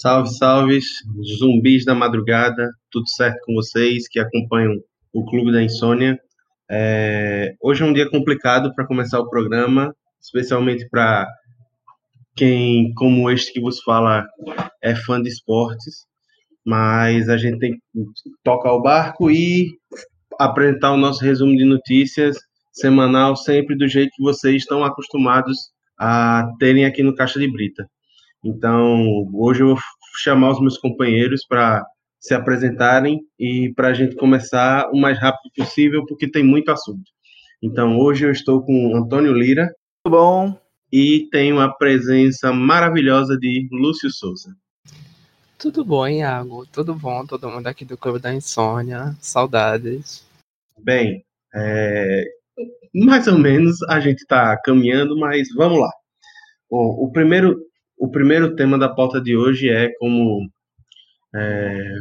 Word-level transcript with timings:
Salve, 0.00 0.30
salve, 0.30 0.80
zumbis 1.38 1.84
da 1.84 1.94
madrugada, 1.94 2.70
tudo 2.90 3.06
certo 3.06 3.38
com 3.44 3.52
vocês 3.52 4.08
que 4.08 4.18
acompanham 4.18 4.80
o 5.12 5.26
Clube 5.26 5.52
da 5.52 5.62
Insônia? 5.62 6.18
É, 6.70 7.54
hoje 7.60 7.82
é 7.82 7.84
um 7.84 7.92
dia 7.92 8.08
complicado 8.08 8.74
para 8.74 8.86
começar 8.86 9.20
o 9.20 9.28
programa, 9.28 9.94
especialmente 10.18 10.88
para 10.88 11.28
quem, 12.34 12.94
como 12.94 13.30
este 13.30 13.52
que 13.52 13.60
vos 13.60 13.82
fala, 13.82 14.26
é 14.82 14.94
fã 14.94 15.20
de 15.20 15.28
esportes, 15.28 16.06
mas 16.64 17.28
a 17.28 17.36
gente 17.36 17.58
tem 17.58 17.74
que 17.74 17.80
tocar 18.42 18.72
o 18.72 18.80
barco 18.80 19.30
e 19.30 19.68
apresentar 20.38 20.92
o 20.92 20.96
nosso 20.96 21.22
resumo 21.22 21.54
de 21.54 21.66
notícias 21.66 22.38
semanal, 22.72 23.36
sempre 23.36 23.76
do 23.76 23.86
jeito 23.86 24.12
que 24.16 24.22
vocês 24.22 24.62
estão 24.62 24.82
acostumados 24.82 25.58
a 25.98 26.50
terem 26.58 26.86
aqui 26.86 27.02
no 27.02 27.14
Caixa 27.14 27.38
de 27.38 27.52
Brita. 27.52 27.86
Então, 28.42 29.28
hoje 29.34 29.62
eu 29.62 29.76
chamar 30.16 30.50
os 30.50 30.60
meus 30.60 30.78
companheiros 30.78 31.44
para 31.46 31.84
se 32.20 32.34
apresentarem 32.34 33.20
e 33.38 33.72
para 33.74 33.88
a 33.88 33.94
gente 33.94 34.14
começar 34.14 34.90
o 34.92 35.00
mais 35.00 35.18
rápido 35.18 35.50
possível, 35.56 36.04
porque 36.06 36.30
tem 36.30 36.44
muito 36.44 36.70
assunto. 36.70 37.10
Então, 37.62 37.98
hoje 37.98 38.26
eu 38.26 38.30
estou 38.30 38.62
com 38.62 38.96
Antônio 38.96 39.32
Lira. 39.32 39.74
Tudo 40.04 40.16
bom? 40.16 40.60
E 40.92 41.28
tenho 41.30 41.60
a 41.60 41.68
presença 41.68 42.52
maravilhosa 42.52 43.36
de 43.38 43.68
Lúcio 43.70 44.10
Souza. 44.10 44.54
Tudo 45.58 45.84
bom, 45.84 46.08
Iago? 46.08 46.66
Tudo 46.66 46.94
bom? 46.94 47.24
Todo 47.26 47.50
mundo 47.50 47.66
aqui 47.66 47.84
do 47.84 47.96
Clube 47.96 48.18
da 48.18 48.34
Insônia. 48.34 49.14
Saudades. 49.20 50.24
Bem, 50.78 51.22
é... 51.54 52.24
mais 52.94 53.26
ou 53.28 53.38
menos 53.38 53.82
a 53.82 54.00
gente 54.00 54.20
está 54.20 54.56
caminhando, 54.62 55.18
mas 55.18 55.48
vamos 55.54 55.80
lá. 55.80 55.90
Bom, 56.70 56.96
o 56.98 57.12
primeiro 57.12 57.60
o 58.00 58.10
primeiro 58.10 58.56
tema 58.56 58.78
da 58.78 58.88
pauta 58.88 59.20
de 59.20 59.36
hoje 59.36 59.68
é 59.68 59.90
como 59.98 60.50
é, 61.34 61.94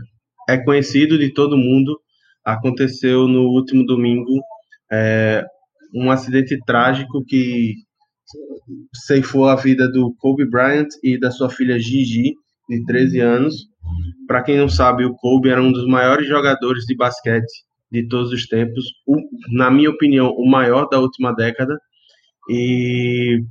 é 0.49 0.57
conhecido 0.63 1.17
de 1.17 1.33
todo 1.33 1.57
mundo, 1.57 1.99
aconteceu 2.43 3.27
no 3.27 3.49
último 3.49 3.85
domingo 3.85 4.41
é, 4.89 5.45
um 5.93 6.09
acidente 6.09 6.57
trágico 6.65 7.23
que 7.25 7.73
ceifou 8.95 9.49
a 9.49 9.55
vida 9.55 9.91
do 9.91 10.15
Kobe 10.19 10.49
Bryant 10.49 10.87
e 11.03 11.19
da 11.19 11.31
sua 11.31 11.49
filha 11.49 11.77
Gigi, 11.77 12.33
de 12.69 12.85
13 12.85 13.19
anos. 13.19 13.55
Para 14.25 14.43
quem 14.43 14.57
não 14.57 14.69
sabe, 14.69 15.03
o 15.03 15.15
Kobe 15.15 15.49
era 15.49 15.61
um 15.61 15.71
dos 15.71 15.85
maiores 15.85 16.27
jogadores 16.27 16.85
de 16.85 16.95
basquete 16.95 17.65
de 17.91 18.07
todos 18.07 18.31
os 18.31 18.45
tempos, 18.47 18.85
o, 19.05 19.17
na 19.51 19.69
minha 19.69 19.89
opinião, 19.89 20.29
o 20.29 20.49
maior 20.49 20.87
da 20.87 20.99
última 20.99 21.33
década. 21.33 21.75
E 22.47 23.41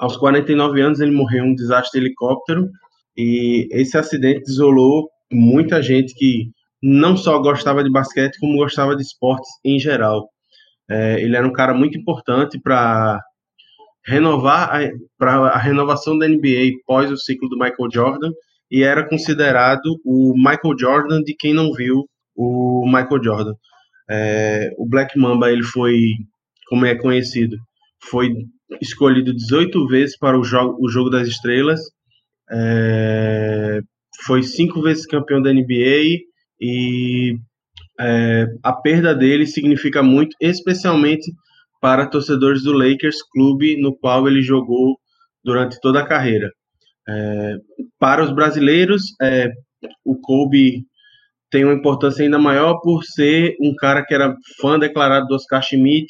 aos 0.00 0.16
49 0.16 0.80
anos, 0.80 1.00
ele 1.00 1.12
morreu 1.12 1.44
em 1.44 1.52
um 1.52 1.54
desastre 1.54 2.00
de 2.00 2.06
helicóptero 2.06 2.68
e 3.16 3.68
esse 3.70 3.98
acidente 3.98 4.50
isolou 4.50 5.10
muita 5.30 5.82
gente 5.82 6.14
que 6.14 6.50
não 6.82 7.16
só 7.16 7.38
gostava 7.38 7.84
de 7.84 7.90
basquete, 7.90 8.38
como 8.40 8.56
gostava 8.56 8.96
de 8.96 9.02
esportes 9.02 9.50
em 9.62 9.78
geral. 9.78 10.28
É, 10.88 11.20
ele 11.20 11.36
era 11.36 11.46
um 11.46 11.52
cara 11.52 11.74
muito 11.74 11.98
importante 11.98 12.58
para 12.58 13.20
renovar 14.06 14.90
para 15.18 15.34
a 15.48 15.58
renovação 15.58 16.18
da 16.18 16.26
NBA 16.26 16.78
pós 16.86 17.12
o 17.12 17.18
ciclo 17.18 17.48
do 17.50 17.58
Michael 17.58 17.90
Jordan 17.92 18.30
e 18.70 18.82
era 18.82 19.06
considerado 19.06 20.00
o 20.04 20.32
Michael 20.34 20.78
Jordan 20.78 21.20
de 21.20 21.36
quem 21.36 21.52
não 21.52 21.72
viu 21.74 22.06
o 22.34 22.86
Michael 22.86 23.22
Jordan. 23.22 23.52
É, 24.08 24.70
o 24.78 24.88
Black 24.88 25.18
Mamba 25.18 25.52
ele 25.52 25.62
foi, 25.62 26.14
como 26.68 26.86
é 26.86 26.94
conhecido, 26.96 27.56
foi 28.02 28.32
escolhido 28.80 29.34
18 29.34 29.86
vezes 29.86 30.16
para 30.16 30.38
o 30.38 30.44
jogo, 30.44 30.76
o 30.80 30.88
jogo 30.88 31.10
das 31.10 31.26
Estrelas, 31.28 31.80
é, 32.50 33.80
foi 34.24 34.42
cinco 34.42 34.82
vezes 34.82 35.06
campeão 35.06 35.40
da 35.40 35.52
NBA 35.52 36.20
e 36.60 37.36
é, 37.98 38.46
a 38.62 38.72
perda 38.72 39.14
dele 39.14 39.46
significa 39.46 40.02
muito, 40.02 40.36
especialmente 40.40 41.32
para 41.80 42.06
torcedores 42.06 42.62
do 42.62 42.72
Lakers, 42.72 43.22
clube 43.32 43.80
no 43.80 43.96
qual 43.96 44.28
ele 44.28 44.42
jogou 44.42 44.98
durante 45.42 45.80
toda 45.80 46.00
a 46.00 46.06
carreira. 46.06 46.50
É, 47.08 47.56
para 47.98 48.22
os 48.22 48.32
brasileiros, 48.32 49.02
o 50.04 50.14
Kobe 50.20 50.84
tem 51.50 51.64
uma 51.64 51.74
importância 51.74 52.22
ainda 52.22 52.38
maior 52.38 52.80
por 52.80 53.02
ser 53.04 53.56
um 53.60 53.74
cara 53.74 54.04
que 54.04 54.14
era 54.14 54.34
fã 54.60 54.78
declarado 54.78 55.26
do 55.26 55.34
Oscar 55.34 55.62
Schmidt 55.62 56.06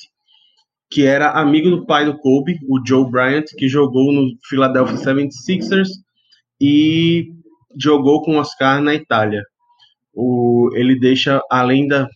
que 0.90 1.06
era 1.06 1.30
amigo 1.30 1.70
do 1.70 1.86
pai 1.86 2.04
do 2.04 2.18
Kobe, 2.18 2.58
o 2.68 2.84
Joe 2.84 3.08
Bryant, 3.08 3.44
que 3.56 3.68
jogou 3.68 4.12
no 4.12 4.28
Philadelphia 4.48 4.96
76ers 4.96 5.88
e 6.60 7.28
jogou 7.78 8.22
com 8.22 8.38
Oscar 8.38 8.82
na 8.82 8.94
Itália. 8.94 9.42
O, 10.12 10.68
ele 10.74 10.98
deixa, 10.98 11.40
além 11.48 11.86
da 11.86 12.08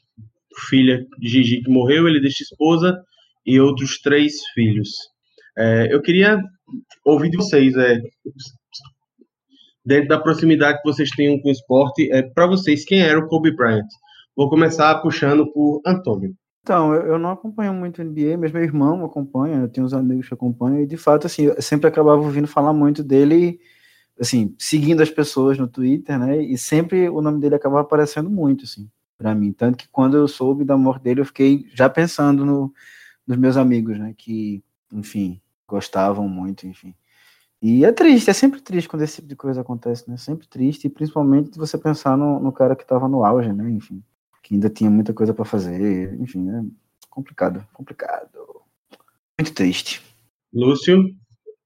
filha 0.69 1.07
Gigi 1.23 1.62
que 1.62 1.71
morreu, 1.71 2.09
ele 2.09 2.21
deixa 2.21 2.43
esposa 2.43 3.01
e 3.47 3.61
outros 3.61 4.01
três 4.01 4.45
filhos. 4.55 4.91
É, 5.56 5.95
eu 5.95 6.03
queria 6.03 6.41
ouvir 7.05 7.31
de 7.31 7.37
vocês, 7.37 7.77
é, 7.77 8.01
dentro 9.87 10.09
da 10.09 10.19
proximidade 10.19 10.79
que 10.79 10.89
vocês 10.89 11.11
têm 11.11 11.41
com 11.41 11.49
o 11.49 11.53
esporte, 11.53 12.11
é, 12.12 12.23
para 12.23 12.47
vocês, 12.47 12.85
quem 12.85 13.01
era 13.01 13.19
o 13.19 13.29
Kobe 13.29 13.55
Bryant? 13.55 13.87
Vou 14.37 14.49
começar 14.49 15.01
puxando 15.01 15.47
por 15.53 15.81
Antônio. 15.87 16.35
Então, 16.64 16.94
eu, 16.94 17.19
não 17.19 17.30
acompanho 17.32 17.75
muito 17.75 18.02
NBA, 18.02 18.38
mas 18.38 18.50
meu 18.50 18.62
irmão 18.62 19.04
acompanha, 19.04 19.58
eu 19.60 19.69
tenho 19.69 19.84
uns 19.84 19.92
amigos 19.92 20.26
que 20.26 20.32
acompanham, 20.32 20.80
e 20.80 20.86
de 20.86 20.97
fato, 20.97 21.26
assim, 21.26 21.42
eu 21.42 21.60
sempre 21.60 21.86
acabava 21.88 22.22
ouvindo 22.22 22.48
falar 22.48 22.72
muito 22.72 23.04
dele, 23.04 23.60
assim, 24.19 24.54
seguindo 24.58 25.02
as 25.02 25.10
pessoas 25.10 25.58
no 25.58 25.69
Twitter, 25.69 26.19
né, 26.19 26.42
e 26.42 26.56
sempre 26.56 27.06
o 27.10 27.20
nome 27.20 27.38
dele 27.38 27.54
acabava 27.56 27.82
aparecendo 27.82 28.30
muito, 28.30 28.64
assim, 28.64 28.91
para 29.19 29.34
mim. 29.34 29.52
Tanto 29.52 29.76
que 29.76 29.88
quando 29.88 30.16
eu 30.16 30.26
soube 30.26 30.64
da 30.64 30.75
morte 30.75 31.02
dele, 31.02 31.20
eu 31.20 31.26
fiquei 31.26 31.66
já 31.75 31.91
pensando 31.91 32.47
no, 32.47 32.72
nos 33.26 33.36
meus 33.36 33.58
amigos, 33.58 33.98
né, 33.98 34.14
que, 34.16 34.64
enfim, 34.91 35.42
gostavam 35.69 36.26
muito, 36.31 36.66
enfim. 36.66 36.94
E 37.60 37.84
é 37.84 37.92
triste, 37.92 38.31
é 38.31 38.32
sempre 38.32 38.62
triste 38.62 38.88
quando 38.88 39.02
esse 39.02 39.16
tipo 39.16 39.28
de 39.28 39.36
coisa 39.36 39.60
acontece, 39.60 40.10
né, 40.10 40.16
sempre 40.16 40.48
triste, 40.48 40.86
e 40.86 40.91
principalmente 40.91 41.58
você 41.58 41.76
pensar 41.76 42.16
no, 42.16 42.41
no 42.41 42.52
cara 42.52 42.75
que 42.75 42.84
estava 42.84 43.06
no 43.06 43.22
auge, 43.22 43.52
né, 43.52 43.70
enfim 43.70 44.02
que 44.44 44.55
ainda 44.55 44.69
tinha 44.69 44.91
muita 44.91 45.15
coisa 45.15 45.32
para 45.32 45.47
fazer, 45.47 46.15
enfim, 46.21 46.50
é 46.50 46.62
complicado, 47.09 47.66
complicado. 47.72 48.28
Muito 49.41 49.55
triste. 49.55 50.03
Lúcio, 50.53 51.03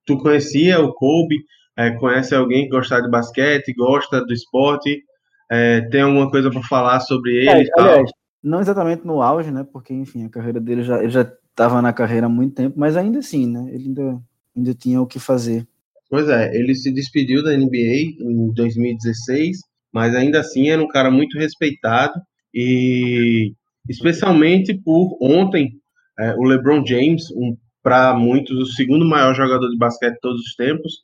tu 0.07 0.17
conhecia 0.17 0.81
o 0.81 0.95
Kobe? 0.95 1.45
É, 1.77 1.91
conhece 1.91 2.35
alguém 2.35 2.65
que 2.65 2.71
gosta 2.71 3.03
de 3.03 3.11
basquete, 3.11 3.75
gosta 3.75 4.25
do 4.25 4.33
esporte? 4.33 5.03
É, 5.51 5.81
tem 5.83 6.03
alguma 6.03 6.31
coisa 6.31 6.51
para 6.51 6.63
falar 6.63 7.01
sobre 7.01 7.33
ele? 7.33 7.69
É, 7.69 7.81
aliás, 7.81 8.11
não 8.43 8.61
exatamente 8.61 9.05
no 9.05 9.21
auge, 9.21 9.51
né? 9.51 9.67
Porque, 9.73 9.93
enfim, 9.93 10.25
a 10.25 10.31
carreira 10.31 10.61
dele 10.61 10.83
já, 10.83 10.99
ele 10.99 11.11
já 11.11 11.23
estava 11.51 11.83
na 11.83 11.93
carreira 11.93 12.27
há 12.27 12.31
muito 12.31 12.55
tempo, 12.55 12.79
mas 12.79 12.97
ainda 12.97 13.19
assim, 13.19 13.47
né? 13.47 13.69
Ele 13.73 13.89
ainda, 13.89 14.23
ainda 14.57 14.75
tinha 14.75 15.01
o 15.01 15.07
que 15.07 15.19
fazer. 15.19 15.67
Pois 16.09 16.29
é, 16.29 16.55
ele 16.55 16.75
se 16.77 16.93
despediu 16.93 17.43
da 17.43 17.57
NBA 17.57 18.21
em 18.21 18.53
2016, 18.55 19.59
mas 19.93 20.15
ainda 20.15 20.41
assim 20.41 20.71
era 20.71 20.81
um 20.81 20.89
cara 20.89 21.11
muito 21.11 21.37
respeitado 21.37 22.15
e 22.55 23.53
especialmente 23.89 24.75
por 24.75 25.17
ontem 25.21 25.73
é, 26.19 26.35
o 26.35 26.43
LeBron 26.43 26.85
James, 26.85 27.31
um, 27.33 27.57
para 27.83 28.15
muitos 28.15 28.59
o 28.59 28.73
segundo 28.73 29.09
maior 29.09 29.35
jogador 29.35 29.69
de 29.69 29.79
basquete 29.79 30.15
de 30.15 30.21
todos 30.21 30.41
os 30.41 30.55
tempos, 30.55 31.03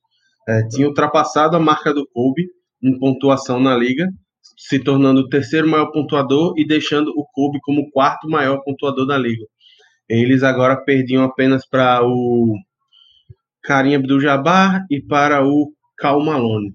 é, 0.48 0.66
tinha 0.68 0.86
ultrapassado 0.86 1.56
a 1.56 1.60
marca 1.60 1.94
do 1.94 2.06
Kobe 2.08 2.46
em 2.82 2.98
pontuação 2.98 3.60
na 3.60 3.76
liga, 3.76 4.08
se 4.58 4.78
tornando 4.78 5.22
o 5.22 5.28
terceiro 5.28 5.68
maior 5.68 5.90
pontuador 5.90 6.54
e 6.58 6.66
deixando 6.66 7.10
o 7.16 7.24
Kobe 7.32 7.58
como 7.62 7.82
o 7.82 7.90
quarto 7.90 8.28
maior 8.28 8.62
pontuador 8.62 9.06
da 9.06 9.16
liga. 9.16 9.44
Eles 10.08 10.42
agora 10.42 10.76
perdiam 10.76 11.24
apenas 11.24 11.66
para 11.66 12.04
o 12.04 12.54
Karim 13.62 13.94
Abdul-Jabbar 13.94 14.84
e 14.90 15.00
para 15.00 15.46
o 15.46 15.72
Cal 15.96 16.22
Malone. 16.22 16.74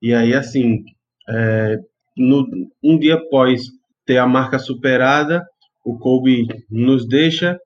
E 0.00 0.14
aí, 0.14 0.32
assim, 0.32 0.84
é, 1.28 1.78
no, 2.16 2.46
um 2.82 2.96
dia 2.96 3.14
após 3.14 3.62
ter 4.10 4.18
a 4.18 4.26
marca 4.26 4.58
superada. 4.58 5.40
O 5.84 5.96
Kobe 5.96 6.48
nos 6.68 7.06
deixa. 7.06 7.56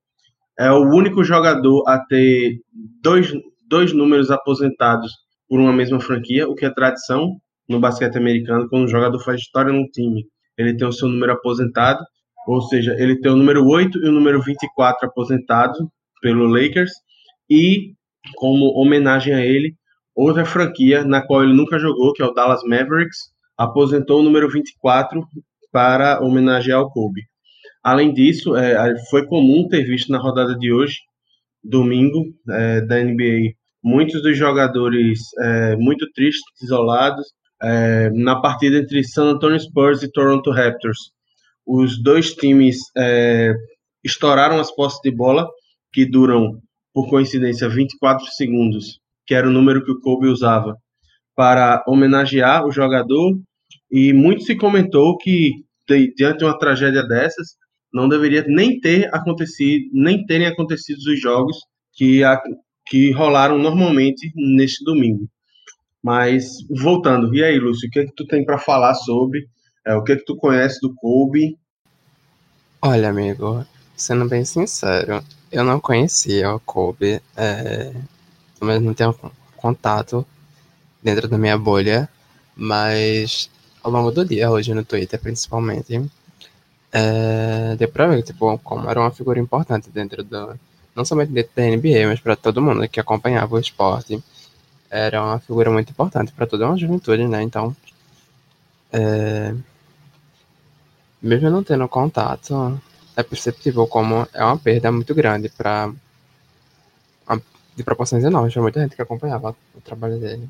É 0.59 0.71
o 0.71 0.83
único 0.83 1.25
jogador 1.25 1.83
a 1.89 1.99
ter 1.99 2.61
dois, 3.03 3.33
dois 3.67 3.95
números 3.95 4.31
aposentados 4.31 5.11
por 5.49 5.59
uma 5.59 5.73
mesma 5.73 5.99
franquia, 5.99 6.47
o 6.47 6.55
que 6.55 6.67
é 6.67 6.71
tradição 6.71 7.37
no 7.67 7.81
basquete 7.81 8.19
americano, 8.19 8.69
quando 8.69 8.85
um 8.85 8.89
jogador 8.89 9.19
faz 9.21 9.41
história 9.41 9.73
no 9.73 9.89
time. 9.89 10.27
Ele 10.59 10.77
tem 10.77 10.87
o 10.87 10.93
seu 10.93 11.09
número 11.09 11.33
aposentado, 11.33 12.05
ou 12.47 12.61
seja, 12.61 12.95
ele 12.99 13.19
tem 13.19 13.33
o 13.33 13.37
número 13.37 13.67
8 13.67 14.05
e 14.05 14.09
o 14.09 14.13
número 14.13 14.43
24 14.43 15.09
aposentados 15.09 15.79
pelo 16.21 16.47
Lakers, 16.47 16.93
e 17.49 17.95
como 18.37 18.79
homenagem 18.79 19.35
a 19.35 19.45
ele, 19.45 19.75
outra 20.15 20.45
franquia 20.45 21.05
na 21.05 21.23
qual 21.23 21.43
ele 21.43 21.55
nunca 21.55 21.79
jogou, 21.79 22.13
que 22.13 22.23
é 22.23 22.27
o 22.27 22.33
Dallas 22.33 22.63
Mavericks, 22.65 23.33
aposentou 23.57 24.21
o 24.21 24.23
número 24.23 24.49
24 24.49 25.27
para 25.75 26.23
homenagear 26.23 26.81
o 26.81 26.89
Kobe. 26.89 27.23
Além 27.83 28.15
disso, 28.15 28.55
é, 28.55 28.95
foi 29.11 29.27
comum 29.27 29.67
ter 29.69 29.83
visto 29.83 30.13
na 30.13 30.19
rodada 30.19 30.57
de 30.57 30.73
hoje, 30.73 30.99
domingo, 31.65 32.33
é, 32.49 32.81
da 32.83 33.03
NBA, 33.03 33.55
muitos 33.83 34.23
dos 34.23 34.39
jogadores 34.39 35.19
é, 35.43 35.75
muito 35.75 36.09
tristes, 36.13 36.63
isolados, 36.63 37.27
é, 37.61 38.09
na 38.11 38.41
partida 38.41 38.79
entre 38.79 39.03
San 39.03 39.33
Antonio 39.33 39.59
Spurs 39.59 40.05
e 40.05 40.13
Toronto 40.13 40.53
Raptors. 40.53 41.11
Os 41.67 42.01
dois 42.01 42.33
times 42.35 42.79
é, 42.97 43.53
estouraram 44.05 44.61
as 44.61 44.71
posses 44.71 45.01
de 45.03 45.11
bola, 45.11 45.49
que 45.93 46.07
duram, 46.07 46.61
por 46.93 47.09
coincidência, 47.09 47.69
24 47.69 48.25
segundos, 48.27 49.01
que 49.27 49.35
era 49.35 49.49
o 49.49 49.53
número 49.53 49.85
que 49.85 49.91
o 49.91 50.01
Kobe 50.01 50.29
usava, 50.29 50.77
para 51.35 51.83
homenagear 51.89 52.65
o 52.65 52.71
jogador. 52.71 53.37
E 53.91 54.13
muito 54.13 54.45
se 54.45 54.57
comentou 54.57 55.17
que, 55.19 55.53
diante 56.17 56.39
de 56.39 56.45
uma 56.45 56.59
tragédia 56.59 57.03
dessas, 57.07 57.57
não 57.93 58.09
deveria 58.09 58.45
nem 58.49 58.81
ter 58.81 59.09
acontecido, 59.15 59.89
nem 59.93 60.27
terem 60.27 60.49
acontecido 60.49 60.99
os 60.99 61.21
jogos 61.21 61.57
que, 61.93 62.25
a, 62.25 62.41
que 62.87 63.13
rolaram 63.13 63.57
normalmente 63.57 64.33
neste 64.35 64.85
domingo. 64.85 65.29
Mas 66.03 66.45
voltando, 66.69 67.35
e 67.35 67.43
aí, 67.43 67.59
Lúcio, 67.59 67.89
o 67.89 67.91
que 67.91 68.01
é 68.01 68.05
que 68.05 68.15
tu 68.15 68.27
tem 68.27 68.45
para 68.45 68.59
falar 68.59 68.95
sobre? 68.95 69.47
É, 69.87 69.95
o 69.95 70.03
que 70.03 70.13
é 70.13 70.17
que 70.17 70.25
tu 70.25 70.37
conhece 70.37 70.81
do 70.81 70.95
Kobe? 70.95 71.57
Olha, 72.83 73.09
amigo, 73.09 73.65
sendo 73.97 74.29
bem 74.29 74.45
sincero, 74.45 75.25
eu 75.51 75.65
não 75.65 75.81
conhecia 75.81 76.53
o 76.53 76.61
Kobe, 76.61 77.23
é, 77.37 77.95
mas 78.61 78.83
não 78.83 78.93
tenho 78.93 79.15
contato 79.57 80.27
dentro 81.03 81.29
da 81.29 81.39
minha 81.39 81.57
bolha, 81.57 82.09
mas 82.57 83.49
ao 83.85 83.91
longo 83.93 84.11
do 84.11 84.25
dia, 84.25 84.51
hoje 84.51 84.75
no 84.75 84.85
Twitter 84.85 85.21
principalmente, 85.21 86.11
é, 86.93 87.77
deu 87.77 87.89
pra 87.89 88.07
ver 88.09 88.23
tipo, 88.23 88.59
como 88.59 88.89
era 88.91 88.99
uma 89.01 89.11
figura 89.11 89.39
importante 89.39 89.91
dentro 89.91 90.25
do. 90.25 90.59
Não 90.97 91.05
somente 91.05 91.33
dentro 91.33 91.53
da 91.57 91.63
NBA, 91.65 92.07
mas 92.09 92.21
para 92.21 92.37
todo 92.37 92.63
mundo 92.63 92.89
que 92.89 93.01
acompanhava 93.01 93.57
o 93.57 93.59
esporte 93.59 94.23
era 94.91 95.23
uma 95.23 95.41
figura 95.41 95.71
muito 95.71 95.91
importante 95.91 96.33
para 96.33 96.47
toda 96.47 96.67
uma 96.67 96.79
juventude, 96.79 97.27
né? 97.27 97.43
Então, 97.43 97.77
é... 98.93 99.55
mesmo 101.21 101.51
não 101.51 101.65
tendo 101.65 101.89
contato, 101.89 102.81
é 103.17 103.23
perceptível 103.23 103.87
como 103.89 104.27
é 104.33 104.45
uma 104.45 104.59
perda 104.59 104.93
muito 104.93 105.15
grande 105.15 105.49
para 105.49 105.93
de 107.77 107.83
proporções 107.83 108.23
enormes 108.23 108.53
para 108.53 108.63
muita 108.63 108.81
gente 108.81 108.95
que 108.95 109.03
acompanhava 109.03 109.57
o 109.75 109.81
trabalho 109.81 110.19
dele. 110.19 110.49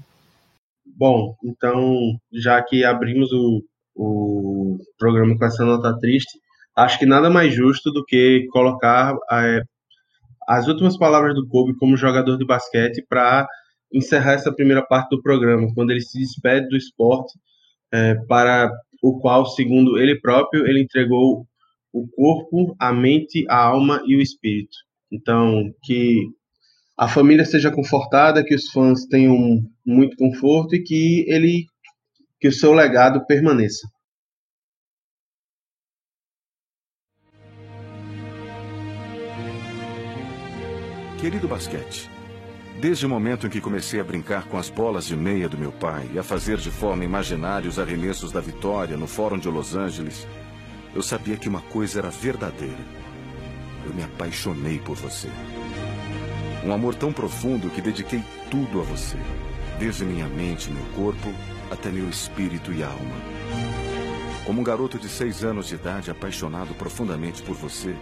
Bom, 0.96 1.34
então, 1.44 2.16
já 2.32 2.62
que 2.62 2.84
abrimos 2.84 3.32
o, 3.32 3.62
o 3.96 4.78
programa 4.98 5.36
com 5.36 5.44
essa 5.44 5.64
nota 5.64 5.98
triste, 5.98 6.38
acho 6.76 6.98
que 6.98 7.06
nada 7.06 7.28
mais 7.28 7.52
justo 7.52 7.90
do 7.90 8.04
que 8.04 8.46
colocar 8.52 9.16
é, 9.32 9.62
as 10.46 10.68
últimas 10.68 10.96
palavras 10.96 11.34
do 11.34 11.46
Kobe 11.48 11.76
como 11.78 11.96
jogador 11.96 12.36
de 12.38 12.46
basquete 12.46 13.04
para 13.08 13.46
encerrar 13.92 14.34
essa 14.34 14.54
primeira 14.54 14.82
parte 14.82 15.10
do 15.10 15.22
programa, 15.22 15.72
quando 15.74 15.90
ele 15.90 16.00
se 16.00 16.18
despede 16.18 16.68
do 16.68 16.76
esporte, 16.76 17.32
é, 17.92 18.14
para 18.28 18.70
o 19.02 19.18
qual, 19.18 19.46
segundo 19.46 19.98
ele 19.98 20.20
próprio, 20.20 20.66
ele 20.66 20.80
entregou 20.80 21.46
o 21.92 22.08
corpo, 22.08 22.74
a 22.78 22.92
mente, 22.92 23.44
a 23.48 23.56
alma 23.56 24.00
e 24.06 24.16
o 24.16 24.20
espírito. 24.20 24.76
Então, 25.10 25.72
que 25.82 26.28
a 26.96 27.08
família 27.08 27.44
seja 27.44 27.70
confortada, 27.70 28.44
que 28.44 28.54
os 28.54 28.70
fãs 28.70 29.04
tenham 29.06 29.62
muito 29.84 30.16
conforto 30.16 30.74
e 30.74 30.82
que 30.82 31.24
ele 31.28 31.66
que 32.40 32.48
o 32.48 32.52
seu 32.52 32.72
legado 32.72 33.24
permaneça. 33.26 33.88
Querido 41.18 41.48
basquete, 41.48 42.10
Desde 42.80 43.06
o 43.06 43.08
momento 43.08 43.46
em 43.46 43.50
que 43.50 43.60
comecei 43.60 44.00
a 44.00 44.04
brincar 44.04 44.46
com 44.46 44.58
as 44.58 44.68
bolas 44.68 45.06
de 45.06 45.16
meia 45.16 45.48
do 45.48 45.56
meu 45.56 45.72
pai 45.72 46.10
e 46.12 46.18
a 46.18 46.22
fazer 46.22 46.58
de 46.58 46.70
forma 46.70 47.04
imaginária 47.04 47.68
os 47.68 47.78
arremessos 47.78 48.32
da 48.32 48.40
vitória 48.40 48.96
no 48.96 49.06
Fórum 49.06 49.38
de 49.38 49.48
Los 49.48 49.74
Angeles, 49.74 50.26
eu 50.94 51.00
sabia 51.00 51.36
que 51.36 51.48
uma 51.48 51.62
coisa 51.62 52.00
era 52.00 52.10
verdadeira. 52.10 52.84
Eu 53.86 53.94
me 53.94 54.02
apaixonei 54.02 54.78
por 54.80 54.96
você. 54.96 55.28
Um 56.64 56.72
amor 56.72 56.94
tão 56.94 57.12
profundo 57.12 57.70
que 57.70 57.82
dediquei 57.82 58.22
tudo 58.50 58.80
a 58.80 58.84
você, 58.84 59.18
desde 59.78 60.04
minha 60.04 60.26
mente 60.26 60.70
meu 60.70 60.84
corpo 60.94 61.32
até 61.70 61.90
meu 61.90 62.08
espírito 62.08 62.72
e 62.72 62.82
alma. 62.82 63.16
Como 64.46 64.60
um 64.60 64.64
garoto 64.64 64.98
de 64.98 65.08
seis 65.08 65.44
anos 65.44 65.68
de 65.68 65.74
idade 65.74 66.10
apaixonado 66.10 66.74
profundamente 66.74 67.42
por 67.42 67.54
você, 67.54 67.94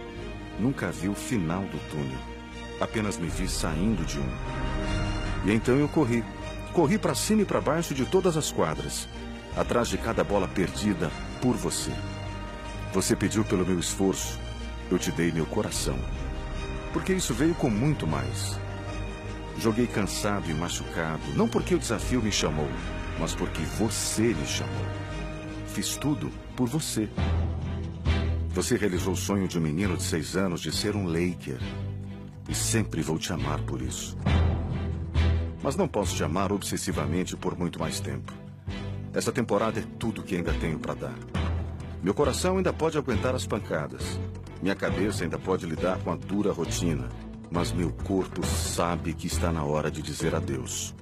nunca 0.59 0.91
vi 0.91 1.09
o 1.09 1.15
final 1.15 1.63
do 1.63 1.79
túnel 1.89 2.33
Apenas 2.79 3.17
me 3.17 3.27
vi 3.27 3.47
saindo 3.47 4.05
de 4.05 4.19
um. 4.19 4.29
E 5.45 5.53
então 5.53 5.75
eu 5.75 5.87
corri. 5.87 6.23
Corri 6.73 6.97
para 6.97 7.13
cima 7.13 7.43
e 7.43 7.45
para 7.45 7.61
baixo 7.61 7.93
de 7.93 8.05
todas 8.05 8.35
as 8.35 8.51
quadras, 8.51 9.07
atrás 9.55 9.87
de 9.87 9.97
cada 9.97 10.23
bola 10.23 10.47
perdida 10.47 11.11
por 11.41 11.55
você. 11.55 11.91
Você 12.91 13.15
pediu 13.15 13.45
pelo 13.45 13.65
meu 13.65 13.79
esforço, 13.79 14.39
eu 14.91 14.97
te 14.97 15.11
dei 15.11 15.31
meu 15.31 15.45
coração. 15.45 15.97
Porque 16.93 17.11
isso 17.11 17.33
veio 17.33 17.55
com 17.55 17.69
muito 17.69 18.07
mais. 18.07 18.57
Joguei 19.57 19.87
cansado 19.87 20.49
e 20.49 20.53
machucado, 20.53 21.21
não 21.35 21.47
porque 21.47 21.75
o 21.75 21.79
desafio 21.79 22.21
me 22.21 22.31
chamou, 22.31 22.69
mas 23.19 23.35
porque 23.35 23.61
você 23.77 24.33
me 24.33 24.45
chamou. 24.45 24.85
Fiz 25.67 25.97
tudo 25.97 26.31
por 26.55 26.67
você. 26.67 27.09
Você 28.49 28.77
realizou 28.77 29.13
o 29.13 29.17
sonho 29.17 29.47
de 29.47 29.57
um 29.57 29.61
menino 29.61 29.97
de 29.97 30.03
seis 30.03 30.35
anos 30.35 30.61
de 30.61 30.71
ser 30.71 30.95
um 30.95 31.07
Laker. 31.07 31.59
E 32.47 32.53
sempre 32.53 33.01
vou 33.01 33.17
te 33.17 33.33
amar 33.33 33.59
por 33.61 33.81
isso. 33.81 34.15
Mas 35.63 35.75
não 35.75 35.87
posso 35.87 36.15
te 36.15 36.23
amar 36.23 36.51
obsessivamente 36.51 37.35
por 37.35 37.57
muito 37.57 37.79
mais 37.79 37.99
tempo. 37.99 38.31
Essa 39.13 39.31
temporada 39.31 39.79
é 39.79 39.83
tudo 39.97 40.21
que 40.21 40.35
ainda 40.35 40.53
tenho 40.53 40.77
para 40.77 40.93
dar. 40.93 41.15
Meu 42.03 42.13
coração 42.13 42.57
ainda 42.57 42.73
pode 42.73 42.97
aguentar 42.97 43.33
as 43.33 43.47
pancadas. 43.47 44.19
Minha 44.63 44.75
cabeça 44.75 45.25
ainda 45.25 45.37
pode 45.37 45.65
lidar 45.65 45.97
com 45.99 46.09
a 46.13 46.15
dura 46.15 46.53
rotina. 46.53 47.09
Mas 47.51 47.73
meu 47.73 47.91
corpo 47.91 48.45
sabe 48.45 49.13
que 49.13 49.27
está 49.27 49.51
na 49.51 49.61
hora 49.65 49.91
de 49.91 50.01
dizer 50.01 50.33
adeus. 50.33 50.95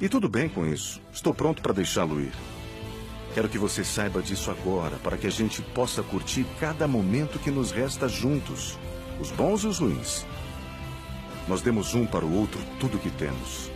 E 0.00 0.08
tudo 0.08 0.28
bem 0.28 0.48
com 0.48 0.64
isso. 0.64 1.02
Estou 1.12 1.34
pronto 1.34 1.60
para 1.60 1.72
deixá-lo 1.72 2.20
ir. 2.20 2.32
Quero 3.34 3.48
que 3.48 3.58
você 3.58 3.82
saiba 3.82 4.22
disso 4.22 4.52
agora, 4.52 4.98
para 4.98 5.16
que 5.16 5.26
a 5.26 5.30
gente 5.30 5.62
possa 5.74 6.00
curtir 6.00 6.46
cada 6.60 6.86
momento 6.86 7.40
que 7.40 7.50
nos 7.50 7.72
resta 7.72 8.08
juntos 8.08 8.78
os 9.20 9.32
bons 9.32 9.64
e 9.64 9.66
os 9.66 9.80
ruins. 9.80 10.24
Nós 11.48 11.60
demos 11.60 11.92
um 11.92 12.06
para 12.06 12.24
o 12.24 12.38
outro 12.38 12.60
tudo 12.78 12.98
o 12.98 13.00
que 13.00 13.10
temos. 13.10 13.68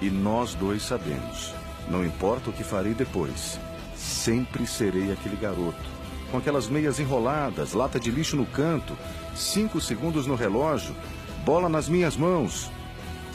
E 0.00 0.08
nós 0.08 0.54
dois 0.54 0.82
sabemos. 0.82 1.52
Não 1.90 2.02
importa 2.02 2.48
o 2.48 2.54
que 2.54 2.64
farei 2.64 2.94
depois, 2.94 3.60
sempre 3.94 4.66
serei 4.66 5.12
aquele 5.12 5.36
garoto. 5.36 5.91
Com 6.32 6.38
aquelas 6.38 6.66
meias 6.66 6.98
enroladas, 6.98 7.74
lata 7.74 8.00
de 8.00 8.10
lixo 8.10 8.36
no 8.36 8.46
canto, 8.46 8.96
cinco 9.36 9.78
segundos 9.82 10.26
no 10.26 10.34
relógio, 10.34 10.96
bola 11.44 11.68
nas 11.68 11.90
minhas 11.90 12.16
mãos. 12.16 12.70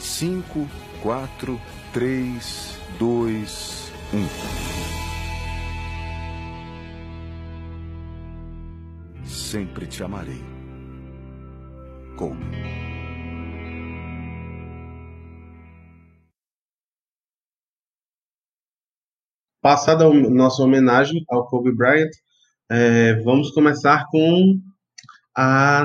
Cinco, 0.00 0.66
quatro, 1.00 1.60
três, 1.92 2.76
dois, 2.98 3.92
um. 4.12 4.26
Sempre 9.24 9.86
te 9.86 10.02
amarei. 10.02 10.42
Kobe. 12.16 12.44
Passada 19.62 20.04
a 20.04 20.12
nossa 20.12 20.64
homenagem 20.64 21.24
ao 21.28 21.46
Kobe 21.46 21.70
Bryant, 21.72 22.10
é, 22.70 23.14
vamos 23.22 23.50
começar 23.50 24.06
com 24.10 24.60
a 25.36 25.84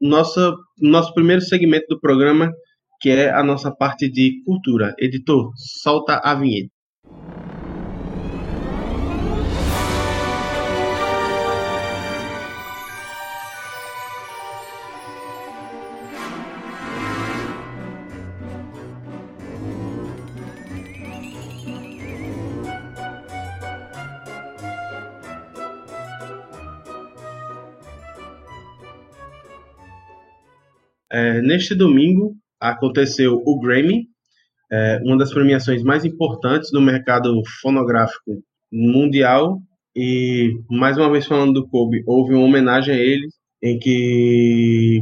nossa 0.00 0.54
nosso 0.80 1.14
primeiro 1.14 1.40
segmento 1.42 1.86
do 1.88 2.00
programa, 2.00 2.52
que 3.00 3.10
é 3.10 3.30
a 3.30 3.42
nossa 3.42 3.70
parte 3.70 4.08
de 4.10 4.42
cultura. 4.44 4.94
Editor, 4.98 5.52
solta 5.56 6.20
a 6.24 6.34
vinheta. 6.34 6.73
É, 31.14 31.40
neste 31.40 31.76
domingo 31.76 32.34
aconteceu 32.58 33.40
o 33.46 33.60
Grammy, 33.60 34.08
é, 34.72 34.98
uma 35.04 35.16
das 35.16 35.32
premiações 35.32 35.80
mais 35.84 36.04
importantes 36.04 36.72
do 36.72 36.80
mercado 36.80 37.40
fonográfico 37.62 38.42
mundial. 38.72 39.60
E, 39.94 40.50
mais 40.68 40.98
uma 40.98 41.08
vez 41.08 41.24
falando 41.24 41.52
do 41.52 41.68
Kobe, 41.68 42.02
houve 42.04 42.34
uma 42.34 42.44
homenagem 42.44 42.96
a 42.96 42.98
ele, 42.98 43.28
em 43.62 43.78
que 43.78 45.00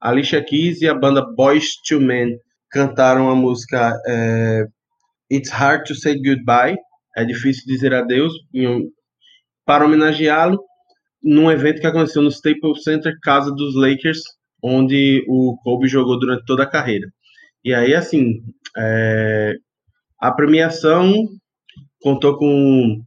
Alicia 0.00 0.42
Keys 0.42 0.80
e 0.80 0.88
a 0.88 0.94
banda 0.94 1.22
Boys 1.36 1.76
to 1.86 2.00
Men 2.00 2.34
cantaram 2.70 3.28
a 3.28 3.34
música 3.34 3.92
é, 4.08 4.64
It's 5.30 5.50
Hard 5.50 5.84
to 5.84 5.94
Say 5.94 6.14
Goodbye, 6.14 6.78
é 7.14 7.26
difícil 7.26 7.64
dizer 7.66 7.92
adeus, 7.92 8.32
para 9.66 9.84
homenageá-lo 9.84 10.58
num 11.22 11.50
evento 11.50 11.78
que 11.78 11.86
aconteceu 11.86 12.22
no 12.22 12.30
Staples 12.30 12.82
Center, 12.82 13.12
casa 13.22 13.50
dos 13.54 13.74
Lakers, 13.76 14.22
onde 14.62 15.24
o 15.28 15.56
Kobe 15.62 15.88
jogou 15.88 16.18
durante 16.18 16.44
toda 16.44 16.62
a 16.62 16.70
carreira. 16.70 17.08
E 17.64 17.74
aí, 17.74 17.94
assim, 17.94 18.42
é, 18.76 19.54
a 20.20 20.32
premiação 20.32 21.12
contou 22.00 22.36
com 22.36 23.02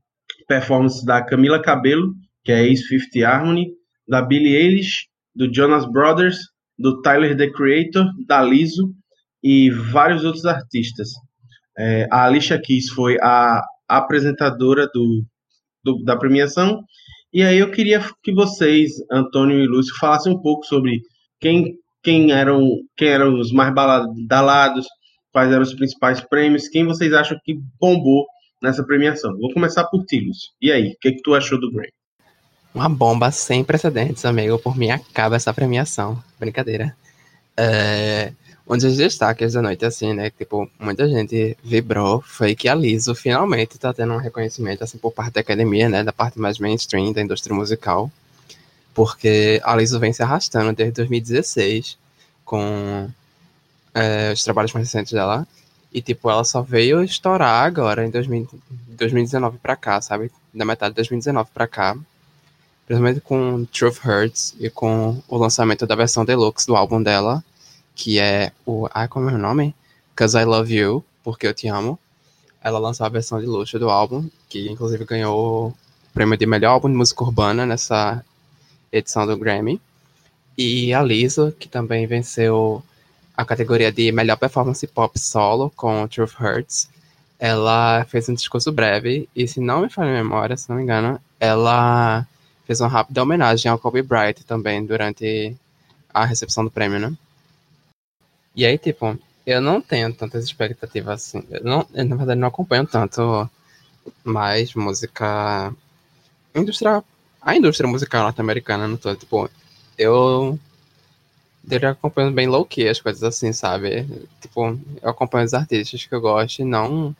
performance 0.48 1.06
da 1.06 1.24
Camila 1.24 1.62
Cabello, 1.62 2.14
que 2.44 2.52
é 2.52 2.64
ex-50 2.64 3.24
Harmony, 3.24 3.68
da 4.08 4.22
Billie 4.22 4.56
Eilish, 4.56 5.08
do 5.36 5.54
Jonas 5.54 5.90
Brothers, 5.90 6.38
do 6.78 7.02
Tyler, 7.02 7.36
The 7.36 7.50
Creator, 7.52 8.06
da 8.28 8.42
Lizzo 8.42 8.94
e 9.44 9.70
vários 9.70 10.24
outros 10.24 10.46
artistas. 10.46 11.10
É, 11.78 12.08
a 12.12 12.26
Alicia 12.26 12.60
Keys 12.60 12.90
foi 12.90 13.18
a 13.22 13.62
apresentadora 13.88 14.88
do, 14.94 15.24
do, 15.84 16.04
da 16.04 16.18
premiação. 16.18 16.82
E 17.34 17.44
aí 17.44 17.58
eu 17.58 17.72
queria 17.72 18.02
que 18.24 18.34
vocês, 18.34 18.92
Antônio 19.12 19.60
e 19.60 19.68
Lúcio, 19.68 19.96
falassem 20.00 20.34
um 20.34 20.42
pouco 20.42 20.66
sobre 20.66 21.02
quem, 21.40 21.76
quem, 22.04 22.32
eram, 22.32 22.80
quem 22.96 23.10
eram 23.10 23.40
os 23.40 23.52
mais 23.52 23.74
badalados, 23.74 24.86
quais 25.32 25.52
eram 25.52 25.64
os 25.64 25.74
principais 25.74 26.22
prêmios, 26.22 26.68
quem 26.68 26.86
vocês 26.86 27.14
acham 27.14 27.38
que 27.44 27.60
bombou 27.80 28.26
nessa 28.62 28.84
premiação. 28.84 29.38
Vou 29.38 29.54
começar 29.54 29.84
por 29.86 30.06
ti, 30.06 30.20
Lúcio. 30.20 30.50
E 30.62 30.72
aí, 30.72 30.90
o 30.90 30.96
que, 31.00 31.14
que 31.14 31.22
tu 31.22 31.34
achou 31.34 31.60
do 31.60 31.72
Grammy? 31.72 31.92
Uma 32.74 32.90
bomba 32.90 33.32
sem 33.32 33.64
precedentes, 33.64 34.26
amigo. 34.26 34.60
Por 34.60 34.78
mim 34.78 34.92
acaba 34.92 35.36
essa 35.36 35.54
premiação. 35.54 36.22
Brincadeira. 36.38 36.96
É, 37.56 38.34
um 38.68 38.78
dos 38.78 38.98
destaques 38.98 39.54
da 39.54 39.62
noite, 39.62 39.86
assim, 39.86 40.14
né? 40.14 40.30
Tipo, 40.30 40.70
muita 40.80 41.08
gente 41.08 41.58
vibrou 41.64 42.22
foi 42.22 42.56
que 42.56 42.68
a 42.68 42.76
Liso 42.76 43.16
finalmente 43.16 43.78
tá 43.78 43.94
tendo 43.94 44.14
um 44.14 44.18
reconhecimento, 44.18 44.84
assim, 44.84 44.98
por 44.98 45.12
parte 45.12 45.36
da 45.36 45.42
academia, 45.42 45.88
né? 45.88 46.04
Da 46.04 46.12
parte 46.12 46.40
mais 46.40 46.60
mainstream 46.60 47.14
da 47.14 47.22
indústria 47.22 47.56
musical. 47.56 48.12
Porque 48.96 49.62
a 49.64 49.76
Liso 49.76 50.00
vem 50.00 50.12
se 50.12 50.24
arrastando 50.24 50.74
desde 50.74 50.96
2016 50.96 51.98
com 52.44 53.08
é, 53.94 54.32
os 54.34 54.44
trabalhos 54.44 54.74
mais 54.74 54.88
recentes 54.88 55.14
dela. 55.14 55.48
E, 55.94 56.02
tipo, 56.02 56.30
ela 56.30 56.44
só 56.44 56.64
veio 56.64 57.04
estourar 57.04 57.64
agora 57.66 58.06
em 58.06 58.10
2000, 58.10 58.50
2019 58.90 59.60
pra 59.60 59.76
cá, 59.76 60.02
sabe? 60.02 60.32
Da 60.52 60.66
metade 60.66 60.94
de 60.94 60.96
2019 60.96 61.50
pra 61.54 61.68
cá 61.68 61.96
principalmente 62.86 63.22
com 63.22 63.66
Truth 63.66 64.06
Hurts 64.06 64.56
e 64.60 64.70
com 64.70 65.22
o 65.28 65.38
lançamento 65.38 65.86
da 65.86 65.96
versão 65.96 66.24
deluxe 66.24 66.68
do 66.68 66.76
álbum 66.76 67.02
dela, 67.02 67.44
que 67.96 68.20
é 68.20 68.52
o. 68.66 68.88
Ai, 68.94 69.08
como 69.08 69.30
é 69.30 69.34
o 69.34 69.38
nome? 69.38 69.76
Cause 70.16 70.38
I 70.38 70.46
Love 70.46 70.74
You, 70.74 71.04
Porque 71.24 71.48
Eu 71.48 71.54
Te 71.54 71.68
Amo. 71.68 72.00
Ela 72.62 72.80
lançou 72.80 73.06
a 73.06 73.10
versão 73.10 73.40
de 73.40 73.46
luxo 73.46 73.78
do 73.78 73.90
álbum, 73.90 74.28
que 74.50 74.70
inclusive 74.70 75.06
ganhou 75.06 75.68
o 75.68 75.74
prêmio 76.14 76.38
de 76.38 76.46
melhor 76.46 76.72
álbum 76.72 76.90
de 76.90 76.96
música 76.96 77.24
urbana 77.24 77.66
nessa 77.66 78.24
edição 78.92 79.26
do 79.26 79.38
Grammy. 79.38 79.82
E 80.58 80.94
a 80.94 81.04
Lisa, 81.04 81.54
que 81.60 81.68
também 81.68 82.08
venceu 82.08 82.84
a 83.36 83.44
categoria 83.44 83.92
de 83.92 84.12
melhor 84.12 84.38
performance 84.38 84.86
pop 84.88 85.20
solo 85.20 85.72
com 85.76 86.08
Truth 86.08 86.40
Hurts. 86.40 86.90
Ela 87.38 88.06
fez 88.06 88.30
um 88.30 88.34
discurso 88.34 88.72
breve, 88.72 89.28
e 89.36 89.48
se 89.48 89.60
não 89.60 89.82
me 89.82 89.90
falha 89.90 90.12
a 90.12 90.24
memória, 90.24 90.56
se 90.56 90.70
não 90.70 90.78
me 90.78 90.84
engano, 90.84 91.20
ela 91.40 92.26
fez 92.66 92.80
uma 92.80 92.88
rápida 92.88 93.22
homenagem 93.22 93.70
ao 93.70 93.78
Kobe 93.78 94.02
Bryant 94.02 94.38
também 94.48 94.86
durante 94.86 95.56
a 96.14 96.26
recepção 96.26 96.64
do 96.64 96.72
prêmio, 96.72 97.00
né? 97.00 97.14
E 98.56 98.66
aí, 98.66 98.78
tipo, 98.78 99.20
eu 99.46 99.62
não 99.62 99.82
tenho 99.82 100.14
tantas 100.14 100.46
expectativas 100.46 101.22
assim. 101.22 101.44
Eu, 101.52 101.64
não, 101.64 101.86
eu, 101.94 102.06
na 102.06 102.16
verdade, 102.16 102.40
não 102.40 102.48
acompanho 102.48 102.88
tanto 102.88 103.50
mais 104.24 104.74
música. 104.74 105.74
Indústria. 106.56 107.04
A 107.46 107.56
indústria 107.56 107.88
musical 107.88 108.24
norte-americana 108.24 108.88
no 108.88 108.98
todo. 108.98 109.16
Tipo, 109.16 109.50
eu. 109.96 110.60
Eu 111.70 111.90
acompanho 111.90 112.32
bem 112.32 112.48
low-key 112.48 112.88
as 112.88 113.00
coisas 113.00 113.24
assim, 113.24 113.54
sabe? 113.54 114.06
Tipo, 114.42 114.80
eu 115.02 115.10
acompanho 115.10 115.46
os 115.46 115.54
artistas 115.54 116.06
que 116.06 116.14
eu 116.14 116.22
gosto 116.22 116.60
e 116.60 116.66
não 116.66 117.16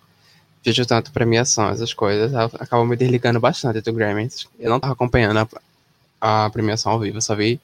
vejo 0.64 0.86
tanto 0.86 1.12
premiação, 1.12 1.70
essas 1.70 1.94
coisas, 1.94 2.34
acaba 2.34 2.84
me 2.86 2.96
desligando 2.96 3.40
bastante 3.40 3.82
do 3.82 3.94
Grammy. 3.94 4.28
Eu 4.60 4.72
não 4.72 4.80
tava 4.80 4.94
acompanhando 4.94 5.48
a, 6.20 6.46
a, 6.46 6.50
premiação 6.50 6.92
ao 6.92 7.00
vivo, 7.00 7.22
só 7.22 7.36
vi 7.36 7.60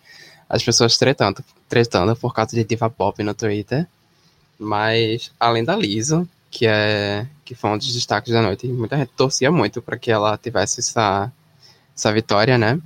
as 0.47 0.63
pessoas 0.63 0.97
tretando, 0.97 1.43
tretando 1.67 2.15
por 2.15 2.33
causa 2.33 2.55
de 2.55 2.63
diva 2.63 2.89
pop 2.89 3.23
no 3.23 3.33
Twitter. 3.33 3.87
Mas, 4.59 5.31
além 5.39 5.63
da 5.63 5.75
Lisa, 5.75 6.27
que 6.51 6.67
é 6.67 7.25
que 7.43 7.55
foi 7.55 7.71
um 7.71 7.77
dos 7.77 7.93
destaques 7.93 8.31
da 8.31 8.41
noite, 8.41 8.67
muita 8.67 8.97
gente 8.97 9.11
torcia 9.17 9.51
muito 9.51 9.81
para 9.81 9.97
que 9.97 10.11
ela 10.11 10.37
tivesse 10.37 10.79
essa, 10.79 11.31
essa 11.95 12.11
vitória, 12.11 12.57
né? 12.57 12.79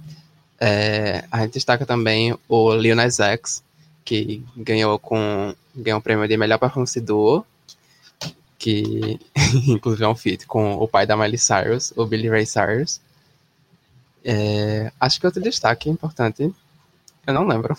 É, 0.59 1.25
a 1.31 1.41
gente 1.41 1.53
destaca 1.53 1.85
também 1.85 2.37
o 2.47 2.73
Lil 2.73 2.95
Nas 2.95 3.19
X, 3.19 3.63
que 4.03 4.43
ganhou 4.55 4.97
com 4.99 5.53
ganhou 5.75 5.99
o 5.99 6.01
prêmio 6.01 6.27
de 6.27 6.37
melhor 6.37 6.57
performance 6.57 6.99
duo 7.01 7.45
que 8.65 9.19
inclusive 9.67 10.03
é 10.03 10.07
um 10.07 10.15
feat 10.15 10.47
com 10.47 10.73
o 10.73 10.87
pai 10.87 11.05
da 11.05 11.15
Miley 11.15 11.37
Cyrus, 11.37 11.93
o 11.95 12.05
Billy 12.05 12.29
Ray 12.29 12.47
Cyrus. 12.47 12.99
É, 14.23 14.91
acho 14.99 15.19
que 15.19 15.25
outro 15.27 15.41
destaque 15.41 15.87
importante, 15.87 16.51
eu 17.27 17.33
não 17.33 17.45
lembro. 17.45 17.77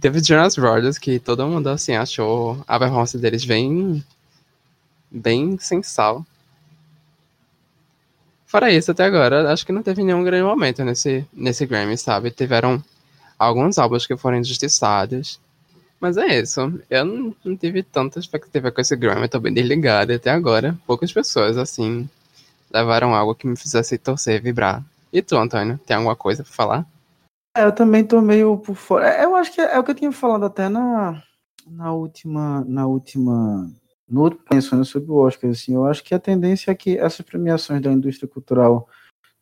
Teve 0.00 0.22
Jonas 0.22 0.54
Brothers, 0.54 0.98
que 0.98 1.18
todo 1.18 1.48
mundo 1.48 1.68
assim 1.68 1.96
achou 1.96 2.62
a 2.68 2.78
performance 2.78 3.18
deles 3.18 3.44
bem 3.44 4.04
bem 5.10 5.58
sensal. 5.58 6.24
Fora 8.54 8.70
isso, 8.70 8.92
até 8.92 9.02
agora, 9.02 9.52
acho 9.52 9.66
que 9.66 9.72
não 9.72 9.82
teve 9.82 10.04
nenhum 10.04 10.22
grande 10.22 10.44
momento 10.44 10.84
nesse, 10.84 11.26
nesse 11.32 11.66
Grammy, 11.66 11.98
sabe? 11.98 12.30
Tiveram 12.30 12.80
alguns 13.36 13.78
álbuns 13.78 14.06
que 14.06 14.16
foram 14.16 14.38
injustiçados. 14.38 15.40
Mas 16.00 16.16
é 16.16 16.38
isso. 16.38 16.60
Eu 16.88 17.04
não, 17.04 17.34
não 17.44 17.56
tive 17.56 17.82
tanta 17.82 18.20
expectativa 18.20 18.70
com 18.70 18.80
esse 18.80 18.94
Grammy, 18.94 19.28
tô 19.28 19.40
bem 19.40 19.52
desligado. 19.52 20.12
Até 20.12 20.30
agora, 20.30 20.78
poucas 20.86 21.12
pessoas, 21.12 21.58
assim, 21.58 22.08
levaram 22.72 23.12
algo 23.12 23.34
que 23.34 23.44
me 23.44 23.56
fizesse 23.56 23.98
torcer 23.98 24.36
e 24.36 24.40
vibrar. 24.40 24.84
E 25.12 25.20
tu, 25.20 25.36
Antônio, 25.36 25.76
tem 25.84 25.96
alguma 25.96 26.14
coisa 26.14 26.44
pra 26.44 26.52
falar? 26.52 26.86
É, 27.56 27.64
eu 27.64 27.72
também 27.72 28.04
tô 28.04 28.20
meio 28.20 28.56
por 28.58 28.76
fora. 28.76 29.08
É, 29.08 29.24
eu 29.24 29.34
acho 29.34 29.52
que 29.52 29.60
é 29.60 29.76
o 29.80 29.82
que 29.82 29.90
eu 29.90 29.96
tinha 29.96 30.12
falado 30.12 30.44
até 30.44 30.68
na, 30.68 31.20
na 31.66 31.92
última. 31.92 32.64
Na 32.68 32.86
última. 32.86 33.68
No 34.08 34.30
pensando 34.30 34.84
sobre 34.84 35.10
o 35.10 35.16
Oscar, 35.16 35.50
assim, 35.50 35.74
eu 35.74 35.86
acho 35.86 36.04
que 36.04 36.14
a 36.14 36.18
tendência 36.18 36.70
é 36.70 36.74
que 36.74 36.98
essas 36.98 37.22
premiações 37.22 37.80
da 37.80 37.92
indústria 37.92 38.28
cultural 38.28 38.88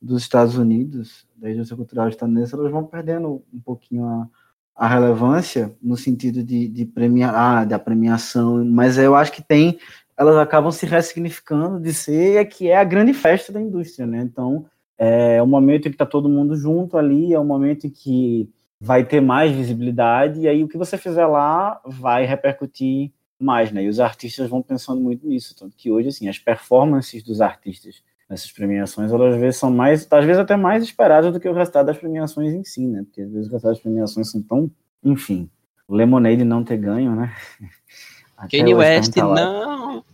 dos 0.01 0.23
Estados 0.23 0.57
Unidos, 0.57 1.27
da 1.37 1.51
indústria 1.51 1.77
cultural 1.77 2.09
estadunidense, 2.09 2.55
elas 2.55 2.71
vão 2.71 2.85
perdendo 2.85 3.43
um 3.53 3.61
pouquinho 3.61 4.05
a 4.05 4.29
a 4.75 4.89
relevância 4.89 5.75
no 5.83 5.97
sentido 5.97 6.43
de, 6.43 6.69
de 6.69 6.85
premiar, 6.85 7.35
ah, 7.35 7.65
da 7.65 7.79
premiação, 7.79 8.65
mas 8.65 8.99
eu 8.99 9.15
acho 9.15 9.33
que 9.33 9.43
tem, 9.43 9.79
elas 10.17 10.37
acabam 10.37 10.73
se 10.73 10.87
ressignificando 10.87 11.79
de 11.81 11.93
ser 11.93 12.37
é 12.37 12.45
que 12.45 12.69
é 12.69 12.77
a 12.77 12.85
grande 12.85 13.13
festa 13.13 13.53
da 13.53 13.61
indústria, 13.61 14.07
né? 14.07 14.21
Então, 14.23 14.67
é 14.99 15.43
o 15.43 15.47
momento 15.47 15.87
em 15.87 15.91
que 15.91 15.95
está 15.95 16.07
todo 16.07 16.29
mundo 16.29 16.57
junto 16.57 16.97
ali, 16.97 17.33
é 17.33 17.39
o 17.39 17.45
momento 17.45 17.87
em 17.87 17.91
que 17.91 18.49
vai 18.81 19.05
ter 19.05 19.21
mais 19.21 19.53
visibilidade, 19.53 20.41
e 20.41 20.49
aí 20.49 20.65
o 20.65 20.69
que 20.69 20.79
você 20.79 20.99
fizer 20.99 21.27
lá 21.27 21.81
vai 21.87 22.25
repercutir 22.25 23.13
mais, 23.45 23.73
né? 23.73 23.83
E 23.83 23.89
os 23.89 24.01
artistas 24.01 24.49
vão 24.49 24.63
pensando 24.63 25.01
muito 25.01 25.27
nisso, 25.27 25.55
tanto 25.57 25.77
que 25.77 25.91
hoje, 25.91 26.09
assim, 26.09 26.29
as 26.29 26.39
performances 26.39 27.23
dos 27.23 27.41
artistas 27.41 28.03
nessas 28.29 28.51
premiações, 28.51 29.13
elas 29.13 29.35
às 29.35 29.41
vezes 29.41 29.61
são 29.61 29.71
mais, 29.71 30.07
às 30.11 30.25
vezes 30.25 30.41
até 30.41 30.57
mais 30.57 30.83
esperadas 30.83 31.33
do 31.33 31.39
que 31.39 31.49
o 31.49 31.53
resultado 31.53 31.87
das 31.87 31.99
premiações 31.99 32.55
em 32.55 32.65
si, 32.65 32.87
né? 32.87 33.03
Porque 33.05 33.21
às 33.21 33.31
vezes 33.31 33.49
o 33.49 33.51
resultado 33.51 33.73
das 33.73 33.83
premiações 33.83 34.31
são 34.31 34.43
tão, 34.43 34.71
enfim, 35.05 35.51
Lemonade 35.89 36.45
não 36.45 36.65
ter 36.65 36.79
ganho, 36.79 37.15
né? 37.15 37.35
Kanye 38.51 38.75
West 38.75 39.13
tá 39.15 39.25
não. 39.25 40.05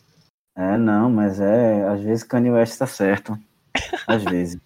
É, 0.57 0.77
não, 0.77 1.09
mas 1.09 1.41
é, 1.41 1.87
às 1.89 2.01
vezes 2.01 2.25
Kanye 2.25 2.51
West 2.51 2.77
tá 2.77 2.87
certo. 2.87 3.39
Às 4.07 4.25
vezes. 4.25 4.61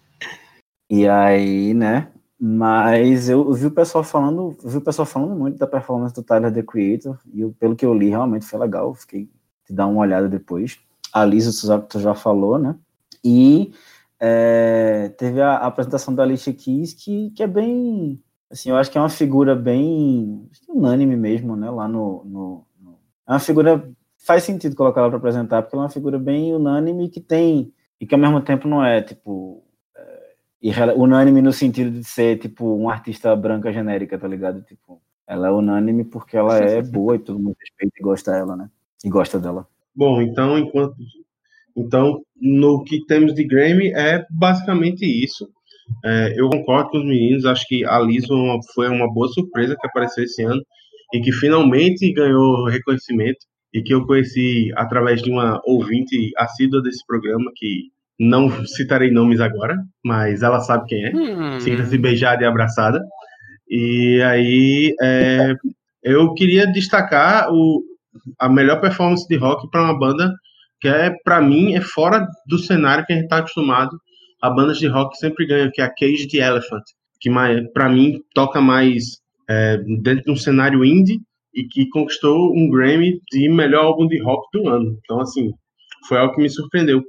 E 0.89 1.07
aí, 1.07 1.73
né? 1.73 2.07
Mas 2.45 3.29
eu 3.29 3.53
vi 3.53 3.67
o 3.67 3.71
pessoal 3.71 4.03
falando, 4.03 4.57
vi 4.65 4.75
o 4.75 4.81
pessoal 4.81 5.05
falando 5.05 5.33
muito 5.33 5.57
da 5.57 5.65
performance 5.65 6.13
do 6.13 6.21
Tyler 6.21 6.53
The 6.53 6.61
Creator, 6.61 7.17
e 7.33 7.39
eu, 7.39 7.55
pelo 7.57 7.73
que 7.73 7.85
eu 7.85 7.93
li, 7.93 8.09
realmente 8.09 8.45
foi 8.45 8.59
legal. 8.59 8.93
Fiquei 8.93 9.29
de 9.65 9.73
dar 9.73 9.87
uma 9.87 10.01
olhada 10.01 10.27
depois. 10.27 10.77
A 11.13 11.23
Lisa, 11.23 11.79
tu 11.79 12.01
já 12.01 12.13
falou, 12.13 12.59
né? 12.59 12.75
E 13.23 13.71
é, 14.19 15.07
teve 15.17 15.39
a, 15.39 15.51
a, 15.51 15.67
apresentação 15.67 16.13
da 16.13 16.23
Alicia 16.23 16.51
Keys, 16.51 16.93
que, 16.93 17.29
que 17.31 17.43
é 17.43 17.47
bem. 17.47 18.21
Assim, 18.51 18.71
eu 18.71 18.75
acho 18.75 18.91
que 18.91 18.97
é 18.97 19.01
uma 19.01 19.09
figura 19.09 19.55
bem 19.55 20.45
unânime 20.67 21.15
mesmo, 21.15 21.55
né? 21.55 21.69
Lá 21.69 21.87
no, 21.87 22.25
no, 22.25 22.67
no 22.77 22.99
É 23.25 23.31
uma 23.31 23.39
figura. 23.39 23.89
Faz 24.17 24.43
sentido 24.43 24.75
colocar 24.75 24.99
ela 24.99 25.09
para 25.09 25.17
apresentar, 25.17 25.61
porque 25.61 25.77
ela 25.77 25.83
é 25.83 25.85
uma 25.85 25.93
figura 25.93 26.19
bem 26.19 26.53
unânime 26.53 27.07
que 27.07 27.21
tem. 27.21 27.73
E 28.01 28.05
que 28.05 28.13
ao 28.13 28.19
mesmo 28.19 28.41
tempo 28.41 28.67
não 28.67 28.83
é, 28.83 29.01
tipo. 29.01 29.62
Unânime 30.95 31.41
no 31.41 31.51
sentido 31.51 31.91
de 31.91 32.03
ser, 32.05 32.39
tipo, 32.39 32.65
um 32.77 32.89
artista 32.89 33.35
branca 33.35 33.71
genérica, 33.71 34.17
tá 34.17 34.27
ligado? 34.27 34.61
Tipo, 34.61 35.01
ela 35.27 35.47
é 35.47 35.51
unânime 35.51 36.03
porque 36.05 36.37
ela 36.37 36.57
é 36.57 36.81
boa 36.83 37.15
e 37.15 37.19
todo 37.19 37.39
mundo 37.39 37.55
respeita 37.59 37.95
e 37.99 38.01
gosta 38.01 38.31
dela, 38.31 38.55
né? 38.55 38.69
E 39.03 39.09
gosta 39.09 39.39
dela. 39.39 39.67
Bom, 39.95 40.21
então, 40.21 40.57
enquanto. 40.57 40.95
Então, 41.75 42.21
no 42.39 42.83
que 42.83 43.05
temos 43.05 43.33
de 43.33 43.43
Grammy 43.43 43.91
é 43.93 44.25
basicamente 44.29 45.05
isso. 45.05 45.49
É, 46.05 46.33
eu 46.39 46.49
concordo 46.49 46.91
com 46.91 46.97
os 46.99 47.05
meninos, 47.05 47.45
acho 47.45 47.67
que 47.67 47.83
a 47.85 47.99
Liso 47.99 48.33
foi 48.73 48.87
uma 48.87 49.11
boa 49.11 49.27
surpresa 49.29 49.75
que 49.79 49.87
apareceu 49.87 50.23
esse 50.23 50.41
ano 50.43 50.61
e 51.13 51.19
que 51.19 51.31
finalmente 51.31 52.11
ganhou 52.13 52.65
reconhecimento 52.65 53.45
e 53.73 53.81
que 53.81 53.93
eu 53.93 54.05
conheci 54.05 54.71
através 54.75 55.21
de 55.21 55.29
uma 55.29 55.61
ouvinte 55.65 56.31
assídua 56.37 56.81
desse 56.81 57.05
programa 57.05 57.51
que 57.55 57.91
não 58.23 58.65
citarei 58.65 59.11
nomes 59.11 59.39
agora, 59.39 59.77
mas 60.03 60.41
ela 60.41 60.59
sabe 60.61 60.85
quem 60.87 61.05
é. 61.05 61.11
Hum. 61.15 61.59
Sinta-se 61.59 61.97
beijada 61.97 62.43
e 62.43 62.45
abraçada. 62.45 63.01
E 63.69 64.21
aí 64.21 64.93
é, 65.01 65.53
eu 66.03 66.33
queria 66.33 66.65
destacar 66.67 67.51
o, 67.51 67.83
a 68.39 68.49
melhor 68.49 68.79
performance 68.81 69.27
de 69.27 69.35
rock 69.35 69.69
para 69.69 69.83
uma 69.83 69.97
banda 69.97 70.33
que 70.83 70.87
é 70.89 71.15
para 71.23 71.41
mim 71.41 71.75
é 71.75 71.81
fora 71.81 72.27
do 72.45 72.59
cenário 72.59 73.05
que 73.05 73.13
a 73.13 73.15
gente 73.15 73.23
está 73.23 73.37
acostumado. 73.37 73.97
A 74.41 74.49
bandas 74.49 74.77
de 74.77 74.87
rock 74.87 75.17
sempre 75.17 75.47
ganham, 75.47 75.71
que 75.73 75.81
é 75.81 75.85
a 75.85 75.89
Cage 75.89 76.27
the 76.27 76.39
Elephant, 76.39 76.83
que 77.21 77.31
para 77.73 77.87
mim 77.87 78.19
toca 78.35 78.59
mais 78.59 79.03
é, 79.49 79.77
dentro 80.01 80.25
de 80.25 80.31
um 80.31 80.35
cenário 80.35 80.83
indie 80.83 81.21
e 81.55 81.63
que 81.63 81.87
conquistou 81.87 82.53
um 82.53 82.69
Grammy 82.69 83.21
de 83.31 83.47
melhor 83.47 83.85
álbum 83.85 84.07
de 84.07 84.21
rock 84.21 84.45
do 84.51 84.67
ano. 84.67 84.97
Então 84.99 85.21
assim, 85.21 85.53
foi 86.09 86.17
algo 86.17 86.35
que 86.35 86.41
me 86.41 86.49
surpreendeu. 86.49 87.01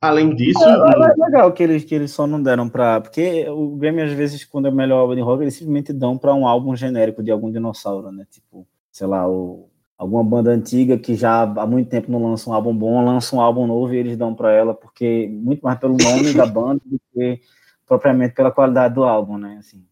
Além 0.00 0.34
disso. 0.34 0.62
É, 0.62 0.70
é, 0.70 1.24
legal 1.24 1.52
que 1.52 1.62
eles, 1.62 1.84
que 1.84 1.94
eles 1.94 2.12
só 2.12 2.26
não 2.26 2.40
deram 2.40 2.68
para. 2.68 3.00
Porque 3.00 3.48
o 3.48 3.76
Grammy, 3.76 4.02
às 4.02 4.12
vezes, 4.12 4.44
quando 4.44 4.66
é 4.66 4.70
o 4.70 4.74
melhor 4.74 5.00
álbum 5.00 5.14
de 5.16 5.20
rock, 5.20 5.42
eles 5.42 5.54
simplesmente 5.54 5.92
dão 5.92 6.16
para 6.16 6.34
um 6.34 6.46
álbum 6.46 6.76
genérico 6.76 7.22
de 7.22 7.30
algum 7.30 7.50
dinossauro, 7.50 8.12
né? 8.12 8.24
Tipo, 8.30 8.66
sei 8.92 9.08
lá, 9.08 9.28
o, 9.28 9.68
alguma 9.96 10.22
banda 10.22 10.52
antiga 10.52 10.96
que 10.96 11.16
já 11.16 11.42
há 11.42 11.66
muito 11.66 11.90
tempo 11.90 12.12
não 12.12 12.30
lança 12.30 12.48
um 12.48 12.52
álbum 12.52 12.74
bom, 12.74 13.04
lança 13.04 13.34
um 13.34 13.40
álbum 13.40 13.66
novo 13.66 13.92
e 13.92 13.96
eles 13.96 14.16
dão 14.16 14.32
para 14.34 14.52
ela, 14.52 14.72
porque 14.72 15.28
muito 15.28 15.62
mais 15.62 15.78
pelo 15.80 15.96
nome 15.96 16.32
da 16.32 16.46
banda 16.46 16.80
do 16.86 17.00
que 17.12 17.40
propriamente 17.84 18.34
pela 18.34 18.52
qualidade 18.52 18.94
do 18.94 19.02
álbum, 19.02 19.36
né? 19.36 19.56
Assim. 19.58 19.84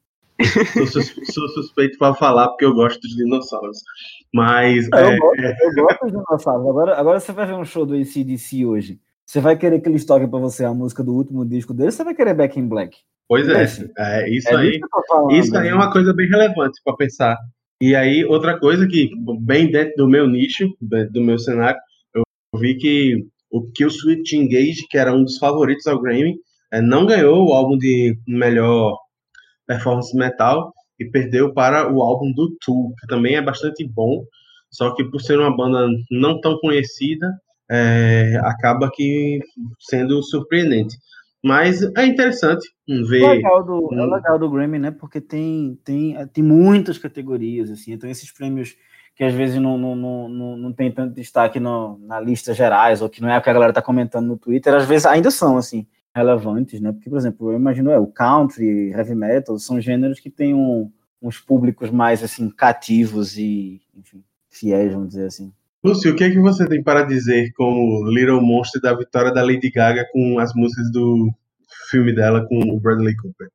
Sou, 0.86 1.02
sou 1.32 1.48
suspeito 1.48 1.98
para 1.98 2.14
falar 2.14 2.48
porque 2.48 2.64
eu 2.64 2.74
gosto 2.74 3.00
de 3.00 3.16
dinossauros. 3.16 3.78
Mas. 4.32 4.88
É, 4.94 5.14
eu, 5.14 5.18
gosto, 5.18 5.42
eu 5.42 5.84
gosto 5.84 6.06
de 6.06 6.12
dinossauros. 6.12 6.68
Agora, 6.68 6.96
agora 6.96 7.18
você 7.18 7.32
vai 7.32 7.46
ver 7.46 7.54
um 7.54 7.64
show 7.64 7.84
do 7.84 7.94
ACDC 7.94 8.64
hoje. 8.64 9.00
Você 9.26 9.40
vai 9.40 9.58
querer 9.58 9.80
que 9.80 9.88
eles 9.88 10.04
toquem 10.04 10.28
para 10.28 10.38
você 10.38 10.64
a 10.64 10.72
música 10.72 11.02
do 11.02 11.12
último 11.12 11.44
disco 11.44 11.74
dele, 11.74 11.90
você 11.90 12.04
vai 12.04 12.14
querer 12.14 12.32
Back 12.32 12.58
in 12.58 12.68
Black. 12.68 12.96
Pois 13.28 13.48
é, 13.48 13.64
é 13.98 14.30
isso 14.30 14.48
é 14.48 14.56
aí. 14.56 14.80
Falando, 15.08 15.32
isso 15.32 15.56
aí 15.56 15.68
é 15.68 15.74
uma 15.74 15.90
coisa 15.90 16.14
bem 16.14 16.28
relevante 16.28 16.80
para 16.84 16.96
pensar. 16.96 17.36
E 17.82 17.96
aí, 17.96 18.24
outra 18.24 18.58
coisa 18.58 18.86
que, 18.86 19.10
bem 19.40 19.70
dentro 19.70 19.94
do 19.96 20.08
meu 20.08 20.28
nicho, 20.28 20.72
do 20.80 21.20
meu 21.20 21.38
cenário, 21.38 21.78
eu 22.14 22.22
vi 22.54 22.76
que 22.76 23.26
o 23.50 23.68
Kill 23.72 23.90
Switch 23.90 24.32
Engage, 24.32 24.86
que 24.88 24.96
era 24.96 25.12
um 25.12 25.24
dos 25.24 25.38
favoritos 25.38 25.86
ao 25.88 26.00
Grammy, 26.00 26.36
é, 26.72 26.80
não 26.80 27.04
ganhou 27.04 27.48
o 27.48 27.52
álbum 27.52 27.76
de 27.76 28.16
melhor 28.28 28.96
performance 29.66 30.16
metal 30.16 30.72
e 30.98 31.04
perdeu 31.04 31.52
para 31.52 31.92
o 31.92 32.00
álbum 32.00 32.32
do 32.32 32.56
Tool, 32.64 32.94
que 33.00 33.06
também 33.08 33.34
é 33.34 33.42
bastante 33.42 33.84
bom, 33.84 34.24
só 34.70 34.94
que 34.94 35.04
por 35.04 35.20
ser 35.20 35.38
uma 35.38 35.54
banda 35.54 35.86
não 36.10 36.40
tão 36.40 36.58
conhecida, 36.58 37.28
é, 37.70 38.40
acaba 38.44 38.90
que 38.92 39.40
sendo 39.80 40.22
surpreendente. 40.22 40.96
Mas 41.42 41.80
é 41.96 42.06
interessante 42.06 42.68
ver. 43.08 43.22
É 43.22 43.28
legal 43.34 43.64
do, 43.64 43.88
um... 43.92 44.00
É 44.00 44.06
legal 44.06 44.38
do 44.38 44.50
Grammy, 44.50 44.78
né? 44.78 44.90
Porque 44.90 45.20
tem, 45.20 45.78
tem, 45.84 46.26
tem 46.28 46.42
muitas 46.42 46.98
categorias, 46.98 47.70
assim. 47.70 47.92
Então, 47.92 48.10
esses 48.10 48.32
prêmios 48.32 48.76
que 49.14 49.24
às 49.24 49.32
vezes 49.32 49.56
não, 49.56 49.78
não, 49.78 49.96
não, 50.28 50.56
não 50.56 50.72
tem 50.72 50.92
tanto 50.92 51.14
destaque 51.14 51.58
no, 51.58 51.98
na 52.00 52.20
lista 52.20 52.52
gerais, 52.52 53.00
ou 53.00 53.08
que 53.08 53.22
não 53.22 53.30
é 53.30 53.38
o 53.38 53.42
que 53.42 53.48
a 53.48 53.52
galera 53.52 53.72
tá 53.72 53.80
comentando 53.80 54.26
no 54.26 54.36
Twitter, 54.36 54.74
às 54.74 54.86
vezes 54.86 55.06
ainda 55.06 55.30
são, 55.30 55.56
assim, 55.56 55.86
relevantes, 56.14 56.80
né? 56.80 56.92
Porque, 56.92 57.08
por 57.08 57.16
exemplo, 57.16 57.50
eu 57.50 57.56
imagino, 57.56 57.90
é, 57.90 57.98
o 57.98 58.06
country, 58.06 58.90
heavy 58.90 59.14
metal, 59.14 59.58
são 59.58 59.80
gêneros 59.80 60.20
que 60.20 60.28
têm 60.28 60.52
um, 60.52 60.92
uns 61.22 61.40
públicos 61.40 61.90
mais, 61.90 62.22
assim, 62.22 62.50
cativos 62.50 63.38
e, 63.38 63.80
enfim, 63.94 64.22
fiéis, 64.50 64.92
vamos 64.92 65.08
dizer 65.08 65.26
assim. 65.26 65.50
Lúcio, 65.84 66.12
o 66.12 66.16
que 66.16 66.24
é 66.24 66.30
que 66.30 66.38
você 66.38 66.66
tem 66.66 66.82
para 66.82 67.02
dizer 67.02 67.52
como 67.52 68.08
Little 68.08 68.40
Monster 68.40 68.80
da 68.80 68.94
vitória 68.94 69.32
da 69.32 69.42
Lady 69.42 69.70
Gaga 69.70 70.06
com 70.12 70.38
as 70.38 70.52
músicas 70.54 70.90
do 70.90 71.30
filme 71.90 72.14
dela 72.14 72.44
com 72.46 72.58
o 72.74 72.80
Bradley 72.80 73.14
Cooper? 73.16 73.48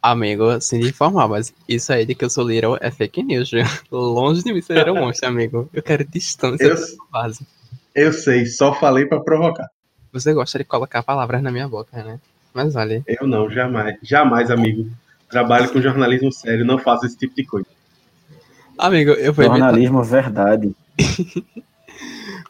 Amigo, 0.00 0.60
sem 0.60 0.80
te 0.80 0.88
informar, 0.88 1.26
mas 1.26 1.52
isso 1.68 1.92
aí 1.92 2.06
de 2.06 2.14
que 2.14 2.24
eu 2.24 2.30
sou 2.30 2.46
Little 2.46 2.78
é 2.80 2.90
fake 2.92 3.24
news. 3.24 3.50
Longe 3.90 4.44
de 4.44 4.52
mim 4.52 4.60
ser 4.60 4.74
Little 4.78 4.94
Monster, 4.94 5.28
amigo. 5.28 5.68
Eu 5.72 5.82
quero 5.82 6.04
distância 6.04 6.64
eu, 6.64 6.76
base. 7.10 7.44
Eu 7.92 8.12
sei, 8.12 8.46
só 8.46 8.72
falei 8.72 9.06
para 9.06 9.20
provocar. 9.20 9.68
Você 10.12 10.32
gosta 10.32 10.58
de 10.58 10.64
colocar 10.64 11.02
palavras 11.02 11.42
na 11.42 11.50
minha 11.50 11.66
boca, 11.66 12.02
né? 12.04 12.20
Mas 12.54 12.76
olha. 12.76 13.02
Eu 13.06 13.26
não, 13.26 13.50
jamais. 13.50 13.98
Jamais, 14.00 14.50
amigo. 14.50 14.88
Trabalho 15.28 15.70
com 15.72 15.80
jornalismo 15.80 16.30
sério, 16.30 16.64
não 16.64 16.78
faço 16.78 17.04
esse 17.04 17.18
tipo 17.18 17.34
de 17.34 17.44
coisa. 17.44 17.66
Amigo, 18.78 19.10
eu 19.10 19.32
vou 19.32 19.44
Jornalismo 19.44 20.00
evitar... 20.00 20.22
verdade. 20.22 20.76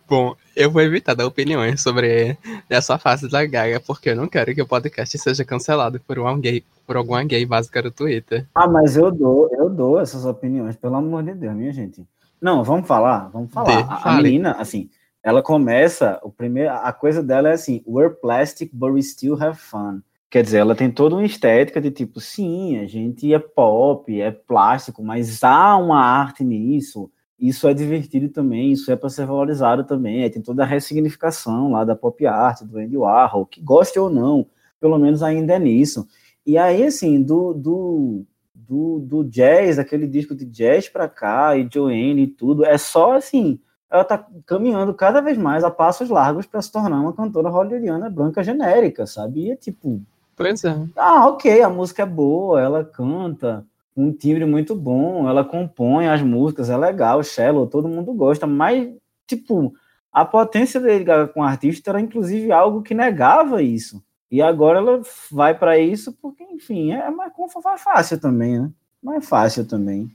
Bom, 0.09 0.35
eu 0.55 0.71
vou 0.71 0.83
evitar 0.83 1.15
dar 1.15 1.27
opiniões 1.27 1.83
sobre 1.83 2.39
essa 2.69 2.99
fase 2.99 3.29
da 3.29 3.45
Gaga, 3.45 3.81
porque 3.81 4.11
eu 4.11 4.17
não 4.17 4.29
quero 4.29 4.55
que 4.55 4.63
o 4.63 4.67
podcast 4.67 5.19
seja 5.19 5.45
cancelado 5.45 6.01
por, 6.01 6.19
um 6.19 6.41
gay, 6.41 6.65
por 6.87 6.97
alguma 6.97 7.25
gay 7.25 7.45
básica 7.45 7.83
do 7.83 7.91
Twitter. 7.91 8.47
Ah, 8.55 8.69
mas 8.69 8.97
eu 8.97 9.11
dou, 9.11 9.49
eu 9.53 9.69
dou 9.69 10.01
essas 10.01 10.25
opiniões, 10.25 10.77
pelo 10.77 10.97
amor 10.97 11.23
de 11.23 11.35
Deus, 11.35 11.55
minha 11.55 11.73
gente. 11.73 12.05
Não, 12.41 12.63
vamos 12.63 12.87
falar, 12.87 13.29
vamos 13.33 13.53
falar. 13.53 13.83
De, 13.83 13.89
a, 13.89 14.13
a 14.13 14.23
menina, 14.23 14.53
assim, 14.53 14.89
ela 15.23 15.43
começa, 15.43 16.21
o 16.23 16.31
primeiro, 16.31 16.71
a 16.71 16.93
coisa 16.93 17.23
dela 17.23 17.49
é 17.49 17.53
assim, 17.53 17.83
we're 17.87 18.15
plastic, 18.15 18.71
but 18.73 18.93
we 18.93 19.03
still 19.03 19.41
have 19.43 19.59
fun. 19.59 20.01
Quer 20.31 20.43
dizer, 20.43 20.59
ela 20.59 20.75
tem 20.75 20.91
toda 20.91 21.15
uma 21.15 21.25
estética 21.25 21.81
de 21.81 21.91
tipo, 21.91 22.21
sim, 22.21 22.79
a 22.79 22.87
gente 22.87 23.33
é 23.33 23.39
pop, 23.39 24.21
é 24.21 24.31
plástico, 24.31 25.03
mas 25.03 25.43
há 25.43 25.77
uma 25.77 26.01
arte 26.01 26.45
nisso 26.45 27.11
isso 27.39 27.69
é 27.69 27.75
divertido 27.75 28.29
também, 28.29 28.73
isso 28.73 28.91
é 28.91 28.97
para 28.97 29.11
ser 29.11 29.27
valorizado 29.27 29.85
também. 29.85 30.23
Aí 30.23 30.31
tem 30.31 30.41
toda 30.41 30.63
a 30.63 30.67
ressignificação 30.67 31.73
lá 31.73 31.85
da 31.85 31.95
pop 31.95 32.27
art, 32.27 32.63
do 32.63 32.79
Andy 32.79 32.97
Warhol, 32.97 33.47
que 33.47 33.61
goste 33.61 33.99
ou 33.99 34.09
não, 34.09 34.47
pelo 34.81 34.99
menos 34.99 35.23
ainda 35.23 35.55
é 35.55 35.59
nisso. 35.59 36.07
E 36.47 36.57
aí, 36.57 36.85
assim, 36.85 37.23
do, 37.23 37.53
do, 37.53 38.25
do, 38.55 39.01
do 39.01 39.25
jazz, 39.25 39.79
aquele 39.79 40.07
disco 40.07 40.35
de 40.35 40.47
jazz 40.47 40.89
para 40.89 41.09
cá, 41.09 41.57
e 41.57 41.69
Joanne 41.71 42.23
e 42.23 42.27
tudo, 42.27 42.65
é 42.65 42.79
só 42.79 43.17
assim, 43.17 43.61
ela 43.91 44.05
tá 44.05 44.27
caminhando 44.47 44.95
cada 44.95 45.21
vez 45.21 45.37
mais 45.37 45.63
a 45.63 45.71
passos 45.71 46.09
largos 46.09 46.47
para 46.47 46.63
se 46.63 46.73
tornar 46.73 47.01
uma 47.01 47.13
cantora 47.13 47.49
hollywoodiana 47.49 48.09
branca 48.09 48.43
genérica, 48.43 49.07
sabe? 49.07 49.47
E 49.47 49.51
é 49.51 49.57
tipo. 49.57 50.01
Pois 50.35 50.65
é. 50.65 50.75
Ah, 50.97 51.29
ok, 51.29 51.63
a 51.63 51.69
música 51.69 52.03
é 52.03 52.07
boa, 52.07 52.61
ela 52.61 52.85
canta 52.85 53.65
um 53.97 54.13
timbre 54.13 54.45
muito 54.45 54.75
bom, 54.75 55.29
ela 55.29 55.45
compõe 55.45 56.07
as 56.07 56.21
músicas, 56.21 56.69
é 56.69 56.77
legal, 56.77 57.23
Shallow, 57.23 57.67
todo 57.67 57.89
mundo 57.89 58.13
gosta, 58.13 58.47
mas, 58.47 58.89
tipo, 59.27 59.73
a 60.13 60.25
potência 60.25 60.81
dele 60.81 61.05
com 61.33 61.41
o 61.41 61.45
artista 61.45 61.91
era 61.91 62.01
inclusive 62.01 62.53
algo 62.53 62.83
que 62.83 62.95
negava 62.95 63.63
isso. 63.63 64.03
E 64.31 64.43
agora 64.43 64.79
ela 64.79 65.01
vai 65.31 65.57
para 65.57 65.79
isso 65.79 66.13
porque, 66.21 66.43
enfim, 66.45 66.93
é 66.93 67.11
mais 67.11 67.33
é 67.33 67.79
fácil 67.79 68.21
também, 68.21 68.61
né? 68.61 68.71
Mais 69.03 69.27
fácil 69.27 69.67
também. 69.67 70.11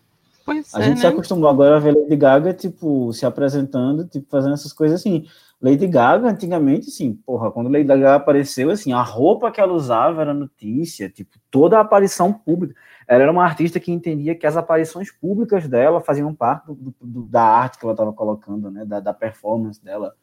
Pois 0.45 0.73
a 0.75 0.79
é, 0.79 0.83
gente 0.83 0.95
né? 0.95 1.01
se 1.01 1.07
acostumou 1.07 1.49
agora 1.49 1.77
a 1.77 1.79
ver 1.79 1.95
Lady 1.95 2.15
Gaga, 2.15 2.53
tipo, 2.53 3.13
se 3.13 3.25
apresentando, 3.25 4.05
tipo, 4.07 4.27
fazendo 4.29 4.53
essas 4.53 4.73
coisas 4.73 4.99
assim. 4.99 5.25
Lady 5.61 5.87
Gaga, 5.87 6.27
antigamente, 6.27 6.89
assim, 6.89 7.13
porra, 7.13 7.51
quando 7.51 7.69
Lady 7.69 7.85
Gaga 7.85 8.15
apareceu, 8.15 8.71
assim, 8.71 8.91
a 8.91 9.01
roupa 9.01 9.51
que 9.51 9.61
ela 9.61 9.73
usava 9.73 10.21
era 10.21 10.33
notícia, 10.33 11.07
tipo, 11.07 11.37
toda 11.51 11.77
a 11.77 11.81
aparição 11.81 12.33
pública. 12.33 12.75
Ela 13.07 13.23
era 13.23 13.31
uma 13.31 13.43
artista 13.43 13.79
que 13.79 13.91
entendia 13.91 14.35
que 14.35 14.45
as 14.45 14.55
aparições 14.55 15.11
públicas 15.11 15.67
dela 15.67 16.01
faziam 16.01 16.33
parte 16.33 16.67
do, 16.67 16.93
do, 17.01 17.23
da 17.23 17.43
arte 17.43 17.77
que 17.77 17.85
ela 17.85 17.93
estava 17.93 18.13
colocando, 18.13 18.69
né? 18.69 18.85
Da, 18.85 18.99
da, 18.99 19.13
performance 19.13 19.83
dela. 19.83 20.15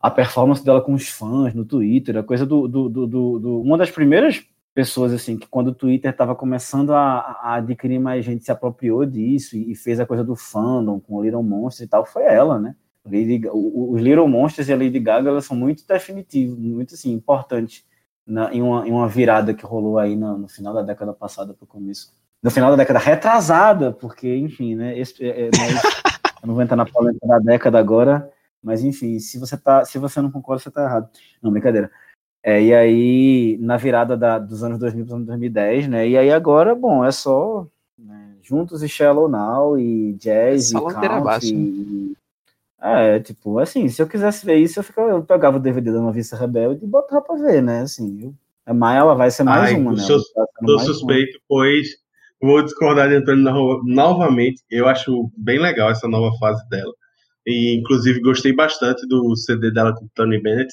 A 0.00 0.10
performance 0.10 0.64
dela 0.64 0.80
com 0.80 0.94
os 0.94 1.08
fãs 1.08 1.54
no 1.54 1.64
Twitter, 1.64 2.16
a 2.16 2.22
coisa 2.22 2.46
do. 2.46 2.68
do, 2.68 2.88
do, 2.88 3.60
uma 3.60 3.76
das 3.76 3.90
primeiras 3.90 4.46
pessoas, 4.74 5.12
assim, 5.12 5.38
que 5.38 5.46
quando 5.46 5.68
o 5.68 5.74
Twitter 5.74 6.10
estava 6.10 6.34
começando 6.34 6.92
a, 6.92 7.20
a, 7.42 7.54
adquirir 7.54 7.98
mais 7.98 8.24
gente, 8.24 8.44
se 8.44 8.52
apropriou 8.52 9.06
disso 9.06 9.56
e, 9.56 9.72
e, 9.72 9.74
fez 9.74 9.98
a 9.98 10.04
coisa 10.04 10.22
do 10.22 10.36
fandom 10.36 11.00
com 11.00 11.14
o 11.14 11.22
Little 11.22 11.42
Monsters 11.42 11.86
e 11.86 11.90
tal, 11.90 12.04
foi 12.04 12.24
ela, 12.24 12.60
né? 12.60 12.76
Lady, 13.04 13.40
os 13.52 14.02
Little 14.02 14.28
Monsters 14.28 14.68
e 14.68 14.72
a 14.72 14.76
Lady 14.76 14.98
Gaga 14.98 15.30
elas 15.30 15.46
são 15.46 15.56
muito 15.56 15.86
definitivos, 15.86 16.58
muito 16.58 16.94
assim, 16.94 17.12
importantes 17.12 17.84
na, 18.26 18.52
em, 18.52 18.60
uma, 18.60 18.88
em 18.88 18.90
uma 18.90 19.08
virada 19.08 19.54
que 19.54 19.64
rolou 19.64 19.98
aí 19.98 20.16
no, 20.16 20.36
no 20.36 20.48
final 20.48 20.74
da 20.74 20.82
década 20.82 21.12
passada 21.12 21.54
para 21.54 21.64
o 21.64 21.68
começo. 21.68 22.12
No 22.42 22.50
final 22.50 22.70
da 22.70 22.76
década 22.76 22.98
retrasada, 22.98 23.92
porque, 23.92 24.36
enfim, 24.36 24.74
né? 24.74 24.98
Esse, 24.98 25.24
é, 25.24 25.46
é, 25.46 25.50
eu 26.42 26.46
não 26.46 26.54
vou 26.54 26.62
entrar 26.62 26.76
na 26.76 26.84
polêmica 26.84 27.26
da 27.26 27.38
década 27.38 27.78
agora, 27.78 28.30
mas 28.62 28.82
enfim, 28.82 29.18
se 29.18 29.38
você, 29.38 29.56
tá, 29.56 29.84
se 29.84 29.98
você 29.98 30.20
não 30.20 30.30
concorda, 30.30 30.62
você 30.62 30.68
está 30.68 30.82
errado. 30.82 31.08
Não, 31.42 31.50
brincadeira. 31.50 31.90
É, 32.42 32.62
e 32.62 32.74
aí, 32.74 33.58
na 33.60 33.76
virada 33.76 34.16
da, 34.16 34.38
dos 34.38 34.62
anos 34.62 34.78
2000 34.78 35.04
para 35.04 35.10
os 35.10 35.16
anos 35.16 35.26
2010, 35.26 35.88
né? 35.88 36.08
E 36.08 36.16
aí 36.16 36.30
agora, 36.30 36.74
bom, 36.74 37.04
é 37.04 37.10
só 37.10 37.66
né, 37.98 38.36
Juntos 38.42 38.82
e 38.82 38.88
Shallow 38.88 39.28
Now, 39.28 39.78
e 39.78 40.12
Jazz, 40.14 40.72
é 40.72 40.78
e 40.78 40.80
Country, 40.80 41.48
e, 41.52 42.16
É, 42.80 43.18
tipo, 43.20 43.58
assim, 43.58 43.88
se 43.88 44.00
eu 44.02 44.06
quisesse 44.06 44.44
ver 44.44 44.56
isso, 44.56 44.78
eu, 44.78 44.84
ficava, 44.84 45.10
eu 45.10 45.22
pegava 45.22 45.56
o 45.56 45.60
DVD 45.60 45.92
da 45.92 46.00
Noviça 46.00 46.36
Rebelde 46.36 46.84
e 46.84 46.88
botava 46.88 47.22
pra 47.22 47.36
ver, 47.36 47.62
né? 47.62 47.80
Assim, 47.80 48.22
eu, 48.22 48.34
a 48.66 48.74
Maia 48.74 48.98
ela 48.98 49.14
vai 49.14 49.30
ser 49.30 49.44
mais 49.44 49.72
Ai, 49.72 49.80
uma, 49.80 49.92
né? 49.92 49.98
Tá 49.98 50.04
sou 50.06 50.24
mais 50.76 50.82
suspeito, 50.82 51.38
pois 51.48 51.88
vou 52.40 52.62
discordar 52.62 53.08
de 53.08 53.16
Antônio 53.16 53.42
no- 53.44 53.82
novamente. 53.84 54.62
Eu 54.70 54.86
acho 54.86 55.30
bem 55.36 55.58
legal 55.58 55.90
essa 55.90 56.06
nova 56.06 56.36
fase 56.38 56.68
dela. 56.68 56.92
E, 57.46 57.78
inclusive, 57.78 58.20
gostei 58.20 58.52
bastante 58.52 59.06
do 59.08 59.34
CD 59.36 59.70
dela 59.70 59.94
com 59.94 60.06
Tony 60.14 60.40
Bennett. 60.40 60.72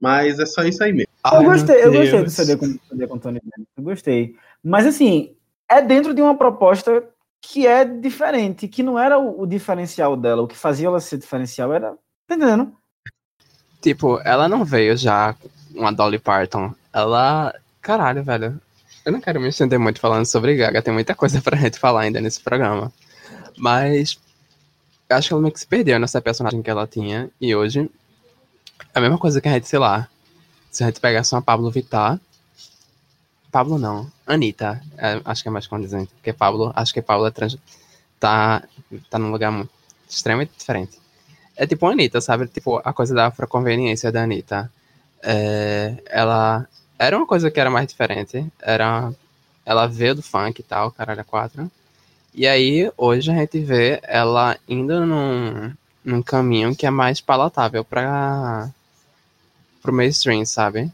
Mas 0.00 0.38
é 0.40 0.46
só 0.46 0.64
isso 0.64 0.82
aí 0.82 0.92
mesmo. 0.92 1.08
uma. 1.24 1.36
Eu 1.36 1.44
gostei, 1.44 1.76
meu 1.76 1.92
eu 1.92 2.00
gostei 2.00 2.22
do. 2.24 2.30
CD 2.30 2.56
com, 2.56 2.66
CD 2.88 3.06
com 3.06 3.18
Tony 3.18 3.40
Bennett, 3.40 3.70
eu 3.76 3.84
gostei. 3.84 4.34
Mas, 4.64 4.86
assim, 4.86 5.36
é 5.68 5.80
dentro 5.82 6.12
de 6.14 6.22
uma 6.22 6.36
proposta 6.36 7.04
que 7.42 7.66
é 7.66 7.84
diferente, 7.84 8.68
que 8.68 8.84
não 8.84 8.96
era 8.96 9.18
o, 9.18 9.42
o 9.42 9.46
diferencial 9.46 10.16
dela. 10.16 10.42
O 10.42 10.46
que 10.46 10.56
fazia 10.56 10.86
ela 10.86 11.00
ser 11.00 11.18
diferencial 11.18 11.72
era. 11.72 11.90
Tá 12.26 12.36
entendendo? 12.36 12.72
Tipo, 13.80 14.20
ela 14.24 14.48
não 14.48 14.64
veio 14.64 14.96
já 14.96 15.34
uma 15.74 15.92
Dolly 15.92 16.20
Parton. 16.20 16.72
Ela. 16.92 17.52
Caralho, 17.82 18.22
velho. 18.22 18.60
Eu 19.04 19.10
não 19.10 19.20
quero 19.20 19.40
me 19.40 19.48
estender 19.48 19.78
muito 19.78 19.98
falando 19.98 20.24
sobre 20.24 20.54
Gaga, 20.54 20.80
tem 20.80 20.94
muita 20.94 21.16
coisa 21.16 21.42
pra 21.42 21.58
gente 21.58 21.80
falar 21.80 22.02
ainda 22.02 22.20
nesse 22.20 22.40
programa. 22.40 22.92
Mas. 23.58 24.18
Eu 25.10 25.16
acho 25.16 25.28
que 25.28 25.34
ela 25.34 25.42
meio 25.42 25.52
que 25.52 25.60
se 25.60 25.66
perdeu 25.66 25.98
nessa 25.98 26.22
personagem 26.22 26.62
que 26.62 26.70
ela 26.70 26.86
tinha. 26.86 27.28
E 27.40 27.54
hoje. 27.54 27.90
É 28.94 28.98
a 28.98 29.00
mesma 29.00 29.18
coisa 29.18 29.40
que 29.40 29.48
a 29.48 29.52
gente, 29.52 29.68
sei 29.68 29.80
lá. 29.80 30.08
Se 30.70 30.84
a 30.84 30.86
gente 30.86 31.00
pegasse 31.00 31.34
uma 31.34 31.42
Pablo 31.42 31.70
Vittar. 31.70 32.20
Pablo 33.52 33.78
não. 33.78 34.10
Anitta. 34.26 34.82
é, 34.96 35.20
acho 35.26 35.42
que 35.42 35.48
é 35.48 35.52
mais 35.52 35.66
condizente. 35.66 36.10
Porque 36.14 36.32
Pablo. 36.32 36.72
Acho 36.74 36.94
que 36.94 37.02
Pablo 37.02 37.26
é 37.26 37.30
trans, 37.30 37.58
tá, 38.18 38.62
tá 39.10 39.18
num 39.18 39.30
lugar 39.30 39.52
muito, 39.52 39.70
extremamente 40.08 40.52
diferente. 40.56 40.98
É 41.54 41.66
tipo 41.66 41.86
a 41.86 41.92
Anitta, 41.92 42.20
sabe? 42.20 42.46
Tipo, 42.46 42.80
a 42.82 42.92
coisa 42.94 43.14
da 43.14 43.26
afroconveniência 43.26 44.10
da 44.10 44.22
Anitta. 44.22 44.72
É, 45.22 46.02
ela 46.06 46.66
era 46.98 47.16
uma 47.16 47.26
coisa 47.26 47.50
que 47.50 47.60
era 47.60 47.70
mais 47.70 47.86
diferente. 47.86 48.46
Era, 48.60 49.12
ela 49.66 49.86
veio 49.86 50.14
do 50.14 50.22
funk 50.22 50.60
e 50.60 50.64
tal, 50.64 50.90
caralho, 50.90 51.20
a 51.20 51.24
quatro. 51.24 51.70
E 52.34 52.46
aí, 52.48 52.90
hoje 52.96 53.30
a 53.30 53.34
gente 53.34 53.60
vê 53.60 54.00
ela 54.04 54.56
indo 54.66 55.04
num, 55.04 55.72
num 56.02 56.22
caminho 56.22 56.74
que 56.74 56.86
é 56.86 56.90
mais 56.90 57.20
palatável 57.20 57.84
para 57.84 58.70
pro 59.82 59.92
mainstream, 59.92 60.46
sabe? 60.46 60.90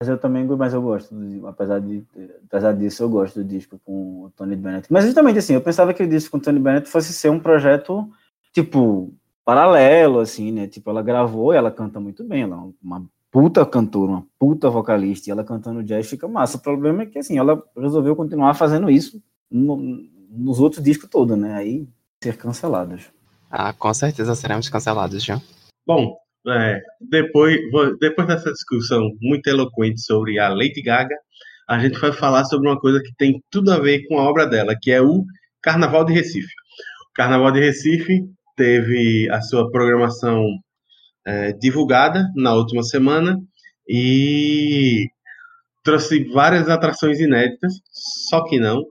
Mas 0.00 0.08
eu 0.08 0.18
também 0.18 0.44
mas 0.44 0.74
eu 0.74 0.82
gosto, 0.82 1.14
apesar, 1.46 1.80
de, 1.80 2.04
apesar 2.46 2.72
disso, 2.72 3.02
eu 3.02 3.08
gosto 3.08 3.36
do 3.42 3.44
disco 3.44 3.80
com 3.84 4.24
o 4.24 4.30
Tony 4.36 4.56
Bennett. 4.56 4.92
Mas 4.92 5.04
justamente 5.04 5.38
assim, 5.38 5.54
eu 5.54 5.60
pensava 5.60 5.94
que 5.94 6.02
o 6.02 6.08
disco 6.08 6.32
com 6.32 6.38
o 6.38 6.40
Tony 6.40 6.58
Bennett 6.58 6.88
fosse 6.88 7.12
ser 7.12 7.30
um 7.30 7.38
projeto, 7.40 8.08
tipo, 8.52 9.14
paralelo, 9.44 10.18
assim, 10.18 10.50
né? 10.50 10.66
Tipo, 10.66 10.90
ela 10.90 11.02
gravou 11.02 11.54
e 11.54 11.56
ela 11.56 11.70
canta 11.70 12.00
muito 12.00 12.24
bem, 12.24 12.42
ela 12.42 12.56
é 12.56 12.70
uma 12.82 13.04
puta 13.30 13.64
cantora, 13.64 14.12
uma 14.12 14.26
puta 14.38 14.68
vocalista, 14.68 15.28
e 15.28 15.32
ela 15.32 15.44
cantando 15.44 15.82
jazz 15.82 16.08
fica 16.08 16.26
massa. 16.28 16.56
O 16.56 16.60
problema 16.60 17.02
é 17.02 17.06
que, 17.06 17.18
assim, 17.18 17.38
ela 17.38 17.62
resolveu 17.76 18.14
continuar 18.16 18.54
fazendo 18.54 18.90
isso 18.90 19.22
no- 19.50 19.76
nos 20.30 20.60
outros 20.60 20.82
discos 20.82 21.08
todos, 21.08 21.36
né? 21.36 21.54
Aí 21.54 21.88
ser 22.22 22.36
cancelados. 22.36 23.04
Ah, 23.50 23.72
com 23.72 23.92
certeza 23.94 24.34
seremos 24.34 24.68
cancelados, 24.68 25.24
viu? 25.24 25.40
Bom, 25.86 26.16
é, 26.46 26.80
depois, 27.00 27.58
depois 28.00 28.28
dessa 28.28 28.52
discussão 28.52 29.10
muito 29.20 29.46
eloquente 29.46 30.00
sobre 30.00 30.38
a 30.38 30.48
Lady 30.48 30.82
Gaga, 30.82 31.16
a 31.68 31.78
gente 31.78 31.98
vai 31.98 32.12
falar 32.12 32.44
sobre 32.44 32.68
uma 32.68 32.78
coisa 32.78 33.00
que 33.02 33.14
tem 33.16 33.42
tudo 33.50 33.72
a 33.72 33.78
ver 33.78 34.06
com 34.06 34.18
a 34.18 34.28
obra 34.28 34.46
dela, 34.46 34.74
que 34.80 34.90
é 34.90 35.00
o 35.00 35.24
Carnaval 35.62 36.04
de 36.04 36.12
Recife. 36.12 36.52
O 37.10 37.14
Carnaval 37.14 37.52
de 37.52 37.60
Recife 37.60 38.20
teve 38.56 39.28
a 39.30 39.40
sua 39.40 39.70
programação 39.70 40.44
é, 41.26 41.52
divulgada 41.52 42.28
na 42.36 42.54
última 42.54 42.82
semana 42.82 43.38
e 43.88 45.06
trouxe 45.82 46.24
várias 46.24 46.68
atrações 46.68 47.20
inéditas, 47.20 47.72
só 48.28 48.44
que 48.44 48.58
não. 48.58 48.84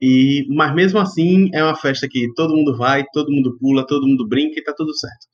E, 0.00 0.46
mas 0.50 0.74
mesmo 0.74 0.98
assim 0.98 1.48
é 1.54 1.62
uma 1.62 1.74
festa 1.74 2.06
que 2.08 2.28
todo 2.34 2.54
mundo 2.54 2.76
vai, 2.76 3.04
todo 3.12 3.32
mundo 3.32 3.56
pula, 3.58 3.86
todo 3.86 4.06
mundo 4.06 4.28
brinca 4.28 4.60
e 4.60 4.62
tá 4.64 4.72
tudo 4.76 4.94
certo. 4.94 5.26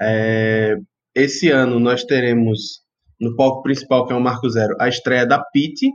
É, 0.00 0.76
esse 1.14 1.50
ano 1.50 1.78
nós 1.78 2.04
teremos 2.04 2.82
no 3.20 3.36
palco 3.36 3.62
principal, 3.62 4.06
que 4.06 4.12
é 4.12 4.16
o 4.16 4.20
Marco 4.20 4.48
Zero, 4.48 4.74
a 4.80 4.88
estreia 4.88 5.26
da 5.26 5.38
Pete, 5.38 5.90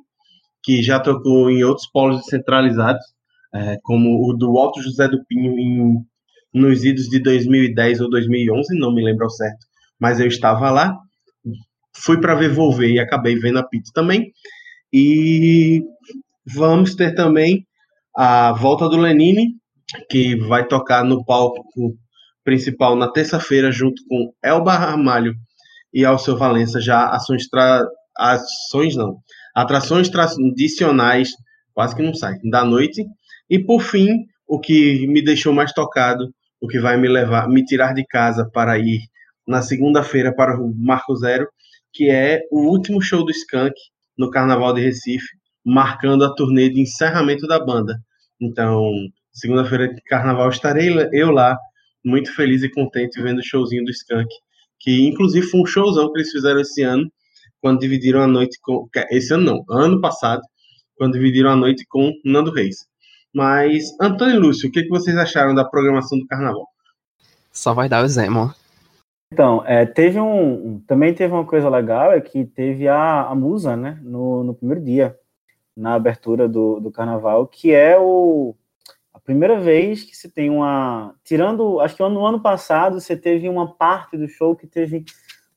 que 0.64 0.82
já 0.82 1.00
tocou 1.00 1.50
em 1.50 1.64
outros 1.64 1.88
polos 1.92 2.22
descentralizados, 2.22 3.04
é, 3.54 3.78
como 3.84 4.30
o 4.30 4.34
do 4.34 4.58
Alto 4.58 4.82
José 4.82 5.08
do 5.08 5.24
Pinho 5.26 5.58
em, 5.58 6.06
nos 6.54 6.84
idos 6.84 7.08
de 7.10 7.20
2010 7.20 8.02
ou 8.02 8.10
2011, 8.10 8.78
não 8.78 8.94
me 8.94 9.04
lembro 9.04 9.26
ao 9.26 9.30
certo, 9.30 9.66
mas 10.00 10.20
eu 10.20 10.28
estava 10.28 10.70
lá. 10.72 10.98
Fui 11.96 12.20
para 12.20 12.36
ver 12.36 12.50
Volver 12.50 12.92
e 12.92 13.00
acabei 13.00 13.36
vendo 13.36 13.60
a 13.60 13.64
Pete 13.64 13.92
também. 13.92 14.32
E 14.94 15.82
vamos 16.46 16.96
ter 16.96 17.14
também 17.16 17.66
a 18.16 18.54
volta 18.54 18.88
do 18.88 18.98
Lenine, 18.98 19.56
que 20.10 20.36
vai 20.36 20.68
tocar 20.68 21.04
no 21.04 21.26
palco 21.26 21.64
principal 22.48 22.96
na 22.96 23.12
terça-feira, 23.12 23.70
junto 23.74 24.02
com 24.08 24.32
Elba 24.42 24.72
Ramalho 24.72 25.36
e 25.94 26.06
Alceu 26.06 26.38
Valença, 26.38 26.80
já 26.80 27.10
ações, 27.10 27.50
tra... 27.50 27.86
ações 28.18 28.96
não, 28.96 29.18
atrações 29.54 30.08
tradicionais, 30.08 31.32
quase 31.74 31.94
que 31.94 32.02
não 32.02 32.14
sai, 32.14 32.36
da 32.50 32.64
noite. 32.64 33.06
E 33.50 33.60
por 33.60 33.82
fim, 33.82 34.24
o 34.48 34.62
que 34.62 35.06
me 35.08 35.22
deixou 35.22 35.52
mais 35.52 35.74
tocado, 35.74 36.34
o 36.62 36.70
que 36.70 36.80
vai 36.80 36.96
me 36.96 37.10
levar, 37.10 37.50
me 37.50 37.66
tirar 37.66 37.94
de 37.94 38.06
casa 38.06 38.50
para 38.54 38.80
ir 38.80 39.02
na 39.46 39.62
segunda-feira 39.62 40.34
para 40.34 40.58
o 40.58 40.74
Marco 40.74 41.18
Zero, 41.18 41.50
que 41.92 42.10
é 42.10 42.44
o 42.50 42.62
último 42.62 43.02
show 43.02 43.26
do 43.26 43.32
Skank 43.32 43.76
no 44.18 44.32
Carnaval 44.32 44.74
de 44.74 44.80
Recife, 44.80 45.28
marcando 45.66 46.24
a 46.24 46.34
turnê 46.34 46.70
de 46.70 46.80
encerramento 46.80 47.46
da 47.46 47.60
banda. 47.60 48.00
Então, 48.40 48.90
segunda-feira 49.34 49.94
de 49.94 50.02
carnaval 50.04 50.50
estarei 50.50 50.90
eu 51.12 51.30
lá, 51.30 51.58
muito 52.08 52.34
feliz 52.34 52.64
e 52.64 52.70
contente 52.70 53.22
vendo 53.22 53.40
o 53.40 53.44
showzinho 53.44 53.84
do 53.84 53.92
Skank, 53.92 54.30
que 54.80 55.08
inclusive 55.08 55.46
foi 55.48 55.62
um 55.62 55.66
showzão 55.66 56.12
que 56.12 56.20
eles 56.20 56.32
fizeram 56.32 56.62
esse 56.62 56.82
ano, 56.82 57.12
quando 57.62 57.80
dividiram 57.80 58.22
a 58.22 58.28
noite 58.28 58.58
com. 58.62 58.88
Esse 59.12 59.34
ano 59.34 59.44
não, 59.44 59.66
ano 59.70 60.00
passado, 60.00 60.42
quando 60.96 61.14
dividiram 61.14 61.52
a 61.52 61.56
noite 61.56 61.86
com 61.88 62.12
Nando 62.24 62.52
Reis. 62.52 62.78
Mas, 63.34 63.96
Antônio 64.00 64.36
e 64.36 64.40
Lúcio, 64.40 64.70
o 64.70 64.72
que, 64.72 64.84
que 64.84 64.90
vocês 64.90 65.16
acharam 65.18 65.54
da 65.54 65.66
programação 65.66 66.18
do 66.18 66.26
carnaval? 66.26 66.68
Só 67.52 67.74
vai 67.74 67.90
dar 67.90 68.04
o 68.04 68.08
Zemo. 68.08 68.54
Então, 69.32 69.64
é, 69.66 69.86
teve 69.86 70.20
um. 70.20 70.80
Também 70.88 71.14
teve 71.14 71.34
uma 71.34 71.46
coisa 71.46 71.70
legal, 71.70 72.14
é 72.14 72.22
que 72.22 72.46
teve 72.46 72.88
a, 72.88 73.24
a 73.24 73.36
Musa, 73.36 73.76
né? 73.76 74.00
No, 74.02 74.44
no 74.44 74.54
primeiro 74.54 74.84
dia, 74.84 75.18
na 75.76 75.96
abertura 75.96 76.48
do, 76.48 76.80
do 76.80 76.92
carnaval, 76.92 77.46
que 77.46 77.72
é 77.72 77.98
o. 78.00 78.56
Primeira 79.28 79.60
vez 79.60 80.06
que 80.06 80.16
se 80.16 80.30
tem 80.30 80.50
uma. 80.50 81.14
Tirando. 81.22 81.82
Acho 81.82 81.98
que 81.98 82.02
no 82.02 82.26
ano 82.26 82.40
passado 82.40 83.02
você 83.02 83.14
teve 83.14 83.50
uma 83.50 83.74
parte 83.74 84.16
do 84.16 84.26
show 84.26 84.56
que 84.56 84.66
teve 84.66 85.04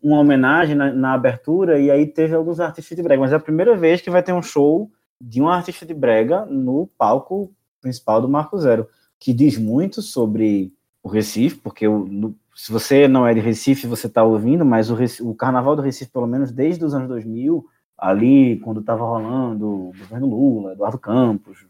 uma 0.03 0.19
homenagem 0.19 0.75
na, 0.75 0.93
na 0.93 1.15
abertura, 1.15 1.79
e 1.79 1.89
aí 1.89 2.05
teve 2.05 2.35
alguns 2.35 2.59
artistas 2.59 2.97
de 2.97 3.01
brega. 3.01 3.21
Mas 3.21 3.33
é 3.33 3.37
a 3.37 3.41
primeira 3.41 3.77
vez 3.77 4.01
que 4.01 4.11
vai 4.11 4.25
ter 4.25 4.33
um 4.33 4.43
show 4.43 4.91
de 5.21 5.41
um 5.41 5.49
artista 5.49 5.87
de 5.87 5.95
brega 5.95 6.45
no 6.47 6.89
palco 6.99 7.55
principal 7.81 8.21
do 8.21 8.29
Marco 8.29 8.59
Zero, 8.59 8.89
que 9.21 9.33
diz 9.33 9.57
muito 9.57 10.03
sobre 10.03 10.73
o 11.01 11.09
Recife, 11.09 11.61
porque 11.61 11.87
o, 11.87 12.01
no, 12.07 12.35
se 12.57 12.73
você 12.73 13.07
não 13.07 13.25
é 13.25 13.33
de 13.33 13.39
Recife, 13.39 13.87
você 13.87 14.09
está 14.09 14.25
ouvindo, 14.25 14.65
mas 14.65 14.91
o, 14.91 14.97
o, 15.21 15.33
Carnaval 15.33 15.77
do 15.77 15.83
Recife, 15.83 16.11
pelo 16.11 16.27
menos 16.27 16.51
desde 16.51 16.85
os 16.85 16.93
anos 16.93 17.07
2000, 17.07 17.65
ali, 17.97 18.59
quando 18.65 18.81
estava 18.81 19.05
rolando 19.05 19.65
o 19.65 19.93
governo 19.97 20.27
Lula, 20.27 20.73
Eduardo 20.73 20.99
Campos, 20.99 21.70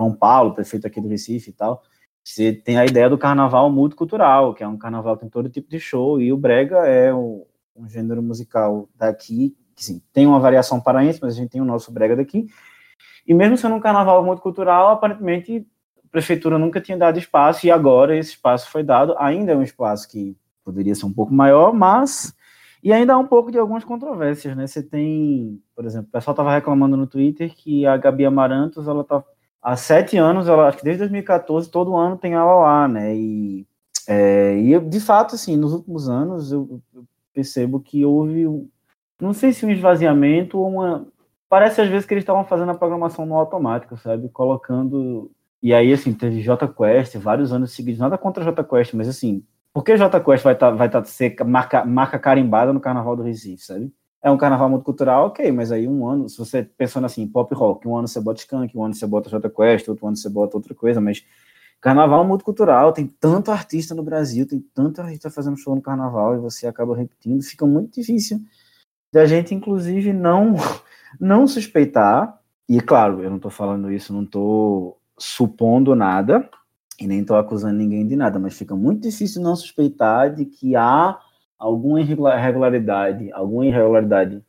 João 0.00 0.14
Paulo, 0.14 0.54
prefeito 0.54 0.86
aqui 0.86 1.00
do 1.00 1.08
Recife 1.08 1.50
e 1.50 1.52
tal, 1.52 1.82
você 2.24 2.52
tem 2.52 2.78
a 2.78 2.86
ideia 2.86 3.08
do 3.08 3.18
carnaval 3.18 3.70
multicultural, 3.70 4.54
que 4.54 4.64
é 4.64 4.68
um 4.68 4.78
carnaval 4.78 5.14
que 5.16 5.20
tem 5.20 5.28
todo 5.28 5.50
tipo 5.50 5.68
de 5.68 5.78
show, 5.78 6.20
e 6.20 6.32
o 6.32 6.36
brega 6.38 6.86
é 6.86 7.12
um, 7.12 7.44
um 7.76 7.86
gênero 7.88 8.22
musical 8.22 8.88
daqui, 8.94 9.54
que 9.76 9.84
sim, 9.84 10.02
tem 10.12 10.26
uma 10.26 10.40
variação 10.40 10.80
paraense, 10.80 11.18
mas 11.20 11.34
a 11.34 11.36
gente 11.36 11.50
tem 11.50 11.60
o 11.60 11.64
nosso 11.64 11.92
brega 11.92 12.16
daqui, 12.16 12.46
e 13.26 13.34
mesmo 13.34 13.58
sendo 13.58 13.74
um 13.74 13.80
carnaval 13.80 14.24
multicultural, 14.24 14.88
aparentemente 14.88 15.66
a 16.02 16.08
prefeitura 16.10 16.58
nunca 16.58 16.80
tinha 16.80 16.96
dado 16.96 17.18
espaço, 17.18 17.66
e 17.66 17.70
agora 17.70 18.16
esse 18.16 18.30
espaço 18.30 18.70
foi 18.70 18.82
dado, 18.82 19.14
ainda 19.18 19.52
é 19.52 19.56
um 19.56 19.62
espaço 19.62 20.08
que 20.08 20.36
poderia 20.64 20.94
ser 20.94 21.06
um 21.06 21.12
pouco 21.12 21.32
maior, 21.32 21.74
mas 21.74 22.34
e 22.82 22.92
ainda 22.92 23.12
há 23.12 23.18
um 23.18 23.26
pouco 23.26 23.52
de 23.52 23.58
algumas 23.58 23.84
controvérsias, 23.84 24.56
né? 24.56 24.66
Você 24.66 24.82
tem, 24.82 25.62
por 25.76 25.84
exemplo, 25.84 26.08
o 26.08 26.12
pessoal 26.12 26.32
estava 26.32 26.54
reclamando 26.54 26.96
no 26.96 27.06
Twitter 27.06 27.54
que 27.54 27.84
a 27.84 27.94
Gabi 27.98 28.24
Amarantos, 28.24 28.88
ela 28.88 29.04
tá 29.04 29.22
há 29.62 29.76
sete 29.76 30.16
anos, 30.16 30.48
ela 30.48 30.68
acho 30.68 30.78
que 30.78 30.84
desde 30.84 31.00
2014 31.00 31.70
todo 31.70 31.96
ano 31.96 32.16
tem 32.16 32.34
aula 32.34 32.62
lá, 32.62 32.88
né? 32.88 33.14
E, 33.14 33.66
é, 34.08 34.56
e 34.58 34.80
de 34.80 35.00
fato, 35.00 35.34
assim, 35.34 35.56
nos 35.56 35.72
últimos 35.72 36.08
anos 36.08 36.52
eu, 36.52 36.80
eu 36.94 37.04
percebo 37.32 37.80
que 37.80 38.04
houve, 38.04 38.46
não 39.20 39.32
sei 39.32 39.52
se 39.52 39.64
um 39.66 39.70
esvaziamento 39.70 40.58
ou 40.58 40.68
uma, 40.68 41.06
parece 41.48 41.80
às 41.80 41.88
vezes 41.88 42.06
que 42.06 42.14
eles 42.14 42.22
estavam 42.22 42.44
fazendo 42.44 42.70
a 42.70 42.74
programação 42.74 43.26
no 43.26 43.34
automático, 43.36 43.96
sabe? 43.96 44.28
Colocando 44.28 45.30
e 45.62 45.74
aí, 45.74 45.92
assim, 45.92 46.14
teve 46.14 46.40
J 46.40 46.66
Quest 46.68 47.16
vários 47.16 47.52
anos 47.52 47.72
seguidos, 47.72 48.00
nada 48.00 48.16
contra 48.16 48.42
J 48.42 48.64
Quest, 48.64 48.94
mas 48.94 49.08
assim, 49.08 49.44
Por 49.72 49.84
que 49.84 49.96
Jota 49.96 50.20
Quest 50.20 50.42
vai 50.42 50.54
estar 50.54 50.70
tá, 50.70 50.76
vai 50.76 50.90
tá 50.90 51.04
ser 51.04 51.36
marca, 51.44 51.84
marca 51.84 52.18
carimbada 52.18 52.72
no 52.72 52.80
Carnaval 52.80 53.16
do 53.16 53.22
Recife, 53.22 53.62
sabe? 53.62 53.92
É 54.22 54.30
um 54.30 54.36
carnaval 54.36 54.68
multicultural, 54.68 55.28
ok, 55.28 55.50
mas 55.50 55.72
aí 55.72 55.88
um 55.88 56.06
ano, 56.06 56.28
se 56.28 56.36
você 56.36 56.62
pensando 56.62 57.06
assim, 57.06 57.26
pop 57.26 57.54
rock, 57.54 57.88
um 57.88 57.96
ano 57.96 58.06
você 58.06 58.20
bota 58.20 58.40
Skank, 58.40 58.76
um 58.76 58.84
ano 58.84 58.94
você 58.94 59.06
bota 59.06 59.30
Jota 59.30 59.48
Quest, 59.48 59.88
outro 59.88 60.06
ano 60.06 60.16
você 60.16 60.28
bota 60.28 60.56
outra 60.56 60.74
coisa, 60.74 61.00
mas 61.00 61.24
carnaval 61.80 62.22
multicultural, 62.24 62.92
tem 62.92 63.06
tanto 63.06 63.50
artista 63.50 63.94
no 63.94 64.02
Brasil, 64.02 64.46
tem 64.46 64.62
tanto 64.74 65.00
artista 65.00 65.30
fazendo 65.30 65.56
show 65.56 65.74
no 65.74 65.80
carnaval 65.80 66.34
e 66.34 66.38
você 66.38 66.66
acaba 66.66 66.94
repetindo, 66.94 67.42
fica 67.42 67.64
muito 67.66 67.94
difícil 67.94 68.40
da 69.12 69.24
gente, 69.24 69.54
inclusive, 69.54 70.12
não, 70.12 70.54
não 71.18 71.46
suspeitar, 71.46 72.38
e 72.68 72.80
claro, 72.80 73.22
eu 73.22 73.30
não 73.30 73.36
estou 73.36 73.50
falando 73.50 73.90
isso, 73.90 74.12
não 74.12 74.22
estou 74.22 75.00
supondo 75.18 75.94
nada, 75.94 76.48
e 77.00 77.06
nem 77.06 77.20
estou 77.20 77.36
acusando 77.36 77.74
ninguém 77.74 78.06
de 78.06 78.14
nada, 78.14 78.38
mas 78.38 78.56
fica 78.56 78.76
muito 78.76 79.02
difícil 79.02 79.40
não 79.40 79.56
suspeitar 79.56 80.34
de 80.34 80.44
que 80.44 80.76
há 80.76 81.18
alguma 81.60 82.00
irregularidade, 82.00 83.30
alguma 83.32 83.66
irregularidade 83.66 84.42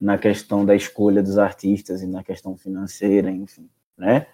na 0.00 0.16
questão 0.16 0.64
da 0.64 0.74
escolha 0.76 1.20
dos 1.20 1.36
artistas 1.36 2.00
e 2.00 2.06
na 2.06 2.22
questão 2.22 2.56
financeira, 2.56 3.30
enfim, 3.30 3.68
né? 3.98 4.26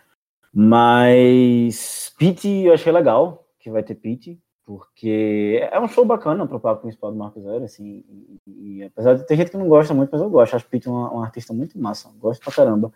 Mas 0.52 2.12
Pete 2.18 2.48
eu 2.66 2.74
achei 2.74 2.92
legal 2.92 3.46
que 3.58 3.70
vai 3.70 3.82
ter 3.82 3.94
Pete, 3.94 4.38
porque 4.66 5.60
é 5.72 5.80
um 5.80 5.88
show 5.88 6.04
bacana 6.04 6.46
para 6.46 6.56
o 6.56 6.60
palco 6.60 6.82
principal 6.82 7.10
do 7.10 7.18
Marco 7.18 7.40
Zero, 7.40 7.64
assim, 7.64 8.04
e, 8.46 8.78
e, 8.78 8.84
apesar 8.84 9.14
de 9.14 9.26
ter 9.26 9.36
gente 9.36 9.50
que 9.50 9.56
não 9.56 9.68
gosta 9.68 9.94
muito, 9.94 10.10
mas 10.12 10.20
eu 10.20 10.28
gosto, 10.28 10.54
acho 10.54 10.68
Pete 10.68 10.88
um, 10.88 10.94
um 10.94 11.22
artista 11.22 11.54
muito 11.54 11.78
massa, 11.78 12.10
gosto 12.18 12.42
pra 12.42 12.52
caramba. 12.52 12.92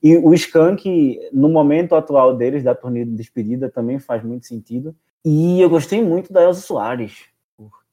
E 0.00 0.16
o 0.16 0.32
Skank, 0.34 1.18
no 1.32 1.48
momento 1.48 1.96
atual 1.96 2.36
deles, 2.36 2.62
da 2.62 2.74
turnê 2.74 3.04
de 3.04 3.10
despedida, 3.12 3.68
também 3.68 3.98
faz 3.98 4.22
muito 4.22 4.46
sentido. 4.46 4.94
E 5.24 5.60
eu 5.60 5.68
gostei 5.68 6.02
muito 6.02 6.32
da 6.32 6.44
Elza 6.44 6.60
Soares 6.60 7.24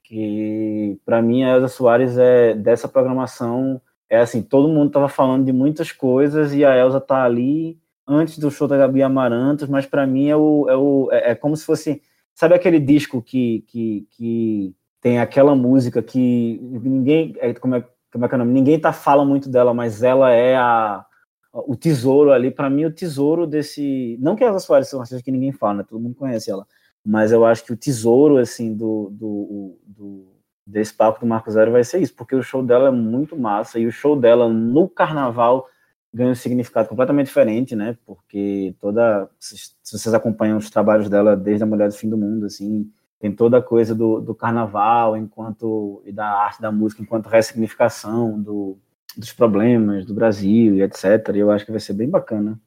que 0.06 1.00
para 1.04 1.20
mim 1.20 1.42
a 1.42 1.56
Elza 1.56 1.68
Soares 1.68 2.16
é 2.16 2.54
dessa 2.54 2.86
programação 2.86 3.80
é 4.08 4.18
assim, 4.18 4.40
todo 4.40 4.68
mundo 4.68 4.92
tava 4.92 5.08
falando 5.08 5.44
de 5.44 5.52
muitas 5.52 5.90
coisas 5.90 6.54
e 6.54 6.64
a 6.64 6.76
Elza 6.76 7.00
tá 7.00 7.24
ali 7.24 7.76
antes 8.06 8.38
do 8.38 8.50
show 8.52 8.68
da 8.68 8.76
Gabi 8.76 9.02
Amarantos, 9.02 9.68
mas 9.68 9.84
para 9.84 10.06
mim 10.06 10.28
é 10.28 10.36
o, 10.36 10.66
é 10.68 10.76
o 10.76 11.08
é, 11.10 11.32
é, 11.32 11.34
como 11.34 11.56
se 11.56 11.64
fosse, 11.64 12.00
sabe 12.32 12.54
aquele 12.54 12.78
disco 12.78 13.20
que, 13.20 13.64
que, 13.66 14.06
que 14.12 14.76
tem 15.00 15.18
aquela 15.18 15.56
música 15.56 16.00
que 16.00 16.60
ninguém 16.62 17.34
é, 17.40 17.52
como 17.54 17.74
é, 17.74 17.84
como 18.12 18.24
é 18.24 18.28
que 18.28 18.34
é 18.34 18.36
o 18.36 18.38
nome? 18.38 18.52
Ninguém 18.52 18.78
tá 18.78 18.92
fala 18.92 19.24
muito 19.24 19.48
dela, 19.50 19.74
mas 19.74 20.04
ela 20.04 20.30
é 20.30 20.56
a 20.56 21.04
o 21.52 21.74
tesouro 21.74 22.32
ali, 22.32 22.50
para 22.50 22.68
mim 22.68 22.84
o 22.84 22.92
tesouro 22.92 23.46
desse, 23.46 24.18
não 24.20 24.36
que 24.36 24.44
a 24.44 24.48
Elza 24.48 24.60
Soares 24.60 24.88
seja 24.88 24.98
uma 24.98 25.04
artista 25.04 25.22
que 25.22 25.32
ninguém 25.32 25.52
fala, 25.52 25.78
né? 25.78 25.84
Todo 25.88 25.98
mundo 25.98 26.14
conhece 26.14 26.50
ela, 26.50 26.66
mas 27.06 27.30
eu 27.30 27.46
acho 27.46 27.64
que 27.64 27.72
o 27.72 27.76
tesouro 27.76 28.36
assim 28.36 28.74
do, 28.74 29.08
do, 29.12 29.78
do 29.86 30.26
desse 30.66 30.92
palco 30.92 31.20
do 31.20 31.26
Marco 31.26 31.48
Zero 31.48 31.70
vai 31.70 31.84
ser 31.84 32.02
isso, 32.02 32.12
porque 32.16 32.34
o 32.34 32.42
show 32.42 32.60
dela 32.64 32.88
é 32.88 32.90
muito 32.90 33.38
massa 33.38 33.78
e 33.78 33.86
o 33.86 33.92
show 33.92 34.18
dela 34.18 34.48
no 34.48 34.88
carnaval 34.88 35.68
ganha 36.12 36.32
um 36.32 36.34
significado 36.34 36.88
completamente 36.88 37.28
diferente, 37.28 37.76
né? 37.76 37.96
Porque 38.04 38.74
toda 38.80 39.30
se 39.38 39.56
vocês 39.84 40.12
acompanham 40.14 40.58
os 40.58 40.68
trabalhos 40.68 41.08
dela 41.08 41.36
desde 41.36 41.62
a 41.62 41.66
Mulher 41.66 41.88
do 41.88 41.94
Fim 41.94 42.08
do 42.08 42.18
Mundo, 42.18 42.46
assim, 42.46 42.90
tem 43.20 43.30
toda 43.30 43.58
a 43.58 43.62
coisa 43.62 43.94
do, 43.94 44.20
do 44.20 44.34
carnaval 44.34 45.16
enquanto 45.16 46.02
e 46.04 46.10
da 46.10 46.26
arte 46.26 46.60
da 46.60 46.72
música 46.72 47.02
enquanto 47.02 47.28
ressignificação 47.28 48.40
do, 48.40 48.76
dos 49.16 49.32
problemas 49.32 50.04
do 50.04 50.12
Brasil 50.12 50.74
e 50.74 50.82
etc. 50.82 51.04
E 51.34 51.38
eu 51.38 51.52
acho 51.52 51.64
que 51.64 51.70
vai 51.70 51.80
ser 51.80 51.92
bem 51.92 52.10
bacana. 52.10 52.58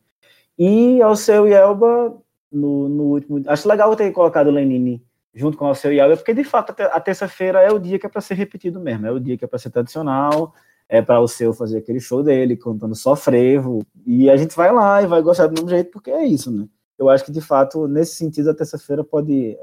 E 0.58 1.02
ao 1.02 1.16
seu 1.16 1.46
e 1.46 1.54
Elba 1.54 2.18
no, 2.52 2.90
no 2.90 3.04
último. 3.04 3.42
Acho 3.48 3.68
legal 3.68 3.96
ter 3.96 4.12
colocado 4.12 4.48
o 4.48 4.52
Lenine 4.52 5.04
junto 5.34 5.58
com 5.58 5.70
o 5.70 5.76
seu 5.76 5.94
Iago, 5.94 6.18
porque 6.18 6.34
de 6.34 6.44
fato 6.44 6.74
a 6.92 7.00
terça-feira 7.00 7.62
é 7.62 7.72
o 7.72 7.80
dia 7.80 8.00
que 8.00 8.06
é 8.06 8.10
para 8.10 8.22
ser 8.22 8.34
repetido 8.34 8.80
mesmo, 8.80 9.06
é 9.06 9.12
o 9.12 9.20
dia 9.20 9.38
que 9.38 9.46
é 9.46 9.48
para 9.48 9.60
ser 9.60 9.70
tradicional, 9.70 10.54
é 10.88 11.02
para 11.02 11.20
o 11.22 11.28
seu 11.28 11.54
fazer 11.54 11.78
aquele 11.78 12.00
show 12.00 12.24
dele, 12.24 12.58
contando 12.58 12.96
só 12.96 13.16
frevo, 13.16 13.86
e 14.06 14.30
a 14.30 14.36
gente 14.36 14.56
vai 14.56 14.74
lá 14.74 15.02
e 15.04 15.08
vai 15.08 15.22
gostar 15.22 15.48
do 15.48 15.54
mesmo 15.54 15.70
jeito, 15.70 15.92
porque 15.92 16.10
é 16.10 16.26
isso, 16.26 16.52
né? 16.52 16.68
Eu 16.98 17.08
acho 17.08 17.24
que 17.24 17.32
de 17.32 17.40
fato, 17.40 17.88
nesse 17.88 18.16
sentido, 18.16 18.50
a 18.50 18.54
terça-feira 18.54 19.04
pode. 19.04 19.58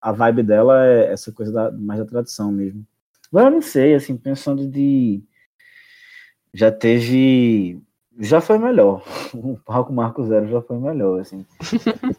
A 0.00 0.12
vibe 0.12 0.44
dela 0.44 0.86
é 0.86 1.12
essa 1.12 1.32
coisa 1.32 1.52
da, 1.52 1.72
mais 1.72 1.98
da 1.98 2.06
tradição 2.06 2.52
mesmo. 2.52 2.86
Agora 3.30 3.48
eu 3.48 3.50
não 3.50 3.60
sei, 3.60 3.94
assim, 3.94 4.16
pensando 4.16 4.66
de. 4.68 5.22
Já 6.54 6.70
teve 6.70 7.82
já 8.18 8.40
foi 8.40 8.58
melhor. 8.58 9.02
O 9.34 9.56
palco 9.58 9.92
Marco 9.92 10.24
Zero 10.24 10.48
já 10.48 10.60
foi 10.60 10.78
melhor, 10.78 11.20
assim. 11.20 11.46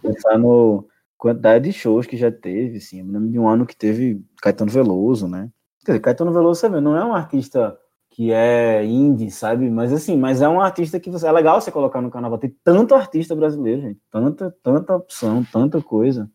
Pensar 0.02 0.38
no 0.38 0.88
quantidade 1.18 1.66
de 1.66 1.74
shows 1.74 2.08
que 2.08 2.18
já 2.18 2.32
teve, 2.32 2.78
assim. 2.78 3.00
Eu 3.00 3.06
me 3.06 3.12
lembro 3.12 3.30
de 3.30 3.40
um 3.40 3.48
ano 3.48 3.66
que 3.66 3.76
teve 3.76 4.24
Caetano 4.42 4.72
Veloso, 4.72 5.28
né? 5.28 5.50
Quer 5.86 5.94
dizer, 5.94 6.00
Caetano 6.00 6.34
Veloso, 6.34 6.60
você 6.60 6.70
vê, 6.70 6.80
não 6.80 6.96
é 6.96 7.06
um 7.06 7.14
artista 7.14 7.78
que 8.10 8.32
é 8.32 8.84
indie, 8.84 9.32
sabe? 9.32 9.70
Mas 9.70 9.94
assim, 9.94 10.18
mas 10.18 10.42
é 10.42 10.50
um 10.50 10.60
artista 10.60 11.00
que 11.00 11.10
você. 11.10 11.28
É 11.28 11.32
legal 11.32 11.62
você 11.62 11.72
colocar 11.72 12.02
no 12.02 12.12
carnaval. 12.12 12.40
Tem 12.40 12.56
tanto 12.64 12.96
artista 12.96 13.36
brasileiro, 13.36 13.82
gente. 13.82 14.00
Tanta, 14.12 14.56
tanta 14.64 14.96
opção, 14.96 15.44
tanta 15.52 15.82
coisa. 15.82 16.30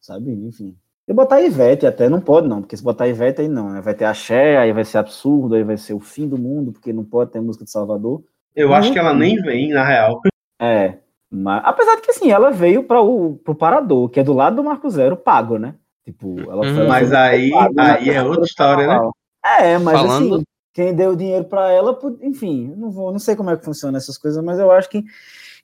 Sabe? 0.00 0.32
Enfim. 0.32 0.76
E 1.06 1.12
botar 1.12 1.40
Ivete 1.40 1.86
até 1.86 2.08
não 2.08 2.20
pode, 2.20 2.48
não, 2.48 2.60
porque 2.60 2.76
se 2.76 2.82
botar 2.82 3.08
Ivete 3.08 3.40
aí 3.40 3.48
não, 3.48 3.70
né? 3.70 3.80
vai 3.80 3.94
ter 3.94 4.04
axé, 4.04 4.56
aí 4.56 4.72
vai 4.72 4.84
ser 4.84 4.98
absurdo, 4.98 5.54
aí 5.56 5.64
vai 5.64 5.76
ser 5.76 5.94
o 5.94 6.00
fim 6.00 6.28
do 6.28 6.38
mundo, 6.38 6.72
porque 6.72 6.92
não 6.92 7.04
pode 7.04 7.32
ter 7.32 7.40
música 7.40 7.64
de 7.64 7.70
Salvador. 7.70 8.22
Eu 8.54 8.74
acho 8.74 8.92
que 8.92 8.98
ela 8.98 9.14
nem 9.14 9.36
vem, 9.36 9.70
na 9.70 9.84
real. 9.84 10.20
É. 10.60 10.98
Mas, 11.30 11.62
apesar 11.64 11.96
de 11.96 12.02
que 12.02 12.10
assim, 12.10 12.30
ela 12.30 12.50
veio 12.50 12.84
para 12.84 13.00
o 13.00 13.36
pro 13.42 13.54
Parador, 13.54 14.08
que 14.10 14.20
é 14.20 14.22
do 14.22 14.34
lado 14.34 14.56
do 14.56 14.64
Marco 14.64 14.90
Zero, 14.90 15.16
pago, 15.16 15.58
né? 15.58 15.74
Tipo, 16.04 16.38
ela 16.40 16.62
foi. 16.62 16.82
Uhum. 16.82 16.88
Mas 16.88 17.12
aí, 17.12 17.50
pago, 17.50 17.74
aí 17.80 18.10
é 18.10 18.22
outra 18.22 18.44
história, 18.44 18.86
né? 18.86 19.10
É, 19.44 19.78
mas 19.78 19.98
Falando... 19.98 20.34
assim, 20.34 20.44
quem 20.74 20.94
deu 20.94 21.16
dinheiro 21.16 21.44
para 21.44 21.70
ela, 21.70 21.98
enfim, 22.20 22.72
não 22.76 22.90
vou, 22.90 23.10
não 23.10 23.18
sei 23.18 23.34
como 23.34 23.50
é 23.50 23.56
que 23.56 23.64
funciona 23.64 23.96
essas 23.96 24.18
coisas, 24.18 24.42
mas 24.44 24.58
eu 24.58 24.70
acho 24.70 24.90
que. 24.90 25.02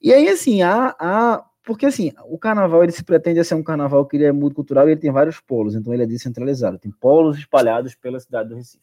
E 0.00 0.12
aí, 0.12 0.28
assim, 0.28 0.62
a, 0.62 0.94
a, 0.98 1.44
porque 1.64 1.84
assim, 1.84 2.12
o 2.24 2.38
carnaval 2.38 2.82
ele 2.82 2.92
se 2.92 3.04
pretende 3.04 3.44
ser 3.44 3.54
um 3.54 3.62
carnaval 3.62 4.06
que 4.06 4.16
ele 4.16 4.24
é 4.24 4.32
multicultural 4.32 4.88
e 4.88 4.92
ele 4.92 5.00
tem 5.00 5.12
vários 5.12 5.38
polos, 5.38 5.74
então 5.74 5.92
ele 5.92 6.02
é 6.02 6.06
descentralizado. 6.06 6.78
Tem 6.78 6.90
polos 6.90 7.36
espalhados 7.36 7.94
pela 7.94 8.18
cidade 8.18 8.48
do 8.48 8.54
Recife. 8.54 8.82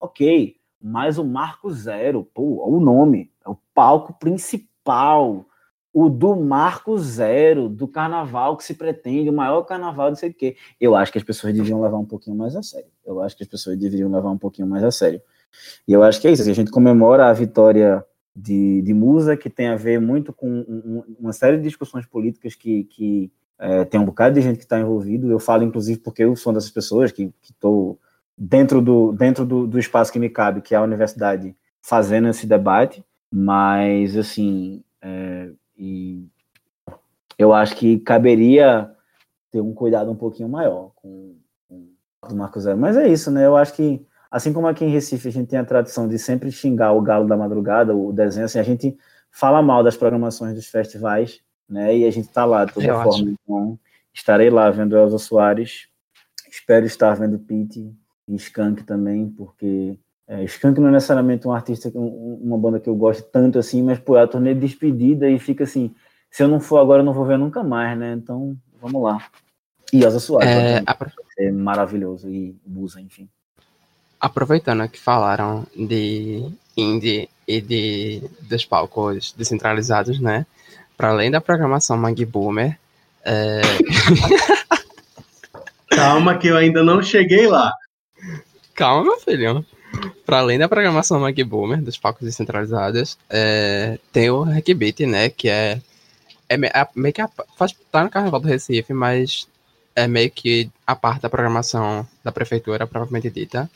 Ok, 0.00 0.56
mas 0.82 1.18
o 1.18 1.24
Marco 1.24 1.70
Zero, 1.70 2.24
pô, 2.34 2.68
o 2.68 2.80
nome, 2.80 3.30
é 3.46 3.50
o 3.50 3.58
palco 3.74 4.12
principal, 4.18 5.46
o 5.92 6.10
do 6.10 6.36
Marco 6.36 6.98
Zero, 6.98 7.68
do 7.68 7.88
carnaval 7.88 8.56
que 8.56 8.64
se 8.64 8.74
pretende, 8.74 9.30
o 9.30 9.32
maior 9.32 9.62
carnaval, 9.62 10.08
não 10.08 10.16
sei 10.16 10.30
o 10.30 10.34
quê. 10.34 10.56
Eu 10.80 10.94
acho 10.94 11.10
que 11.10 11.18
as 11.18 11.24
pessoas 11.24 11.54
deviam 11.54 11.80
levar 11.80 11.98
um 11.98 12.04
pouquinho 12.04 12.36
mais 12.36 12.54
a 12.54 12.62
sério. 12.62 12.90
Eu 13.04 13.22
acho 13.22 13.36
que 13.36 13.42
as 13.42 13.48
pessoas 13.48 13.78
deveriam 13.78 14.10
levar 14.10 14.30
um 14.30 14.38
pouquinho 14.38 14.68
mais 14.68 14.84
a 14.84 14.90
sério. 14.90 15.20
E 15.88 15.92
eu 15.92 16.02
acho 16.02 16.20
que 16.20 16.28
é 16.28 16.32
isso, 16.32 16.42
a 16.42 16.52
gente 16.52 16.70
comemora 16.70 17.28
a 17.28 17.32
vitória 17.32 18.04
de, 18.34 18.82
de 18.82 18.92
Musa, 18.92 19.36
que 19.36 19.48
tem 19.48 19.68
a 19.68 19.76
ver 19.76 19.98
muito 19.98 20.32
com 20.32 20.46
um, 20.46 21.02
uma 21.18 21.32
série 21.32 21.56
de 21.56 21.62
discussões 21.62 22.04
políticas 22.04 22.54
que, 22.54 22.84
que 22.84 23.32
é, 23.58 23.84
tem 23.86 23.98
um 23.98 24.04
bocado 24.04 24.34
de 24.34 24.42
gente 24.42 24.58
que 24.58 24.64
está 24.64 24.78
envolvido. 24.78 25.30
Eu 25.30 25.38
falo, 25.38 25.62
inclusive, 25.62 26.00
porque 26.00 26.24
eu 26.24 26.36
sou 26.36 26.52
uma 26.52 26.58
dessas 26.58 26.70
pessoas 26.70 27.10
que 27.10 27.32
estou 27.42 27.98
dentro 28.36 28.82
do, 28.82 29.12
dentro 29.12 29.46
do, 29.46 29.66
do 29.66 29.78
espaço 29.78 30.12
que 30.12 30.18
me 30.18 30.28
cabe, 30.28 30.60
que 30.60 30.74
é 30.74 30.78
a 30.78 30.82
universidade, 30.82 31.56
fazendo 31.80 32.28
esse 32.28 32.46
debate, 32.46 33.02
mas, 33.32 34.16
assim, 34.16 34.82
é, 35.02 35.50
e 35.76 36.26
eu 37.38 37.52
acho 37.52 37.76
que 37.76 37.98
caberia 38.00 38.90
ter 39.50 39.60
um 39.60 39.74
cuidado 39.74 40.10
um 40.10 40.16
pouquinho 40.16 40.48
maior 40.48 40.92
com, 40.96 41.36
com 41.68 42.32
o 42.32 42.36
Marco 42.36 42.60
Zero. 42.60 42.78
Mas 42.78 42.96
é 42.96 43.08
isso, 43.08 43.30
né? 43.30 43.46
Eu 43.46 43.56
acho 43.56 43.74
que, 43.74 44.04
assim 44.30 44.52
como 44.52 44.66
aqui 44.66 44.84
em 44.84 44.90
Recife 44.90 45.28
a 45.28 45.32
gente 45.32 45.48
tem 45.48 45.58
a 45.58 45.64
tradição 45.64 46.08
de 46.08 46.18
sempre 46.18 46.50
xingar 46.50 46.92
o 46.92 47.02
galo 47.02 47.26
da 47.26 47.36
madrugada, 47.36 47.94
o 47.94 48.12
desenho, 48.12 48.46
assim, 48.46 48.58
a 48.58 48.62
gente 48.62 48.96
fala 49.30 49.62
mal 49.62 49.82
das 49.82 49.96
programações 49.96 50.54
dos 50.54 50.66
festivais, 50.66 51.40
né? 51.68 51.96
E 51.96 52.06
a 52.06 52.10
gente 52.10 52.28
tá 52.28 52.44
lá 52.44 52.64
de 52.64 52.72
toda 52.72 52.86
eu 52.86 52.94
forma. 52.94 53.10
Acho. 53.10 53.28
Então, 53.28 53.78
estarei 54.12 54.50
lá 54.50 54.70
vendo 54.70 54.96
Elza 54.96 55.18
Soares, 55.18 55.88
espero 56.50 56.86
estar 56.86 57.14
vendo 57.14 57.38
Pete, 57.38 57.94
e 58.28 58.34
Skank 58.34 58.82
também, 58.84 59.28
porque 59.28 59.98
é, 60.28 60.42
Skank 60.44 60.80
não 60.80 60.88
é 60.88 60.92
necessariamente 60.92 61.46
um 61.46 61.52
artista, 61.52 61.90
uma 61.94 62.58
banda 62.58 62.80
que 62.80 62.88
eu 62.88 62.96
gosto 62.96 63.22
tanto 63.22 63.58
assim, 63.58 63.82
mas 63.82 63.98
pô, 63.98 64.16
é 64.16 64.22
a 64.22 64.26
turnê 64.26 64.54
de 64.54 64.60
despedida 64.60 65.30
e 65.30 65.38
fica 65.38 65.64
assim, 65.64 65.94
se 66.30 66.42
eu 66.42 66.48
não 66.48 66.58
for 66.58 66.78
agora, 66.78 67.00
eu 67.00 67.04
não 67.04 67.12
vou 67.12 67.24
ver 67.24 67.38
nunca 67.38 67.62
mais, 67.62 67.96
né? 67.96 68.12
Então, 68.12 68.56
vamos 68.80 69.02
lá. 69.02 69.24
E 69.92 70.04
Asa 70.04 70.18
Soares, 70.18 70.50
é, 70.50 70.82
é 71.38 71.52
maravilhoso, 71.52 72.28
e 72.28 72.56
Musa, 72.66 73.00
enfim. 73.00 73.28
Aproveitando 74.20 74.88
que 74.88 74.98
falaram 74.98 75.64
de 75.76 76.50
indie 76.76 77.28
e 77.46 77.60
de, 77.60 78.22
dos 78.42 78.64
palcos 78.64 79.32
descentralizados, 79.32 80.18
né? 80.18 80.44
Para 80.96 81.10
além 81.10 81.30
da 81.30 81.40
programação 81.40 81.96
Mag 81.96 82.24
Boomer, 82.24 82.76
é... 83.24 83.60
Calma 85.88 86.36
que 86.36 86.48
eu 86.48 86.56
ainda 86.56 86.82
não 86.82 87.02
cheguei 87.02 87.46
lá. 87.46 87.72
Calma, 88.74 89.04
meu 89.04 89.20
filho. 89.20 89.64
Para 90.24 90.38
além 90.38 90.58
da 90.58 90.68
programação 90.68 91.20
Mac 91.20 91.36
Boomer, 91.44 91.80
dos 91.82 91.96
palcos 91.96 92.24
descentralizados, 92.24 93.18
é, 93.30 93.98
tem 94.12 94.30
o 94.30 94.42
Hackbeat, 94.42 95.06
né? 95.06 95.28
Que 95.28 95.48
é, 95.48 95.80
é, 96.48 96.54
é 96.54 96.88
meio 96.94 97.14
que 97.14 97.20
a, 97.20 97.28
faz, 97.56 97.74
tá 97.90 98.02
no 98.02 98.10
Carnaval 98.10 98.40
do 98.40 98.48
Recife, 98.48 98.92
mas 98.92 99.48
é 99.94 100.06
meio 100.06 100.30
que 100.30 100.70
a 100.86 100.94
parte 100.94 101.22
da 101.22 101.30
programação 101.30 102.06
da 102.22 102.32
prefeitura, 102.32 102.86
propriamente 102.86 103.30
dita, 103.30 103.70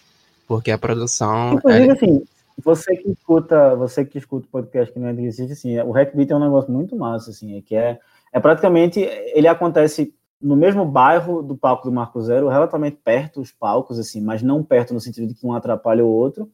porque 0.47 0.71
a 0.71 0.79
produção. 0.79 1.55
Inclusive, 1.55 1.89
é... 1.89 1.93
assim, 1.93 2.23
você 2.63 2.97
que 2.97 3.11
escuta, 3.11 3.75
você 3.77 4.05
que 4.05 4.19
escuta 4.19 4.47
o 4.47 4.51
podcast 4.51 4.93
que 4.93 4.99
não 4.99 5.09
é 5.09 5.13
de 5.13 5.23
Recife, 5.23 5.53
assim, 5.53 5.79
o 5.81 5.93
Rap 5.93 6.15
Beat 6.17 6.31
é 6.31 6.37
um 6.37 6.41
negócio 6.41 6.71
muito 6.71 6.95
massa, 6.97 7.31
assim, 7.31 7.57
é 7.57 7.63
que 7.63 7.75
é, 7.75 7.99
é 8.33 8.41
praticamente, 8.41 9.01
ele 9.01 9.49
acontece 9.49 10.13
no 10.41 10.57
mesmo 10.57 10.85
bairro 10.85 11.43
do 11.43 11.57
palco 11.57 11.85
do 11.85 11.93
Marco 11.93 12.21
Zero, 12.21 12.49
relativamente 12.49 12.99
perto 13.03 13.41
os 13.41 13.53
palcos, 13.53 13.99
assim, 13.99 14.21
mas 14.21 14.43
não 14.43 14.63
perto 14.63 14.95
no 14.95 15.01
sentido 15.01 15.27
de 15.27 15.35
que 15.35 15.47
um 15.47 15.53
atrapalha 15.53 16.05
o 16.05 16.09
outro, 16.09 16.51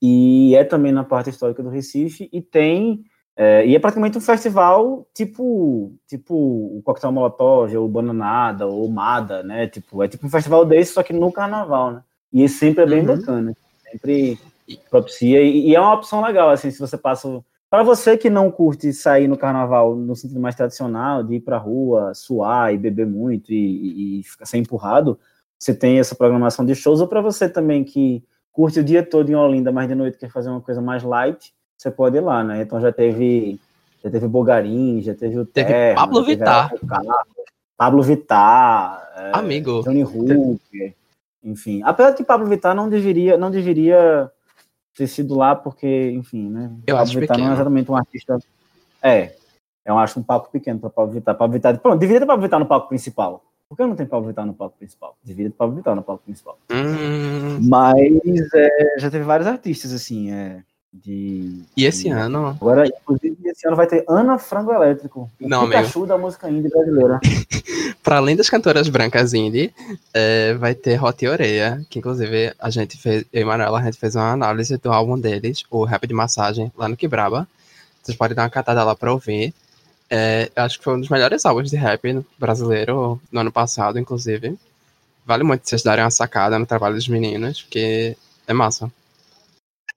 e 0.00 0.54
é 0.54 0.64
também 0.64 0.92
na 0.92 1.04
parte 1.04 1.30
histórica 1.30 1.62
do 1.62 1.70
Recife, 1.70 2.28
e 2.32 2.42
tem 2.42 3.04
é, 3.34 3.66
e 3.66 3.74
é 3.74 3.78
praticamente 3.78 4.18
um 4.18 4.20
festival 4.20 5.06
tipo 5.14 5.94
tipo 6.06 6.34
o 6.34 6.82
Coquetel 6.84 7.12
Molotov, 7.12 7.74
ou 7.76 7.88
Bananada, 7.88 8.66
ou 8.66 8.88
Mada, 8.88 9.42
né? 9.42 9.66
Tipo, 9.66 10.02
é 10.02 10.08
tipo 10.08 10.26
um 10.26 10.30
festival 10.30 10.64
desse, 10.66 10.92
só 10.92 11.02
que 11.02 11.12
no 11.12 11.32
carnaval, 11.32 11.92
né? 11.92 12.02
E 12.32 12.48
sempre 12.48 12.84
é 12.84 12.86
bem 12.86 13.00
uhum. 13.00 13.16
bacana. 13.16 13.56
Sempre 13.90 14.38
propicia. 14.90 15.42
E, 15.42 15.70
e, 15.70 15.74
é 15.74 15.80
uma 15.80 15.94
opção 15.94 16.22
legal, 16.22 16.50
assim, 16.50 16.70
se 16.70 16.78
você 16.78 16.96
passa. 16.96 17.42
Para 17.72 17.82
você 17.82 18.18
que 18.18 18.28
não 18.28 18.50
curte 18.50 18.92
sair 18.92 19.26
no 19.26 19.38
carnaval 19.38 19.96
no 19.96 20.14
sentido 20.14 20.38
mais 20.38 20.54
tradicional, 20.54 21.22
de 21.22 21.36
ir 21.36 21.40
pra 21.40 21.56
rua, 21.56 22.12
suar 22.14 22.70
e 22.70 22.76
beber 22.76 23.06
muito 23.06 23.50
e, 23.50 24.20
e 24.20 24.22
ficar 24.24 24.44
sem 24.44 24.60
empurrado, 24.60 25.18
você 25.58 25.74
tem 25.74 25.98
essa 25.98 26.14
programação 26.14 26.66
de 26.66 26.74
shows. 26.74 27.00
Ou 27.00 27.08
para 27.08 27.22
você 27.22 27.48
também 27.48 27.82
que 27.82 28.22
curte 28.52 28.80
o 28.80 28.84
dia 28.84 29.02
todo 29.02 29.30
em 29.30 29.34
Olinda, 29.34 29.72
mas 29.72 29.88
de 29.88 29.94
noite 29.94 30.18
quer 30.18 30.30
fazer 30.30 30.50
uma 30.50 30.60
coisa 30.60 30.82
mais 30.82 31.02
light, 31.02 31.54
você 31.74 31.90
pode 31.90 32.18
ir 32.18 32.20
lá, 32.20 32.44
né? 32.44 32.60
Então 32.60 32.78
já 32.78 32.92
teve, 32.92 33.58
já 34.04 34.10
teve 34.10 34.28
Bogarim, 34.28 35.00
já 35.00 35.14
teve 35.14 35.38
o 35.38 35.46
teve 35.46 35.68
Terra, 35.70 35.94
Pablo 35.94 36.24
Vittar. 36.24 36.74
Pablo 37.74 38.02
Vittar, 38.02 39.12
é, 39.16 39.30
amigo, 39.32 39.80
Johnny 39.82 40.04
Hooker, 40.04 40.94
enfim. 41.42 41.80
Apesar 41.84 42.10
de 42.10 42.18
que 42.18 42.24
Pablo 42.24 42.46
Vittar 42.46 42.74
não 42.74 42.90
deveria, 42.90 43.38
não 43.38 43.50
deveria 43.50 44.30
ter 44.94 45.06
sido 45.06 45.36
lá 45.36 45.54
porque, 45.54 46.10
enfim, 46.12 46.48
né? 46.48 46.70
Eu 46.86 46.96
Pablo 46.96 47.10
acho 47.10 47.20
Vittar 47.20 47.36
pequeno. 47.36 47.44
não 47.44 47.52
é 47.52 47.54
exatamente 47.56 47.90
um 47.90 47.96
artista. 47.96 48.38
É, 49.02 49.34
eu 49.84 49.98
acho 49.98 50.20
um 50.20 50.22
palco 50.22 50.50
pequeno 50.50 50.78
para 50.78 50.90
Pablo 50.90 51.12
Vittar. 51.12 51.34
Pablo 51.36 51.54
Vittar, 51.54 51.78
pronto, 51.78 51.98
deveria 51.98 52.20
ter 52.20 52.26
Pablo 52.26 52.42
Vittar 52.42 52.60
no 52.60 52.66
palco 52.66 52.88
principal. 52.88 53.44
Por 53.68 53.76
que 53.76 53.86
não 53.86 53.96
tem 53.96 54.06
Pablo 54.06 54.28
Vittar 54.28 54.46
no 54.46 54.54
palco 54.54 54.76
principal? 54.76 55.16
Deveria 55.24 55.50
ter 55.50 55.56
Pablo 55.56 55.76
Vittar 55.76 55.96
no 55.96 56.02
palco 56.02 56.22
principal. 56.24 56.58
Hum. 56.70 57.58
Mas 57.68 58.54
é, 58.54 58.98
já 58.98 59.10
teve 59.10 59.24
vários 59.24 59.48
artistas 59.48 59.92
assim, 59.92 60.30
é, 60.30 60.62
de. 60.92 61.62
E 61.76 61.86
esse 61.86 62.04
de... 62.04 62.10
ano? 62.10 62.48
Agora, 62.48 62.86
inclusive, 62.86 63.36
esse 63.46 63.66
ano 63.66 63.76
vai 63.76 63.86
ter 63.86 64.04
Ana 64.08 64.38
Frango 64.38 64.72
Elétrico. 64.72 65.30
O 65.40 65.48
Não, 65.48 65.66
Pikachu 65.66 66.00
meu. 66.00 66.08
da 66.08 66.18
música 66.18 66.50
indie 66.50 66.68
brasileira. 66.68 67.20
Para 68.02 68.16
além 68.16 68.36
das 68.36 68.50
cantoras 68.50 68.88
brancas 68.88 69.32
indie, 69.32 69.72
é, 70.12 70.54
vai 70.54 70.74
ter 70.74 71.02
Hot 71.02 71.24
e 71.24 71.28
Oreia, 71.28 71.84
que 71.88 71.98
inclusive 71.98 72.52
a 72.58 72.68
gente 72.68 72.98
fez, 72.98 73.24
eu 73.32 73.42
e 73.42 73.44
Manuela, 73.44 73.78
a 73.78 73.84
gente 73.84 73.98
fez 73.98 74.14
uma 74.14 74.32
análise 74.32 74.76
do 74.76 74.92
álbum 74.92 75.18
deles, 75.18 75.64
o 75.70 75.84
Rap 75.84 76.06
de 76.06 76.14
Massagem, 76.14 76.70
lá 76.76 76.88
no 76.88 76.96
Quebraba. 76.96 77.48
Vocês 78.02 78.16
podem 78.18 78.34
dar 78.34 78.42
uma 78.42 78.50
catada 78.50 78.82
lá 78.82 78.94
para 78.96 79.12
ouvir. 79.12 79.54
É, 80.10 80.50
eu 80.54 80.62
acho 80.64 80.78
que 80.78 80.84
foi 80.84 80.94
um 80.94 81.00
dos 81.00 81.08
melhores 81.08 81.46
álbuns 81.46 81.70
de 81.70 81.76
rap 81.76 82.02
brasileiro 82.38 83.18
no 83.30 83.40
ano 83.40 83.52
passado, 83.52 83.98
inclusive. 83.98 84.58
Vale 85.24 85.44
muito 85.44 85.66
vocês 85.66 85.82
darem 85.82 86.04
uma 86.04 86.10
sacada 86.10 86.58
no 86.58 86.66
trabalho 86.66 86.96
dos 86.96 87.08
meninos, 87.08 87.62
porque 87.62 88.16
é 88.46 88.52
massa. 88.52 88.92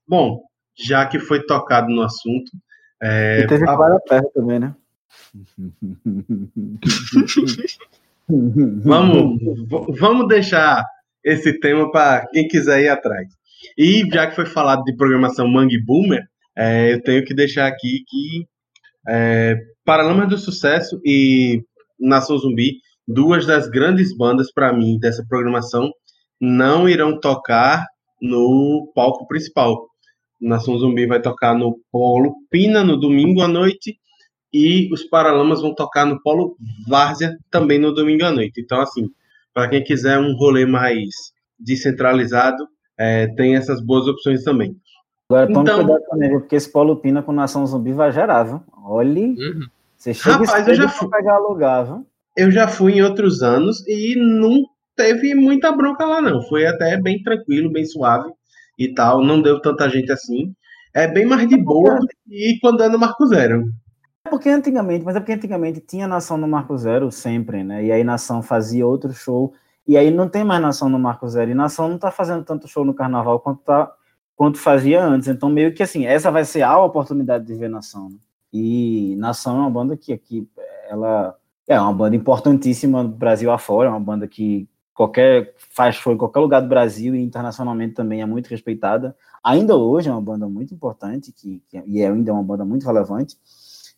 Bom, 0.08 0.43
já 0.78 1.06
que 1.06 1.20
foi 1.20 1.46
tocado 1.46 1.90
no 1.90 2.02
assunto. 2.02 2.52
É, 3.02 3.42
e 3.42 3.48
teve 3.48 3.68
a... 3.68 4.00
perto 4.00 4.32
também, 4.34 4.60
né? 4.60 4.74
vamos, 8.28 9.40
vamos 10.00 10.28
deixar 10.28 10.84
esse 11.24 11.60
tema 11.60 11.92
para 11.92 12.28
quem 12.28 12.48
quiser 12.48 12.82
ir 12.82 12.90
atrás. 12.90 13.28
E 13.78 14.08
já 14.12 14.28
que 14.28 14.36
foi 14.36 14.46
falado 14.46 14.84
de 14.84 14.96
programação 14.96 15.48
Mangue 15.48 15.84
Boomer, 15.84 16.24
é, 16.56 16.94
eu 16.94 17.02
tenho 17.02 17.26
que 17.26 17.34
deixar 17.34 17.68
aqui 17.68 18.04
que 18.08 18.48
é, 19.08 19.58
Paralamas 19.84 20.30
do 20.30 20.38
Sucesso 20.38 21.00
e 21.04 21.64
Nação 22.00 22.38
Zumbi, 22.38 22.78
duas 23.08 23.46
das 23.46 23.70
grandes 23.70 24.16
bandas 24.16 24.52
para 24.52 24.74
mim 24.74 24.98
dessa 25.00 25.26
programação, 25.28 25.92
não 26.40 26.90
irão 26.90 27.20
tocar 27.20 27.86
no 28.22 28.92
palco 28.96 29.28
principal. 29.28 29.88
Nação 30.39 30.78
Zumbi 30.78 31.06
vai 31.06 31.21
tocar 31.21 31.54
no 31.56 31.80
Polo 31.91 32.36
Pina 32.50 32.84
no 32.84 32.98
domingo 32.98 33.41
à 33.41 33.48
noite 33.48 33.98
e 34.54 34.91
os 34.93 35.04
Paralamas 35.04 35.62
vão 35.62 35.74
tocar 35.74 36.06
no 36.06 36.21
Polo 36.21 36.56
Várzea 36.88 37.38
também 37.50 37.80
no 37.80 37.93
domingo 37.93 38.26
à 38.26 38.32
noite. 38.32 38.62
Então, 38.62 38.80
assim, 38.80 39.10
para 39.54 39.69
quem 39.69 39.84
quiser 39.84 40.19
um 40.19 40.36
rolê 40.36 40.65
mais 40.65 41.10
descentralizado, 41.60 42.67
é, 42.98 43.28
tem 43.36 43.56
essas 43.56 43.82
boas 43.82 44.08
opções 44.08 44.43
também. 44.43 44.76
Agora, 45.30 45.48
tome 45.48 45.60
então, 45.62 45.78
cuidado 45.80 46.04
comigo, 46.06 46.39
porque 46.39 46.56
esse 46.56 46.71
Polo 46.71 46.98
Pina 46.98 47.24
com 47.24 47.32
Nação 47.32 47.65
Zumbi 47.65 47.91
vai 47.91 48.12
gerar, 48.12 48.43
viu? 48.43 48.62
Olhe, 48.84 49.30
uhum. 49.30 49.67
você 49.98 50.13
chega 50.13 50.38
Rapaz, 50.38 50.67
eu 50.67 50.76
já 50.76 50.88
fui. 50.88 51.10
pegar 51.10 51.39
lugar, 51.39 51.84
viu? 51.86 52.06
Eu 52.38 52.52
já 52.52 52.67
fui 52.67 52.93
em 52.93 53.02
outros 53.02 53.41
anos 53.41 53.86
e 53.88 54.15
não 54.15 54.63
teve 54.95 55.34
muita 55.34 55.71
bronca 55.71 56.06
lá, 56.06 56.21
não. 56.21 56.41
Foi 56.43 56.65
até 56.67 56.95
bem 57.02 57.24
tranquilo, 57.24 57.71
bem 57.71 57.86
suave 57.86 58.32
e 58.78 58.94
tal, 58.94 59.24
não 59.24 59.42
deu 59.42 59.62
tanta 59.62 59.90
gente 59.90 60.12
assim. 60.12 60.54
É 60.94 61.08
bem 61.08 61.26
mais 61.26 61.48
de 61.48 61.58
boa 61.58 62.00
do 62.00 62.08
que 62.08 62.58
quando 62.62 62.82
é 62.82 62.90
no 62.90 62.98
Marco 62.98 63.26
Zero. 63.28 63.72
É 64.26 64.30
porque 64.30 64.50
antigamente, 64.50 65.06
mas 65.06 65.16
é 65.16 65.20
porque 65.20 65.34
antigamente 65.34 65.80
tinha 65.80 66.08
nação 66.08 66.38
no 66.38 66.48
Marco 66.48 66.78
Zero 66.78 67.12
sempre, 67.12 67.64
né? 67.64 67.86
E 67.86 67.92
aí 67.92 68.04
nação 68.04 68.42
fazia 68.42 68.88
outro 68.88 69.14
show, 69.14 69.54
e 69.88 69.98
aí 69.98 70.10
não 70.10 70.28
tem 70.28 70.44
mais 70.44 70.62
nação 70.62 70.90
no 70.90 70.98
Marco 70.98 71.28
Zero, 71.28 71.52
e 71.52 71.54
nação 71.54 71.90
não 71.90 71.98
tá 71.98 72.10
fazendo 72.10 72.44
tanto 72.44 72.68
show 72.68 72.84
no 72.84 72.94
carnaval 72.94 73.40
quanto, 73.40 73.62
tá, 73.62 73.92
quanto 74.36 74.58
fazia 74.58 75.04
antes. 75.04 75.28
Então, 75.28 75.50
meio 75.50 75.74
que 75.74 75.84
assim, 75.84 76.06
essa 76.06 76.32
vai 76.32 76.44
ser 76.44 76.64
a 76.64 76.78
oportunidade 76.80 77.46
de 77.46 77.54
ver 77.54 77.70
nação. 77.70 78.10
Né? 78.10 78.18
E 78.52 79.16
nação 79.18 79.58
é 79.58 79.60
uma 79.60 79.70
banda 79.70 79.96
que 79.96 80.12
aqui, 80.12 80.48
ela 80.90 81.36
é 81.68 81.80
uma 81.80 81.94
banda 81.94 82.16
importantíssima 82.16 83.04
no 83.04 83.10
Brasil 83.10 83.52
afora, 83.52 83.90
é 83.90 83.92
uma 83.92 84.00
banda 84.00 84.28
que 84.28 84.68
qualquer 84.95 85.53
faz 85.58 85.95
show 85.95 86.13
em 86.13 86.17
qualquer 86.17 86.39
lugar 86.39 86.62
do 86.62 86.69
Brasil 86.69 87.13
e 87.13 87.21
internacionalmente 87.21 87.93
também 87.93 88.21
é 88.21 88.25
muito 88.25 88.47
respeitada. 88.47 89.15
Ainda 89.43 89.75
hoje 89.75 90.10
é 90.10 90.12
uma 90.12 90.21
banda 90.21 90.47
muito 90.47 90.73
importante 90.73 91.31
que, 91.31 91.62
que 91.69 91.84
e 91.86 92.01
é 92.01 92.08
ainda 92.08 92.34
uma 92.34 92.41
banda 92.41 92.65
muito 92.65 92.86
relevante. 92.86 93.38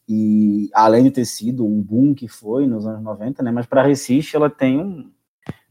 E 0.10 0.70
além 0.74 1.04
de 1.04 1.12
ter 1.12 1.26
sido 1.26 1.66
um 1.66 1.82
boom 1.82 2.16
que 2.16 2.28
foi 2.28 2.66
nos 2.66 2.88
anos 2.88 3.04
90, 3.04 3.44
né, 3.44 3.52
mas 3.52 3.66
para 3.66 3.84
Recife 3.84 4.36
ela 4.36 4.50
tem 4.50 4.80
um 4.80 5.12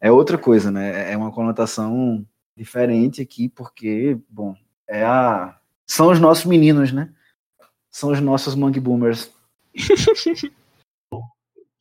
é 0.01 0.11
outra 0.11 0.39
coisa, 0.39 0.71
né? 0.71 1.13
É 1.13 1.17
uma 1.17 1.33
conotação 1.33 2.25
diferente 2.57 3.21
aqui 3.21 3.49
porque, 3.49 4.19
bom, 4.29 4.55
é 4.89 5.05
a 5.05 5.59
são 5.87 6.11
os 6.11 6.21
nossos 6.21 6.45
meninos, 6.45 6.93
né? 6.93 7.13
São 7.91 8.11
os 8.13 8.21
nossos 8.21 8.55
monkey 8.55 8.81
boomers. 8.81 9.33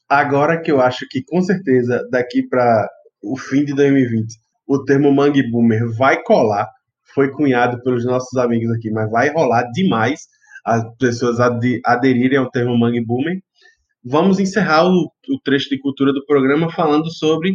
Agora 0.08 0.62
que 0.62 0.71
eu 0.71 0.79
acho 0.81 1.08
que 1.10 1.23
com 1.23 1.41
certeza 1.41 2.08
daqui 2.12 2.43
para 2.43 2.88
o 3.26 3.38
fim 3.38 3.66
de 3.66 3.74
2020, 3.74 4.36
o 4.68 4.84
termo 4.84 5.12
Mangue 5.12 5.50
Boomer 5.50 5.90
vai 5.98 6.22
colar, 6.24 6.68
foi 7.14 7.32
cunhado 7.32 7.82
pelos 7.84 8.06
nossos 8.06 8.38
amigos 8.38 8.72
aqui, 8.76 8.90
mas 8.92 9.10
vai 9.10 9.32
rolar 9.32 9.64
demais 9.72 10.22
as 10.66 10.84
pessoas 10.98 11.38
aderirem 11.86 12.38
ao 12.38 12.50
termo 12.50 12.78
Mangue 12.78 13.06
Boomer. 13.06 13.40
Vamos 14.04 14.40
encerrar 14.40 14.86
o, 14.88 15.12
o 15.30 15.40
trecho 15.44 15.70
de 15.70 15.80
cultura 15.80 16.12
do 16.12 16.26
programa 16.26 16.72
falando 16.72 17.12
sobre 17.12 17.54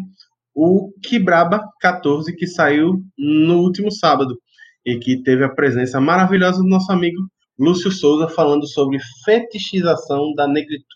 o 0.54 0.92
Kibraba 1.02 1.62
14, 1.80 2.34
que 2.34 2.46
saiu 2.46 3.02
no 3.16 3.60
último 3.60 3.90
sábado 3.90 4.36
e 4.84 4.98
que 4.98 5.22
teve 5.22 5.44
a 5.44 5.48
presença 5.48 6.00
maravilhosa 6.00 6.58
do 6.58 6.68
nosso 6.68 6.90
amigo 6.90 7.20
Lúcio 7.58 7.90
Souza 7.90 8.28
falando 8.28 8.66
sobre 8.66 8.98
fetichização 9.24 10.32
da 10.34 10.48
negritude. 10.48 10.86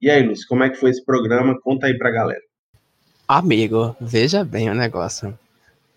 E 0.00 0.10
aí, 0.10 0.22
Lúcio, 0.26 0.46
como 0.48 0.62
é 0.62 0.70
que 0.70 0.76
foi 0.76 0.90
esse 0.90 1.04
programa? 1.04 1.58
Conta 1.62 1.86
aí 1.86 1.96
pra 1.96 2.10
galera. 2.10 2.40
Amigo, 3.26 3.96
veja 3.98 4.44
bem 4.44 4.68
o 4.68 4.74
negócio. 4.74 5.36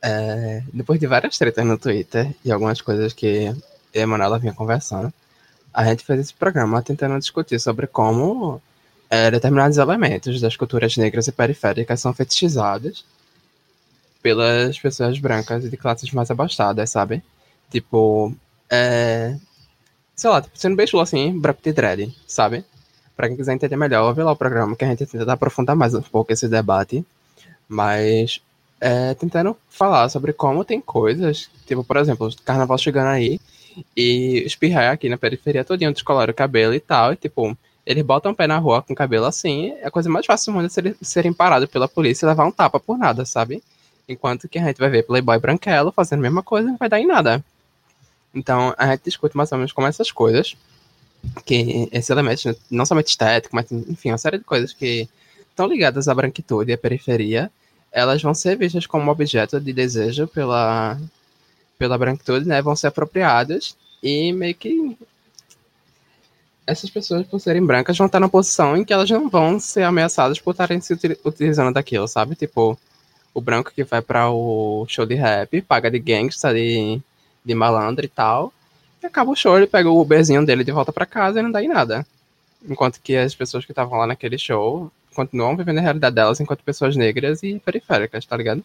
É, 0.01 0.63
depois 0.73 0.97
de 0.97 1.07
várias 1.07 1.37
tretas 1.37 1.65
no 1.65 1.77
Twitter 1.77 2.33
e 2.43 2.51
algumas 2.51 2.79
coisas 2.79 3.11
que 3.11 3.47
eu 3.47 3.55
e 3.93 4.01
a 4.01 4.07
Manuela 4.07 4.39
vinha 4.39 4.53
conversando, 4.53 5.13
a 5.73 5.83
gente 5.83 6.05
fez 6.05 6.21
esse 6.21 6.33
programa 6.33 6.81
tentando 6.81 7.19
discutir 7.19 7.59
sobre 7.59 7.85
como 7.85 8.61
é, 9.09 9.29
determinados 9.29 9.77
elementos 9.77 10.39
das 10.39 10.55
culturas 10.55 10.95
negras 10.95 11.27
e 11.27 11.31
periféricas 11.33 11.99
são 11.99 12.13
fetichizados 12.13 13.05
pelas 14.21 14.79
pessoas 14.79 15.19
brancas 15.19 15.65
e 15.65 15.69
de 15.69 15.75
classes 15.75 16.09
mais 16.11 16.31
abastadas, 16.31 16.89
sabe? 16.89 17.21
Tipo, 17.69 18.33
é, 18.69 19.35
sei 20.15 20.29
lá, 20.29 20.41
tipo, 20.41 20.57
sendo 20.57 20.77
bem 20.77 20.87
chulo 20.87 21.03
assim, 21.03 21.37
Brap 21.37 21.61
de 21.61 21.73
Dread, 21.73 22.15
sabe? 22.25 22.63
Pra 23.17 23.27
quem 23.27 23.35
quiser 23.35 23.53
entender 23.53 23.75
melhor, 23.75 24.05
ouve 24.05 24.23
lá 24.23 24.31
o 24.31 24.35
programa 24.37 24.77
que 24.77 24.85
a 24.85 24.87
gente 24.87 25.05
tenta 25.05 25.33
aprofundar 25.33 25.75
mais 25.75 25.93
um 25.93 26.01
pouco 26.01 26.31
esse 26.31 26.47
debate 26.47 27.05
mas 27.67 28.41
é, 28.79 29.13
tentando 29.15 29.57
falar 29.69 30.09
sobre 30.09 30.33
como 30.33 30.63
tem 30.65 30.79
coisas, 30.81 31.49
tipo, 31.65 31.83
por 31.83 31.97
exemplo, 31.97 32.29
carnaval 32.45 32.77
chegando 32.77 33.07
aí 33.07 33.39
e 33.95 34.43
espirrar 34.45 34.91
aqui 34.91 35.09
na 35.09 35.17
periferia 35.17 35.63
todinha, 35.63 35.91
descolar 35.91 36.29
o 36.29 36.33
cabelo 36.33 36.73
e 36.73 36.79
tal, 36.79 37.13
e 37.13 37.15
tipo, 37.15 37.57
Eles 37.87 38.03
botam 38.03 38.33
o 38.33 38.35
pé 38.35 38.47
na 38.47 38.57
rua 38.57 38.81
com 38.81 38.91
o 38.91 38.95
cabelo 38.95 39.25
assim, 39.25 39.71
é 39.81 39.87
a 39.87 39.91
coisa 39.91 40.09
mais 40.09 40.25
fácil 40.25 40.51
do 40.51 40.57
mundo 40.57 40.69
ser, 40.69 40.93
serem 41.01 41.31
parados 41.31 41.69
pela 41.69 41.87
polícia 41.87 42.25
e 42.25 42.27
levar 42.27 42.45
um 42.45 42.51
tapa 42.51 42.81
por 42.81 42.97
nada, 42.97 43.23
sabe? 43.25 43.63
Enquanto 44.09 44.49
que 44.49 44.59
a 44.59 44.63
gente 44.65 44.77
vai 44.77 44.89
ver 44.89 45.03
Playboy 45.03 45.39
branquelo 45.39 45.89
fazendo 45.91 46.19
a 46.19 46.23
mesma 46.23 46.43
coisa, 46.43 46.67
não 46.67 46.75
vai 46.75 46.89
dar 46.89 46.99
em 46.99 47.07
nada. 47.07 47.41
Então, 48.35 48.75
a 48.77 48.87
gente 48.87 49.03
discute 49.05 49.37
mais 49.37 49.53
ou 49.53 49.57
menos 49.57 49.71
como 49.71 49.87
essas 49.87 50.11
coisas, 50.11 50.57
que 51.45 51.87
esses 51.91 52.09
elementos, 52.09 52.43
não 52.69 52.85
somente 52.85 53.07
estético, 53.07 53.55
mas 53.55 53.71
enfim, 53.71 54.11
uma 54.11 54.17
série 54.17 54.37
de 54.37 54.43
coisas 54.43 54.73
que 54.73 55.07
estão 55.57 55.65
ligadas 55.65 56.07
à 56.07 56.13
branquitude 56.13 56.69
e 56.69 56.73
à 56.75 56.77
periferia, 56.77 57.51
elas 57.91 58.21
vão 58.21 58.33
ser 58.35 58.55
vistas 58.55 58.85
como 58.85 59.09
objeto 59.09 59.59
de 59.59 59.73
desejo 59.73 60.27
pela, 60.27 60.99
pela 61.79 61.97
branquitude, 61.97 62.47
né? 62.47 62.61
Vão 62.61 62.75
ser 62.75 62.87
apropriadas 62.87 63.75
e 64.03 64.31
meio 64.31 64.53
que 64.53 64.95
essas 66.67 66.89
pessoas, 66.91 67.25
por 67.25 67.39
serem 67.39 67.65
brancas, 67.65 67.97
vão 67.97 68.05
estar 68.05 68.19
na 68.19 68.29
posição 68.29 68.77
em 68.77 68.83
que 68.85 68.93
elas 68.93 69.09
não 69.09 69.27
vão 69.29 69.59
ser 69.59 69.83
ameaçadas 69.83 70.39
por 70.39 70.51
estarem 70.51 70.79
se 70.79 70.93
utilizando 71.25 71.73
daquilo, 71.73 72.07
sabe? 72.07 72.35
Tipo, 72.35 72.77
o 73.33 73.41
branco 73.41 73.71
que 73.73 73.83
vai 73.83 74.01
para 74.01 74.29
o 74.29 74.85
show 74.87 75.05
de 75.05 75.15
rap, 75.15 75.61
paga 75.61 75.89
de 75.89 75.97
gangsta, 75.97 76.53
de, 76.53 77.01
de 77.43 77.55
malandro 77.55 78.05
e 78.05 78.09
tal, 78.09 78.53
e 79.01 79.07
acaba 79.07 79.31
o 79.31 79.35
show, 79.35 79.57
ele 79.57 79.65
pega 79.65 79.89
o 79.89 79.99
Uberzinho 79.99 80.45
dele 80.45 80.63
de 80.63 80.71
volta 80.71 80.91
para 80.91 81.05
casa 81.05 81.39
e 81.39 81.41
não 81.43 81.51
dá 81.51 81.63
em 81.63 81.67
nada. 81.67 82.05
Enquanto 82.63 82.99
que 83.01 83.15
as 83.15 83.35
pessoas 83.35 83.65
que 83.65 83.71
estavam 83.71 83.97
lá 83.97 84.07
naquele 84.07 84.37
show 84.37 84.91
continuam 85.15 85.55
vivendo 85.57 85.79
a 85.79 85.81
realidade 85.81 86.15
delas 86.15 86.39
enquanto 86.39 86.63
pessoas 86.63 86.95
negras 86.95 87.41
e 87.43 87.59
periféricas, 87.59 88.25
tá 88.25 88.37
ligado? 88.37 88.63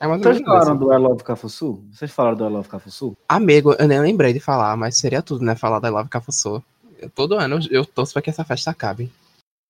É 0.00 0.08
Vocês 0.08 0.40
falaram 0.40 0.76
do 0.76 0.92
I 0.92 0.98
Love 0.98 1.22
Cafuçu? 1.22 1.84
Vocês 1.92 2.10
falaram 2.10 2.36
do 2.36 2.44
I 2.44 2.48
Love 2.48 2.68
Cafuçu? 2.68 3.16
Amigo, 3.28 3.72
eu 3.78 3.86
nem 3.86 4.00
lembrei 4.00 4.32
de 4.32 4.40
falar, 4.40 4.76
mas 4.76 4.96
seria 4.96 5.22
tudo, 5.22 5.44
né? 5.44 5.54
Falar 5.54 5.78
do 5.78 5.86
I 5.86 5.90
Love 5.90 6.08
Cafuçu. 6.08 6.62
Todo 7.14 7.36
ano 7.36 7.60
eu 7.70 7.84
torço 7.84 8.12
pra 8.12 8.20
que 8.20 8.30
essa 8.30 8.44
festa 8.44 8.70
acabe. 8.70 9.12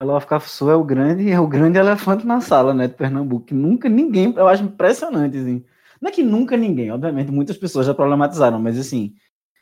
I 0.03 0.05
Love 0.05 0.27
Cafuçu 0.27 0.71
é 0.71 0.75
o 0.75 0.83
grande, 0.83 1.31
é 1.31 1.39
o 1.39 1.47
grande 1.47 1.79
elefante 1.79 2.27
na 2.27 2.41
sala, 2.41 2.73
né, 2.73 2.89
de 2.89 2.95
Pernambuco. 2.95 3.47
Que 3.47 3.55
nunca 3.55 3.89
ninguém, 3.89 4.33
eu 4.37 4.49
acho 4.49 4.65
impressionante, 4.65 5.37
assim. 5.37 5.65
Não 6.01 6.09
é 6.09 6.13
que 6.13 6.23
nunca 6.23 6.57
ninguém, 6.57 6.91
obviamente, 6.91 7.31
muitas 7.31 7.57
pessoas 7.57 7.87
já 7.87 7.95
problematizaram, 7.95 8.59
mas 8.59 8.79
assim, 8.79 9.15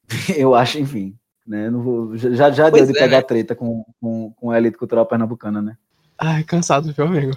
eu 0.37 0.55
acho, 0.55 0.79
enfim, 0.79 1.19
né, 1.47 1.71
não 1.71 1.83
vou, 1.83 2.17
já, 2.17 2.51
já 2.51 2.71
deu 2.71 2.85
de 2.85 2.97
é, 2.97 3.01
pegar 3.01 3.19
né? 3.19 3.23
treta 3.23 3.55
com, 3.55 3.85
com, 4.01 4.33
com 4.33 4.51
a 4.51 4.59
elite 4.59 4.77
cultural 4.79 5.07
pernambucana, 5.07 5.61
né? 5.61 5.77
Ai, 6.19 6.45
cansado, 6.45 6.93
viu, 6.93 7.07
amigo? 7.07 7.37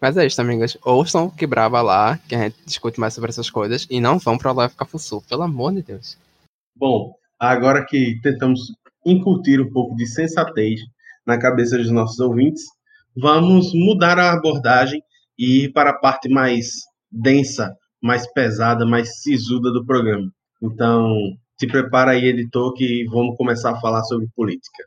Mas 0.00 0.16
é 0.16 0.26
isso, 0.26 0.40
amigos. 0.40 0.76
Ouçam 0.84 1.30
que 1.30 1.46
brava 1.46 1.80
lá, 1.80 2.18
que 2.28 2.34
a 2.34 2.38
gente 2.38 2.56
discute 2.66 2.98
mais 2.98 3.14
sobre 3.14 3.30
essas 3.30 3.48
coisas, 3.48 3.86
e 3.88 4.00
não 4.00 4.18
vão 4.18 4.36
pra 4.36 4.52
Live 4.52 4.74
Cafuçu, 4.74 5.22
pelo 5.28 5.42
amor 5.42 5.72
de 5.72 5.82
Deus. 5.82 6.18
Bom, 6.74 7.14
agora 7.38 7.84
que 7.84 8.18
tentamos 8.22 8.72
incutir 9.06 9.60
um 9.60 9.70
pouco 9.70 9.94
de 9.96 10.06
sensatez 10.06 10.80
na 11.26 11.38
cabeça 11.38 11.78
dos 11.78 11.90
nossos 11.90 12.18
ouvintes, 12.18 12.64
vamos 13.16 13.72
mudar 13.74 14.18
a 14.18 14.32
abordagem 14.32 15.02
e 15.38 15.64
ir 15.64 15.72
para 15.72 15.90
a 15.90 15.98
parte 15.98 16.28
mais 16.28 16.72
densa, 17.10 17.76
mais 18.02 18.26
pesada, 18.32 18.84
mais 18.84 19.20
sisuda 19.20 19.70
do 19.70 19.84
programa. 19.84 20.32
Então, 20.60 21.16
se 21.62 21.66
prepara 21.68 22.10
aí, 22.10 22.24
editor, 22.24 22.74
que 22.74 23.04
vamos 23.08 23.36
começar 23.36 23.70
a 23.70 23.80
falar 23.80 24.02
sobre 24.02 24.26
política. 24.34 24.82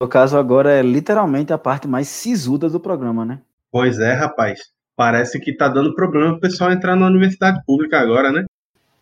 No 0.00 0.08
caso, 0.08 0.38
agora 0.38 0.70
é 0.70 0.82
literalmente 0.82 1.52
a 1.52 1.58
parte 1.58 1.88
mais 1.88 2.06
sisuda 2.06 2.70
do 2.70 2.78
programa, 2.78 3.24
né? 3.24 3.40
Pois 3.72 3.98
é, 3.98 4.12
rapaz. 4.12 4.60
Parece 4.94 5.40
que 5.40 5.56
tá 5.56 5.68
dando 5.68 5.96
problema 5.96 6.30
pro 6.30 6.40
pessoal 6.40 6.70
entrar 6.70 6.94
na 6.94 7.06
universidade 7.08 7.60
pública 7.66 7.98
agora, 7.98 8.30
né? 8.30 8.44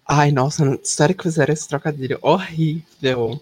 Ai, 0.08 0.30
nossa, 0.30 0.78
sério 0.82 1.16
que 1.16 1.24
fizeram 1.24 1.52
esse 1.52 1.68
trocadilho? 1.68 2.18
Horrível. 2.22 3.40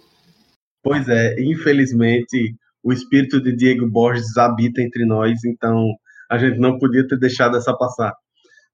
Pois 0.83 1.09
é, 1.09 1.41
infelizmente 1.41 2.55
o 2.85 2.93
espírito 2.93 3.41
de 3.41 3.57
Diego 3.57 3.89
Borges 3.89 4.37
habita 4.37 4.83
entre 4.83 5.07
nós, 5.07 5.43
então 5.45 5.97
a 6.31 6.37
gente 6.37 6.59
não 6.59 6.79
podia 6.79 7.07
ter 7.09 7.19
deixado 7.19 7.57
essa 7.57 7.75
passar. 7.75 8.13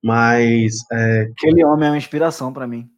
Mas. 0.02 0.74
É... 0.92 1.28
Aquele 1.30 1.64
homem 1.64 1.88
é 1.88 1.90
uma 1.92 1.98
inspiração 1.98 2.52
para 2.52 2.66
mim. 2.66 2.88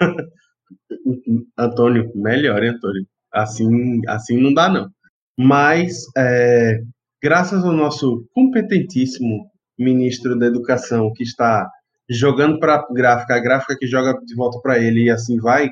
Antônio, 1.56 2.12
melhor, 2.14 2.62
hein, 2.62 2.70
Antônio? 2.70 3.06
Assim, 3.32 4.00
assim 4.06 4.36
não 4.38 4.52
dá, 4.52 4.68
não. 4.68 4.90
Mas, 5.38 6.04
é, 6.16 6.80
graças 7.22 7.64
ao 7.64 7.72
nosso 7.72 8.26
competentíssimo 8.34 9.50
ministro 9.78 10.38
da 10.38 10.46
Educação, 10.46 11.12
que 11.14 11.22
está 11.22 11.70
jogando 12.08 12.58
para 12.58 12.76
a 12.76 12.92
gráfica, 12.92 13.34
a 13.34 13.40
gráfica 13.40 13.76
que 13.78 13.86
joga 13.86 14.14
de 14.24 14.34
volta 14.34 14.58
para 14.60 14.78
ele 14.78 15.04
e 15.04 15.10
assim 15.10 15.38
vai, 15.38 15.70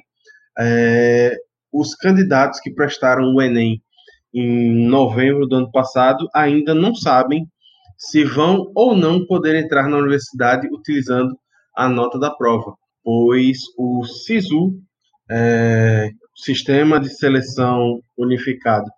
é, 0.59 1.37
os 1.73 1.95
candidatos 1.95 2.61
que 2.61 2.73
prestaram 2.73 3.35
o 3.35 3.41
Enem 3.41 3.83
em 4.35 4.87
novembro 4.87 5.47
do 5.47 5.57
ano 5.57 5.71
passado 5.71 6.29
ainda 6.35 6.75
não 6.75 6.95
sabem 6.95 7.47
se 7.97 8.25
vão 8.25 8.71
ou 8.75 8.95
não 8.95 9.27
poder 9.27 9.55
entrar 9.55 9.89
na 9.89 9.97
universidade 9.97 10.69
utilizando 10.71 11.37
a 11.75 11.89
nota 11.89 12.19
da 12.19 12.31
prova, 12.31 12.75
pois 13.03 13.59
o 13.79 14.05
SISU, 14.05 14.75
é, 15.31 16.11
Sistema 16.35 17.01
de 17.01 17.09
Seleção 17.09 18.01
Unificado 18.17 18.91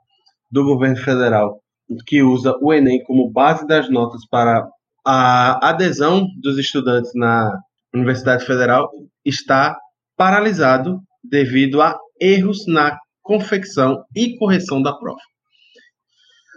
do 0.51 0.65
governo 0.65 0.97
federal, 0.97 1.61
que 2.07 2.23
usa 2.23 2.57
o 2.61 2.73
Enem 2.73 3.03
como 3.05 3.31
base 3.31 3.67
das 3.67 3.89
notas 3.89 4.27
para 4.29 4.69
a 5.11 5.71
adesão 5.71 6.29
dos 6.37 6.59
estudantes 6.59 7.13
na 7.15 7.51
Universidade 7.95 8.45
Federal, 8.45 8.91
está 9.25 9.75
paralisado 10.15 11.01
devido 11.25 11.81
a 11.81 11.99
erros 12.21 12.67
na 12.67 12.99
confecção 13.23 14.05
e 14.15 14.37
correção 14.37 14.83
da 14.83 14.93
prova. 14.93 15.19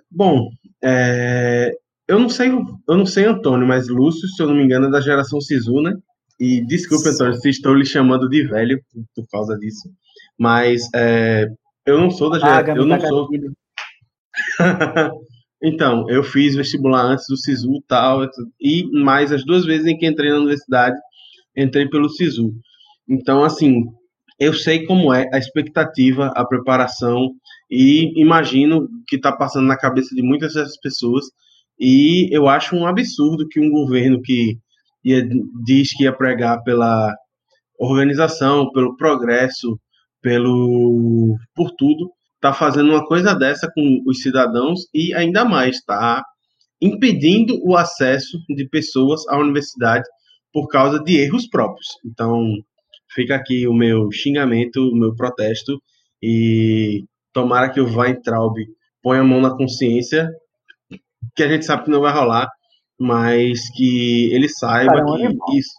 Bom, 0.09 0.49
é, 0.83 1.71
eu 2.05 2.19
não 2.19 2.27
sei, 2.27 2.49
eu 2.49 2.97
não 2.97 3.05
sei, 3.05 3.23
Antônio, 3.23 3.65
mas 3.65 3.87
Lúcio, 3.87 4.27
se 4.27 4.43
eu 4.43 4.47
não 4.47 4.55
me 4.55 4.65
engano, 4.65 4.87
é 4.87 4.91
da 4.91 4.99
geração 4.99 5.39
Sisu, 5.39 5.81
né? 5.81 5.95
E 6.37 6.61
desculpe, 6.65 7.07
Antônio, 7.07 7.35
se 7.35 7.49
estou 7.49 7.73
lhe 7.73 7.85
chamando 7.85 8.27
de 8.27 8.45
velho 8.45 8.83
por, 8.91 9.05
por 9.15 9.27
causa 9.31 9.57
disso, 9.57 9.89
mas 10.37 10.89
é, 10.93 11.47
eu 11.85 11.97
não 12.01 12.11
sou 12.11 12.29
da 12.29 12.37
geração, 12.37 12.75
eu 12.75 12.85
não 12.85 12.99
sou, 12.99 13.29
então, 15.63 16.09
eu 16.09 16.23
fiz 16.23 16.55
vestibular 16.55 17.03
antes 17.03 17.25
do 17.29 17.37
SISU 17.37 17.75
e 17.75 17.83
tal, 17.87 18.27
e 18.59 18.83
mais 19.03 19.31
as 19.31 19.45
duas 19.45 19.65
vezes 19.65 19.85
em 19.85 19.97
que 19.97 20.07
entrei 20.07 20.31
na 20.31 20.37
universidade, 20.37 20.97
entrei 21.55 21.87
pelo 21.87 22.09
SISU. 22.09 22.51
Então, 23.07 23.43
assim, 23.43 23.83
eu 24.39 24.53
sei 24.53 24.85
como 24.85 25.13
é 25.13 25.29
a 25.31 25.37
expectativa, 25.37 26.31
a 26.35 26.43
preparação, 26.43 27.31
e 27.69 28.19
imagino 28.19 28.87
que 29.07 29.17
está 29.17 29.31
passando 29.31 29.67
na 29.67 29.77
cabeça 29.77 30.15
de 30.15 30.23
muitas 30.23 30.55
dessas 30.55 30.79
pessoas, 30.79 31.25
e 31.79 32.27
eu 32.35 32.47
acho 32.47 32.75
um 32.75 32.87
absurdo 32.87 33.47
que 33.47 33.59
um 33.59 33.69
governo 33.69 34.21
que 34.21 34.57
ia, 35.03 35.23
diz 35.63 35.95
que 35.95 36.05
ia 36.05 36.13
pregar 36.13 36.63
pela 36.63 37.13
organização, 37.79 38.71
pelo 38.71 38.95
progresso, 38.97 39.79
pelo 40.21 41.35
por 41.55 41.71
tudo, 41.71 42.11
está 42.41 42.51
fazendo 42.51 42.89
uma 42.89 43.05
coisa 43.05 43.35
dessa 43.35 43.71
com 43.71 44.01
os 44.07 44.23
cidadãos 44.23 44.87
e 44.91 45.13
ainda 45.13 45.45
mais 45.45 45.75
está 45.75 46.23
impedindo 46.81 47.55
o 47.63 47.77
acesso 47.77 48.39
de 48.49 48.67
pessoas 48.67 49.27
à 49.27 49.37
universidade 49.37 50.03
por 50.51 50.67
causa 50.67 50.99
de 51.03 51.17
erros 51.17 51.47
próprios. 51.47 51.85
Então, 52.03 52.51
fica 53.13 53.35
aqui 53.35 53.67
o 53.67 53.73
meu 53.73 54.11
xingamento, 54.11 54.81
o 54.81 54.95
meu 54.95 55.15
protesto 55.15 55.79
e 56.21 57.05
tomara 57.31 57.69
que 57.69 57.79
o 57.79 57.85
Weintraub 57.85 58.55
ponha 59.03 59.21
a 59.21 59.23
mão 59.23 59.39
na 59.39 59.55
consciência, 59.55 60.27
que 61.35 61.43
a 61.43 61.47
gente 61.47 61.63
sabe 61.63 61.85
que 61.85 61.91
não 61.91 62.01
vai 62.01 62.11
rolar, 62.11 62.49
mas 62.99 63.69
que 63.75 64.33
ele 64.33 64.49
saiba 64.49 64.93
Cara, 64.93 65.05
que 65.05 65.57
isso, 65.59 65.71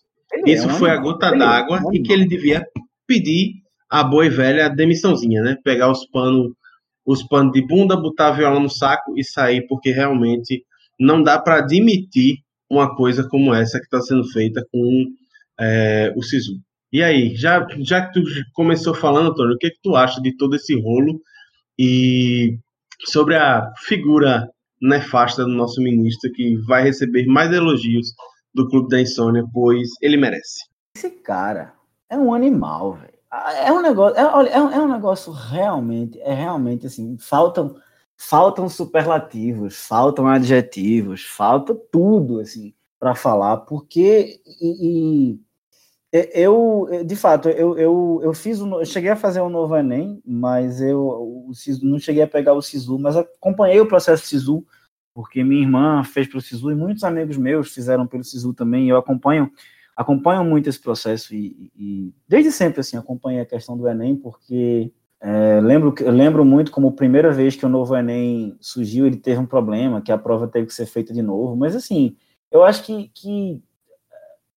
isso 0.46 0.70
é 0.70 0.72
foi 0.74 0.90
a 0.90 0.96
gota 0.96 1.36
d'água 1.36 1.78
é 1.92 1.96
e 1.96 2.02
que 2.02 2.12
ele 2.12 2.26
devia 2.26 2.64
pedir 3.06 3.61
a 3.92 4.02
boa 4.02 4.24
e 4.24 4.30
velha 4.30 4.70
demissãozinha, 4.70 5.42
né? 5.42 5.58
Pegar 5.62 5.90
os 5.90 6.06
panos 6.06 6.50
os 7.04 7.22
panos 7.24 7.52
de 7.52 7.66
bunda, 7.66 7.96
botar 7.96 8.28
a 8.28 8.32
viola 8.32 8.60
no 8.60 8.70
saco 8.70 9.12
e 9.18 9.24
sair, 9.24 9.66
porque 9.66 9.90
realmente 9.90 10.64
não 10.98 11.20
dá 11.20 11.38
para 11.38 11.58
admitir 11.58 12.38
uma 12.70 12.94
coisa 12.94 13.28
como 13.28 13.52
essa 13.52 13.78
que 13.78 13.84
está 13.84 14.00
sendo 14.00 14.24
feita 14.30 14.64
com 14.72 15.06
é, 15.60 16.12
o 16.16 16.22
Sisu. 16.22 16.60
E 16.92 17.02
aí, 17.02 17.34
já, 17.34 17.66
já 17.80 18.06
que 18.06 18.12
tu 18.12 18.22
começou 18.54 18.94
falando, 18.94 19.30
Antônio, 19.30 19.56
o 19.56 19.58
que, 19.58 19.70
que 19.70 19.80
tu 19.82 19.96
acha 19.96 20.22
de 20.22 20.36
todo 20.36 20.54
esse 20.54 20.80
rolo 20.80 21.20
e 21.76 22.56
sobre 23.06 23.34
a 23.34 23.68
figura 23.78 24.48
nefasta 24.80 25.44
do 25.44 25.50
nosso 25.50 25.82
ministro, 25.82 26.30
que 26.32 26.56
vai 26.68 26.84
receber 26.84 27.26
mais 27.26 27.52
elogios 27.52 28.12
do 28.54 28.68
Clube 28.68 28.88
da 28.88 29.00
Insônia, 29.00 29.42
pois 29.52 29.88
ele 30.00 30.16
merece. 30.16 30.66
Esse 30.96 31.10
cara 31.10 31.74
é 32.08 32.16
um 32.16 32.32
animal, 32.32 32.92
velho 32.94 33.11
É 33.32 33.72
um 33.72 33.80
negócio, 33.80 34.18
é, 34.18 34.26
olha, 34.26 34.48
é, 34.50 34.56
é 34.56 34.80
um 34.80 34.92
negócio 34.92 35.32
realmente, 35.32 36.20
é 36.20 36.34
realmente 36.34 36.86
assim, 36.86 37.16
faltam 37.18 37.76
faltam 38.14 38.68
superlativos, 38.68 39.76
faltam 39.86 40.28
adjetivos, 40.28 41.24
falta 41.24 41.74
tudo 41.74 42.40
assim 42.40 42.74
para 43.00 43.14
falar, 43.14 43.58
porque 43.58 44.40
e, 44.46 45.32
e, 45.32 45.40
eu, 46.12 46.86
de 47.06 47.16
fato, 47.16 47.48
eu, 47.48 47.78
eu, 47.78 48.20
eu 48.22 48.34
fiz, 48.34 48.60
um, 48.60 48.78
eu 48.78 48.84
cheguei 48.84 49.10
a 49.10 49.16
fazer 49.16 49.40
um 49.40 49.48
novo 49.48 49.74
Enem, 49.74 50.22
mas 50.26 50.80
eu 50.80 51.00
o 51.48 51.54
Cisu, 51.54 51.86
não 51.86 51.98
cheguei 51.98 52.22
a 52.22 52.28
pegar 52.28 52.52
o 52.52 52.60
SISU, 52.60 52.98
mas 52.98 53.16
acompanhei 53.16 53.80
o 53.80 53.88
processo 53.88 54.26
SISU, 54.26 54.64
porque 55.14 55.42
minha 55.42 55.62
irmã 55.62 56.04
fez 56.04 56.28
pelo 56.28 56.42
SISU 56.42 56.70
e 56.70 56.74
muitos 56.74 57.02
amigos 57.02 57.38
meus 57.38 57.72
fizeram 57.72 58.06
pelo 58.06 58.22
SISU 58.22 58.52
também, 58.52 58.88
eu 58.88 58.98
acompanho 58.98 59.50
acompanho 60.02 60.44
muito 60.44 60.68
esse 60.68 60.80
processo 60.80 61.34
e, 61.34 61.70
e 61.76 62.14
desde 62.28 62.52
sempre 62.52 62.80
assim 62.80 62.96
acompanhei 62.96 63.40
a 63.40 63.46
questão 63.46 63.76
do 63.76 63.88
Enem, 63.88 64.16
porque 64.16 64.92
é, 65.20 65.60
lembro, 65.60 65.94
lembro 66.00 66.44
muito 66.44 66.72
como 66.72 66.88
a 66.88 66.92
primeira 66.92 67.32
vez 67.32 67.54
que 67.54 67.64
o 67.64 67.68
novo 67.68 67.96
Enem 67.96 68.56
surgiu, 68.60 69.06
ele 69.06 69.16
teve 69.16 69.40
um 69.40 69.46
problema, 69.46 70.02
que 70.02 70.10
a 70.10 70.18
prova 70.18 70.48
teve 70.48 70.66
que 70.66 70.74
ser 70.74 70.86
feita 70.86 71.14
de 71.14 71.22
novo. 71.22 71.56
Mas 71.56 71.76
assim, 71.76 72.16
eu 72.50 72.64
acho 72.64 72.84
que, 72.84 73.08
que 73.14 73.62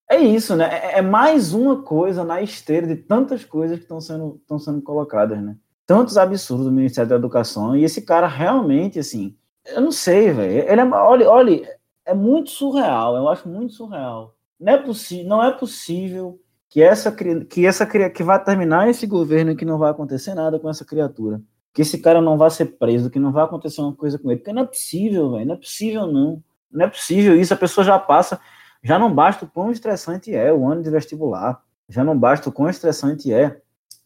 é 0.09 0.17
isso, 0.19 0.55
né? 0.55 0.69
É, 0.71 0.99
é 0.99 1.01
mais 1.01 1.53
uma 1.53 1.81
coisa 1.81 2.23
na 2.23 2.41
esteira 2.41 2.87
de 2.87 2.95
tantas 2.95 3.45
coisas 3.45 3.77
que 3.77 3.83
estão 3.83 4.01
sendo, 4.01 4.39
estão 4.41 4.59
sendo 4.59 4.81
colocadas, 4.81 5.41
né? 5.41 5.55
Tantos 5.85 6.17
absurdos 6.17 6.65
do 6.65 6.71
Ministério 6.71 7.09
da 7.09 7.15
Educação. 7.15 7.75
E 7.75 7.83
esse 7.83 8.01
cara 8.01 8.27
realmente, 8.27 8.99
assim, 8.99 9.35
eu 9.65 9.81
não 9.81 9.91
sei, 9.91 10.31
velho. 10.31 10.69
Ele 10.69 10.81
é, 10.81 10.85
olha, 10.85 11.29
olha, 11.29 11.79
é 12.05 12.13
muito 12.13 12.51
surreal. 12.51 13.15
Eu 13.15 13.29
acho 13.29 13.47
muito 13.47 13.73
surreal. 13.73 14.34
Não 14.60 14.74
é, 14.74 14.84
não 15.26 15.43
é 15.43 15.51
possível 15.51 16.39
que 16.70 16.82
essa 16.82 17.12
que 17.12 17.66
essa 17.66 17.86
que 17.86 18.24
vai 18.24 18.43
terminar 18.43 18.89
esse 18.89 19.08
governo 19.08 19.51
e 19.51 19.56
que 19.56 19.66
não 19.66 19.78
vai 19.78 19.91
acontecer 19.91 20.34
nada 20.34 20.60
com 20.60 20.70
essa 20.70 20.86
criatura. 20.86 21.41
Que 21.74 21.82
esse 21.82 21.97
cara 21.99 22.22
não 22.22 22.38
vai 22.38 22.49
ser 22.49 22.66
preso, 22.78 23.10
que 23.10 23.20
não 23.20 23.32
vai 23.32 23.43
acontecer 23.43 23.82
uma 23.82 23.93
coisa 23.93 24.18
com 24.18 24.32
ele. 24.32 24.39
Porque 24.39 24.53
não 24.53 24.64
é 24.64 24.66
possível, 24.66 25.32
velho. 25.32 25.45
Não 25.45 25.56
é 25.56 25.58
possível, 25.58 26.08
não. 26.08 26.43
Não 26.72 26.86
é 26.86 26.88
possível 26.89 27.36
isso. 27.39 27.53
A 27.53 27.58
pessoa 27.58 27.84
já 27.84 27.99
passa. 27.99 28.39
Já 28.82 28.99
não 28.99 29.14
basta 29.14 29.45
o 29.45 29.47
quão 29.47 29.72
estressante 29.72 30.34
é 30.34 30.53
o 30.53 30.68
ano 30.68 30.84
de 30.84 30.89
vestibular. 30.89 31.62
Já 31.89 32.03
não 32.03 32.18
basta 32.18 32.49
o 32.49 32.51
quão 32.51 32.70
estressante 32.70 33.34
é. 33.34 33.60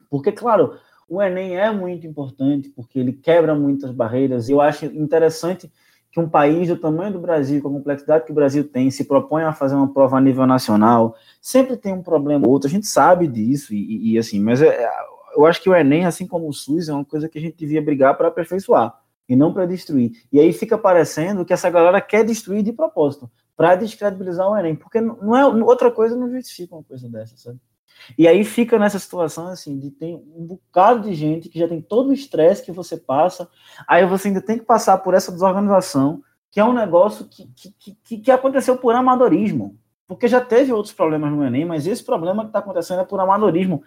Porque, 0.09 0.31
claro, 0.31 0.79
o 1.07 1.21
Enem 1.21 1.57
é 1.57 1.71
muito 1.71 2.05
importante, 2.07 2.69
porque 2.69 2.99
ele 2.99 3.13
quebra 3.13 3.53
muitas 3.55 3.91
barreiras. 3.91 4.47
E 4.47 4.51
eu 4.51 4.61
acho 4.61 4.85
interessante 4.85 5.71
que 6.11 6.19
um 6.19 6.27
país 6.27 6.67
do 6.67 6.77
tamanho 6.77 7.13
do 7.13 7.19
Brasil, 7.19 7.61
com 7.61 7.69
a 7.69 7.71
complexidade 7.71 8.25
que 8.25 8.31
o 8.31 8.35
Brasil 8.35 8.67
tem, 8.67 8.89
se 8.89 9.03
propõe 9.03 9.43
a 9.43 9.53
fazer 9.53 9.75
uma 9.75 9.91
prova 9.93 10.17
a 10.17 10.21
nível 10.21 10.45
nacional, 10.47 11.15
sempre 11.39 11.77
tem 11.77 11.93
um 11.93 12.01
problema 12.01 12.47
ou 12.47 12.53
outro, 12.53 12.67
a 12.67 12.71
gente 12.71 12.87
sabe 12.87 13.27
disso, 13.27 13.73
e, 13.73 14.13
e 14.13 14.17
assim, 14.17 14.39
mas 14.39 14.61
é, 14.61 14.89
eu 15.35 15.45
acho 15.45 15.61
que 15.61 15.69
o 15.69 15.75
Enem, 15.75 16.05
assim 16.05 16.25
como 16.25 16.47
o 16.47 16.53
SUS, 16.53 16.89
é 16.89 16.93
uma 16.93 17.05
coisa 17.05 17.29
que 17.29 17.37
a 17.37 17.41
gente 17.41 17.57
devia 17.57 17.81
brigar 17.81 18.17
para 18.17 18.27
aperfeiçoar, 18.27 18.99
e 19.27 19.35
não 19.35 19.53
para 19.53 19.67
destruir. 19.67 20.13
E 20.31 20.39
aí 20.39 20.51
fica 20.51 20.77
parecendo 20.77 21.45
que 21.45 21.53
essa 21.53 21.69
galera 21.69 22.01
quer 22.01 22.23
destruir 22.23 22.63
de 22.63 22.73
propósito, 22.73 23.29
para 23.55 23.75
descredibilizar 23.75 24.49
o 24.49 24.57
Enem, 24.57 24.75
porque 24.75 24.99
não 24.99 25.35
é 25.35 25.45
outra 25.45 25.91
coisa 25.91 26.15
não 26.15 26.31
justifica 26.31 26.75
uma 26.75 26.83
coisa 26.83 27.07
dessa, 27.07 27.37
sabe? 27.37 27.59
E 28.17 28.27
aí 28.27 28.43
fica 28.43 28.77
nessa 28.77 28.99
situação 28.99 29.47
assim, 29.47 29.77
de 29.77 29.91
tem 29.91 30.15
um 30.15 30.45
bocado 30.45 31.07
de 31.07 31.13
gente 31.13 31.49
que 31.49 31.59
já 31.59 31.67
tem 31.67 31.81
todo 31.81 32.09
o 32.09 32.13
estresse 32.13 32.63
que 32.63 32.71
você 32.71 32.97
passa, 32.97 33.49
aí 33.87 34.05
você 34.05 34.27
ainda 34.27 34.41
tem 34.41 34.57
que 34.57 34.65
passar 34.65 34.97
por 34.99 35.13
essa 35.13 35.31
desorganização, 35.31 36.21
que 36.51 36.59
é 36.59 36.65
um 36.65 36.73
negócio 36.73 37.25
que, 37.25 37.47
que, 37.55 37.95
que, 38.03 38.17
que 38.17 38.31
aconteceu 38.31 38.77
por 38.77 38.95
amadorismo. 38.95 39.77
Porque 40.07 40.27
já 40.27 40.41
teve 40.41 40.73
outros 40.73 40.93
problemas 40.93 41.31
no 41.31 41.45
Enem, 41.45 41.65
mas 41.65 41.85
esse 41.85 42.03
problema 42.03 42.41
que 42.43 42.49
está 42.49 42.59
acontecendo 42.59 43.01
é 43.01 43.05
por 43.05 43.19
amadorismo. 43.19 43.83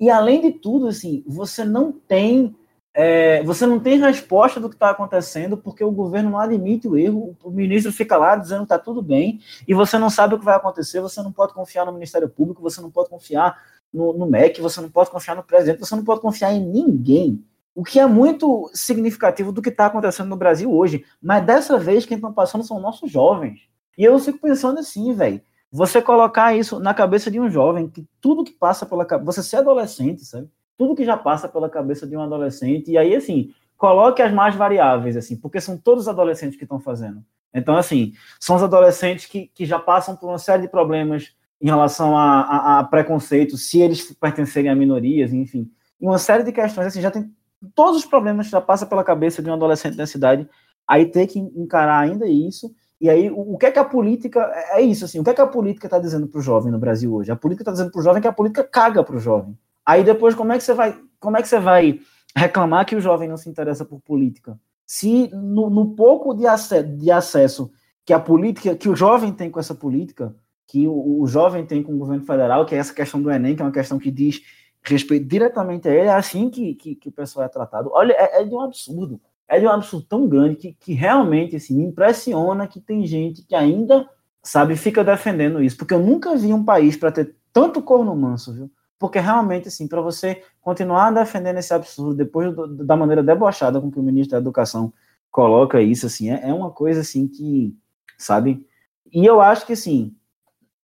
E 0.00 0.10
além 0.10 0.40
de 0.40 0.52
tudo, 0.52 0.88
assim, 0.88 1.22
você 1.26 1.64
não 1.64 1.92
tem 1.92 2.56
é, 2.92 3.42
você 3.44 3.66
não 3.66 3.78
tem 3.78 3.98
resposta 3.98 4.58
do 4.58 4.68
que 4.68 4.74
está 4.74 4.90
acontecendo 4.90 5.56
porque 5.56 5.82
o 5.84 5.92
governo 5.92 6.30
não 6.30 6.38
admite 6.38 6.88
o 6.88 6.98
erro, 6.98 7.36
o 7.42 7.50
ministro 7.50 7.92
fica 7.92 8.16
lá 8.16 8.34
dizendo 8.36 8.60
que 8.60 8.64
está 8.64 8.78
tudo 8.78 9.00
bem 9.00 9.40
e 9.66 9.72
você 9.72 9.96
não 9.96 10.10
sabe 10.10 10.34
o 10.34 10.38
que 10.38 10.44
vai 10.44 10.56
acontecer, 10.56 11.00
você 11.00 11.22
não 11.22 11.32
pode 11.32 11.54
confiar 11.54 11.86
no 11.86 11.92
Ministério 11.92 12.28
Público, 12.28 12.62
você 12.62 12.80
não 12.80 12.90
pode 12.90 13.08
confiar 13.08 13.56
no, 13.92 14.12
no 14.12 14.26
MEC, 14.26 14.60
você 14.60 14.80
não 14.80 14.90
pode 14.90 15.10
confiar 15.10 15.36
no 15.36 15.42
presidente, 15.42 15.80
você 15.80 15.94
não 15.94 16.04
pode 16.04 16.20
confiar 16.20 16.52
em 16.52 16.64
ninguém. 16.64 17.44
O 17.74 17.84
que 17.84 18.00
é 18.00 18.06
muito 18.06 18.68
significativo 18.74 19.52
do 19.52 19.62
que 19.62 19.68
está 19.68 19.86
acontecendo 19.86 20.28
no 20.28 20.36
Brasil 20.36 20.72
hoje. 20.72 21.04
Mas 21.22 21.44
dessa 21.46 21.78
vez 21.78 22.04
quem 22.04 22.16
estão 22.16 22.32
passando 22.32 22.64
são 22.64 22.80
nossos 22.80 23.10
jovens. 23.10 23.60
E 23.96 24.04
eu 24.04 24.18
fico 24.18 24.38
pensando 24.40 24.78
assim, 24.80 25.12
velho. 25.14 25.40
Você 25.72 26.02
colocar 26.02 26.54
isso 26.56 26.80
na 26.80 26.92
cabeça 26.92 27.30
de 27.30 27.38
um 27.38 27.48
jovem, 27.48 27.88
que 27.88 28.04
tudo 28.20 28.42
que 28.42 28.50
passa 28.52 28.84
pela 28.84 29.04
cabeça. 29.04 29.32
Você 29.32 29.42
ser 29.48 29.56
adolescente, 29.58 30.24
sabe? 30.24 30.48
Tudo 30.80 30.94
que 30.94 31.04
já 31.04 31.14
passa 31.14 31.46
pela 31.46 31.68
cabeça 31.68 32.06
de 32.06 32.16
um 32.16 32.22
adolescente. 32.22 32.90
E 32.90 32.96
aí, 32.96 33.14
assim, 33.14 33.52
coloque 33.76 34.22
as 34.22 34.32
mais 34.32 34.54
variáveis, 34.54 35.14
assim, 35.14 35.36
porque 35.36 35.60
são 35.60 35.76
todos 35.76 36.04
os 36.04 36.08
adolescentes 36.08 36.56
que 36.56 36.64
estão 36.64 36.80
fazendo. 36.80 37.22
Então, 37.52 37.76
assim, 37.76 38.14
são 38.40 38.56
os 38.56 38.62
adolescentes 38.62 39.26
que, 39.26 39.48
que 39.54 39.66
já 39.66 39.78
passam 39.78 40.16
por 40.16 40.30
uma 40.30 40.38
série 40.38 40.62
de 40.62 40.68
problemas 40.68 41.34
em 41.60 41.66
relação 41.66 42.16
a, 42.16 42.40
a, 42.40 42.78
a 42.78 42.84
preconceito, 42.84 43.58
se 43.58 43.78
eles 43.78 44.10
pertencerem 44.14 44.70
a 44.70 44.74
minorias, 44.74 45.34
enfim. 45.34 45.70
E 46.00 46.06
uma 46.06 46.16
série 46.16 46.44
de 46.44 46.50
questões, 46.50 46.86
assim, 46.86 47.02
já 47.02 47.10
tem 47.10 47.30
todos 47.74 47.98
os 47.98 48.06
problemas 48.06 48.46
que 48.46 48.52
já 48.52 48.60
passa 48.62 48.86
pela 48.86 49.04
cabeça 49.04 49.42
de 49.42 49.50
um 49.50 49.52
adolescente 49.52 49.98
da 49.98 50.06
cidade, 50.06 50.48
aí 50.88 51.04
ter 51.04 51.26
que 51.26 51.38
encarar 51.38 51.98
ainda 51.98 52.26
isso. 52.26 52.74
E 52.98 53.10
aí, 53.10 53.30
o, 53.30 53.52
o 53.52 53.58
que 53.58 53.66
é 53.66 53.70
que 53.70 53.78
a 53.78 53.84
política. 53.84 54.50
É, 54.54 54.80
é 54.80 54.80
isso, 54.80 55.04
assim, 55.04 55.18
o 55.20 55.24
que 55.24 55.28
é 55.28 55.34
que 55.34 55.42
a 55.42 55.46
política 55.46 55.88
está 55.88 55.98
dizendo 55.98 56.26
para 56.26 56.38
o 56.38 56.42
jovem 56.42 56.72
no 56.72 56.78
Brasil 56.78 57.12
hoje? 57.12 57.30
A 57.30 57.36
política 57.36 57.64
está 57.64 57.72
dizendo 57.72 57.90
para 57.90 58.00
o 58.00 58.02
jovem 58.02 58.22
que 58.22 58.28
a 58.28 58.32
política 58.32 58.64
caga 58.64 59.04
para 59.04 59.16
o 59.16 59.20
jovem. 59.20 59.54
Aí 59.84 60.04
depois, 60.04 60.34
como 60.34 60.52
é 60.52 60.58
que 60.58 60.64
você 60.64 60.74
vai, 60.74 60.98
como 61.18 61.36
é 61.36 61.42
que 61.42 61.48
você 61.48 61.58
vai 61.58 62.00
reclamar 62.36 62.86
que 62.86 62.96
o 62.96 63.00
jovem 63.00 63.28
não 63.28 63.36
se 63.36 63.48
interessa 63.48 63.84
por 63.84 64.00
política? 64.00 64.58
Se 64.86 65.28
no, 65.32 65.70
no 65.70 65.94
pouco 65.94 66.34
de, 66.34 66.46
ac 66.46 66.82
de 66.82 67.10
acesso 67.10 67.70
que 68.04 68.12
a 68.12 68.18
política, 68.18 68.74
que 68.74 68.88
o 68.88 68.96
jovem 68.96 69.32
tem 69.32 69.50
com 69.50 69.60
essa 69.60 69.74
política, 69.74 70.34
que 70.66 70.86
o, 70.86 71.20
o, 71.20 71.26
jovem 71.26 71.66
tem 71.66 71.82
com 71.82 71.94
o 71.94 71.98
governo 71.98 72.24
federal, 72.24 72.64
que 72.64 72.74
é 72.74 72.78
essa 72.78 72.94
questão 72.94 73.20
do 73.20 73.30
Enem, 73.30 73.56
que 73.56 73.62
é 73.62 73.64
uma 73.64 73.72
questão 73.72 73.98
que 73.98 74.10
diz 74.10 74.40
respeito 74.82 75.26
diretamente 75.26 75.88
a 75.88 75.92
ele, 75.92 76.08
é 76.08 76.12
assim 76.12 76.48
que, 76.48 76.74
que, 76.74 76.94
que 76.94 77.08
o 77.08 77.12
pessoal 77.12 77.46
é 77.46 77.48
tratado. 77.48 77.90
Olha, 77.92 78.12
é, 78.12 78.40
é, 78.40 78.44
de 78.44 78.54
um 78.54 78.60
absurdo. 78.60 79.20
É 79.48 79.58
de 79.58 79.66
um 79.66 79.70
absurdo 79.70 80.06
tão 80.08 80.28
grande 80.28 80.56
que, 80.56 80.72
que 80.72 80.92
realmente 80.92 81.56
assim, 81.56 81.76
me 81.76 81.84
impressiona 81.84 82.66
que 82.66 82.80
tem 82.80 83.04
gente 83.04 83.42
que 83.42 83.54
ainda, 83.54 84.08
sabe, 84.42 84.76
fica 84.76 85.04
defendendo 85.04 85.62
isso. 85.62 85.76
Porque 85.76 85.92
eu 85.92 86.00
nunca 86.00 86.36
vi 86.36 86.52
um 86.52 86.64
país 86.64 86.96
para 86.96 87.12
ter 87.12 87.36
tanto 87.52 87.82
corno 87.82 88.14
manso, 88.14 88.54
viu? 88.54 88.70
Porque 89.00 89.18
realmente, 89.18 89.66
assim, 89.66 89.88
para 89.88 90.02
você 90.02 90.42
continuar 90.60 91.10
defendendo 91.10 91.56
esse 91.56 91.72
absurdo 91.72 92.14
depois 92.14 92.54
do, 92.54 92.84
da 92.84 92.94
maneira 92.94 93.22
debochada 93.22 93.80
com 93.80 93.90
que 93.90 93.98
o 93.98 94.02
ministro 94.02 94.32
da 94.32 94.38
Educação 94.42 94.92
coloca 95.30 95.80
isso, 95.80 96.04
assim, 96.04 96.30
é, 96.30 96.50
é 96.50 96.52
uma 96.52 96.70
coisa, 96.70 97.00
assim, 97.00 97.26
que, 97.26 97.74
sabe? 98.18 98.66
E 99.10 99.24
eu 99.24 99.40
acho 99.40 99.64
que, 99.64 99.72
assim, 99.72 100.14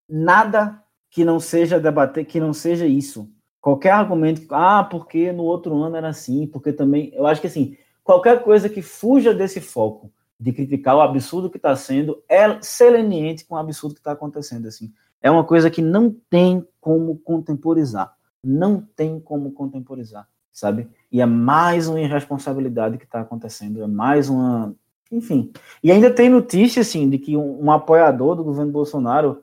nada 0.08 0.82
que 1.10 1.26
não 1.26 1.38
seja 1.38 1.78
debater, 1.78 2.24
que 2.24 2.40
não 2.40 2.54
seja 2.54 2.86
isso. 2.86 3.30
Qualquer 3.60 3.90
argumento, 3.90 4.46
ah, 4.50 4.82
porque 4.82 5.30
no 5.30 5.42
outro 5.42 5.76
ano 5.82 5.96
era 5.96 6.08
assim, 6.08 6.46
porque 6.46 6.72
também, 6.72 7.12
eu 7.14 7.26
acho 7.26 7.42
que, 7.42 7.48
assim, 7.48 7.76
qualquer 8.02 8.42
coisa 8.42 8.66
que 8.66 8.80
fuja 8.80 9.34
desse 9.34 9.60
foco 9.60 10.10
de 10.40 10.54
criticar 10.54 10.96
o 10.96 11.02
absurdo 11.02 11.50
que 11.50 11.58
está 11.58 11.76
sendo 11.76 12.22
é 12.30 12.62
seleniente 12.62 13.44
com 13.44 13.56
o 13.56 13.58
absurdo 13.58 13.94
que 13.94 14.00
está 14.00 14.12
acontecendo, 14.12 14.68
assim 14.68 14.90
é 15.22 15.30
uma 15.30 15.44
coisa 15.44 15.70
que 15.70 15.82
não 15.82 16.14
tem 16.30 16.66
como 16.80 17.18
contemporizar. 17.18 18.14
Não 18.42 18.80
tem 18.80 19.18
como 19.18 19.50
contemporizar, 19.50 20.28
sabe? 20.52 20.88
E 21.10 21.20
é 21.20 21.26
mais 21.26 21.88
uma 21.88 22.00
irresponsabilidade 22.00 22.98
que 22.98 23.04
está 23.04 23.20
acontecendo, 23.20 23.82
é 23.82 23.86
mais 23.86 24.28
uma. 24.28 24.74
Enfim. 25.10 25.52
E 25.82 25.90
ainda 25.90 26.10
tem 26.10 26.28
notícia, 26.28 26.82
assim, 26.82 27.08
de 27.08 27.18
que 27.18 27.36
um, 27.36 27.64
um 27.64 27.70
apoiador 27.72 28.36
do 28.36 28.44
governo 28.44 28.72
Bolsonaro 28.72 29.42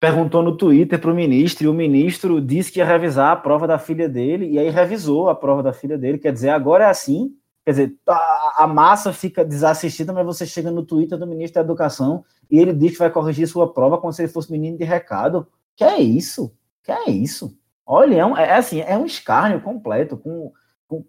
perguntou 0.00 0.42
no 0.42 0.56
Twitter 0.56 1.00
para 1.00 1.10
o 1.10 1.14
ministro, 1.14 1.64
e 1.64 1.68
o 1.68 1.74
ministro 1.74 2.40
disse 2.40 2.70
que 2.70 2.78
ia 2.78 2.84
revisar 2.84 3.32
a 3.32 3.36
prova 3.36 3.66
da 3.66 3.78
filha 3.78 4.08
dele, 4.08 4.48
e 4.48 4.58
aí 4.58 4.70
revisou 4.70 5.28
a 5.28 5.34
prova 5.34 5.62
da 5.62 5.72
filha 5.72 5.98
dele. 5.98 6.18
Quer 6.18 6.32
dizer, 6.32 6.50
agora 6.50 6.84
é 6.84 6.88
assim. 6.88 7.34
Quer 7.68 7.72
dizer, 7.72 7.96
a, 8.08 8.64
a 8.64 8.66
massa 8.66 9.12
fica 9.12 9.44
desassistida, 9.44 10.10
mas 10.10 10.24
você 10.24 10.46
chega 10.46 10.70
no 10.70 10.86
Twitter 10.86 11.18
do 11.18 11.26
ministro 11.26 11.56
da 11.56 11.60
Educação 11.60 12.24
e 12.50 12.58
ele 12.58 12.72
diz 12.72 12.92
que 12.92 12.98
vai 12.98 13.10
corrigir 13.10 13.46
sua 13.46 13.70
prova 13.70 13.98
como 13.98 14.10
se 14.10 14.22
ele 14.22 14.32
fosse 14.32 14.50
menino 14.50 14.78
de 14.78 14.84
recado. 14.84 15.46
Que 15.76 15.84
é 15.84 16.00
isso? 16.00 16.50
Que 16.82 16.90
é 16.90 17.10
isso? 17.10 17.54
Olha, 17.84 18.14
é, 18.14 18.24
um, 18.24 18.34
é 18.34 18.56
assim, 18.56 18.80
é 18.80 18.96
um 18.96 19.04
escárnio 19.04 19.60
completo 19.60 20.16
com, 20.16 20.50
com, 20.86 21.04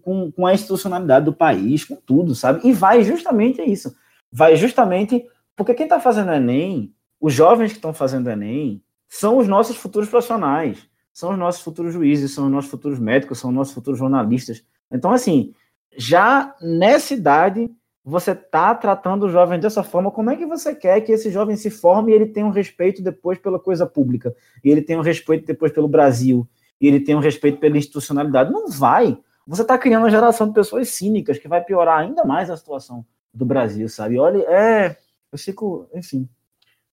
com, 0.00 0.30
com, 0.30 0.46
a 0.46 0.54
institucionalidade 0.54 1.24
do 1.24 1.32
país, 1.32 1.84
com 1.84 1.96
tudo, 1.96 2.32
sabe? 2.32 2.60
E 2.62 2.72
vai 2.72 3.02
justamente 3.02 3.60
isso. 3.60 3.92
Vai 4.30 4.54
justamente 4.54 5.26
porque 5.56 5.74
quem 5.74 5.86
está 5.86 5.98
fazendo 5.98 6.30
Enem, 6.30 6.94
os 7.20 7.34
jovens 7.34 7.72
que 7.72 7.78
estão 7.78 7.92
fazendo 7.92 8.30
Enem, 8.30 8.80
são 9.08 9.38
os 9.38 9.48
nossos 9.48 9.76
futuros 9.76 10.08
profissionais, 10.08 10.78
são 11.12 11.32
os 11.32 11.38
nossos 11.38 11.60
futuros 11.60 11.92
juízes, 11.92 12.32
são 12.32 12.44
os 12.44 12.52
nossos 12.52 12.70
futuros 12.70 13.00
médicos, 13.00 13.40
são 13.40 13.50
os 13.50 13.56
nossos 13.56 13.74
futuros 13.74 13.98
jornalistas. 13.98 14.64
Então, 14.92 15.10
assim, 15.10 15.52
já 15.96 16.54
nessa 16.60 17.14
idade, 17.14 17.70
você 18.04 18.32
está 18.32 18.74
tratando 18.74 19.24
o 19.24 19.30
jovem 19.30 19.58
dessa 19.58 19.82
forma, 19.82 20.10
como 20.10 20.30
é 20.30 20.36
que 20.36 20.46
você 20.46 20.74
quer 20.74 21.00
que 21.00 21.12
esse 21.12 21.30
jovem 21.30 21.56
se 21.56 21.70
forme 21.70 22.12
e 22.12 22.14
ele 22.14 22.26
tenha 22.26 22.46
um 22.46 22.50
respeito 22.50 23.02
depois 23.02 23.38
pela 23.38 23.58
coisa 23.58 23.86
pública, 23.86 24.34
e 24.62 24.70
ele 24.70 24.82
tenha 24.82 24.98
um 24.98 25.02
respeito 25.02 25.46
depois 25.46 25.72
pelo 25.72 25.88
Brasil, 25.88 26.46
e 26.80 26.86
ele 26.86 27.00
tem 27.00 27.14
um 27.14 27.20
respeito 27.20 27.58
pela 27.58 27.78
institucionalidade. 27.78 28.52
Não 28.52 28.68
vai. 28.68 29.16
Você 29.46 29.62
está 29.62 29.78
criando 29.78 30.02
uma 30.02 30.10
geração 30.10 30.48
de 30.48 30.54
pessoas 30.54 30.88
cínicas 30.88 31.38
que 31.38 31.48
vai 31.48 31.62
piorar 31.62 32.00
ainda 32.00 32.24
mais 32.24 32.50
a 32.50 32.56
situação 32.56 33.04
do 33.32 33.44
Brasil, 33.44 33.88
sabe? 33.88 34.18
Olha, 34.18 34.42
é. 34.48 34.96
Eu 35.32 35.38
fico. 35.38 35.88
Enfim. 35.94 36.28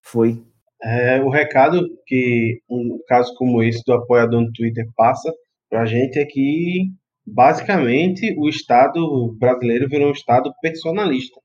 Foi. 0.02 0.44
É, 0.84 1.22
o 1.22 1.30
recado 1.30 1.88
que 2.08 2.62
um 2.70 3.00
caso 3.08 3.36
como 3.36 3.62
esse 3.62 3.84
do 3.86 3.94
apoiador 3.94 4.42
no 4.42 4.52
Twitter 4.52 4.90
passa 4.96 5.32
para 5.70 5.84
a 5.84 5.86
gente 5.86 6.18
é 6.18 6.26
que, 6.26 6.92
basicamente, 7.26 8.34
o 8.38 8.50
Estado 8.50 9.36
brasileiro 9.40 9.88
virou 9.88 10.10
um 10.10 10.14
Estado 10.14 10.52
personalista. 10.62 11.40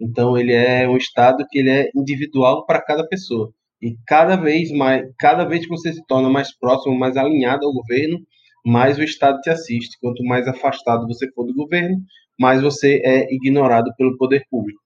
Então, 0.00 0.36
ele 0.36 0.52
é 0.52 0.88
um 0.88 0.96
Estado 0.96 1.46
que 1.48 1.58
ele 1.58 1.70
é 1.70 1.90
individual 1.94 2.64
para 2.66 2.82
cada 2.82 3.06
pessoa. 3.06 3.52
E 3.82 3.96
cada 4.06 4.36
vez 4.36 4.70
mais, 4.70 5.04
cada 5.18 5.44
vez 5.44 5.62
que 5.62 5.70
você 5.70 5.92
se 5.92 6.04
torna 6.06 6.28
mais 6.28 6.56
próximo, 6.56 6.98
mais 6.98 7.16
alinhado 7.16 7.66
ao 7.66 7.72
governo, 7.72 8.18
mais 8.64 8.98
o 8.98 9.02
Estado 9.02 9.40
te 9.40 9.50
assiste. 9.50 9.98
Quanto 10.00 10.22
mais 10.24 10.46
afastado 10.46 11.06
você 11.06 11.30
for 11.32 11.46
do 11.46 11.54
governo, 11.54 11.98
mais 12.38 12.62
você 12.62 13.00
é 13.04 13.32
ignorado 13.34 13.90
pelo 13.96 14.16
poder 14.16 14.44
público. 14.50 14.80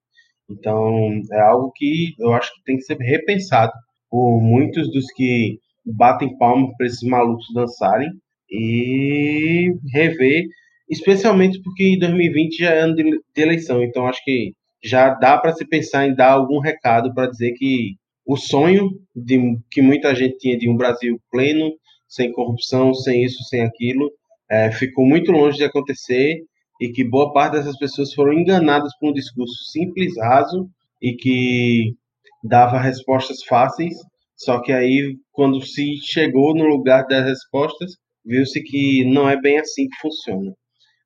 Então, 0.49 1.11
é 1.33 1.41
algo 1.41 1.73
que 1.75 2.15
eu 2.19 2.33
acho 2.35 2.53
que 2.55 2.65
tem 2.65 2.77
que 2.77 2.83
ser 2.83 2.97
repensado 2.99 3.73
por 4.11 4.41
muitos 4.41 4.91
dos 4.93 5.07
que 5.15 5.59
batem 5.85 6.37
palmas 6.39 6.71
para 6.77 6.87
esses 6.87 7.03
malucos 7.03 7.47
dançarem 7.55 8.11
e 8.55 9.75
rever, 9.93 10.45
especialmente 10.89 11.61
porque 11.63 11.99
2020 11.99 12.59
já 12.59 12.71
é 12.71 12.81
ano 12.81 12.95
de 12.95 13.21
eleição, 13.37 13.83
então 13.83 14.07
acho 14.07 14.23
que 14.25 14.53
já 14.83 15.11
dá 15.11 15.39
para 15.39 15.53
se 15.53 15.67
pensar 15.67 16.07
em 16.07 16.15
dar 16.15 16.33
algum 16.33 16.61
recado 16.61 17.13
para 17.15 17.31
dizer 17.31 17.53
que 17.53 17.97
o 18.27 18.37
sonho 18.37 18.91
de, 19.15 19.39
que 19.71 19.83
muita 19.83 20.15
gente 20.15 20.39
tinha 20.39 20.57
de 20.57 20.69
um 20.69 20.77
Brasil 20.77 21.21
pleno, 21.31 21.73
sem 22.07 22.33
corrupção, 22.33 22.95
sem 22.95 23.25
isso, 23.25 23.43
sem 23.45 23.63
aquilo, 23.63 24.11
é, 24.51 24.71
ficou 24.71 25.05
muito 25.05 25.33
longe 25.33 25.59
de 25.59 25.65
acontecer 25.65 26.43
e 26.81 26.89
que 26.91 27.03
boa 27.03 27.33
parte 27.33 27.55
dessas 27.55 27.77
pessoas 27.79 28.13
foram 28.15 28.33
enganadas 28.33 28.93
por 28.99 29.11
um 29.11 29.13
discurso 29.13 29.71
simples, 29.71 30.17
raso 30.19 30.69
e 31.03 31.15
que 31.15 31.95
dava 32.43 32.79
respostas 32.79 33.43
fáceis, 33.49 33.95
só 34.37 34.61
que 34.61 34.73
aí, 34.73 35.17
quando 35.33 35.65
se 35.65 35.97
chegou 36.03 36.55
no 36.55 36.65
lugar 36.65 37.07
das 37.07 37.25
respostas, 37.25 37.93
viu-se 38.25 38.63
que 38.63 39.05
não 39.05 39.29
é 39.29 39.41
bem 39.41 39.59
assim 39.59 39.89
que 39.89 39.97
funciona. 40.01 40.53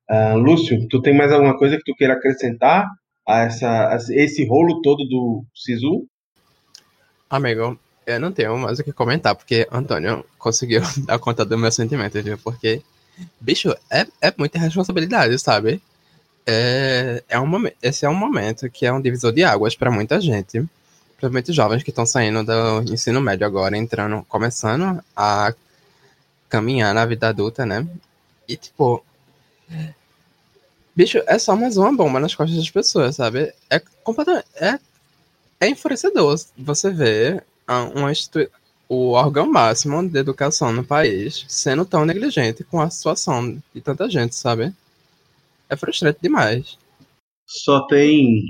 Uh, 0.09 0.37
Lúcio, 0.37 0.87
tu 0.87 1.01
tem 1.01 1.15
mais 1.15 1.31
alguma 1.31 1.57
coisa 1.57 1.77
que 1.77 1.83
tu 1.83 1.95
queira 1.95 2.13
acrescentar 2.13 2.87
a, 3.27 3.41
essa, 3.41 3.89
a 3.89 3.97
esse 4.09 4.45
rolo 4.45 4.81
todo 4.81 5.05
do 5.05 5.45
Sisu? 5.53 6.07
Amigo, 7.29 7.79
eu 8.07 8.19
não 8.19 8.31
tenho 8.31 8.57
mais 8.57 8.79
o 8.79 8.83
que 8.83 8.91
comentar, 8.91 9.35
porque 9.35 9.67
Antônio 9.71 10.25
conseguiu 10.37 10.81
dar 11.05 11.19
conta 11.19 11.45
do 11.45 11.57
meu 11.57 11.71
sentimento, 11.71 12.21
viu? 12.23 12.37
Porque, 12.39 12.81
bicho, 13.39 13.69
é, 13.91 14.07
é 14.21 14.33
muita 14.37 14.57
responsabilidade, 14.57 15.37
sabe? 15.37 15.81
É, 16.47 17.23
é 17.29 17.39
um, 17.39 17.51
esse 17.83 18.05
é 18.05 18.09
um 18.09 18.15
momento 18.15 18.69
que 18.69 18.85
é 18.85 18.91
um 18.91 19.01
divisor 19.01 19.31
de 19.31 19.43
águas 19.43 19.75
para 19.75 19.91
muita 19.91 20.19
gente 20.19 20.67
principalmente 21.19 21.51
jovens 21.51 21.83
que 21.83 21.89
estão 21.89 22.05
saindo 22.05 22.43
do 22.43 22.93
ensino 22.93 23.19
médio 23.19 23.45
agora, 23.45 23.77
entrando, 23.77 24.23
começando 24.29 25.03
a 25.15 25.53
caminhar 26.49 26.93
na 26.93 27.05
vida 27.05 27.29
adulta, 27.29 27.65
né? 27.65 27.87
E 28.47 28.57
tipo, 28.57 29.03
bicho, 30.95 31.21
é 31.27 31.37
só 31.39 31.55
mais 31.55 31.77
uma 31.77 31.95
bomba 31.95 32.19
nas 32.19 32.35
costas 32.35 32.57
das 32.57 32.69
pessoas, 32.69 33.15
sabe? 33.15 33.53
É 33.69 33.79
completamente, 34.03 34.47
é, 34.55 34.79
é 35.61 35.69
enfurecedor 35.69 36.37
você 36.57 36.91
ver 36.91 37.43
uma 37.95 38.11
o 38.89 39.11
órgão 39.11 39.45
máximo 39.45 40.07
de 40.09 40.17
educação 40.17 40.73
no 40.73 40.83
país 40.83 41.45
sendo 41.47 41.85
tão 41.85 42.05
negligente 42.05 42.63
com 42.63 42.81
a 42.81 42.89
situação 42.89 43.61
de 43.73 43.81
tanta 43.81 44.09
gente, 44.09 44.35
sabe? 44.35 44.73
É 45.69 45.77
frustrante 45.77 46.17
demais. 46.21 46.75
Só 47.45 47.85
tem 47.85 48.41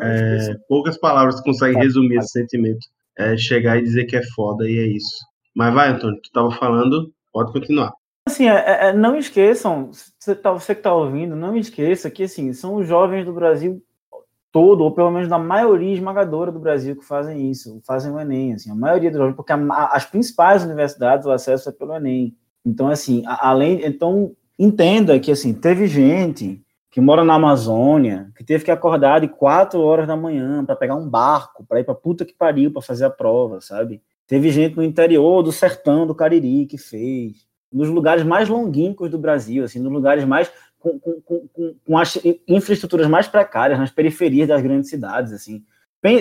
é, 0.00 0.54
poucas 0.68 0.96
palavras 0.96 1.40
conseguem 1.40 1.82
resumir 1.82 2.18
esse 2.18 2.28
sentimento. 2.28 2.86
É 3.18 3.36
chegar 3.36 3.78
e 3.78 3.82
dizer 3.82 4.04
que 4.04 4.16
é 4.16 4.22
foda 4.34 4.68
e 4.68 4.78
é 4.78 4.86
isso. 4.86 5.24
Mas 5.54 5.74
vai, 5.74 5.88
Antônio, 5.88 6.20
tu 6.20 6.26
estava 6.26 6.50
falando, 6.52 7.12
pode 7.34 7.52
continuar. 7.52 7.92
Assim, 8.26 8.48
é, 8.48 8.54
é, 8.54 8.86
é, 8.86 8.92
não 8.92 9.18
esqueçam, 9.18 9.90
você, 9.92 10.34
tá, 10.34 10.52
você 10.52 10.74
que 10.74 10.80
está 10.80 10.94
ouvindo, 10.94 11.36
não 11.36 11.56
esqueça 11.56 12.10
que 12.10 12.22
assim, 12.22 12.52
são 12.54 12.76
os 12.76 12.86
jovens 12.86 13.26
do 13.26 13.34
Brasil 13.34 13.82
todo, 14.50 14.84
ou 14.84 14.92
pelo 14.92 15.10
menos 15.10 15.28
da 15.28 15.36
maioria 15.36 15.92
esmagadora 15.92 16.52
do 16.52 16.60
Brasil 16.60 16.96
que 16.96 17.04
fazem 17.04 17.50
isso, 17.50 17.82
fazem 17.84 18.12
o 18.12 18.20
Enem, 18.20 18.54
assim, 18.54 18.70
a 18.70 18.74
maioria 18.74 19.10
dos 19.10 19.18
jovens, 19.18 19.34
porque 19.34 19.52
a, 19.52 19.86
as 19.88 20.06
principais 20.06 20.64
universidades 20.64 21.26
o 21.26 21.32
acesso 21.32 21.68
é 21.68 21.72
pelo 21.72 21.94
Enem. 21.94 22.34
Então, 22.64 22.88
assim, 22.88 23.22
a, 23.26 23.48
além, 23.48 23.84
então 23.84 24.32
entenda 24.58 25.18
que 25.18 25.32
assim, 25.32 25.52
teve 25.52 25.86
gente 25.86 26.62
que 26.90 27.00
mora 27.00 27.24
na 27.24 27.34
Amazônia, 27.34 28.30
que 28.36 28.44
teve 28.44 28.64
que 28.64 28.70
acordar 28.70 29.20
de 29.20 29.26
4 29.26 29.80
horas 29.80 30.06
da 30.06 30.16
manhã 30.16 30.64
para 30.64 30.76
pegar 30.76 30.94
um 30.94 31.08
barco, 31.08 31.66
para 31.66 31.80
ir 31.80 31.84
para 31.84 31.94
puta 31.94 32.24
que 32.24 32.32
pariu 32.32 32.72
para 32.72 32.80
fazer 32.80 33.04
a 33.04 33.10
prova, 33.10 33.60
sabe? 33.60 34.00
Teve 34.26 34.50
gente 34.50 34.76
no 34.76 34.82
interior 34.82 35.42
do 35.42 35.52
sertão 35.52 36.06
do 36.06 36.14
Cariri 36.14 36.66
que 36.66 36.78
fez, 36.78 37.46
nos 37.72 37.88
lugares 37.88 38.24
mais 38.24 38.48
longínquos 38.48 39.10
do 39.10 39.18
Brasil, 39.18 39.64
assim, 39.64 39.78
nos 39.78 39.92
lugares 39.92 40.24
mais 40.24 40.50
com, 40.78 40.98
com, 40.98 41.20
com, 41.20 41.74
com 41.86 41.98
as 41.98 42.18
infraestruturas 42.46 43.06
mais 43.06 43.26
precárias, 43.26 43.78
nas 43.78 43.90
periferias 43.90 44.48
das 44.48 44.62
grandes 44.62 44.90
cidades, 44.90 45.32
assim. 45.32 45.64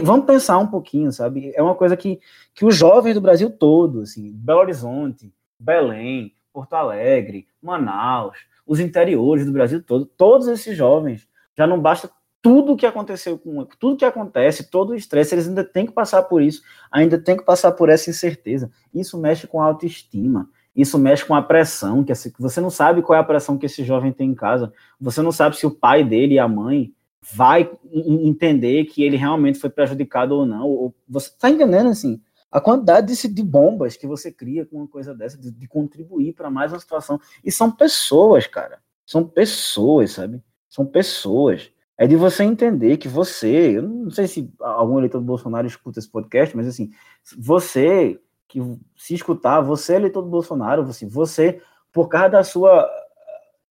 Vamos 0.01 0.25
pensar 0.25 0.57
um 0.59 0.67
pouquinho, 0.67 1.11
sabe? 1.11 1.51
É 1.53 1.61
uma 1.61 1.75
coisa 1.75 1.97
que, 1.97 2.19
que 2.53 2.63
os 2.63 2.73
jovens 2.73 3.15
do 3.15 3.21
Brasil 3.21 3.49
todo, 3.49 4.01
assim, 4.01 4.31
Belo 4.33 4.61
Horizonte, 4.61 5.33
Belém, 5.59 6.33
Porto 6.53 6.73
Alegre, 6.73 7.47
Manaus, 7.61 8.37
os 8.65 8.79
interiores 8.79 9.45
do 9.45 9.51
Brasil 9.51 9.83
todo, 9.83 10.05
todos 10.05 10.47
esses 10.47 10.77
jovens, 10.77 11.27
já 11.57 11.67
não 11.67 11.79
basta 11.79 12.09
tudo 12.43 12.75
que 12.75 12.85
aconteceu 12.85 13.39
com 13.39 13.65
tudo 13.79 13.95
que 13.95 14.03
acontece, 14.03 14.69
todo 14.69 14.89
o 14.89 14.95
estresse, 14.95 15.33
eles 15.33 15.47
ainda 15.47 15.63
têm 15.63 15.85
que 15.85 15.93
passar 15.93 16.23
por 16.23 16.41
isso, 16.41 16.61
ainda 16.91 17.17
têm 17.17 17.37
que 17.37 17.45
passar 17.45 17.71
por 17.71 17.87
essa 17.87 18.09
incerteza. 18.09 18.69
Isso 18.93 19.17
mexe 19.17 19.47
com 19.47 19.61
a 19.61 19.65
autoestima, 19.65 20.49
isso 20.75 20.99
mexe 20.99 21.23
com 21.23 21.33
a 21.33 21.41
pressão, 21.41 22.03
que 22.03 22.13
você 22.37 22.59
não 22.59 22.69
sabe 22.69 23.01
qual 23.01 23.15
é 23.15 23.21
a 23.21 23.23
pressão 23.23 23.57
que 23.57 23.65
esse 23.65 23.85
jovem 23.85 24.11
tem 24.11 24.29
em 24.29 24.35
casa, 24.35 24.73
você 24.99 25.21
não 25.21 25.31
sabe 25.31 25.55
se 25.55 25.65
o 25.65 25.71
pai 25.71 26.03
dele 26.03 26.33
e 26.33 26.39
a 26.39 26.47
mãe 26.47 26.93
vai 27.33 27.71
entender 27.89 28.83
que 28.85 29.03
ele 29.03 29.15
realmente 29.15 29.57
foi 29.57 29.69
prejudicado 29.69 30.35
ou 30.35 30.45
não. 30.45 30.67
Ou 30.67 30.93
você 31.07 31.29
está 31.29 31.49
entendendo 31.49 31.87
assim? 31.87 32.21
A 32.51 32.59
quantidade 32.59 33.15
de, 33.15 33.27
de, 33.29 33.41
bombas 33.41 33.95
que 33.95 34.05
você 34.05 34.29
cria 34.29 34.65
com 34.65 34.79
uma 34.79 34.87
coisa 34.87 35.15
dessa, 35.15 35.37
de, 35.37 35.49
de 35.49 35.67
contribuir 35.67 36.33
para 36.33 36.49
mais 36.49 36.73
uma 36.73 36.79
situação. 36.79 37.21
E 37.41 37.49
são 37.49 37.71
pessoas, 37.71 38.47
cara. 38.47 38.79
São 39.05 39.25
pessoas, 39.25 40.11
sabe? 40.11 40.43
São 40.69 40.85
pessoas. 40.85 41.71
É 42.03 42.07
de 42.07 42.17
você 42.17 42.43
entender 42.43 42.97
que 42.97 43.07
você, 43.07 43.77
eu 43.77 43.83
não 43.83 44.11
sei 44.11 44.27
se 44.27 44.53
algum 44.59 44.97
eleitor 44.97 45.19
do 45.19 45.25
Bolsonaro 45.25 45.65
escuta 45.65 45.99
esse 45.99 46.09
podcast, 46.09 46.53
mas 46.53 46.67
assim, 46.67 46.91
você 47.37 48.19
que 48.45 48.59
se 48.97 49.13
escutar, 49.13 49.61
você 49.61 49.95
eleitor 49.95 50.21
do 50.21 50.27
Bolsonaro, 50.27 50.81
assim, 50.81 51.07
você, 51.07 51.61
por 51.93 52.09
causa 52.09 52.27
da 52.31 52.43
sua 52.43 52.85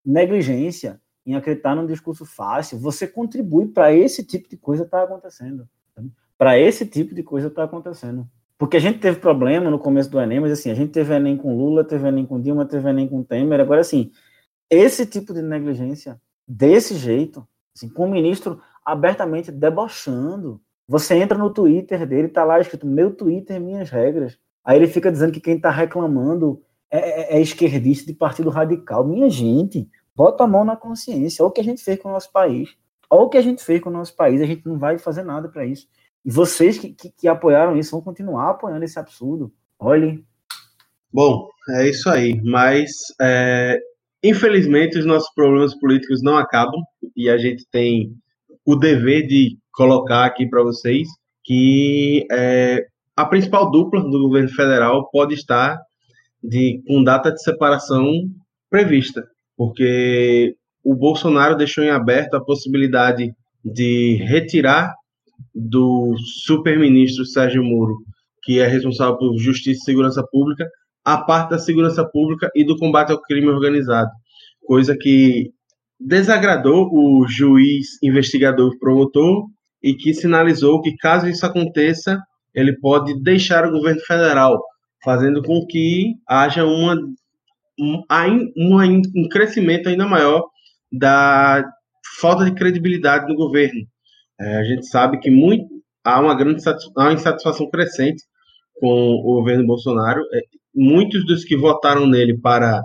negligência 0.02 0.98
em 1.26 1.34
acreditar 1.34 1.74
num 1.74 1.84
discurso 1.84 2.24
fácil, 2.24 2.78
você 2.78 3.06
contribui 3.06 3.68
para 3.68 3.92
esse 3.92 4.24
tipo 4.24 4.48
de 4.48 4.56
coisa 4.56 4.84
estar 4.84 5.00
tá 5.00 5.04
acontecendo. 5.04 5.68
Para 6.38 6.58
esse 6.58 6.86
tipo 6.86 7.14
de 7.14 7.22
coisa 7.22 7.48
estar 7.48 7.60
tá 7.60 7.66
acontecendo. 7.66 8.26
Porque 8.56 8.78
a 8.78 8.80
gente 8.80 8.98
teve 8.98 9.20
problema 9.20 9.70
no 9.70 9.78
começo 9.78 10.08
do 10.08 10.18
Enem, 10.18 10.40
mas 10.40 10.52
assim, 10.52 10.70
a 10.70 10.74
gente 10.74 10.90
teve 10.90 11.14
Enem 11.14 11.36
com 11.36 11.54
Lula, 11.54 11.84
teve 11.84 12.08
Enem 12.08 12.24
com 12.24 12.40
Dilma, 12.40 12.64
teve 12.64 12.88
Enem 12.88 13.06
com 13.06 13.22
Temer. 13.22 13.60
Agora, 13.60 13.82
assim, 13.82 14.10
esse 14.70 15.04
tipo 15.04 15.34
de 15.34 15.42
negligência, 15.42 16.18
desse 16.48 16.94
jeito, 16.94 17.46
assim, 17.74 17.88
com 17.88 18.06
o 18.06 18.10
ministro 18.10 18.60
abertamente 18.84 19.50
debochando. 19.50 20.60
Você 20.88 21.14
entra 21.14 21.38
no 21.38 21.52
Twitter 21.52 22.06
dele, 22.06 22.28
tá 22.28 22.44
lá 22.44 22.60
escrito 22.60 22.86
meu 22.86 23.14
Twitter, 23.14 23.60
minhas 23.60 23.90
regras. 23.90 24.38
Aí 24.64 24.76
ele 24.76 24.86
fica 24.86 25.10
dizendo 25.10 25.32
que 25.32 25.40
quem 25.40 25.58
tá 25.58 25.70
reclamando 25.70 26.62
é, 26.90 27.34
é, 27.34 27.38
é 27.38 27.40
esquerdista 27.40 28.06
de 28.06 28.14
partido 28.14 28.50
radical. 28.50 29.04
Minha 29.04 29.28
gente, 29.30 29.88
bota 30.14 30.44
a 30.44 30.46
mão 30.46 30.64
na 30.64 30.76
consciência. 30.76 31.42
Olha 31.42 31.50
o 31.50 31.52
que 31.52 31.60
a 31.60 31.64
gente 31.64 31.82
fez 31.82 31.98
com 31.98 32.08
o 32.08 32.12
nosso 32.12 32.30
país. 32.30 32.76
Olha 33.08 33.22
o 33.22 33.28
que 33.28 33.38
a 33.38 33.42
gente 33.42 33.64
fez 33.64 33.80
com 33.80 33.90
o 33.90 33.92
nosso 33.92 34.14
país. 34.14 34.40
A 34.40 34.46
gente 34.46 34.66
não 34.66 34.78
vai 34.78 34.98
fazer 34.98 35.22
nada 35.22 35.48
para 35.48 35.64
isso. 35.64 35.88
E 36.24 36.30
vocês 36.30 36.78
que, 36.78 36.92
que, 36.92 37.10
que, 37.10 37.28
apoiaram 37.28 37.76
isso 37.76 37.90
vão 37.90 38.00
continuar 38.00 38.50
apoiando 38.50 38.84
esse 38.84 38.98
absurdo. 38.98 39.52
Olhe. 39.78 40.24
Bom, 41.12 41.48
é 41.70 41.88
isso 41.88 42.08
aí. 42.08 42.40
Mas, 42.42 42.90
é, 43.20 43.80
infelizmente, 44.22 44.98
os 44.98 45.04
nossos 45.04 45.32
problemas 45.34 45.74
políticos 45.78 46.22
não 46.22 46.36
acabam. 46.36 46.80
E 47.16 47.28
a 47.28 47.36
gente 47.36 47.66
tem 47.70 48.12
o 48.64 48.76
dever 48.76 49.26
de 49.26 49.56
colocar 49.72 50.24
aqui 50.24 50.48
para 50.48 50.62
vocês 50.62 51.08
que 51.44 52.24
é, 52.30 52.86
a 53.16 53.24
principal 53.24 53.70
dupla 53.70 54.00
do 54.00 54.20
governo 54.20 54.48
federal 54.48 55.08
pode 55.10 55.34
estar 55.34 55.78
de, 56.42 56.80
com 56.86 57.02
data 57.02 57.32
de 57.32 57.42
separação 57.42 58.10
prevista. 58.70 59.24
Porque 59.56 60.54
o 60.84 60.94
Bolsonaro 60.94 61.56
deixou 61.56 61.84
em 61.84 61.90
aberto 61.90 62.34
a 62.34 62.44
possibilidade 62.44 63.32
de 63.64 64.16
retirar 64.24 64.94
do 65.54 66.14
super-ministro 66.44 67.24
Sérgio 67.24 67.62
Moro, 67.62 67.98
que 68.42 68.60
é 68.60 68.66
responsável 68.66 69.16
por 69.16 69.36
Justiça 69.36 69.82
e 69.82 69.84
Segurança 69.84 70.24
Pública, 70.30 70.68
a 71.04 71.18
parte 71.18 71.50
da 71.50 71.58
segurança 71.58 72.04
pública 72.04 72.50
e 72.54 72.64
do 72.64 72.76
combate 72.76 73.10
ao 73.10 73.20
crime 73.20 73.48
organizado, 73.48 74.10
coisa 74.64 74.96
que 74.96 75.50
desagradou 75.98 76.88
o 76.92 77.26
juiz 77.28 78.02
investigador 78.02 78.76
promotor 78.78 79.46
e 79.82 79.94
que 79.94 80.14
sinalizou 80.14 80.80
que 80.80 80.96
caso 80.96 81.28
isso 81.28 81.44
aconteça, 81.44 82.20
ele 82.54 82.78
pode 82.78 83.20
deixar 83.22 83.66
o 83.66 83.70
governo 83.70 84.00
federal, 84.00 84.62
fazendo 85.02 85.42
com 85.42 85.66
que 85.66 86.14
haja 86.28 86.64
uma, 86.64 86.96
um, 87.78 88.02
um 89.16 89.28
crescimento 89.28 89.88
ainda 89.88 90.06
maior 90.06 90.44
da 90.90 91.64
falta 92.20 92.44
de 92.44 92.54
credibilidade 92.54 93.26
no 93.26 93.34
governo. 93.34 93.80
É, 94.40 94.56
a 94.58 94.64
gente 94.64 94.86
sabe 94.86 95.18
que 95.18 95.30
muito, 95.30 95.66
há 96.04 96.20
uma 96.20 96.34
grande 96.34 96.62
há 96.96 97.02
uma 97.04 97.12
insatisfação 97.12 97.68
crescente 97.70 98.22
com 98.80 98.86
o 98.86 99.22
governo 99.22 99.66
Bolsonaro. 99.66 100.20
É, 100.74 100.80
muitos 100.80 101.24
dos 101.26 101.44
que 101.44 101.56
votaram 101.56 102.06
nele 102.06 102.38
para, 102.38 102.82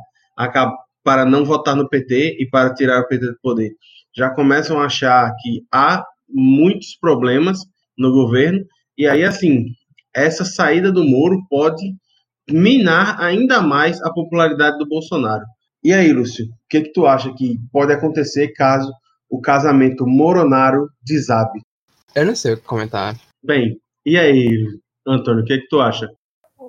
para 1.04 1.26
não 1.26 1.46
votar 1.46 1.76
no 1.76 1.90
PT 1.90 2.38
e 2.40 2.50
para 2.50 2.74
tirar 2.74 3.02
o 3.02 3.08
PT 3.08 3.26
do 3.26 3.40
poder 3.42 3.72
já 4.18 4.32
começam 4.32 4.80
a 4.80 4.86
achar 4.86 5.32
que 5.42 5.64
há 5.72 6.04
muitos 6.28 6.98
problemas 7.00 7.60
no 7.96 8.12
governo. 8.12 8.66
E 8.98 9.08
aí, 9.08 9.24
assim, 9.24 9.68
essa 10.14 10.44
saída 10.44 10.92
do 10.92 11.04
Moro 11.04 11.40
pode 11.48 11.84
minar 12.50 13.22
ainda 13.22 13.62
mais 13.62 14.02
a 14.02 14.12
popularidade 14.12 14.80
do 14.80 14.88
Bolsonaro. 14.88 15.44
E 15.84 15.94
aí, 15.94 16.12
Lúcio, 16.12 16.46
o 16.46 16.50
que, 16.68 16.82
que 16.82 16.92
tu 16.92 17.06
acha 17.06 17.32
que 17.36 17.60
pode 17.72 17.94
acontecer 17.94 18.54
caso 18.54 18.92
o 19.30 19.40
casamento 19.40 20.08
Moronaro 20.08 20.88
desabe? 21.04 21.62
Eu 22.16 22.26
não 22.26 22.36
sei 22.36 22.54
o 22.54 22.58
que 22.58 22.64
comentar. 22.64 23.16
Bem, 23.44 23.78
e 24.04 24.18
aí, 24.18 24.66
Antônio, 25.06 25.44
o 25.44 25.46
que, 25.46 25.60
que 25.60 25.68
tu 25.68 25.80
acha? 25.80 26.10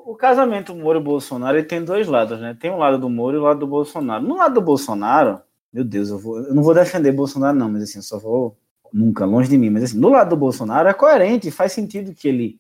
O 0.09 0.17
casamento 0.17 0.75
Moro-Bolsonaro 0.75 1.59
ele 1.59 1.67
tem 1.67 1.85
dois 1.85 2.09
lados, 2.09 2.41
né? 2.41 2.57
Tem 2.59 2.71
um 2.71 2.79
lado 2.79 2.99
do 2.99 3.11
Moro 3.11 3.37
e 3.37 3.39
o 3.39 3.43
lado 3.43 3.61
do 3.61 3.67
Bolsonaro. 3.67 4.27
No 4.27 4.39
lado 4.39 4.55
do 4.55 4.63
Bolsonaro, 4.63 5.39
meu 5.71 5.85
Deus, 5.85 6.09
eu, 6.09 6.19
vou, 6.19 6.39
eu 6.39 6.55
não 6.55 6.63
vou 6.63 6.73
defender 6.73 7.13
Bolsonaro, 7.13 7.55
não, 7.55 7.71
mas 7.71 7.83
assim, 7.83 7.99
eu 7.99 8.03
só 8.03 8.19
vou 8.19 8.57
nunca, 8.91 9.27
longe 9.27 9.51
de 9.51 9.59
mim, 9.59 9.69
mas 9.69 9.83
assim, 9.83 10.01
do 10.01 10.09
lado 10.09 10.31
do 10.31 10.37
Bolsonaro 10.37 10.89
é 10.89 10.95
coerente, 10.95 11.51
faz 11.51 11.73
sentido 11.73 12.15
que 12.15 12.27
ele 12.27 12.59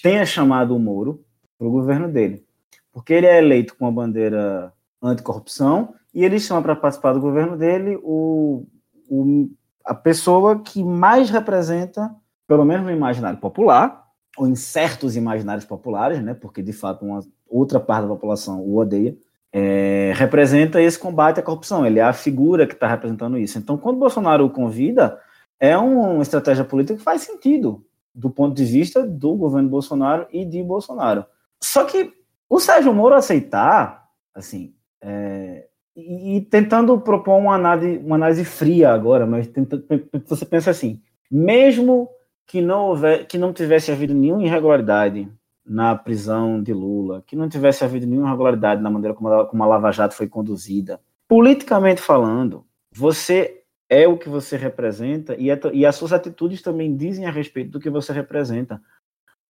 tenha 0.00 0.24
chamado 0.24 0.76
o 0.76 0.78
Moro 0.78 1.24
para 1.58 1.66
o 1.66 1.72
governo 1.72 2.06
dele. 2.06 2.46
Porque 2.92 3.12
ele 3.12 3.26
é 3.26 3.38
eleito 3.38 3.76
com 3.76 3.88
a 3.88 3.90
bandeira 3.90 4.72
anticorrupção 5.02 5.92
e 6.14 6.24
ele 6.24 6.38
chama 6.38 6.62
para 6.62 6.76
participar 6.76 7.14
do 7.14 7.20
governo 7.20 7.56
dele 7.56 7.98
o, 8.00 8.64
o, 9.10 9.50
a 9.84 9.92
pessoa 9.92 10.60
que 10.60 10.84
mais 10.84 11.30
representa, 11.30 12.14
pelo 12.46 12.64
menos 12.64 12.86
no 12.86 12.92
imaginário 12.92 13.40
popular, 13.40 14.05
ou 14.36 14.46
em 14.46 14.54
certos 14.54 15.16
imaginários 15.16 15.64
populares, 15.64 16.22
né, 16.22 16.34
porque 16.34 16.62
de 16.62 16.72
fato 16.72 17.04
uma 17.04 17.20
outra 17.48 17.80
parte 17.80 18.02
da 18.02 18.08
população 18.08 18.60
o 18.60 18.76
odeia, 18.76 19.16
é, 19.52 20.12
representa 20.14 20.80
esse 20.80 20.98
combate 20.98 21.40
à 21.40 21.42
corrupção. 21.42 21.86
Ele 21.86 21.98
é 21.98 22.02
a 22.02 22.12
figura 22.12 22.66
que 22.66 22.74
está 22.74 22.86
representando 22.86 23.38
isso. 23.38 23.58
Então, 23.58 23.78
quando 23.78 23.98
Bolsonaro 23.98 24.44
o 24.44 24.50
convida, 24.50 25.18
é 25.58 25.76
uma 25.78 26.22
estratégia 26.22 26.64
política 26.64 26.98
que 26.98 27.02
faz 27.02 27.22
sentido 27.22 27.84
do 28.14 28.30
ponto 28.30 28.54
de 28.54 28.64
vista 28.64 29.06
do 29.06 29.34
governo 29.34 29.68
Bolsonaro 29.68 30.26
e 30.30 30.44
de 30.44 30.62
Bolsonaro. 30.62 31.24
Só 31.62 31.84
que 31.84 32.12
o 32.48 32.58
Sérgio 32.58 32.92
Moro 32.92 33.14
aceitar, 33.14 34.08
assim, 34.34 34.74
é, 35.00 35.66
e, 35.96 36.46
tentando 36.50 36.98
propor 37.00 37.38
uma 37.38 37.54
análise, 37.54 37.98
uma 37.98 38.16
análise 38.16 38.44
fria 38.44 38.92
agora, 38.92 39.26
mas 39.26 39.46
tenta, 39.46 39.82
você 40.26 40.44
pensa 40.44 40.70
assim, 40.70 41.00
mesmo 41.30 42.08
que 42.46 42.60
não 42.60 42.88
houver, 42.88 43.26
que 43.26 43.38
não 43.38 43.52
tivesse 43.52 43.90
havido 43.90 44.14
nenhuma 44.14 44.44
irregularidade 44.44 45.28
na 45.64 45.96
prisão 45.96 46.62
de 46.62 46.72
Lula, 46.72 47.24
que 47.26 47.34
não 47.34 47.48
tivesse 47.48 47.84
havido 47.84 48.06
nenhuma 48.06 48.28
irregularidade 48.28 48.80
na 48.80 48.90
maneira 48.90 49.14
como 49.14 49.28
a, 49.28 49.46
como 49.46 49.62
a 49.62 49.66
Lava 49.66 49.90
Jato 49.90 50.14
foi 50.14 50.28
conduzida, 50.28 51.00
politicamente 51.28 52.00
falando, 52.00 52.64
você 52.92 53.62
é 53.88 54.06
o 54.06 54.16
que 54.16 54.28
você 54.28 54.56
representa 54.56 55.34
e, 55.36 55.50
é, 55.50 55.60
e, 55.72 55.84
as 55.84 55.96
suas 55.96 56.12
atitudes 56.12 56.62
também 56.62 56.96
dizem 56.96 57.26
a 57.26 57.30
respeito 57.30 57.70
do 57.70 57.80
que 57.80 57.90
você 57.90 58.12
representa. 58.12 58.80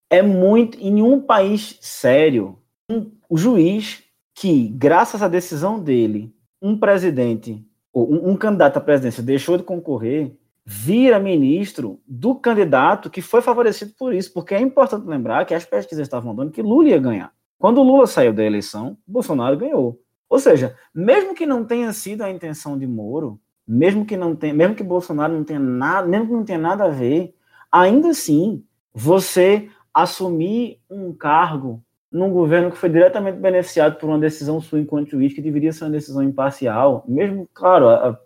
É 0.09 0.21
muito 0.21 0.79
em 0.79 1.01
um 1.01 1.21
país 1.21 1.77
sério, 1.81 2.57
um, 2.89 3.11
o 3.29 3.37
juiz 3.37 4.03
que, 4.33 4.67
graças 4.69 5.21
à 5.21 5.27
decisão 5.27 5.79
dele, 5.79 6.33
um 6.61 6.77
presidente 6.77 7.65
ou 7.91 8.11
um, 8.11 8.31
um 8.31 8.35
candidato 8.37 8.77
à 8.77 8.81
presidência 8.81 9.23
deixou 9.23 9.57
de 9.57 9.63
concorrer, 9.63 10.35
vira 10.69 11.17
ministro 11.17 12.01
do 12.05 12.35
candidato 12.35 13.09
que 13.09 13.21
foi 13.21 13.41
favorecido 13.41 13.93
por 13.97 14.13
isso, 14.13 14.33
porque 14.33 14.53
é 14.53 14.59
importante 14.59 15.07
lembrar 15.07 15.45
que 15.45 15.53
as 15.53 15.63
pesquisas 15.63 16.05
estavam 16.05 16.35
dando 16.35 16.51
que 16.51 16.61
Lula 16.61 16.89
ia 16.89 16.99
ganhar. 16.99 17.31
Quando 17.57 17.81
Lula 17.81 18.05
saiu 18.05 18.33
da 18.33 18.43
eleição, 18.43 18.97
Bolsonaro 19.07 19.55
ganhou. 19.55 19.97
Ou 20.29 20.37
seja, 20.39 20.75
mesmo 20.93 21.33
que 21.33 21.45
não 21.45 21.63
tenha 21.63 21.93
sido 21.93 22.21
a 22.21 22.29
intenção 22.29 22.77
de 22.77 22.85
Moro, 22.85 23.39
mesmo 23.65 24.05
que 24.05 24.17
não 24.17 24.35
tenha, 24.35 24.53
mesmo 24.53 24.75
que 24.75 24.83
Bolsonaro 24.83 25.33
não 25.33 25.45
tenha 25.45 25.57
nada, 25.57 26.05
mesmo 26.05 26.27
que 26.27 26.33
não 26.33 26.43
tenha 26.43 26.59
nada 26.59 26.83
a 26.83 26.89
ver, 26.89 27.33
ainda 27.71 28.09
assim, 28.09 28.61
você 28.93 29.69
assumir 29.93 30.81
um 30.89 31.13
cargo 31.13 31.81
num 32.11 32.29
governo 32.29 32.71
que 32.71 32.77
foi 32.77 32.89
diretamente 32.89 33.39
beneficiado 33.39 33.97
por 33.97 34.09
uma 34.09 34.19
decisão 34.19 34.59
sua 34.59 34.81
enquanto 34.81 35.11
juiz, 35.11 35.33
que 35.33 35.41
deveria 35.41 35.71
ser 35.71 35.85
uma 35.85 35.91
decisão 35.91 36.21
imparcial, 36.21 37.05
mesmo, 37.07 37.47
claro, 37.53 37.87
a, 37.87 38.19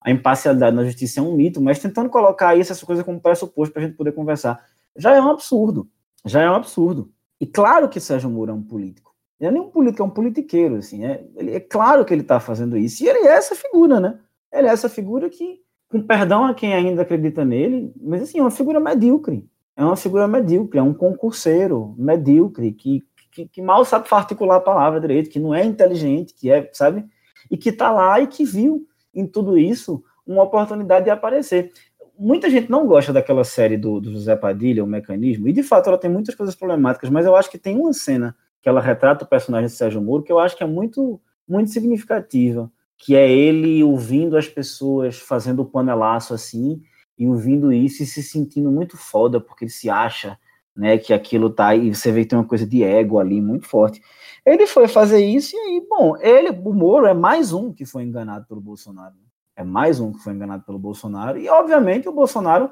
a 0.00 0.10
imparcialidade 0.10 0.74
na 0.74 0.84
justiça 0.84 1.20
é 1.20 1.22
um 1.22 1.34
mito, 1.34 1.60
mas 1.60 1.78
tentando 1.78 2.08
colocar 2.08 2.56
isso, 2.56 2.72
essa 2.72 2.86
coisa 2.86 3.02
como 3.02 3.20
pressuposto 3.20 3.72
para 3.72 3.82
a 3.82 3.86
gente 3.86 3.96
poder 3.96 4.12
conversar, 4.12 4.64
já 4.96 5.14
é 5.14 5.20
um 5.20 5.30
absurdo. 5.30 5.88
Já 6.24 6.42
é 6.42 6.50
um 6.50 6.54
absurdo. 6.54 7.10
E 7.40 7.46
claro 7.46 7.88
que 7.88 8.00
Sérgio 8.00 8.30
Moro 8.30 8.50
é 8.50 8.54
um 8.54 8.62
político. 8.62 9.14
Ele 9.38 9.48
é 9.48 9.52
nem 9.52 9.62
um 9.62 9.70
político, 9.70 10.02
é 10.02 10.06
um 10.06 10.10
politiqueiro, 10.10 10.76
assim. 10.76 11.04
É, 11.04 11.24
ele, 11.36 11.52
é 11.52 11.60
claro 11.60 12.04
que 12.04 12.12
ele 12.12 12.22
está 12.22 12.40
fazendo 12.40 12.76
isso. 12.76 13.04
E 13.04 13.08
ele 13.08 13.20
é 13.20 13.32
essa 13.32 13.54
figura, 13.54 14.00
né? 14.00 14.18
Ele 14.52 14.66
é 14.66 14.70
essa 14.70 14.88
figura 14.88 15.28
que, 15.30 15.60
com 15.88 16.02
perdão 16.02 16.44
a 16.44 16.54
quem 16.54 16.74
ainda 16.74 17.02
acredita 17.02 17.44
nele, 17.44 17.92
mas 18.00 18.22
assim, 18.22 18.38
é 18.38 18.42
uma 18.42 18.50
figura 18.50 18.80
medíocre. 18.80 19.48
É 19.76 19.84
uma 19.84 19.96
figura 19.96 20.26
medíocre, 20.26 20.80
é 20.80 20.82
um 20.82 20.92
concurseiro 20.92 21.94
medíocre 21.96 22.72
que, 22.72 23.04
que, 23.30 23.46
que 23.46 23.62
mal 23.62 23.84
sabe 23.84 24.08
articular 24.10 24.56
a 24.56 24.60
palavra 24.60 25.00
direito, 25.00 25.30
que 25.30 25.38
não 25.38 25.54
é 25.54 25.64
inteligente, 25.64 26.34
que 26.34 26.50
é, 26.50 26.68
sabe? 26.72 27.04
E 27.48 27.56
que 27.56 27.68
está 27.68 27.92
lá 27.92 28.20
e 28.20 28.26
que 28.26 28.44
viu 28.44 28.87
em 29.20 29.26
tudo 29.26 29.58
isso 29.58 30.02
uma 30.26 30.42
oportunidade 30.42 31.06
de 31.06 31.10
aparecer. 31.10 31.72
Muita 32.18 32.50
gente 32.50 32.70
não 32.70 32.86
gosta 32.86 33.12
daquela 33.12 33.44
série 33.44 33.76
do, 33.76 34.00
do 34.00 34.12
José 34.12 34.36
Padilha, 34.36 34.84
o 34.84 34.86
mecanismo, 34.86 35.48
e 35.48 35.52
de 35.52 35.62
fato 35.62 35.88
ela 35.88 35.98
tem 35.98 36.10
muitas 36.10 36.34
coisas 36.34 36.54
problemáticas, 36.54 37.08
mas 37.10 37.24
eu 37.24 37.34
acho 37.34 37.50
que 37.50 37.58
tem 37.58 37.76
uma 37.78 37.92
cena 37.92 38.36
que 38.60 38.68
ela 38.68 38.80
retrata 38.80 39.24
o 39.24 39.28
personagem 39.28 39.68
de 39.68 39.74
Sérgio 39.74 40.02
Moro 40.02 40.22
que 40.22 40.32
eu 40.32 40.38
acho 40.38 40.56
que 40.56 40.62
é 40.62 40.66
muito, 40.66 41.20
muito 41.48 41.70
significativa, 41.70 42.70
que 42.96 43.14
é 43.14 43.30
ele 43.30 43.82
ouvindo 43.82 44.36
as 44.36 44.48
pessoas 44.48 45.18
fazendo 45.18 45.62
o 45.62 45.66
panelaço 45.66 46.34
assim, 46.34 46.82
e 47.18 47.26
ouvindo 47.26 47.72
isso 47.72 48.02
e 48.02 48.06
se 48.06 48.22
sentindo 48.22 48.70
muito 48.70 48.96
foda, 48.96 49.40
porque 49.40 49.64
ele 49.64 49.70
se 49.70 49.90
acha 49.90 50.38
né, 50.76 50.96
que 50.96 51.12
aquilo 51.12 51.50
tá 51.50 51.74
e 51.74 51.92
você 51.92 52.12
vê 52.12 52.22
que 52.22 52.28
tem 52.28 52.38
uma 52.38 52.44
coisa 52.44 52.64
de 52.64 52.84
ego 52.84 53.18
ali 53.18 53.40
muito 53.40 53.66
forte. 53.66 54.00
Ele 54.44 54.66
foi 54.66 54.88
fazer 54.88 55.24
isso 55.24 55.56
e 55.56 55.58
aí, 55.58 55.86
bom, 55.88 56.16
ele, 56.16 56.50
o 56.50 56.72
Moro 56.72 57.06
é 57.06 57.14
mais 57.14 57.52
um 57.52 57.72
que 57.72 57.84
foi 57.84 58.02
enganado 58.02 58.46
pelo 58.46 58.60
Bolsonaro. 58.60 59.14
É 59.56 59.64
mais 59.64 60.00
um 60.00 60.12
que 60.12 60.20
foi 60.20 60.32
enganado 60.32 60.64
pelo 60.64 60.78
Bolsonaro. 60.78 61.38
E, 61.38 61.48
obviamente, 61.48 62.08
o 62.08 62.12
Bolsonaro, 62.12 62.70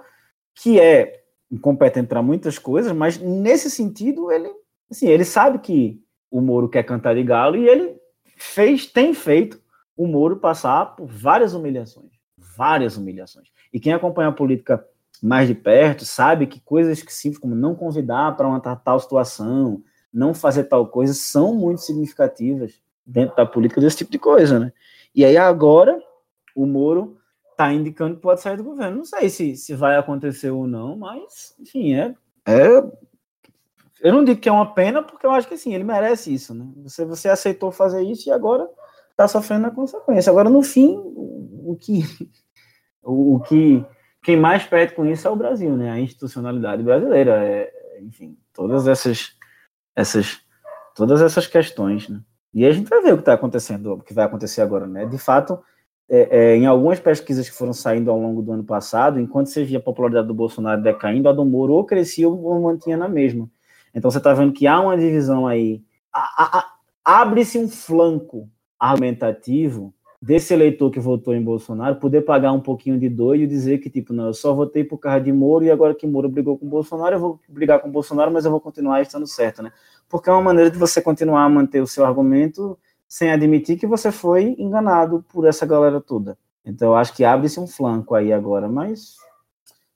que 0.55 0.81
é 0.81 1.25
incompetente 1.51 2.09
para 2.09 2.23
muitas 2.23 2.59
coisas, 2.59 2.93
mas 2.93 3.19
nesse 3.19 3.71
sentido, 3.71 4.31
ele, 4.31 4.51
assim, 4.91 5.09
ele 5.09 5.25
sabe 5.25 5.59
que 5.59 6.01
o 6.31 6.41
Moro 6.41 6.69
quer 6.69 6.83
cantar 6.83 7.15
de 7.15 7.23
galo 7.23 7.57
e 7.57 7.69
ele 7.69 7.97
fez, 8.37 8.87
tem 8.87 9.15
feito 9.15 9.61
o 9.97 10.07
Moro 10.07 10.37
passar 10.37 10.97
por 10.97 11.07
várias 11.07 11.55
humilhações. 11.55 12.11
Várias 12.57 12.97
humilhações. 12.97 13.49
E 13.73 13.81
quem 13.81 13.93
acompanha 13.93 14.29
a 14.29 14.33
política 14.33 14.85
mais 15.23 15.49
de 15.49 15.55
perto 15.55 16.05
sabe 16.05 16.47
que 16.47 16.61
coisas 16.61 17.03
que 17.03 17.13
simples 17.13 17.41
como 17.41 17.55
não 17.55 17.75
convidar 17.75 18.37
para 18.37 18.47
uma 18.47 18.61
tal 18.61 19.01
situação, 19.01 19.83
não 20.17 20.33
fazer 20.33 20.65
tal 20.65 20.87
coisa 20.89 21.13
são 21.13 21.55
muito 21.55 21.83
significativas 21.83 22.81
dentro 23.05 23.37
da 23.37 23.45
política 23.45 23.81
desse 23.81 23.99
tipo 23.99 24.11
de 24.11 24.19
coisa, 24.19 24.59
né? 24.59 24.73
E 25.15 25.25
aí 25.25 25.37
agora 25.37 26.03
o 26.55 26.67
Moro 26.67 27.19
está 27.51 27.73
indicando 27.73 28.17
que 28.17 28.23
pode 28.23 28.41
sair 28.41 28.57
do 28.57 28.65
governo. 28.65 28.99
Não 28.99 29.05
sei 29.05 29.29
se, 29.29 29.57
se 29.57 29.75
vai 29.75 29.97
acontecer 29.97 30.51
ou 30.51 30.67
não, 30.67 30.97
mas, 30.97 31.55
enfim, 31.61 31.95
é, 31.95 32.15
é. 32.47 32.83
Eu 34.01 34.13
não 34.13 34.25
digo 34.25 34.41
que 34.41 34.49
é 34.49 34.53
uma 34.53 34.75
pena, 34.75 35.03
porque 35.03 35.27
eu 35.27 35.31
acho 35.31 35.49
que 35.49 35.55
assim, 35.55 35.75
ele 35.75 35.85
merece 35.85 36.33
isso, 36.33 36.55
né? 36.55 36.67
Você, 36.83 37.05
você 37.05 37.29
aceitou 37.29 37.71
fazer 37.71 38.03
isso 38.03 38.29
e 38.29 38.33
agora 38.33 38.69
está 39.11 39.29
sofrendo 39.29 39.67
a 39.67 39.71
consequência. 39.71 40.31
Agora, 40.31 40.49
no 40.49 40.63
fim, 40.63 40.97
o 40.97 41.77
que. 41.79 42.03
O, 43.03 43.37
o 43.37 43.41
que. 43.41 43.85
Quem 44.23 44.37
mais 44.37 44.65
perde 44.65 44.95
com 44.95 45.07
isso 45.07 45.29
é 45.29 45.31
o 45.31 45.37
Brasil, 45.37 45.77
né? 45.77 45.91
A 45.91 46.01
institucionalidade 46.01 46.83
brasileira. 46.83 47.45
É, 47.45 47.73
enfim, 48.03 48.37
todas 48.53 48.87
essas 48.89 49.36
essas 49.97 50.39
todas 50.95 51.21
essas 51.21 51.47
questões, 51.47 52.09
né? 52.09 52.21
E 52.55 52.65
a 52.65 52.73
gente 52.73 52.89
vai 52.89 53.03
ver 53.03 53.13
o 53.13 53.17
que 53.17 53.23
está 53.23 53.35
acontecendo, 53.35 53.95
o 53.95 54.01
que 54.01 54.15
vai 54.15 54.25
acontecer 54.25 54.63
agora, 54.63 54.87
né? 54.87 55.05
De 55.05 55.19
fato, 55.19 55.59
é, 56.09 56.29
é, 56.31 56.57
em 56.57 56.67
algumas 56.67 57.01
pesquisas 57.01 57.49
que 57.49 57.55
foram 57.55 57.73
saindo 57.73 58.11
ao 58.11 58.19
longo 58.19 58.41
do 58.41 58.53
ano 58.53 58.65
passado, 58.65 59.21
enquanto 59.21 59.49
você 59.49 59.65
via 59.65 59.79
a 59.79 59.83
popularidade 59.83 60.29
do 60.29 60.35
Bolsonaro 60.35 60.81
decaindo, 60.81 61.29
a 61.29 61.33
do 61.33 61.45
Moro 61.45 61.75
ou 61.75 61.85
crescia 61.85 62.29
ou 62.29 62.63
mantinha 62.63 62.97
na 62.97 63.09
mesma. 63.09 63.51
Então 63.95 64.11
você 64.11 64.19
está 64.19 64.33
vendo 64.33 64.53
que 64.53 64.67
há 64.67 64.81
uma 64.81 64.97
divisão 64.97 65.47
aí. 65.47 65.83
Abre-se 67.05 67.59
um 67.59 67.69
flanco 67.69 68.49
argumentativo 68.79 69.95
desse 70.21 70.53
eleitor 70.55 70.91
que 70.91 70.99
votou 70.99 71.35
em 71.35 71.43
Bolsonaro 71.43 71.97
poder 71.97 72.23
pagar 72.23 72.53
um 72.53 72.61
pouquinho 72.61 72.99
de 72.99 73.09
doido 73.09 73.43
e 73.43 73.47
dizer 73.47 73.79
que, 73.79 73.91
tipo, 73.91 74.13
não, 74.13 74.27
eu 74.27 74.35
só 74.35 74.55
votei 74.55 74.83
por 74.83 74.99
causa 74.99 75.21
de 75.21 75.33
Moro 75.33 75.65
e 75.65 75.71
agora 75.71 75.95
que 75.95 76.07
Moro 76.07 76.29
brigou 76.29 76.59
com 76.59 76.67
Bolsonaro, 76.67 77.17
eu 77.17 77.21
vou 77.21 77.41
brigar 77.49 77.81
com 77.81 77.91
Bolsonaro, 77.91 78.33
mas 78.33 78.45
eu 78.45 78.51
vou 78.51 78.61
continuar 78.61 79.03
estando 79.03 79.27
certo, 79.27 79.63
né? 79.63 79.73
Porque 80.09 80.31
é 80.31 80.33
uma 80.33 80.43
maneira 80.43 80.71
de 80.71 80.79
você 80.79 81.01
continuar 81.01 81.45
a 81.45 81.49
manter 81.49 81.81
o 81.81 81.87
seu 81.87 82.05
argumento 82.05 82.79
sem 83.09 83.31
admitir 83.31 83.79
que 83.79 83.87
você 83.87 84.11
foi 84.11 84.57
enganado 84.59 85.25
por 85.29 85.47
essa 85.47 85.65
galera 85.65 86.01
toda. 86.01 86.37
Então, 86.65 86.97
acho 86.97 87.15
que 87.15 87.25
abre-se 87.25 87.61
um 87.61 87.67
flanco 87.67 88.15
aí 88.15 88.33
agora, 88.33 88.69
mas 88.69 89.17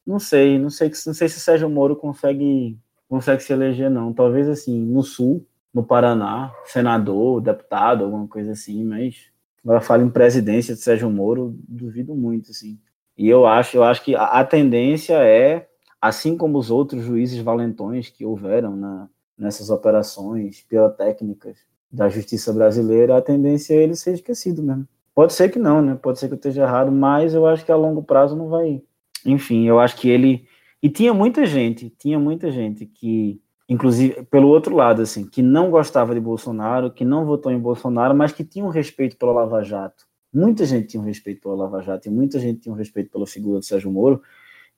não 0.07 0.19
sei, 0.19 0.59
não 0.59 0.71
sei, 0.71 0.91
não 1.07 1.15
sei 1.15 1.29
se 1.29 1.41
Sérgio 1.41 1.69
Moro 1.69 1.97
consegue, 1.97 2.79
consegue 3.09 3.43
se 3.43 3.53
eleger, 3.53 3.91
não. 3.91 4.13
Talvez, 4.13 4.49
assim, 4.49 4.79
no 4.79 5.03
Sul, 5.03 5.45
no 5.73 5.83
Paraná, 5.83 6.53
senador, 6.65 7.41
deputado, 7.41 8.05
alguma 8.05 8.27
coisa 8.29 8.53
assim, 8.53 8.85
mas 8.85 9.30
agora 9.65 9.81
fala 9.81 10.03
em 10.03 10.11
presidência 10.11 10.75
de 10.75 10.81
Sérgio 10.81 11.11
Moro, 11.11 11.57
duvido 11.69 12.15
muito, 12.15 12.51
assim. 12.51 12.79
E 13.17 13.29
eu 13.29 13.47
acho, 13.47 13.77
eu 13.77 13.85
acho 13.85 14.03
que 14.03 14.15
a, 14.15 14.45
tendência 14.45 15.15
é, 15.15 15.69
assim 16.01 16.37
como 16.37 16.59
os 16.59 16.71
outros 16.71 17.05
juízes 17.05 17.39
valentões 17.41 18.09
que 18.09 18.25
houveram 18.25 18.75
na, 18.75 19.09
nessas 19.37 19.69
operações 19.69 20.63
pirotécnicas 20.63 21.59
da 21.93 22.09
justiça 22.09 22.53
brasileira, 22.53 23.17
a 23.17 23.23
tendência 23.23 23.75
é 23.75 23.83
ele 23.83 23.95
ser 23.95 24.15
esquecido 24.15 24.63
mesmo. 24.63 24.87
Pode 25.15 25.33
ser 25.33 25.51
que 25.51 25.59
não, 25.59 25.83
né? 25.83 25.99
Pode 26.01 26.19
ser 26.19 26.29
que 26.29 26.35
eu 26.35 26.37
esteja 26.37 26.63
errado, 26.63 26.91
mas 26.91 27.35
eu 27.35 27.47
acho 27.47 27.65
que 27.65 27.73
a 27.73 27.77
longo 27.77 28.03
prazo 28.03 28.37
não 28.37 28.49
vai. 28.49 28.83
Enfim, 29.27 29.67
eu 29.67 29.79
acho 29.79 29.97
que 29.97 30.09
ele. 30.09 30.47
E 30.83 30.89
tinha 30.89 31.13
muita 31.13 31.45
gente, 31.45 31.91
tinha 31.91 32.19
muita 32.19 32.51
gente 32.51 32.87
que 32.87 33.41
inclusive 33.71 34.25
pelo 34.25 34.49
outro 34.49 34.75
lado, 34.75 35.01
assim, 35.01 35.25
que 35.25 35.41
não 35.41 35.71
gostava 35.71 36.13
de 36.13 36.21
Bolsonaro, 36.21 36.91
que 36.91 37.05
não 37.05 37.25
votou 37.25 37.53
em 37.53 37.59
Bolsonaro, 37.59 38.13
mas 38.17 38.33
que 38.33 38.43
tinha 38.43 38.65
um 38.65 38.69
respeito 38.69 39.17
pela 39.17 39.33
Lava 39.33 39.63
Jato. 39.63 40.07
Muita 40.35 40.67
gente 40.67 40.89
tinha 40.89 41.01
um 41.01 41.07
respeito 41.07 41.41
pela 41.41 41.55
Lava 41.55 41.81
Jato 41.81 42.09
e 42.09 42.11
muita 42.11 42.41
gente 42.41 42.61
tinha 42.61 42.73
um 42.73 42.77
respeito 42.77 43.11
pela 43.13 43.27
figura 43.29 43.61
do 43.61 43.65
Sérgio 43.65 43.91
Moro, 43.91 44.21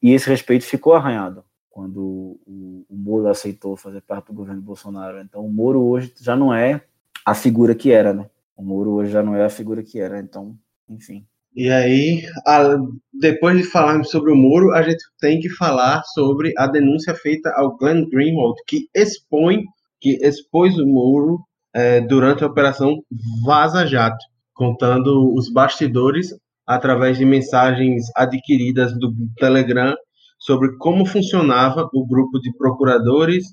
e 0.02 0.12
esse 0.12 0.28
respeito 0.28 0.64
ficou 0.64 0.92
arranhado 0.92 1.42
quando 1.70 2.38
o, 2.46 2.84
o 2.88 2.94
Moro 2.94 3.28
aceitou 3.28 3.76
fazer 3.76 4.02
parte 4.02 4.26
do 4.26 4.34
governo 4.34 4.60
Bolsonaro. 4.60 5.18
Então, 5.20 5.46
o 5.46 5.50
Moro 5.50 5.80
hoje 5.80 6.12
já 6.20 6.36
não 6.36 6.52
é 6.52 6.84
a 7.24 7.34
figura 7.34 7.74
que 7.74 7.90
era, 7.90 8.12
né? 8.12 8.28
O 8.54 8.62
Moro 8.62 8.90
hoje 8.90 9.10
já 9.10 9.22
não 9.22 9.34
é 9.34 9.42
a 9.42 9.48
figura 9.48 9.82
que 9.82 9.98
era. 9.98 10.18
Então, 10.18 10.54
enfim. 10.86 11.26
E 11.54 11.70
aí, 11.70 12.22
a, 12.46 12.76
depois 13.12 13.58
de 13.58 13.64
falarmos 13.64 14.10
sobre 14.10 14.32
o 14.32 14.36
muro, 14.36 14.72
a 14.72 14.82
gente 14.82 15.02
tem 15.20 15.38
que 15.38 15.50
falar 15.50 16.02
sobre 16.14 16.52
a 16.56 16.66
denúncia 16.66 17.14
feita 17.14 17.52
ao 17.56 17.76
Glenn 17.76 18.08
Greenwald, 18.08 18.56
que 18.66 18.88
expõe, 18.94 19.64
que 20.00 20.16
expôs 20.26 20.78
o 20.78 20.86
muro 20.86 21.40
é, 21.74 22.00
durante 22.00 22.42
a 22.42 22.46
operação 22.46 23.02
Vaza 23.44 23.86
Jato, 23.86 24.24
contando 24.54 25.34
os 25.34 25.52
bastidores 25.52 26.30
através 26.66 27.18
de 27.18 27.24
mensagens 27.24 28.06
adquiridas 28.16 28.98
do 28.98 29.12
Telegram 29.36 29.94
sobre 30.38 30.76
como 30.78 31.04
funcionava 31.04 31.88
o 31.92 32.06
grupo 32.06 32.40
de 32.40 32.52
procuradores, 32.56 33.44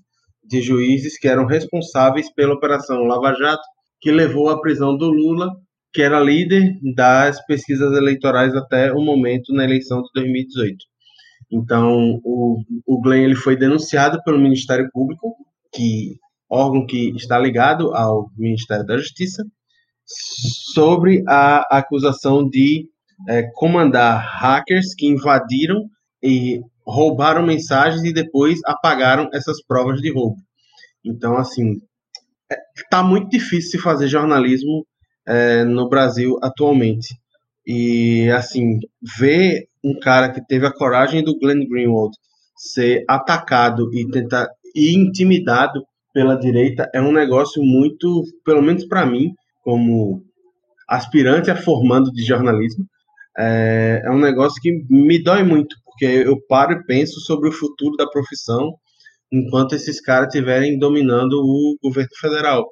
de 0.44 0.62
juízes 0.62 1.20
que 1.20 1.28
eram 1.28 1.46
responsáveis 1.46 2.34
pela 2.34 2.54
operação 2.54 3.04
Lava 3.04 3.34
Jato, 3.34 3.64
que 4.00 4.10
levou 4.10 4.50
à 4.50 4.60
prisão 4.62 4.98
do 4.98 5.10
Lula 5.10 5.52
que 5.94 6.02
era 6.02 6.20
líder 6.20 6.78
das 6.96 7.44
pesquisas 7.46 7.96
eleitorais 7.96 8.56
até 8.56 8.92
o 8.94 9.02
momento 9.02 9.54
na 9.54 9.64
eleição 9.64 10.02
de 10.02 10.10
2018. 10.14 10.78
Então, 11.52 12.20
o, 12.24 12.62
o 12.86 13.02
Glenn 13.02 13.24
ele 13.24 13.36
foi 13.36 13.56
denunciado 13.56 14.22
pelo 14.24 14.40
Ministério 14.40 14.90
Público, 14.92 15.36
que 15.74 16.18
órgão 16.50 16.86
que 16.86 17.10
está 17.16 17.40
ligado 17.40 17.94
ao 17.96 18.30
Ministério 18.38 18.86
da 18.86 18.98
Justiça, 18.98 19.44
sobre 20.74 21.24
a 21.28 21.78
acusação 21.78 22.48
de 22.48 22.88
é, 23.28 23.44
comandar 23.54 24.20
hackers 24.42 24.94
que 24.96 25.08
invadiram 25.08 25.90
e 26.22 26.62
roubaram 26.86 27.46
mensagens 27.46 28.04
e 28.04 28.14
depois 28.14 28.60
apagaram 28.66 29.30
essas 29.34 29.64
provas 29.64 30.02
de 30.02 30.12
roubo. 30.12 30.38
Então, 31.06 31.38
assim, 31.38 31.80
está 32.76 33.00
é, 33.00 33.04
muito 33.04 33.30
difícil 33.30 33.72
se 33.72 33.78
fazer 33.78 34.08
jornalismo 34.08 34.86
é, 35.30 35.64
no 35.64 35.88
Brasil 35.88 36.40
atualmente. 36.42 37.16
E, 37.66 38.30
assim, 38.32 38.80
ver 39.18 39.68
um 39.84 39.98
cara 40.00 40.32
que 40.32 40.46
teve 40.46 40.66
a 40.66 40.74
coragem 40.74 41.24
do 41.24 41.38
Glenn 41.38 41.68
Greenwald 41.68 42.16
ser 42.58 43.06
atacado 43.08 43.94
e 43.94 44.10
tentar 44.10 44.48
e 44.76 44.96
intimidado 44.96 45.84
pela 46.14 46.36
direita 46.36 46.90
é 46.94 47.02
um 47.02 47.12
negócio 47.12 47.62
muito, 47.64 48.24
pelo 48.44 48.62
menos 48.62 48.86
para 48.86 49.06
mim, 49.06 49.34
como 49.64 50.24
aspirante 50.88 51.52
a 51.52 51.56
formando 51.56 52.12
de 52.12 52.24
jornalismo, 52.24 52.86
é, 53.38 54.02
é 54.04 54.12
um 54.12 54.20
negócio 54.20 54.62
que 54.62 54.84
me 54.90 55.22
dói 55.22 55.44
muito, 55.44 55.76
porque 55.86 56.06
eu 56.06 56.42
paro 56.48 56.74
e 56.74 56.86
penso 56.86 57.20
sobre 57.22 57.50
o 57.50 57.54
futuro 57.54 57.96
da 57.96 58.08
profissão 58.08 58.74
enquanto 59.32 59.76
esses 59.76 60.02
caras 60.02 60.28
estiverem 60.28 60.80
dominando 60.80 61.34
o 61.34 61.78
governo 61.82 62.10
federal. 62.20 62.66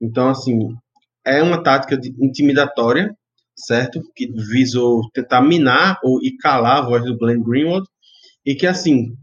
Então, 0.00 0.28
assim, 0.28 0.76
é 1.26 1.42
uma 1.42 1.62
tática 1.62 1.98
intimidatória, 2.20 3.14
certo? 3.56 4.00
Que 4.14 4.30
visou 4.32 5.10
tentar 5.12 5.42
minar 5.42 5.98
ou 6.04 6.22
e 6.22 6.36
calar 6.36 6.78
a 6.78 6.86
voz 6.86 7.04
do 7.04 7.18
Glenn 7.18 7.42
Greenwald 7.42 7.86
e 8.44 8.54
que 8.54 8.66
assim 8.66 9.14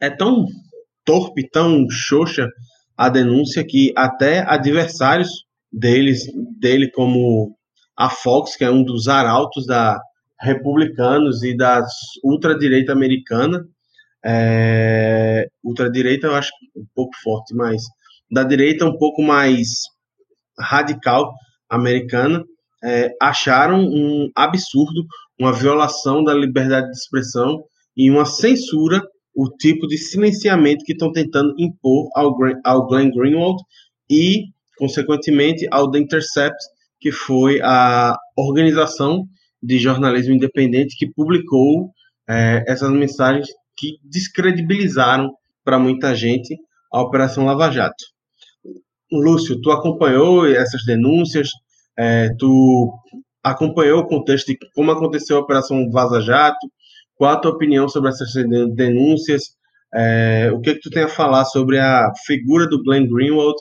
é 0.00 0.08
tão 0.08 0.46
torpe, 1.04 1.48
tão 1.50 1.90
xoxa 1.90 2.48
a 2.96 3.08
denúncia 3.08 3.64
que 3.64 3.92
até 3.96 4.40
adversários 4.48 5.28
deles, 5.72 6.26
dele 6.58 6.90
como 6.90 7.56
a 7.96 8.08
Fox, 8.08 8.54
que 8.54 8.64
é 8.64 8.70
um 8.70 8.84
dos 8.84 9.08
arautos 9.08 9.66
da 9.66 10.00
republicanos 10.40 11.42
e 11.42 11.56
da 11.56 11.84
ultradireita 12.22 12.92
americana, 12.92 13.66
é, 14.24 15.48
ultradireita 15.64 16.28
eu 16.28 16.34
acho 16.36 16.52
um 16.76 16.86
pouco 16.94 17.12
forte, 17.22 17.54
mas 17.54 17.82
da 18.30 18.44
direita 18.44 18.84
um 18.84 18.96
pouco 18.96 19.22
mais 19.22 19.68
radical 20.58 21.32
americana 21.68 22.44
é, 22.82 23.10
acharam 23.20 23.80
um 23.80 24.30
absurdo, 24.34 25.04
uma 25.38 25.52
violação 25.52 26.22
da 26.22 26.34
liberdade 26.34 26.90
de 26.90 26.96
expressão 26.96 27.62
e 27.96 28.10
uma 28.10 28.24
censura 28.24 29.02
o 29.38 29.48
tipo 29.48 29.86
de 29.86 29.96
silenciamento 29.96 30.84
que 30.84 30.92
estão 30.92 31.12
tentando 31.12 31.54
impor 31.56 32.08
ao, 32.12 32.36
ao 32.64 32.88
Glenn 32.88 33.08
Greenwald 33.10 33.62
e, 34.10 34.46
consequentemente, 34.76 35.64
ao 35.70 35.88
The 35.88 35.98
Intercept, 36.00 36.58
que 37.00 37.12
foi 37.12 37.60
a 37.62 38.16
organização 38.36 39.24
de 39.62 39.78
jornalismo 39.78 40.34
independente 40.34 40.96
que 40.98 41.12
publicou 41.12 41.92
é, 42.28 42.64
essas 42.66 42.90
mensagens 42.90 43.46
que 43.76 43.98
descredibilizaram 44.02 45.32
para 45.64 45.78
muita 45.78 46.16
gente 46.16 46.56
a 46.92 47.00
Operação 47.00 47.44
Lava 47.44 47.70
Jato. 47.70 48.04
Lúcio, 49.10 49.60
tu 49.60 49.70
acompanhou 49.70 50.46
essas 50.46 50.84
denúncias, 50.84 51.50
é, 51.96 52.30
tu 52.38 52.92
acompanhou 53.42 54.00
o 54.00 54.06
contexto 54.06 54.48
de 54.48 54.58
como 54.74 54.90
aconteceu 54.90 55.36
a 55.36 55.40
Operação 55.40 55.90
Vaza 55.90 56.20
Jato, 56.20 56.66
qual 57.14 57.32
a 57.32 57.36
tua 57.36 57.52
opinião 57.52 57.88
sobre 57.88 58.10
essas 58.10 58.32
denúncias, 58.74 59.42
é, 59.94 60.50
o 60.52 60.60
que, 60.60 60.74
que 60.74 60.80
tu 60.80 60.90
tem 60.90 61.04
a 61.04 61.08
falar 61.08 61.44
sobre 61.44 61.78
a 61.78 62.12
figura 62.26 62.68
do 62.68 62.82
Glenn 62.82 63.08
Greenwald 63.08 63.56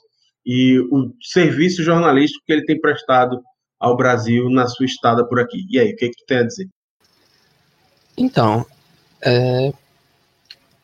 e 0.46 0.80
o 0.92 1.12
serviço 1.22 1.84
jornalístico 1.84 2.44
que 2.46 2.54
ele 2.54 2.66
tem 2.66 2.80
prestado 2.80 3.42
ao 3.80 3.96
Brasil 3.96 4.50
na 4.50 4.68
sua 4.68 4.86
estada 4.86 5.28
por 5.28 5.40
aqui. 5.40 5.66
E 5.70 5.80
aí, 5.80 5.94
o 5.94 5.96
que, 5.96 6.10
que 6.10 6.18
tu 6.18 6.26
tem 6.26 6.38
a 6.40 6.44
dizer? 6.44 6.68
Então, 8.18 8.66
é, 9.22 9.72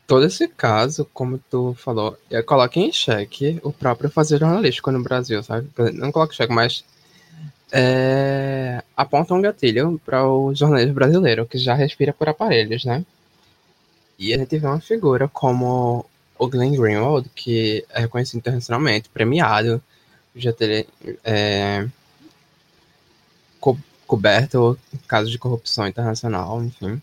todo 0.06 0.26
esse 0.26 0.48
caso, 0.48 1.08
como 1.12 1.38
tu 1.50 1.74
falou, 1.74 2.16
coloca 2.46 2.78
em 2.78 2.92
xeque 2.92 3.60
o 3.62 3.72
próprio 3.72 4.10
fazer 4.10 4.38
jornalístico 4.38 4.90
no 4.90 5.02
Brasil, 5.02 5.42
sabe? 5.42 5.68
Não 5.94 6.12
coloca 6.12 6.32
em 6.32 6.36
xeque, 6.36 6.52
mas 6.52 6.84
é, 7.72 8.82
aponta 8.96 9.34
um 9.34 9.42
gatilho 9.42 10.00
para 10.04 10.26
o 10.28 10.54
jornalismo 10.54 10.94
brasileiro, 10.94 11.46
que 11.46 11.58
já 11.58 11.74
respira 11.74 12.12
por 12.12 12.28
aparelhos, 12.28 12.84
né? 12.84 13.04
E 14.18 14.32
a 14.32 14.38
gente 14.38 14.58
vê 14.58 14.66
uma 14.66 14.80
figura 14.80 15.26
como 15.28 16.06
o 16.38 16.48
Glenn 16.48 16.76
Greenwald, 16.76 17.28
que 17.34 17.84
é 17.90 18.00
reconhecido 18.02 18.38
internacionalmente, 18.38 19.08
premiado, 19.08 19.82
já 20.36 20.52
ter 20.52 20.86
é, 21.24 21.86
co 23.60 23.78
coberto 24.06 24.78
casos 25.08 25.30
de 25.30 25.38
corrupção 25.38 25.86
internacional, 25.88 26.62
enfim. 26.62 27.00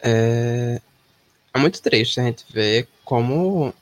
É, 0.00 0.80
é 1.56 1.60
muito 1.60 1.80
triste 1.82 2.20
a 2.20 2.24
gente 2.24 2.44
ver 2.52 2.88
como 3.04 3.72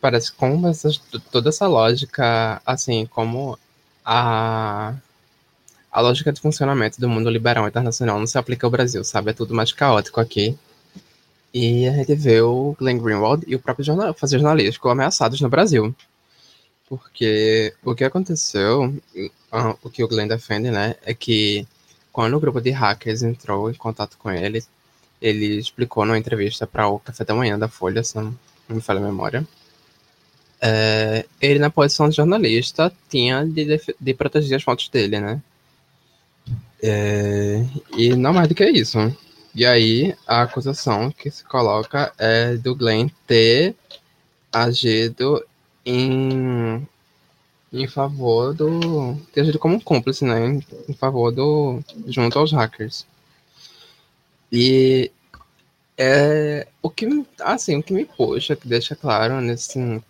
parece 0.00 0.32
como 0.32 0.68
essa, 0.68 0.90
toda 1.30 1.48
essa 1.48 1.66
lógica, 1.66 2.60
assim, 2.64 3.06
como 3.06 3.58
a 4.04 4.94
a 5.90 6.00
lógica 6.02 6.30
de 6.30 6.40
funcionamento 6.42 7.00
do 7.00 7.08
mundo 7.08 7.30
liberal 7.30 7.66
internacional 7.66 8.18
não 8.18 8.26
se 8.26 8.36
aplica 8.36 8.66
ao 8.66 8.70
Brasil, 8.70 9.02
sabe? 9.02 9.30
É 9.30 9.32
tudo 9.32 9.54
mais 9.54 9.72
caótico 9.72 10.20
aqui. 10.20 10.58
E 11.54 11.88
a 11.88 11.92
gente 11.92 12.14
vê 12.14 12.42
o 12.42 12.76
Glenn 12.78 12.98
Greenwald 12.98 13.44
e 13.46 13.54
o 13.54 13.58
próprio 13.58 13.84
jornal, 13.84 14.12
fazer 14.12 14.38
jornalístico 14.38 14.90
ameaçados 14.90 15.40
no 15.40 15.48
Brasil. 15.48 15.94
Porque 16.86 17.74
o 17.82 17.94
que 17.94 18.04
aconteceu, 18.04 18.94
ah, 19.50 19.74
o 19.82 19.88
que 19.88 20.04
o 20.04 20.08
Glenn 20.08 20.28
defende, 20.28 20.70
né, 20.70 20.96
é 21.02 21.14
que 21.14 21.66
quando 22.12 22.34
o 22.34 22.40
grupo 22.40 22.60
de 22.60 22.70
hackers 22.70 23.22
entrou 23.22 23.70
em 23.70 23.74
contato 23.74 24.18
com 24.18 24.30
ele, 24.30 24.62
ele 25.20 25.58
explicou 25.58 26.04
numa 26.04 26.18
entrevista 26.18 26.66
para 26.66 26.88
o 26.88 26.98
Café 26.98 27.24
da 27.24 27.34
Manhã 27.34 27.58
da 27.58 27.68
Folha, 27.68 28.02
se 28.02 28.16
não 28.16 28.36
me 28.68 28.80
falha 28.80 29.00
a 29.00 29.02
memória, 29.02 29.46
é, 30.60 31.26
ele 31.40 31.58
na 31.58 31.70
posição 31.70 32.08
de 32.08 32.16
jornalista 32.16 32.92
tinha 33.08 33.44
de, 33.44 33.80
de 34.00 34.14
proteger 34.14 34.56
as 34.56 34.62
fotos 34.62 34.88
dele, 34.88 35.20
né? 35.20 35.40
É, 36.82 37.64
e 37.96 38.14
não 38.14 38.32
mais 38.32 38.48
do 38.48 38.54
que 38.54 38.64
isso. 38.64 38.98
E 39.54 39.64
aí, 39.64 40.14
a 40.26 40.42
acusação 40.42 41.10
que 41.10 41.30
se 41.30 41.42
coloca 41.44 42.12
é 42.18 42.56
do 42.56 42.74
Glenn 42.74 43.08
ter 43.26 43.74
agido 44.52 45.44
em, 45.84 46.86
em 47.72 47.88
favor 47.88 48.52
do. 48.54 49.16
ter 49.32 49.42
agido 49.42 49.58
como 49.58 49.76
um 49.76 49.80
cúmplice, 49.80 50.24
né? 50.24 50.46
Em, 50.46 50.62
em 50.88 50.94
favor 50.94 51.30
do. 51.32 51.80
junto 52.06 52.38
aos 52.38 52.52
hackers. 52.52 53.06
E 54.58 55.12
é, 55.98 56.66
o 56.80 56.88
que 56.88 57.06
assim, 57.40 57.76
o 57.76 57.82
que 57.82 57.92
me 57.92 58.06
puxa, 58.06 58.56
que 58.56 58.66
deixa 58.66 58.96
claro 58.96 59.38
nesse 59.42 60.02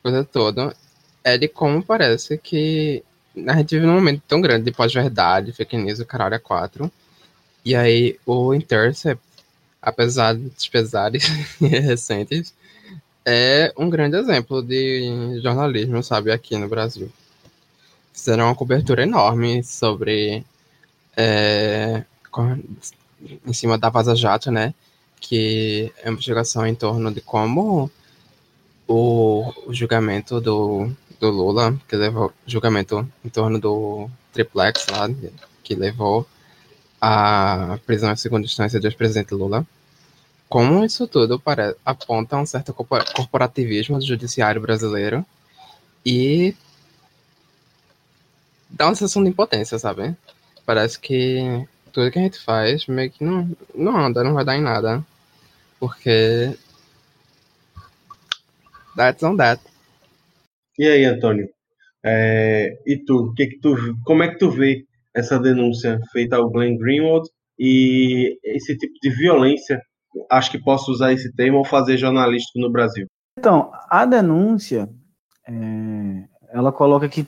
coisa 0.00 0.22
toda, 0.24 0.76
é 1.24 1.36
de 1.36 1.48
como 1.48 1.82
parece 1.82 2.38
que 2.38 3.02
a 3.48 3.56
gente 3.56 3.74
vive 3.74 3.86
num 3.86 3.94
momento 3.94 4.22
tão 4.28 4.40
grande 4.40 4.66
de 4.66 4.70
pós-verdade, 4.70 5.52
fake 5.52 5.76
news, 5.76 5.98
o 5.98 6.06
caralho 6.06 6.36
é 6.36 6.38
quatro. 6.38 6.88
E 7.64 7.74
aí 7.74 8.20
o 8.24 8.54
Intercept, 8.54 9.20
apesar 9.82 10.36
dos 10.36 10.68
pesares 10.68 11.24
recentes, 11.58 12.54
é 13.24 13.72
um 13.76 13.90
grande 13.90 14.16
exemplo 14.16 14.62
de 14.62 15.40
jornalismo, 15.42 16.04
sabe, 16.04 16.30
aqui 16.30 16.56
no 16.56 16.68
Brasil. 16.68 17.10
Fizeram 18.12 18.44
uma 18.44 18.54
cobertura 18.54 19.02
enorme 19.02 19.64
sobre 19.64 20.44
é, 21.16 22.04
em 23.46 23.52
cima 23.52 23.78
da 23.78 23.88
Vaza 23.88 24.14
Jato, 24.14 24.50
né? 24.50 24.74
Que 25.20 25.92
é 25.98 26.08
uma 26.08 26.14
investigação 26.14 26.66
em 26.66 26.74
torno 26.74 27.12
de 27.12 27.20
como 27.20 27.90
o, 28.86 29.52
o 29.66 29.74
julgamento 29.74 30.40
do, 30.40 30.90
do 31.18 31.30
Lula, 31.30 31.78
que 31.88 31.96
levou 31.96 32.32
julgamento 32.46 33.06
em 33.24 33.28
torno 33.28 33.58
do 33.58 34.08
triplex 34.32 34.86
lá, 34.90 35.08
que 35.62 35.74
levou 35.74 36.26
à 37.00 37.78
prisão 37.86 38.12
em 38.12 38.16
segunda 38.16 38.46
instância 38.46 38.78
do 38.80 38.86
ex-presidente 38.86 39.34
Lula. 39.34 39.66
Como 40.48 40.84
isso 40.84 41.08
tudo 41.08 41.40
para, 41.40 41.74
aponta 41.84 42.36
um 42.36 42.46
certo 42.46 42.72
corporativismo 42.72 43.98
do 43.98 44.06
judiciário 44.06 44.60
brasileiro 44.60 45.26
e 46.04 46.54
dá 48.70 48.86
uma 48.86 48.94
sensação 48.94 49.24
de 49.24 49.30
impotência, 49.30 49.78
sabe? 49.78 50.14
Parece 50.64 50.98
que 51.00 51.66
tudo 51.96 52.10
que 52.10 52.18
a 52.18 52.22
gente 52.22 52.38
faz 52.38 52.86
meio 52.86 53.10
que 53.10 53.24
não, 53.24 53.50
não 53.74 53.96
anda, 53.96 54.22
não 54.22 54.34
vai 54.34 54.44
dar 54.44 54.54
em 54.54 54.60
nada. 54.60 55.02
Porque. 55.80 56.54
That's 58.94 59.22
on 59.22 59.34
that. 59.38 59.62
E 60.78 60.86
aí, 60.86 61.06
Antônio? 61.06 61.48
É, 62.04 62.78
e 62.86 62.98
tu, 62.98 63.32
que 63.34 63.46
que 63.46 63.60
tu, 63.60 63.74
como 64.04 64.22
é 64.22 64.28
que 64.28 64.38
tu 64.38 64.50
vê 64.50 64.84
essa 65.14 65.38
denúncia 65.38 65.98
feita 66.12 66.36
ao 66.36 66.50
Glenn 66.50 66.76
Greenwald 66.76 67.26
e 67.58 68.38
esse 68.44 68.76
tipo 68.76 68.92
de 69.02 69.08
violência? 69.16 69.80
Acho 70.30 70.50
que 70.50 70.62
posso 70.62 70.92
usar 70.92 71.14
esse 71.14 71.34
termo 71.34 71.58
ao 71.58 71.64
fazer 71.64 71.96
jornalístico 71.96 72.58
no 72.58 72.70
Brasil. 72.70 73.06
Então, 73.38 73.72
a 73.88 74.04
denúncia, 74.04 74.86
é, 75.48 76.24
ela 76.52 76.70
coloca 76.70 77.08
que 77.08 77.26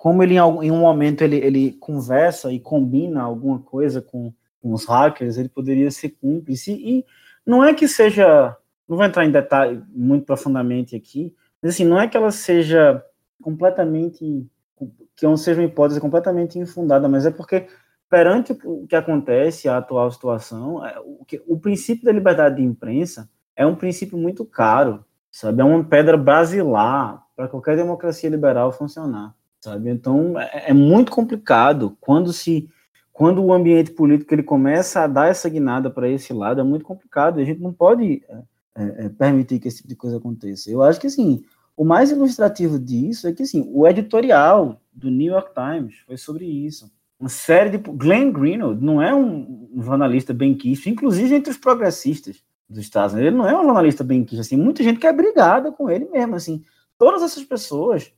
como 0.00 0.22
ele 0.22 0.36
em 0.36 0.70
um 0.70 0.78
momento 0.78 1.20
ele, 1.20 1.36
ele 1.36 1.72
conversa 1.72 2.50
e 2.50 2.58
combina 2.58 3.20
alguma 3.20 3.58
coisa 3.58 4.00
com, 4.00 4.32
com 4.58 4.72
os 4.72 4.86
hackers, 4.86 5.36
ele 5.36 5.50
poderia 5.50 5.90
ser 5.90 6.16
cúmplice. 6.18 6.72
E 6.72 7.04
não 7.44 7.62
é 7.62 7.74
que 7.74 7.86
seja, 7.86 8.56
não 8.88 8.96
vou 8.96 9.04
entrar 9.04 9.26
em 9.26 9.30
detalhe 9.30 9.84
muito 9.90 10.24
profundamente 10.24 10.96
aqui, 10.96 11.34
mas 11.60 11.74
assim, 11.74 11.84
não 11.84 12.00
é 12.00 12.08
que 12.08 12.16
ela 12.16 12.30
seja 12.30 13.04
completamente, 13.42 14.48
que 15.14 15.26
não 15.26 15.36
seja 15.36 15.60
uma 15.60 15.66
hipótese 15.66 16.00
completamente 16.00 16.58
infundada, 16.58 17.06
mas 17.06 17.26
é 17.26 17.30
porque 17.30 17.66
perante 18.08 18.58
o 18.64 18.86
que 18.86 18.96
acontece, 18.96 19.68
a 19.68 19.76
atual 19.76 20.10
situação, 20.10 20.82
é, 20.82 20.98
o, 20.98 21.26
que, 21.26 21.42
o 21.46 21.60
princípio 21.60 22.06
da 22.06 22.12
liberdade 22.12 22.56
de 22.56 22.62
imprensa 22.62 23.28
é 23.54 23.66
um 23.66 23.76
princípio 23.76 24.16
muito 24.16 24.46
caro, 24.46 25.04
sabe? 25.30 25.60
É 25.60 25.64
uma 25.64 25.84
pedra 25.84 26.16
basilar 26.16 27.22
para 27.36 27.48
qualquer 27.48 27.76
democracia 27.76 28.30
liberal 28.30 28.72
funcionar 28.72 29.38
sabe? 29.60 29.90
Então 29.90 30.38
é, 30.38 30.70
é, 30.70 30.72
muito 30.72 31.12
complicado 31.12 31.96
quando 32.00 32.32
se 32.32 32.68
quando 33.12 33.44
o 33.44 33.52
ambiente 33.52 33.90
político 33.90 34.32
ele 34.34 34.42
começa 34.42 35.02
a 35.02 35.06
dar 35.06 35.28
essa 35.28 35.48
guinada 35.48 35.90
para 35.90 36.08
esse 36.08 36.32
lado 36.32 36.60
é 36.60 36.64
muito 36.64 36.84
complicado. 36.84 37.38
A 37.38 37.44
gente 37.44 37.60
não 37.60 37.72
pode 37.72 38.22
é, 38.28 38.34
é, 38.74 39.06
é, 39.06 39.08
permitir 39.10 39.58
que 39.58 39.68
esse 39.68 39.78
tipo 39.78 39.88
de 39.88 39.96
coisa 39.96 40.16
aconteça. 40.16 40.70
Eu 40.70 40.82
acho 40.82 40.98
que 40.98 41.06
assim 41.06 41.44
o 41.76 41.84
mais 41.84 42.10
ilustrativo 42.10 42.78
disso 42.78 43.28
é 43.28 43.32
que 43.32 43.42
assim 43.42 43.68
o 43.72 43.86
editorial 43.86 44.80
do 44.92 45.10
New 45.10 45.32
York 45.32 45.50
Times 45.54 45.96
foi 46.06 46.16
sobre 46.16 46.44
isso. 46.46 46.90
Uma 47.18 47.28
série 47.28 47.68
de 47.68 47.76
Glenn 47.76 48.32
Greenwald 48.32 48.82
não 48.82 49.02
é 49.02 49.14
um, 49.14 49.68
um 49.74 49.82
jornalista 49.82 50.32
bem 50.32 50.54
quisto, 50.54 50.88
inclusive 50.88 51.34
entre 51.34 51.50
os 51.50 51.58
progressistas 51.58 52.42
dos 52.66 52.78
Estados 52.78 53.12
Unidos. 53.12 53.28
Ele 53.28 53.36
não 53.36 53.46
é 53.46 53.60
um 53.60 53.64
jornalista 53.64 54.02
bem 54.02 54.24
quisto, 54.24 54.40
assim, 54.40 54.56
muita 54.56 54.82
gente 54.82 54.98
que 54.98 55.06
é 55.06 55.12
brigada 55.12 55.70
com 55.70 55.90
ele 55.90 56.06
mesmo, 56.06 56.36
assim. 56.36 56.62
Todas 56.96 57.22
essas 57.22 57.44
pessoas 57.44 58.10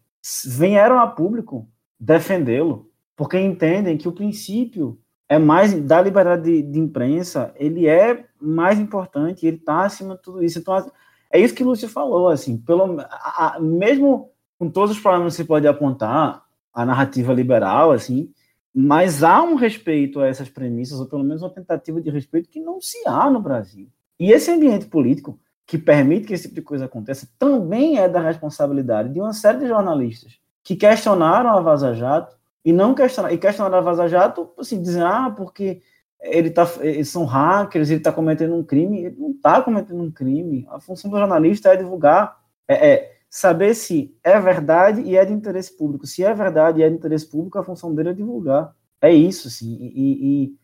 vieram 0.44 0.98
a 0.98 1.06
público 1.06 1.68
defendê-lo, 1.98 2.90
porque 3.16 3.38
entendem 3.38 3.96
que 3.96 4.08
o 4.08 4.12
princípio 4.12 4.98
é 5.28 5.38
mais 5.38 5.72
da 5.72 6.00
liberdade 6.00 6.42
de, 6.42 6.62
de 6.62 6.78
imprensa, 6.78 7.54
ele 7.56 7.86
é 7.86 8.26
mais 8.40 8.78
importante, 8.78 9.46
ele 9.46 9.56
está 9.56 9.84
acima 9.84 10.16
de 10.16 10.22
tudo 10.22 10.44
isso. 10.44 10.58
Então, 10.58 10.90
é 11.30 11.40
isso 11.40 11.54
que 11.54 11.62
o 11.62 11.66
Lúcio 11.66 11.88
falou, 11.88 12.28
assim, 12.28 12.58
pelo, 12.58 13.00
a, 13.00 13.56
a, 13.56 13.60
mesmo 13.60 14.30
com 14.58 14.68
todos 14.68 14.90
os 14.90 15.00
problemas 15.00 15.34
que 15.34 15.42
se 15.42 15.48
pode 15.48 15.66
apontar, 15.66 16.44
a 16.72 16.86
narrativa 16.86 17.32
liberal, 17.32 17.92
assim, 17.92 18.30
mas 18.74 19.22
há 19.22 19.42
um 19.42 19.54
respeito 19.54 20.20
a 20.20 20.26
essas 20.26 20.48
premissas, 20.48 20.98
ou 20.98 21.06
pelo 21.06 21.22
menos 21.22 21.42
uma 21.42 21.50
tentativa 21.50 22.00
de 22.00 22.10
respeito 22.10 22.48
que 22.48 22.60
não 22.60 22.80
se 22.80 22.96
há 23.06 23.30
no 23.30 23.40
Brasil. 23.40 23.88
E 24.18 24.32
esse 24.32 24.50
ambiente 24.50 24.86
político 24.86 25.38
que 25.72 25.78
permite 25.78 26.26
que 26.26 26.34
esse 26.34 26.42
tipo 26.42 26.56
de 26.56 26.60
coisa 26.60 26.84
aconteça 26.84 27.26
também 27.38 27.96
é 27.96 28.06
da 28.06 28.20
responsabilidade 28.20 29.08
de 29.08 29.18
uma 29.18 29.32
série 29.32 29.60
de 29.60 29.68
jornalistas 29.68 30.38
que 30.62 30.76
questionaram 30.76 31.48
a 31.48 31.62
Vaza 31.62 31.94
Jato 31.94 32.36
e 32.62 32.74
não 32.74 32.94
questionaram, 32.94 33.34
e 33.34 33.38
questionaram 33.38 33.78
a 33.78 33.80
Vaza 33.80 34.06
Jato, 34.06 34.50
assim, 34.58 34.82
dizendo, 34.82 35.06
ah, 35.06 35.32
porque 35.34 35.80
ele 36.20 36.50
tá, 36.50 36.70
eles 36.82 37.08
são 37.08 37.24
hackers, 37.24 37.88
ele 37.88 38.00
está 38.00 38.12
cometendo 38.12 38.54
um 38.54 38.62
crime. 38.62 39.02
Ele 39.02 39.16
não 39.18 39.30
está 39.30 39.62
cometendo 39.62 40.02
um 40.02 40.10
crime. 40.10 40.66
A 40.68 40.78
função 40.78 41.10
do 41.10 41.16
jornalista 41.16 41.72
é 41.72 41.76
divulgar, 41.78 42.38
é, 42.68 42.92
é, 42.92 43.12
saber 43.30 43.72
se 43.74 44.14
é 44.22 44.38
verdade 44.38 45.00
e 45.00 45.16
é 45.16 45.24
de 45.24 45.32
interesse 45.32 45.74
público. 45.74 46.06
Se 46.06 46.22
é 46.22 46.34
verdade 46.34 46.80
e 46.80 46.82
é 46.82 46.90
de 46.90 46.96
interesse 46.96 47.26
público, 47.26 47.58
a 47.58 47.64
função 47.64 47.94
dele 47.94 48.10
é 48.10 48.12
divulgar. 48.12 48.74
É 49.00 49.10
isso, 49.10 49.48
assim. 49.48 49.74
E, 49.80 50.42
e 50.44 50.54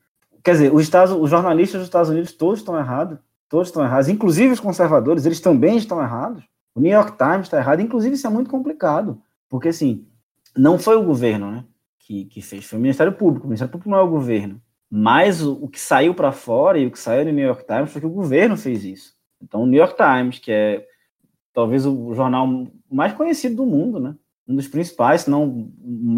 quer 0.45 0.53
dizer, 0.53 0.75
os, 0.75 0.83
Estados, 0.83 1.17
os 1.19 1.31
jornalistas 1.31 1.81
dos 1.81 1.89
Estados 1.89 2.11
Unidos 2.11 2.33
todos 2.33 2.59
estão 2.59 2.79
errados. 2.79 3.19
Todos 3.49 3.69
estão 3.69 3.83
errados, 3.83 4.09
inclusive 4.09 4.53
os 4.53 4.61
conservadores, 4.61 5.25
eles 5.25 5.41
também 5.41 5.77
estão 5.77 6.01
errados. 6.01 6.45
O 6.75 6.81
New 6.81 6.93
York 6.93 7.17
Times 7.17 7.47
está 7.47 7.59
errado, 7.59 7.81
inclusive 7.81 8.15
isso 8.15 8.27
é 8.27 8.31
muito 8.31 8.51
complicado, 8.51 9.21
porque 9.49 9.69
assim, 9.69 10.07
não 10.57 10.79
foi 10.79 10.97
o 10.97 11.03
governo 11.03 11.51
né, 11.51 11.65
que, 11.99 12.27
que 12.27 12.43
fez, 12.43 12.65
foi 12.65 12.79
o 12.79 12.83
Ministério 12.83 13.13
Público. 13.13 13.47
O 13.47 13.49
Ministério 13.49 13.73
Público 13.73 13.91
não 13.91 13.99
é 13.99 14.03
o 14.03 14.11
governo. 14.11 14.61
Mas 14.91 15.43
o, 15.43 15.53
o 15.65 15.69
que 15.69 15.79
saiu 15.79 16.15
para 16.15 16.33
fora 16.33 16.79
e 16.79 16.87
o 16.87 16.91
que 16.91 16.99
saiu 16.99 17.25
do 17.25 17.33
New 17.33 17.47
York 17.47 17.67
Times 17.67 17.91
foi 17.91 18.01
que 18.01 18.07
o 18.07 18.11
governo 18.11 18.57
fez 18.57 18.85
isso. 18.85 19.15
Então, 19.43 19.63
o 19.63 19.67
New 19.67 19.79
York 19.79 19.95
Times, 19.97 20.39
que 20.39 20.51
é 20.51 20.87
talvez 21.53 21.85
o 21.85 22.15
jornal 22.15 22.47
mais 22.91 23.13
conhecido 23.13 23.57
do 23.57 23.67
mundo, 23.67 24.01
né? 24.01 24.15
Um 24.47 24.57
dos 24.57 24.67
principais, 24.67 25.23
se 25.23 25.31
não 25.31 25.71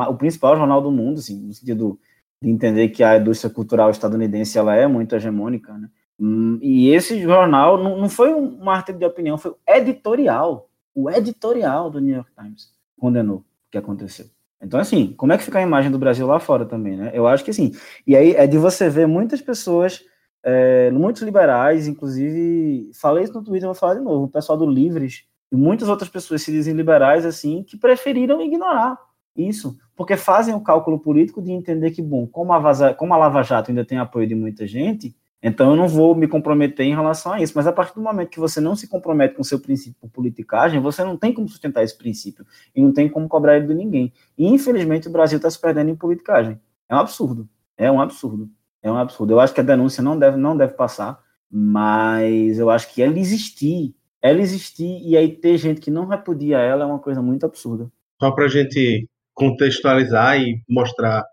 o 0.09 0.15
principal 0.15 0.57
jornal 0.57 0.81
do 0.81 0.91
mundo, 0.91 1.19
assim, 1.19 1.41
no 1.47 1.53
sentido 1.53 1.99
de 2.41 2.49
entender 2.49 2.89
que 2.91 3.03
a 3.03 3.19
indústria 3.19 3.53
cultural 3.53 3.91
estadunidense 3.91 4.57
ela 4.57 4.75
é 4.77 4.87
muito 4.87 5.15
hegemônica, 5.15 5.73
né? 5.77 5.89
Hum, 6.21 6.59
e 6.61 6.91
esse 6.91 7.19
jornal 7.23 7.83
não, 7.83 7.97
não 7.97 8.09
foi 8.09 8.35
um 8.35 8.69
artigo 8.69 8.99
de 8.99 9.07
opinião, 9.07 9.39
foi 9.39 9.53
o 9.53 9.57
editorial. 9.67 10.69
O 10.95 11.09
editorial 11.09 11.89
do 11.89 12.01
New 12.01 12.15
York 12.15 12.31
Times 12.39 12.69
condenou 12.99 13.39
o 13.39 13.45
que 13.71 13.79
aconteceu. 13.79 14.27
Então, 14.61 14.79
assim, 14.79 15.15
como 15.17 15.33
é 15.33 15.39
que 15.39 15.45
fica 15.45 15.59
a 15.59 15.63
imagem 15.63 15.91
do 15.91 15.99
Brasil 15.99 16.27
lá 16.27 16.39
fora 16.39 16.67
também, 16.67 16.97
né? 16.97 17.11
Eu 17.15 17.27
acho 17.27 17.43
que 17.43 17.53
sim. 17.53 17.73
E 18.07 18.15
aí 18.15 18.33
é 18.35 18.47
de 18.47 18.59
você 18.59 18.91
ver 18.91 19.07
muitas 19.07 19.41
pessoas, 19.41 20.05
é, 20.43 20.91
muitos 20.91 21.23
liberais, 21.23 21.89
inclusive, 21.89 22.91
falei 23.01 23.25
isso 23.25 23.33
no 23.33 23.43
Twitter, 23.43 23.67
vou 23.67 23.75
falar 23.75 23.95
de 23.95 24.01
novo, 24.01 24.25
o 24.25 24.29
pessoal 24.29 24.59
do 24.59 24.67
Livres 24.67 25.25
e 25.51 25.57
muitas 25.57 25.89
outras 25.89 26.11
pessoas 26.11 26.43
se 26.43 26.53
dizem 26.53 26.75
liberais, 26.75 27.25
assim, 27.25 27.63
que 27.63 27.79
preferiram 27.79 28.43
ignorar 28.43 28.99
isso, 29.35 29.79
porque 29.97 30.17
fazem 30.17 30.55
o 30.55 30.61
cálculo 30.61 30.99
político 30.99 31.41
de 31.41 31.53
entender 31.53 31.93
que, 31.93 32.03
bom, 32.03 32.27
como 32.27 32.53
a, 32.53 32.59
Vaza, 32.59 32.93
como 32.93 33.15
a 33.15 33.17
Lava 33.17 33.43
Jato 33.43 33.71
ainda 33.71 33.85
tem 33.85 33.99
apoio 33.99 34.27
de 34.27 34.35
muita 34.35 34.67
gente, 34.67 35.17
Então 35.43 35.71
eu 35.71 35.77
não 35.77 35.89
vou 35.89 36.15
me 36.15 36.29
comprometer 36.29 36.87
em 36.87 36.95
relação 36.95 37.33
a 37.33 37.41
isso. 37.41 37.53
Mas 37.57 37.67
a 37.67 37.73
partir 37.73 37.95
do 37.95 38.03
momento 38.03 38.29
que 38.29 38.41
você 38.41 38.61
não 38.61 38.77
se 38.77 38.87
compromete 38.87 39.35
com 39.35 39.43
seu 39.43 39.59
princípio 39.59 39.97
por 40.01 40.11
politicagem, 40.11 40.81
você 40.81 41.03
não 41.03 41.17
tem 41.17 41.33
como 41.33 41.49
sustentar 41.49 41.83
esse 41.83 41.97
princípio 41.97 42.47
e 42.75 42.83
não 42.83 42.93
tem 42.93 43.09
como 43.09 43.29
cobrar 43.29 43.57
ele 43.57 43.67
de 43.67 43.75
ninguém. 43.75 44.13
E 44.37 44.47
infelizmente 44.47 45.09
o 45.09 45.11
Brasil 45.11 45.37
está 45.37 45.51
se 45.51 45.59
perdendo 45.59 45.91
em 45.91 45.97
politicagem. 45.97 46.61
É 46.89 46.95
um 46.95 46.99
absurdo. 46.99 47.49
É 47.77 47.91
um 47.91 48.01
absurdo. 48.01 48.51
É 48.83 48.91
um 48.91 48.97
absurdo. 48.97 49.33
Eu 49.33 49.41
acho 49.41 49.55
que 49.55 49.61
a 49.61 49.65
denúncia 49.65 50.03
não 50.03 50.19
deve, 50.19 50.37
não 50.37 50.57
deve 50.57 50.75
passar, 50.75 51.19
mas 51.51 52.59
eu 52.59 52.71
acho 52.71 52.93
que 52.93 53.03
ela 53.03 53.19
existir, 53.19 53.95
ela 54.23 54.41
existir 54.41 55.01
e 55.03 55.17
aí 55.17 55.29
ter 55.29 55.57
gente 55.57 55.81
que 55.81 55.91
não 55.91 56.07
repudia 56.07 56.59
ela 56.59 56.85
é 56.85 56.87
uma 56.87 56.99
coisa 56.99 57.23
muito 57.23 57.45
absurda. 57.45 57.91
Só 58.21 58.31
para 58.31 58.45
a 58.45 58.49
gente 58.49 59.09
contextualizar 59.35 60.39
e 60.39 60.63
mostrar 60.69 61.25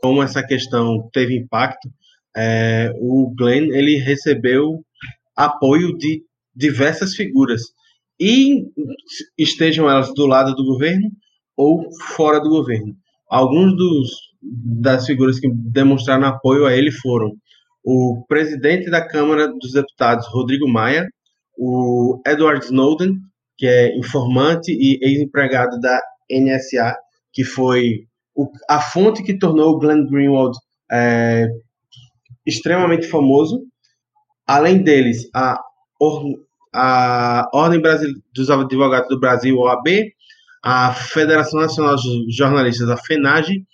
como 0.00 0.22
essa 0.22 0.42
questão 0.42 1.08
teve 1.12 1.36
impacto, 1.36 1.90
é, 2.36 2.92
o 2.96 3.32
Glenn 3.36 3.72
ele 3.72 3.96
recebeu 3.96 4.84
apoio 5.36 5.96
de 5.96 6.22
diversas 6.54 7.14
figuras 7.14 7.62
e 8.18 8.66
estejam 9.38 9.88
elas 9.88 10.12
do 10.14 10.26
lado 10.26 10.54
do 10.54 10.64
governo 10.64 11.10
ou 11.56 11.88
fora 12.16 12.40
do 12.40 12.48
governo. 12.48 12.94
Alguns 13.28 13.76
dos, 13.76 14.10
das 14.42 15.06
figuras 15.06 15.38
que 15.40 15.48
demonstraram 15.52 16.26
apoio 16.26 16.66
a 16.66 16.74
ele 16.74 16.90
foram 16.90 17.32
o 17.82 18.24
presidente 18.28 18.90
da 18.90 19.06
Câmara 19.06 19.48
dos 19.48 19.72
Deputados, 19.72 20.26
Rodrigo 20.28 20.68
Maia, 20.68 21.08
o 21.56 22.20
Edward 22.26 22.64
Snowden, 22.64 23.16
que 23.56 23.66
é 23.66 23.96
informante 23.96 24.72
e 24.72 24.98
ex-empregado 25.02 25.78
da 25.80 26.00
NSA, 26.30 26.94
que 27.32 27.44
foi 27.44 28.06
o, 28.34 28.50
a 28.68 28.80
fonte 28.80 29.22
que 29.22 29.38
tornou 29.38 29.74
o 29.74 29.78
Glenn 29.78 30.06
Greenwald 30.06 30.56
é, 30.90 31.46
extremamente 32.50 33.06
famoso. 33.06 33.62
Além 34.46 34.82
deles, 34.82 35.28
a, 35.34 35.58
a 36.74 37.48
Ordem 37.52 37.80
Brasil, 37.80 38.10
dos 38.34 38.50
Advogados 38.50 39.08
do 39.08 39.18
Brasil, 39.18 39.56
OAB, 39.56 40.12
a 40.62 40.92
Federação 40.92 41.60
Nacional 41.60 41.96
de 41.96 42.30
Jornalistas, 42.30 42.88
a 42.88 42.96
FENAGE, 42.96 43.64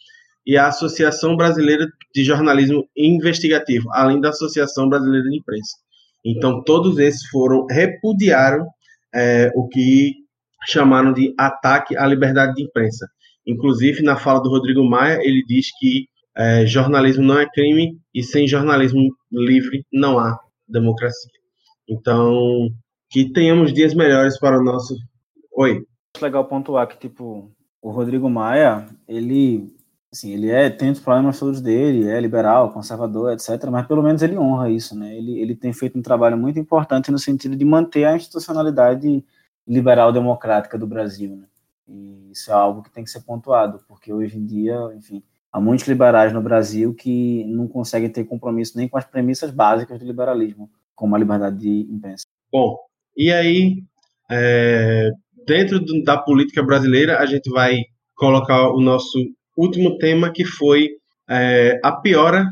e 0.46 0.56
a 0.56 0.68
Associação 0.68 1.36
Brasileira 1.36 1.88
de 2.14 2.22
Jornalismo 2.22 2.88
Investigativo, 2.96 3.88
além 3.92 4.20
da 4.20 4.28
Associação 4.28 4.88
Brasileira 4.88 5.28
de 5.28 5.38
Imprensa. 5.38 5.76
Então, 6.24 6.62
todos 6.62 6.98
esses 6.98 7.26
foram, 7.28 7.66
repudiaram 7.66 8.64
é, 9.12 9.50
o 9.56 9.66
que 9.68 10.14
chamaram 10.68 11.12
de 11.12 11.34
ataque 11.36 11.96
à 11.96 12.06
liberdade 12.06 12.54
de 12.54 12.62
imprensa. 12.62 13.08
Inclusive, 13.46 14.02
na 14.02 14.16
fala 14.16 14.40
do 14.40 14.48
Rodrigo 14.48 14.84
Maia, 14.84 15.18
ele 15.22 15.44
diz 15.46 15.66
que 15.78 16.08
é, 16.36 16.66
jornalismo 16.66 17.24
não 17.24 17.40
é 17.40 17.48
crime 17.48 17.98
e 18.14 18.22
sem 18.22 18.46
jornalismo 18.46 19.08
livre 19.32 19.84
não 19.92 20.18
há 20.18 20.38
democracia. 20.68 21.30
Então, 21.88 22.68
que 23.08 23.32
tenhamos 23.32 23.72
dias 23.72 23.94
melhores 23.94 24.38
para 24.38 24.58
o 24.58 24.62
nosso. 24.62 24.94
Oi. 25.56 25.86
Legal 26.20 26.44
pontuar 26.44 26.86
que, 26.88 26.98
tipo, 26.98 27.50
o 27.80 27.90
Rodrigo 27.90 28.28
Maia, 28.28 28.86
ele, 29.08 29.74
assim, 30.12 30.32
ele 30.32 30.50
é, 30.50 30.68
tem 30.68 30.90
os 30.90 31.00
problemas 31.00 31.38
todos 31.38 31.60
dele, 31.60 32.08
é 32.08 32.20
liberal, 32.20 32.72
conservador, 32.72 33.32
etc., 33.32 33.66
mas 33.70 33.86
pelo 33.86 34.02
menos 34.02 34.22
ele 34.22 34.36
honra 34.36 34.70
isso, 34.70 34.98
né? 34.98 35.16
Ele, 35.16 35.40
ele 35.40 35.54
tem 35.54 35.72
feito 35.72 35.98
um 35.98 36.02
trabalho 36.02 36.36
muito 36.36 36.58
importante 36.58 37.10
no 37.10 37.18
sentido 37.18 37.56
de 37.56 37.64
manter 37.64 38.04
a 38.04 38.16
institucionalidade 38.16 39.24
liberal 39.66 40.12
democrática 40.12 40.76
do 40.76 40.86
Brasil, 40.86 41.36
né? 41.36 41.46
E 41.88 42.32
isso 42.32 42.50
é 42.50 42.54
algo 42.54 42.82
que 42.82 42.90
tem 42.90 43.04
que 43.04 43.10
ser 43.10 43.20
pontuado, 43.20 43.80
porque 43.86 44.12
hoje 44.12 44.36
em 44.36 44.44
dia, 44.44 44.76
enfim, 44.94 45.22
há 45.56 45.60
muitos 45.60 45.88
liberais 45.88 46.34
no 46.34 46.42
Brasil 46.42 46.92
que 46.92 47.42
não 47.46 47.66
conseguem 47.66 48.10
ter 48.10 48.24
compromisso 48.24 48.76
nem 48.76 48.86
com 48.86 48.98
as 48.98 49.06
premissas 49.06 49.50
básicas 49.50 49.98
do 49.98 50.04
liberalismo, 50.04 50.70
como 50.94 51.16
a 51.16 51.18
liberdade 51.18 51.58
de 51.58 51.90
imprensa. 51.90 52.26
Bom, 52.52 52.76
e 53.16 53.32
aí, 53.32 53.82
é, 54.30 55.10
dentro 55.46 55.80
do, 55.80 56.02
da 56.04 56.18
política 56.18 56.62
brasileira, 56.62 57.20
a 57.20 57.24
gente 57.24 57.48
vai 57.48 57.84
colocar 58.14 58.68
o 58.68 58.82
nosso 58.82 59.18
último 59.56 59.96
tema, 59.96 60.30
que 60.30 60.44
foi 60.44 60.90
é, 61.26 61.80
a 61.82 61.92
piora 61.92 62.44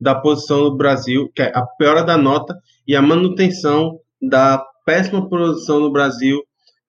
da 0.00 0.14
posição 0.14 0.64
do 0.64 0.74
Brasil, 0.74 1.30
que 1.34 1.42
é 1.42 1.52
a 1.54 1.66
piora 1.66 2.02
da 2.02 2.16
nota 2.16 2.58
e 2.88 2.96
a 2.96 3.02
manutenção 3.02 4.00
da 4.22 4.64
péssima 4.86 5.28
posição 5.28 5.80
no 5.80 5.92
Brasil 5.92 6.40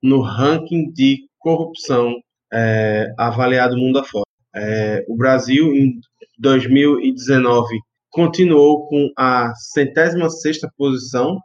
no 0.02 0.22
ranking 0.22 0.90
de 0.94 1.28
corrupção 1.38 2.16
é, 2.52 3.14
avaliado 3.18 3.76
mundo 3.76 4.00
afora. 4.00 4.33
É, 4.56 5.04
o 5.08 5.16
Brasil, 5.16 5.74
em 5.74 6.00
2019, 6.38 7.80
continuou 8.10 8.88
com 8.88 9.12
a 9.18 9.54
centésima 9.56 10.30
sexta 10.30 10.72
posição, 10.78 11.40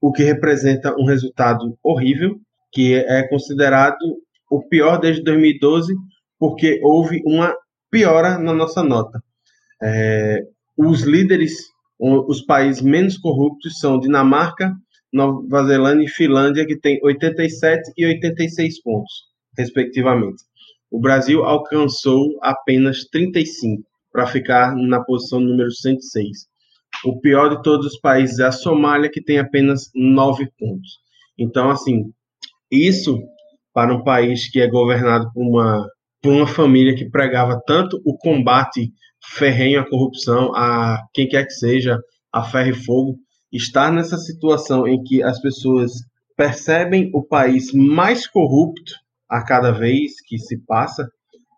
o 0.00 0.12
que 0.12 0.22
representa 0.22 0.94
um 0.98 1.04
resultado 1.04 1.76
horrível, 1.82 2.36
que 2.72 2.94
é 2.94 3.26
considerado 3.28 3.98
o 4.50 4.62
pior 4.66 4.98
desde 4.98 5.22
2012, 5.22 5.94
porque 6.38 6.80
houve 6.82 7.20
uma 7.26 7.54
piora 7.90 8.38
na 8.38 8.54
nossa 8.54 8.82
nota. 8.82 9.22
É, 9.82 10.40
os 10.76 11.02
líderes, 11.02 11.52
os 11.98 12.42
países 12.42 12.80
menos 12.80 13.18
corruptos 13.18 13.78
são 13.78 13.98
Dinamarca, 13.98 14.72
Nova 15.12 15.64
Zelândia 15.64 16.04
e 16.04 16.08
Finlândia, 16.08 16.66
que 16.66 16.78
tem 16.78 17.00
87 17.02 17.92
e 17.96 18.06
86 18.06 18.82
pontos, 18.82 19.12
respectivamente. 19.56 20.42
O 20.90 21.00
Brasil 21.00 21.44
alcançou 21.44 22.38
apenas 22.42 23.04
35 23.10 23.82
para 24.10 24.26
ficar 24.26 24.74
na 24.74 25.02
posição 25.02 25.40
número 25.40 25.70
106. 25.70 26.46
O 27.04 27.20
pior 27.20 27.50
de 27.50 27.62
todos 27.62 27.86
os 27.86 28.00
países 28.00 28.38
é 28.38 28.46
a 28.46 28.52
Somália, 28.52 29.10
que 29.10 29.22
tem 29.22 29.38
apenas 29.38 29.90
9 29.94 30.48
pontos. 30.58 30.98
Então, 31.38 31.70
assim, 31.70 32.04
isso 32.70 33.18
para 33.72 33.94
um 33.94 34.02
país 34.02 34.50
que 34.50 34.60
é 34.60 34.66
governado 34.66 35.30
por 35.32 35.42
uma, 35.42 35.86
por 36.22 36.32
uma 36.32 36.46
família 36.46 36.96
que 36.96 37.08
pregava 37.08 37.60
tanto 37.66 38.00
o 38.04 38.16
combate 38.16 38.90
ferrenho 39.36 39.80
à 39.80 39.88
corrupção, 39.88 40.52
a 40.54 41.02
quem 41.12 41.28
quer 41.28 41.44
que 41.44 41.52
seja, 41.52 41.98
a 42.32 42.42
ferro 42.42 42.70
e 42.70 42.84
fogo, 42.84 43.16
estar 43.52 43.92
nessa 43.92 44.16
situação 44.16 44.86
em 44.86 45.02
que 45.02 45.22
as 45.22 45.40
pessoas 45.40 45.92
percebem 46.36 47.10
o 47.14 47.22
país 47.22 47.72
mais 47.72 48.26
corrupto 48.26 48.92
a 49.28 49.42
cada 49.42 49.70
vez 49.70 50.20
que 50.26 50.38
se 50.38 50.58
passa, 50.66 51.08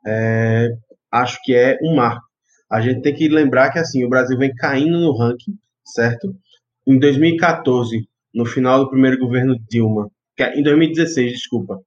é, 0.06 0.68
acho 1.10 1.38
que 1.44 1.54
é 1.54 1.78
um 1.82 1.94
marco. 1.94 2.24
A 2.70 2.80
gente 2.80 3.02
tem 3.02 3.14
que 3.14 3.28
lembrar 3.28 3.70
que 3.70 3.78
assim 3.78 4.04
o 4.04 4.08
Brasil 4.08 4.38
vem 4.38 4.54
caindo 4.54 4.98
no 4.98 5.16
ranking, 5.16 5.58
certo? 5.84 6.34
Em 6.86 6.98
2014, 6.98 8.08
no 8.34 8.46
final 8.46 8.80
do 8.80 8.90
primeiro 8.90 9.18
governo 9.18 9.56
Dilma, 9.68 10.10
é, 10.38 10.58
em 10.58 10.62
2016, 10.62 11.32
desculpa, 11.32 11.78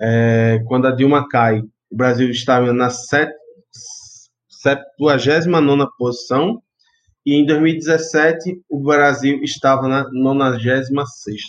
é, 0.00 0.60
quando 0.66 0.86
a 0.86 0.94
Dilma 0.94 1.28
cai, 1.28 1.60
o 1.90 1.96
Brasil 1.96 2.30
estava 2.30 2.72
na 2.72 2.90
79 2.90 5.88
posição 5.96 6.60
e 7.24 7.34
em 7.34 7.46
2017 7.46 8.60
o 8.68 8.82
Brasil 8.82 9.40
estava 9.42 9.88
na 9.88 10.04
96. 10.12 11.40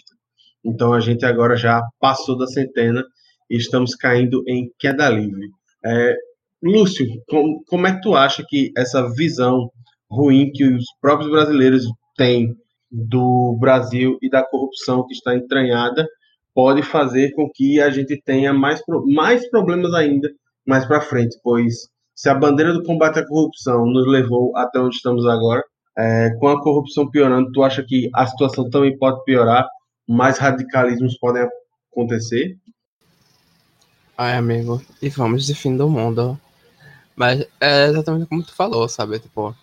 Então 0.64 0.94
a 0.94 0.99
gente 0.99 1.26
agora 1.26 1.56
já 1.56 1.82
passou 1.99 2.38
da 2.38 2.48
centena 2.48 3.03
e 3.50 3.58
estamos 3.58 3.96
caindo 3.96 4.44
em 4.48 4.70
queda 4.80 5.10
livre. 5.10 5.50
É, 5.86 6.16
Lúcio, 6.64 7.06
como, 7.28 7.64
como 7.68 7.88
é 7.88 7.96
que 7.96 8.02
tu 8.02 8.16
acha 8.16 8.44
que 8.48 8.72
essa 8.78 9.08
visão 9.14 9.70
ruim 10.10 10.52
que 10.52 10.64
os 10.66 10.86
próprios 11.02 11.32
brasileiros 11.32 11.86
têm 12.18 12.56
do 12.92 13.58
Brasil 13.60 14.18
e 14.22 14.30
da 14.30 14.44
corrupção 14.44 15.06
que 15.06 15.14
está 15.14 15.36
entranhada 15.36 16.08
pode 16.54 16.82
fazer 16.82 17.32
com 17.34 17.50
que 17.54 17.82
a 17.82 17.90
gente 17.90 18.20
tenha 18.24 18.54
mais, 18.54 18.82
mais 19.14 19.50
problemas 19.50 19.94
ainda 19.94 20.30
mais 20.66 20.86
para 20.86 21.02
frente, 21.02 21.38
pois 21.44 21.88
se 22.16 22.30
a 22.30 22.34
bandeira 22.34 22.74
do 22.74 22.84
combate 22.84 23.20
à 23.20 23.28
corrupção 23.28 23.86
nos 23.86 24.08
levou 24.08 24.56
até 24.56 24.80
onde 24.80 24.96
estamos 24.96 25.26
agora, 25.28 25.64
é, 25.98 26.32
com 26.40 26.48
a 26.48 26.62
corrupção 26.62 27.10
piorando, 27.10 27.52
tu 27.52 27.62
acha 27.62 27.84
que 27.84 28.10
a 28.14 28.26
situação 28.26 28.70
também 28.70 28.98
pode 28.98 29.24
piorar? 29.26 29.68
Mais 30.08 30.38
radicalismos 30.38 31.18
podem 31.18 31.48
acontecer? 31.92 32.58
Ai, 34.18 34.36
amigo, 34.36 34.82
e 35.02 35.10
vamos 35.10 35.46
de 35.46 35.54
fim 35.54 35.76
do 35.76 35.90
mundo. 35.90 36.40
Mas 37.16 37.46
é 37.60 37.88
exatamente 37.88 38.28
como 38.28 38.44
tu 38.44 38.54
falou, 38.54 38.88
sabe? 38.88 39.20
Tipo, 39.20 39.56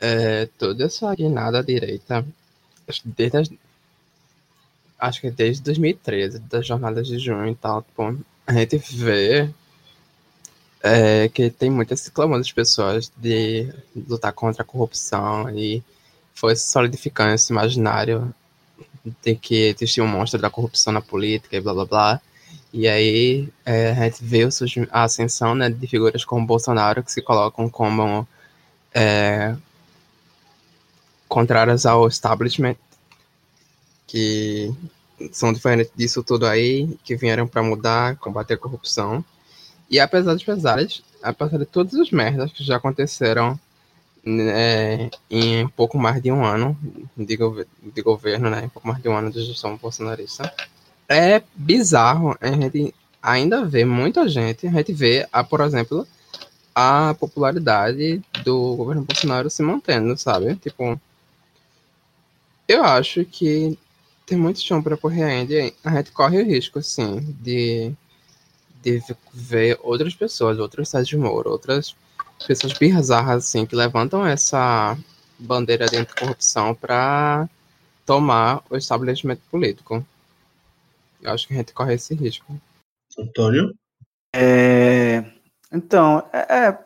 é, 0.00 0.46
toda 0.58 0.84
essa 0.84 1.14
guinada 1.14 1.62
direita, 1.62 2.26
desde 3.04 3.36
as, 3.38 3.50
acho 4.98 5.20
que 5.20 5.30
desde 5.30 5.62
2013, 5.62 6.40
das 6.40 6.66
jornadas 6.66 7.06
de 7.06 7.18
junho 7.18 7.48
e 7.48 7.54
tal, 7.54 7.82
tipo, 7.82 8.18
a 8.46 8.52
gente 8.52 8.78
vê 8.78 9.50
é, 10.82 11.28
que 11.28 11.50
tem 11.50 11.70
muita 11.70 11.94
esse 11.94 12.10
clamor 12.10 12.38
das 12.38 12.52
pessoas 12.52 13.10
de 13.16 13.72
lutar 14.08 14.32
contra 14.32 14.62
a 14.62 14.66
corrupção 14.66 15.48
e 15.50 15.82
foi 16.34 16.56
solidificando 16.56 17.34
esse 17.34 17.52
imaginário 17.52 18.34
de 19.22 19.34
que 19.36 19.68
existia 19.68 20.02
um 20.02 20.08
monstro 20.08 20.40
da 20.40 20.50
corrupção 20.50 20.92
na 20.92 21.00
política 21.00 21.56
e 21.56 21.60
blá 21.60 21.72
blá 21.72 21.86
blá. 21.86 22.20
E 22.76 22.88
aí 22.88 23.48
é, 23.64 23.92
a 23.92 23.94
gente 23.94 24.24
vê 24.24 24.40
a 24.90 25.04
ascensão 25.04 25.54
né, 25.54 25.70
de 25.70 25.86
figuras 25.86 26.24
como 26.24 26.44
Bolsonaro 26.44 27.04
que 27.04 27.12
se 27.12 27.22
colocam 27.22 27.70
como, 27.70 28.26
é, 28.92 29.54
contrárias 31.28 31.86
ao 31.86 32.08
establishment, 32.08 32.74
que 34.08 34.74
são 35.30 35.52
diferentes 35.52 35.92
disso 35.94 36.24
tudo 36.24 36.48
aí, 36.48 36.88
que 37.04 37.14
vieram 37.14 37.46
para 37.46 37.62
mudar, 37.62 38.16
combater 38.16 38.54
a 38.54 38.58
corrupção. 38.58 39.24
E 39.88 40.00
apesar 40.00 40.34
dos 40.34 40.42
pesares, 40.42 41.00
apesar 41.22 41.58
de 41.58 41.66
todas 41.66 41.94
as 41.94 42.10
merdas 42.10 42.52
que 42.52 42.64
já 42.64 42.78
aconteceram 42.78 43.56
é, 44.26 45.10
em 45.30 45.68
pouco 45.68 45.96
mais 45.96 46.20
de 46.20 46.32
um 46.32 46.44
ano 46.44 46.76
de, 47.16 47.38
de 47.94 48.02
governo, 48.02 48.50
né, 48.50 48.64
em 48.64 48.68
pouco 48.68 48.88
mais 48.88 49.00
de 49.00 49.08
um 49.08 49.16
ano 49.16 49.30
de 49.30 49.44
gestão 49.44 49.76
bolsonarista, 49.76 50.52
é 51.08 51.42
bizarro 51.54 52.36
a 52.40 52.48
gente 52.48 52.94
ainda 53.22 53.64
ver 53.64 53.84
muita 53.84 54.28
gente, 54.28 54.66
a 54.66 54.70
gente 54.70 54.92
vê, 54.92 55.26
a, 55.32 55.42
por 55.42 55.60
exemplo, 55.60 56.06
a 56.74 57.14
popularidade 57.14 58.22
do 58.44 58.76
governo 58.76 59.02
Bolsonaro 59.04 59.48
se 59.48 59.62
mantendo, 59.62 60.16
sabe? 60.18 60.56
Tipo, 60.56 61.00
eu 62.68 62.84
acho 62.84 63.24
que 63.24 63.78
tem 64.26 64.36
muito 64.38 64.60
chão 64.60 64.82
para 64.82 64.96
correr 64.96 65.24
ainda 65.24 65.72
a 65.84 65.90
gente 65.96 66.12
corre 66.12 66.40
o 66.42 66.44
risco, 66.44 66.78
assim, 66.78 67.20
de, 67.40 67.92
de 68.82 69.02
ver 69.32 69.78
outras 69.82 70.14
pessoas, 70.14 70.58
outros 70.58 70.88
Sérgio 70.88 71.20
Moro, 71.20 71.50
outras 71.50 71.94
pessoas 72.46 72.72
bizarras, 72.72 73.44
assim, 73.44 73.66
que 73.66 73.76
levantam 73.76 74.26
essa 74.26 74.98
bandeira 75.38 75.86
de 75.86 76.04
corrupção 76.06 76.74
para 76.74 77.48
tomar 78.06 78.62
o 78.68 78.76
estabelecimento 78.76 79.42
político. 79.50 80.04
Eu 81.24 81.32
acho 81.32 81.48
que 81.48 81.54
a 81.54 81.56
gente 81.56 81.72
corre 81.72 81.94
esse 81.94 82.14
risco. 82.14 82.60
Antônio? 83.18 83.74
É... 84.34 85.24
Então, 85.72 86.22
é, 86.32 86.66
é, 86.66 86.78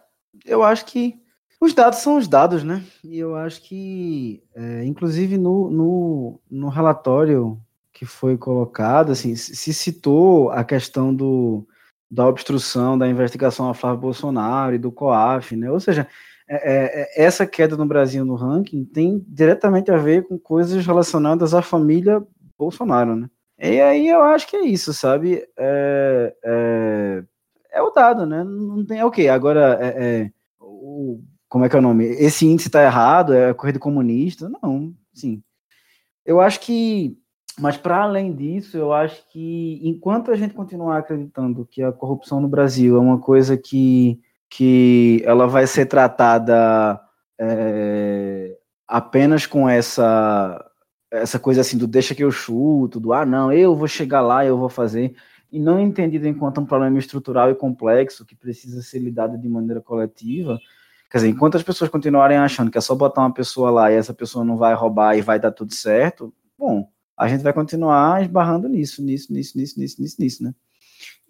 eu 0.46 0.62
acho 0.62 0.86
que 0.86 1.20
os 1.60 1.74
dados 1.74 1.98
são 1.98 2.16
os 2.16 2.28
dados, 2.28 2.62
né? 2.62 2.84
E 3.02 3.18
eu 3.18 3.34
acho 3.34 3.60
que, 3.62 4.42
é, 4.54 4.84
inclusive 4.84 5.36
no, 5.36 5.68
no, 5.68 6.40
no, 6.48 6.68
relatório 6.68 7.60
que 7.92 8.06
foi 8.06 8.38
colocado, 8.38 9.10
assim, 9.10 9.34
se 9.34 9.74
citou 9.74 10.50
a 10.50 10.62
questão 10.62 11.12
do, 11.12 11.66
da 12.08 12.26
obstrução 12.26 12.96
da 12.96 13.08
investigação 13.08 13.66
ao 13.66 13.74
Flávio 13.74 14.00
Bolsonaro 14.00 14.76
e 14.76 14.78
do 14.78 14.92
COAF, 14.92 15.56
né? 15.56 15.68
Ou 15.68 15.80
seja, 15.80 16.06
é, 16.48 16.54
é, 16.54 17.02
é, 17.02 17.24
essa 17.24 17.44
queda 17.44 17.76
no 17.76 17.84
Brasil 17.84 18.24
no 18.24 18.36
ranking 18.36 18.84
tem 18.84 19.24
diretamente 19.26 19.90
a 19.90 19.96
ver 19.96 20.26
com 20.28 20.38
coisas 20.38 20.86
relacionadas 20.86 21.54
à 21.54 21.60
família 21.60 22.24
Bolsonaro, 22.56 23.16
né? 23.16 23.28
E 23.58 23.80
aí 23.80 24.08
eu 24.08 24.22
acho 24.22 24.46
que 24.46 24.56
é 24.56 24.64
isso, 24.64 24.92
sabe? 24.94 25.44
É, 25.58 26.34
é, 26.44 27.24
é 27.72 27.82
o 27.82 27.90
dado, 27.90 28.24
né? 28.24 28.44
Não 28.44 28.84
tem. 28.86 29.00
É 29.00 29.04
o 29.04 29.10
quê? 29.10 29.28
Agora, 29.28 29.78
é, 29.80 30.22
é, 30.22 30.30
o, 30.60 31.20
como 31.48 31.64
é 31.64 31.68
que 31.68 31.74
é 31.74 31.78
o 31.78 31.82
nome? 31.82 32.04
Esse 32.04 32.46
índice 32.46 32.68
está 32.68 32.84
errado? 32.84 33.34
É 33.34 33.52
corrida 33.52 33.78
comunista? 33.80 34.48
Não, 34.62 34.94
sim. 35.12 35.42
Eu 36.24 36.40
acho 36.40 36.60
que. 36.60 37.18
Mas, 37.58 37.76
para 37.76 38.02
além 38.02 38.32
disso, 38.32 38.76
eu 38.76 38.92
acho 38.92 39.28
que 39.30 39.80
enquanto 39.82 40.30
a 40.30 40.36
gente 40.36 40.54
continuar 40.54 40.98
acreditando 40.98 41.66
que 41.68 41.82
a 41.82 41.90
corrupção 41.90 42.40
no 42.40 42.46
Brasil 42.46 42.96
é 42.96 43.00
uma 43.00 43.18
coisa 43.18 43.56
que, 43.56 44.20
que 44.48 45.20
ela 45.24 45.48
vai 45.48 45.66
ser 45.66 45.86
tratada 45.86 47.00
é, 47.36 48.56
apenas 48.86 49.44
com 49.44 49.68
essa 49.68 50.64
essa 51.10 51.38
coisa 51.38 51.60
assim 51.60 51.78
do 51.78 51.86
deixa 51.86 52.14
que 52.14 52.22
eu 52.22 52.30
chuto, 52.30 53.00
do 53.00 53.12
ah, 53.12 53.24
não, 53.24 53.52
eu 53.52 53.74
vou 53.74 53.88
chegar 53.88 54.20
lá, 54.20 54.44
eu 54.44 54.58
vou 54.58 54.68
fazer, 54.68 55.14
e 55.50 55.58
não 55.58 55.80
entendido 55.80 56.26
enquanto 56.28 56.60
um 56.60 56.66
problema 56.66 56.98
estrutural 56.98 57.50
e 57.50 57.54
complexo 57.54 58.24
que 58.24 58.34
precisa 58.34 58.82
ser 58.82 58.98
lidado 58.98 59.38
de 59.38 59.48
maneira 59.48 59.80
coletiva. 59.80 60.58
Quer 61.10 61.18
dizer, 61.18 61.28
enquanto 61.30 61.56
as 61.56 61.62
pessoas 61.62 61.88
continuarem 61.88 62.36
achando 62.36 62.70
que 62.70 62.76
é 62.76 62.80
só 62.80 62.94
botar 62.94 63.22
uma 63.22 63.32
pessoa 63.32 63.70
lá 63.70 63.90
e 63.90 63.94
essa 63.94 64.12
pessoa 64.12 64.44
não 64.44 64.58
vai 64.58 64.74
roubar 64.74 65.16
e 65.16 65.22
vai 65.22 65.40
dar 65.40 65.52
tudo 65.52 65.72
certo, 65.72 66.34
bom, 66.58 66.90
a 67.16 67.26
gente 67.26 67.42
vai 67.42 67.52
continuar 67.52 68.22
esbarrando 68.22 68.68
nisso, 68.68 69.02
nisso, 69.02 69.32
nisso, 69.32 69.56
nisso, 69.56 69.80
nisso, 69.80 70.02
nisso, 70.02 70.16
nisso 70.20 70.44
né? 70.44 70.54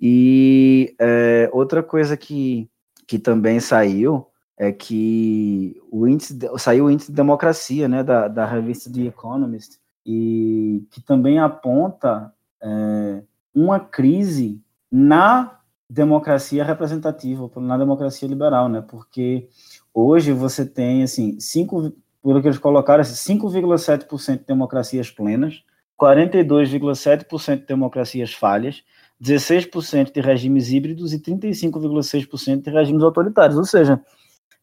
E 0.01 0.95
é, 0.99 1.49
outra 1.53 1.83
coisa 1.83 2.17
que, 2.17 2.69
que 3.07 3.19
também 3.19 3.61
saiu 3.61 4.27
é 4.59 4.73
que 4.73 5.81
o 5.91 6.07
índice 6.07 6.37
saiu 6.59 6.87
o 6.87 6.91
índice 6.91 7.13
de 7.13 7.17
democracia, 7.17 7.87
né, 7.87 8.03
da, 8.03 8.27
da 8.27 8.45
revista 8.45 8.93
The 8.93 9.03
Economist, 9.03 9.79
e 10.05 10.85
que 10.91 11.01
também 11.01 11.39
aponta 11.39 12.33
é, 12.61 13.23
uma 13.55 13.79
crise 13.79 14.61
na 14.91 15.61
democracia 15.89 16.65
representativa, 16.65 17.49
na 17.57 17.79
democracia 17.79 18.27
liberal, 18.27 18.69
né, 18.69 18.83
porque 18.87 19.49
hoje 19.95 20.33
você 20.33 20.67
tem, 20.67 21.05
assim, 21.05 21.39
5, 21.39 21.93
pelo 22.21 22.43
que 22.43 22.49
eles 22.49 22.59
colocaram, 22.59 23.05
5,7% 23.05 24.15
assim, 24.15 24.37
de 24.37 24.45
democracias 24.45 25.09
plenas, 25.09 25.63
42,7% 25.97 27.61
de 27.61 27.67
democracias 27.67 28.35
falhas, 28.35 28.83
16% 29.23 30.13
de 30.13 30.21
regimes 30.21 30.71
híbridos 30.71 31.13
e 31.13 31.21
35,6% 31.21 32.63
de 32.63 32.71
regimes 32.71 33.03
autoritários, 33.03 33.57
ou 33.57 33.65
seja, 33.65 34.01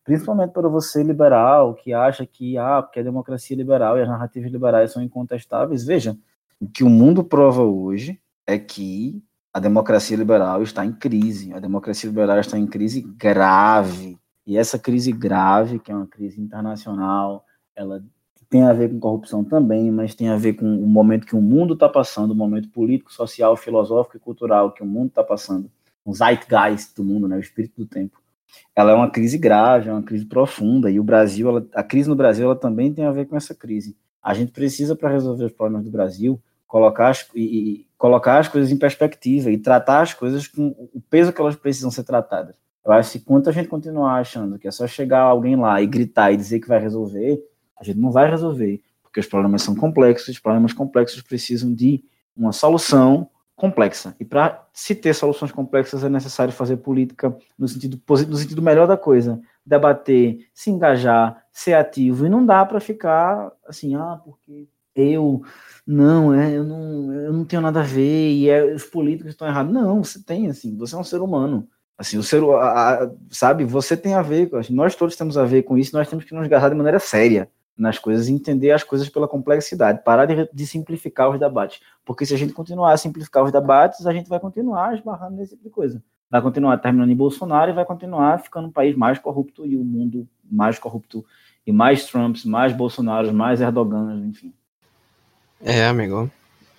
principalmente 0.06 0.52
para 0.52 0.70
você 0.70 1.02
liberal, 1.02 1.74
que 1.74 1.92
acha 1.92 2.26
que, 2.28 2.58
ah, 2.60 2.82
porque 2.82 3.00
a 3.00 3.04
democracia 3.04 3.58
liberal 3.58 3.98
e 3.98 4.04
as 4.04 4.08
narrativas 4.08 4.52
liberais 4.52 4.92
são 4.92 5.02
incontestáveis, 5.02 5.84
veja, 5.84 6.16
o 6.62 6.70
que 6.70 6.84
o 6.84 6.90
mundo 6.90 7.24
prova 7.24 7.64
hoje 7.64 8.22
é 8.46 8.58
que 8.60 9.22
a 9.52 9.60
democracia 9.60 10.16
liberal 10.16 10.62
está 10.62 10.86
em 10.86 10.94
crise, 10.94 11.52
a 11.54 11.60
democracia 11.60 12.08
liberal 12.08 12.40
está 12.40 12.58
em 12.58 12.68
crise 12.68 13.02
grave, 13.02 14.18
e 14.46 14.58
essa 14.58 14.78
crise 14.78 15.12
grave, 15.12 15.80
que 15.80 15.92
é 15.92 15.96
uma 15.96 16.06
crise 16.06 16.40
internacional, 16.40 17.44
ela 17.76 18.04
tem 18.48 18.62
a 18.62 18.74
ver 18.74 18.90
com 18.90 19.00
corrupção 19.00 19.44
também, 19.44 19.90
mas 19.90 20.14
tem 20.14 20.30
a 20.30 20.38
ver 20.38 20.54
com 20.54 20.68
o 20.68 20.88
momento 20.88 21.26
que 21.26 21.36
o 21.36 21.42
mundo 21.42 21.74
está 21.74 21.90
passando, 21.90 22.30
o 22.30 22.36
momento 22.36 22.70
político, 22.70 23.12
social, 23.12 23.58
filosófico 23.58 24.18
e 24.18 24.20
cultural 24.20 24.72
que 24.72 24.84
o 24.84 24.86
mundo 24.86 25.08
está 25.08 25.24
passando, 25.24 25.72
o 26.06 26.14
zeitgeist 26.14 26.96
do 26.96 27.04
mundo, 27.04 27.28
né, 27.28 27.38
o 27.38 27.40
espírito 27.40 27.74
do 27.78 27.88
tempo 27.88 28.22
ela 28.76 28.92
é 28.92 28.96
uma 28.96 29.10
crise 29.10 29.38
grave, 29.38 29.90
é 29.90 29.94
uma 29.94 30.04
crise 30.04 30.26
profunda, 30.26 30.90
e 30.92 31.00
o 31.00 31.04
Brasil, 31.04 31.48
ela, 31.48 31.68
a 31.74 31.84
crise 31.84 32.10
no 32.10 32.16
Brasil, 32.16 32.46
ela 32.46 32.56
também 32.56 32.94
tem 32.94 33.06
a 33.06 33.12
ver 33.12 33.26
com 33.26 33.36
essa 33.38 33.56
crise. 33.56 33.96
A 34.22 34.34
gente 34.34 34.52
precisa, 34.52 34.96
para 34.96 35.10
resolver 35.10 35.46
os 35.46 35.52
problemas 35.52 35.86
do 35.86 35.92
Brasil, 35.92 36.42
colocar 36.68 37.10
as, 37.10 37.28
e, 37.34 37.42
e, 37.42 37.88
colocar 37.98 38.40
as 38.40 38.48
coisas 38.48 38.72
em 38.72 38.78
perspectiva 38.78 39.52
e 39.52 39.58
tratar 39.58 40.02
as 40.02 40.14
coisas 40.14 40.48
com 40.48 40.68
o 40.94 41.02
peso 41.10 41.32
que 41.32 41.40
elas 41.40 41.56
precisam 41.56 41.92
ser 41.92 42.04
tratadas. 42.04 42.56
Eu 42.86 42.92
acho 42.92 43.14
que 43.14 43.20
quanto 43.20 43.50
a 43.50 43.52
gente 43.52 43.68
continuar 43.68 44.20
achando 44.20 44.60
que 44.60 44.68
é 44.68 44.72
só 44.72 44.86
chegar 44.86 45.22
alguém 45.22 45.56
lá 45.56 45.82
e 45.82 45.88
gritar 45.88 46.32
e 46.32 46.38
dizer 46.38 46.60
que 46.60 46.68
vai 46.68 46.80
resolver, 46.80 47.42
a 47.80 47.84
gente 47.84 47.98
não 47.98 48.12
vai 48.12 48.30
resolver, 48.30 48.82
porque 49.02 49.20
os 49.20 49.26
problemas 49.26 49.62
são 49.62 49.76
complexos, 49.76 50.28
os 50.28 50.40
problemas 50.40 50.74
complexos 50.74 51.22
precisam 51.22 51.74
de 51.74 52.04
uma 52.36 52.52
solução 52.52 53.30
complexa. 53.56 54.16
E 54.20 54.26
para 54.26 54.68
se 54.74 54.94
ter 54.94 55.14
soluções 55.14 55.52
complexas 55.52 56.04
é 56.04 56.10
necessário 56.10 56.54
fazer 56.54 56.78
política 56.78 57.36
no 57.58 57.68
sentido 57.68 58.00
no 58.28 58.38
sentido 58.38 58.62
melhor 58.62 58.88
da 58.88 58.98
coisa, 58.98 59.40
debater, 59.66 60.40
se 60.54 60.70
engajar, 60.70 61.42
ser 61.52 61.74
ativo 61.74 62.26
e 62.26 62.30
não 62.30 62.46
dá 62.46 62.66
para 62.66 62.80
ficar 62.80 63.52
assim, 63.66 63.96
ah, 63.96 64.20
porque 64.24 64.68
eu 64.94 65.42
não, 65.86 66.34
é, 66.34 66.58
eu 66.58 66.64
não, 66.64 67.14
eu 67.14 67.34
não 67.34 67.46
tenho 67.46 67.62
nada 67.62 67.82
a 67.82 67.84
ver 67.84 68.32
e 68.32 68.50
é, 68.50 68.74
os 68.74 68.84
políticos 68.84 69.32
estão 69.32 69.48
errados. 69.48 69.74
Não, 69.74 70.04
você 70.04 70.22
tem 70.22 70.48
assim, 70.48 70.76
você 70.78 70.96
é 70.96 70.98
um 70.98 71.04
ser 71.04 71.22
humano. 71.22 71.68
Assim, 71.98 72.18
o 72.18 72.24
ser, 72.24 72.44
a, 72.44 73.04
a, 73.06 73.12
sabe, 73.30 73.64
você 73.64 73.96
tem 73.96 74.14
a 74.14 74.22
ver, 74.22 74.50
nós 74.70 74.96
todos 74.96 75.16
temos 75.16 75.38
a 75.38 75.46
ver 75.46 75.64
com 75.64 75.78
isso, 75.78 75.96
nós 75.96 76.10
temos 76.10 76.26
que 76.26 76.34
nos 76.34 76.46
engajar 76.46 76.70
de 76.70 76.76
maneira 76.76 77.00
séria 77.00 77.50
nas 77.78 78.00
coisas 78.00 78.28
e 78.28 78.32
entender 78.32 78.72
as 78.72 78.84
coisas 78.84 79.10
pela 79.10 79.28
complexidade, 79.28 80.04
parar 80.04 80.26
de, 80.26 80.50
de, 80.52 80.68
simplificar 80.68 81.30
os 81.30 81.40
debates. 81.40 81.82
Porque 82.06 82.26
se 82.26 82.34
a 82.34 82.38
gente 82.38 82.54
continuar 82.54 82.94
a 82.94 82.98
simplificar 82.98 83.44
os 83.44 83.52
debates, 83.52 84.06
a 84.06 84.14
gente 84.14 84.30
vai 84.30 84.40
continuar 84.40 84.96
esbarrando 84.96 85.36
nesse 85.38 85.52
tipo 85.52 85.64
de 85.64 85.70
coisa. 85.70 86.02
Vai 86.30 86.42
continuar 86.42 86.78
terminando 86.78 87.12
em 87.12 87.16
Bolsonaro 87.16 87.72
e 87.72 87.74
vai 87.74 87.86
continuar 87.86 88.40
ficando 88.40 88.68
um 88.68 88.72
país 88.72 88.96
mais 88.96 89.20
corrupto 89.20 89.66
e 89.66 89.76
o 89.78 89.84
mundo 89.84 90.28
mais 90.50 90.80
corrupto 90.80 91.26
e 91.66 91.72
mais 91.72 92.06
Trumps, 92.06 92.46
mais 92.46 92.74
Bolsonaros, 92.74 93.32
mais 93.32 93.60
Erdogans, 93.60 94.24
enfim. 94.26 94.54
É, 95.62 95.86
amigo, 95.86 96.30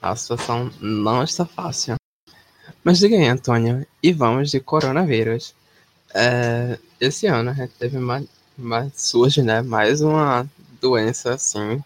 a 0.01 0.15
situação 0.15 0.71
não 0.81 1.23
está 1.23 1.45
fácil. 1.45 1.97
Mas 2.83 2.99
diga 2.99 3.17
aí, 3.17 3.27
Antônio, 3.27 3.85
e 4.03 4.13
vamos 4.13 4.51
de 4.51 4.61
coronavírus. 4.61 5.55
É, 6.15 6.79
esse 7.01 7.27
ano 7.27 7.51
a 7.51 7.53
gente 7.53 7.75
teve 7.75 7.99
uma, 7.99 8.23
uma 8.57 8.89
surge, 8.95 9.43
né, 9.43 9.61
mais 9.61 10.01
uma 10.01 10.49
doença 10.87 11.35
assim 11.35 11.83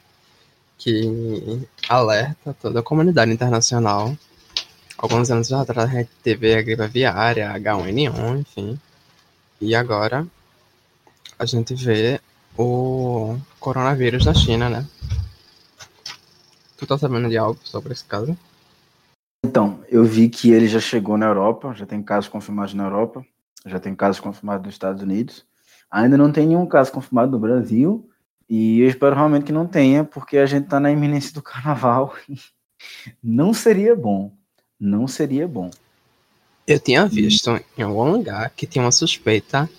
que 0.77 1.67
alerta 1.89 2.55
toda 2.61 2.81
a 2.81 2.83
comunidade 2.83 3.33
internacional. 3.33 4.17
Alguns 4.97 5.31
anos 5.31 5.53
atrás 5.53 5.91
a 5.91 5.93
gente 5.93 6.11
teve 6.23 6.55
a 6.55 6.63
gripe 6.63 6.83
aviária, 6.83 7.53
H1N1, 7.55 8.41
enfim. 8.41 8.81
E 9.61 9.75
agora 9.75 10.27
a 11.39 11.47
gente 11.47 11.75
vê 11.75 12.21
o 12.57 13.37
coronavírus 13.59 14.27
na 14.27 14.35
China, 14.35 14.69
né? 14.69 14.87
Tu 16.77 16.87
tá 16.87 16.99
sabendo 16.99 17.29
de 17.29 17.39
algo 17.39 17.61
sobre 17.65 17.93
esse 17.93 18.05
caso? 18.05 18.37
Então, 19.45 19.81
eu 19.89 20.05
vi 20.05 20.29
que 20.29 20.51
ele 20.51 20.69
já 20.69 20.81
chegou 20.81 21.17
na 21.17 21.27
Europa, 21.27 21.75
já 21.75 21.87
tem 21.87 22.03
casos 22.03 22.29
confirmados 22.29 22.75
na 22.75 22.85
Europa, 22.85 23.25
já 23.65 23.79
tem 23.79 23.95
casos 23.95 24.21
confirmados 24.21 24.67
nos 24.67 24.75
Estados 24.75 25.03
Unidos. 25.03 25.45
Ainda 25.91 26.17
não 26.17 26.31
tem 26.31 26.47
nenhum 26.47 26.67
caso 26.67 26.93
confirmado 26.93 27.33
no 27.33 27.39
Brasil, 27.39 28.10
E 28.51 28.81
eu 28.81 28.89
espero 28.89 29.15
realmente 29.15 29.45
que 29.45 29.53
não 29.53 29.65
tenha, 29.65 30.03
porque 30.03 30.37
a 30.37 30.45
gente 30.45 30.65
está 30.65 30.81
na 30.81 30.91
iminência 30.91 31.33
do 31.33 31.41
carnaval. 31.41 32.17
não 33.23 33.55
seria 33.55 33.95
bom. 33.95 34.33
Não 34.79 35.07
seria 35.07 35.47
bom. 35.47 35.71
Eu 36.67 36.81
tinha 36.81 37.07
visto 37.07 37.61
em 37.79 37.83
algum 37.83 38.11
lugar 38.11 38.51
que 38.51 38.67
tinha 38.67 38.85
uma 38.85 38.91
suspeita 38.91 39.71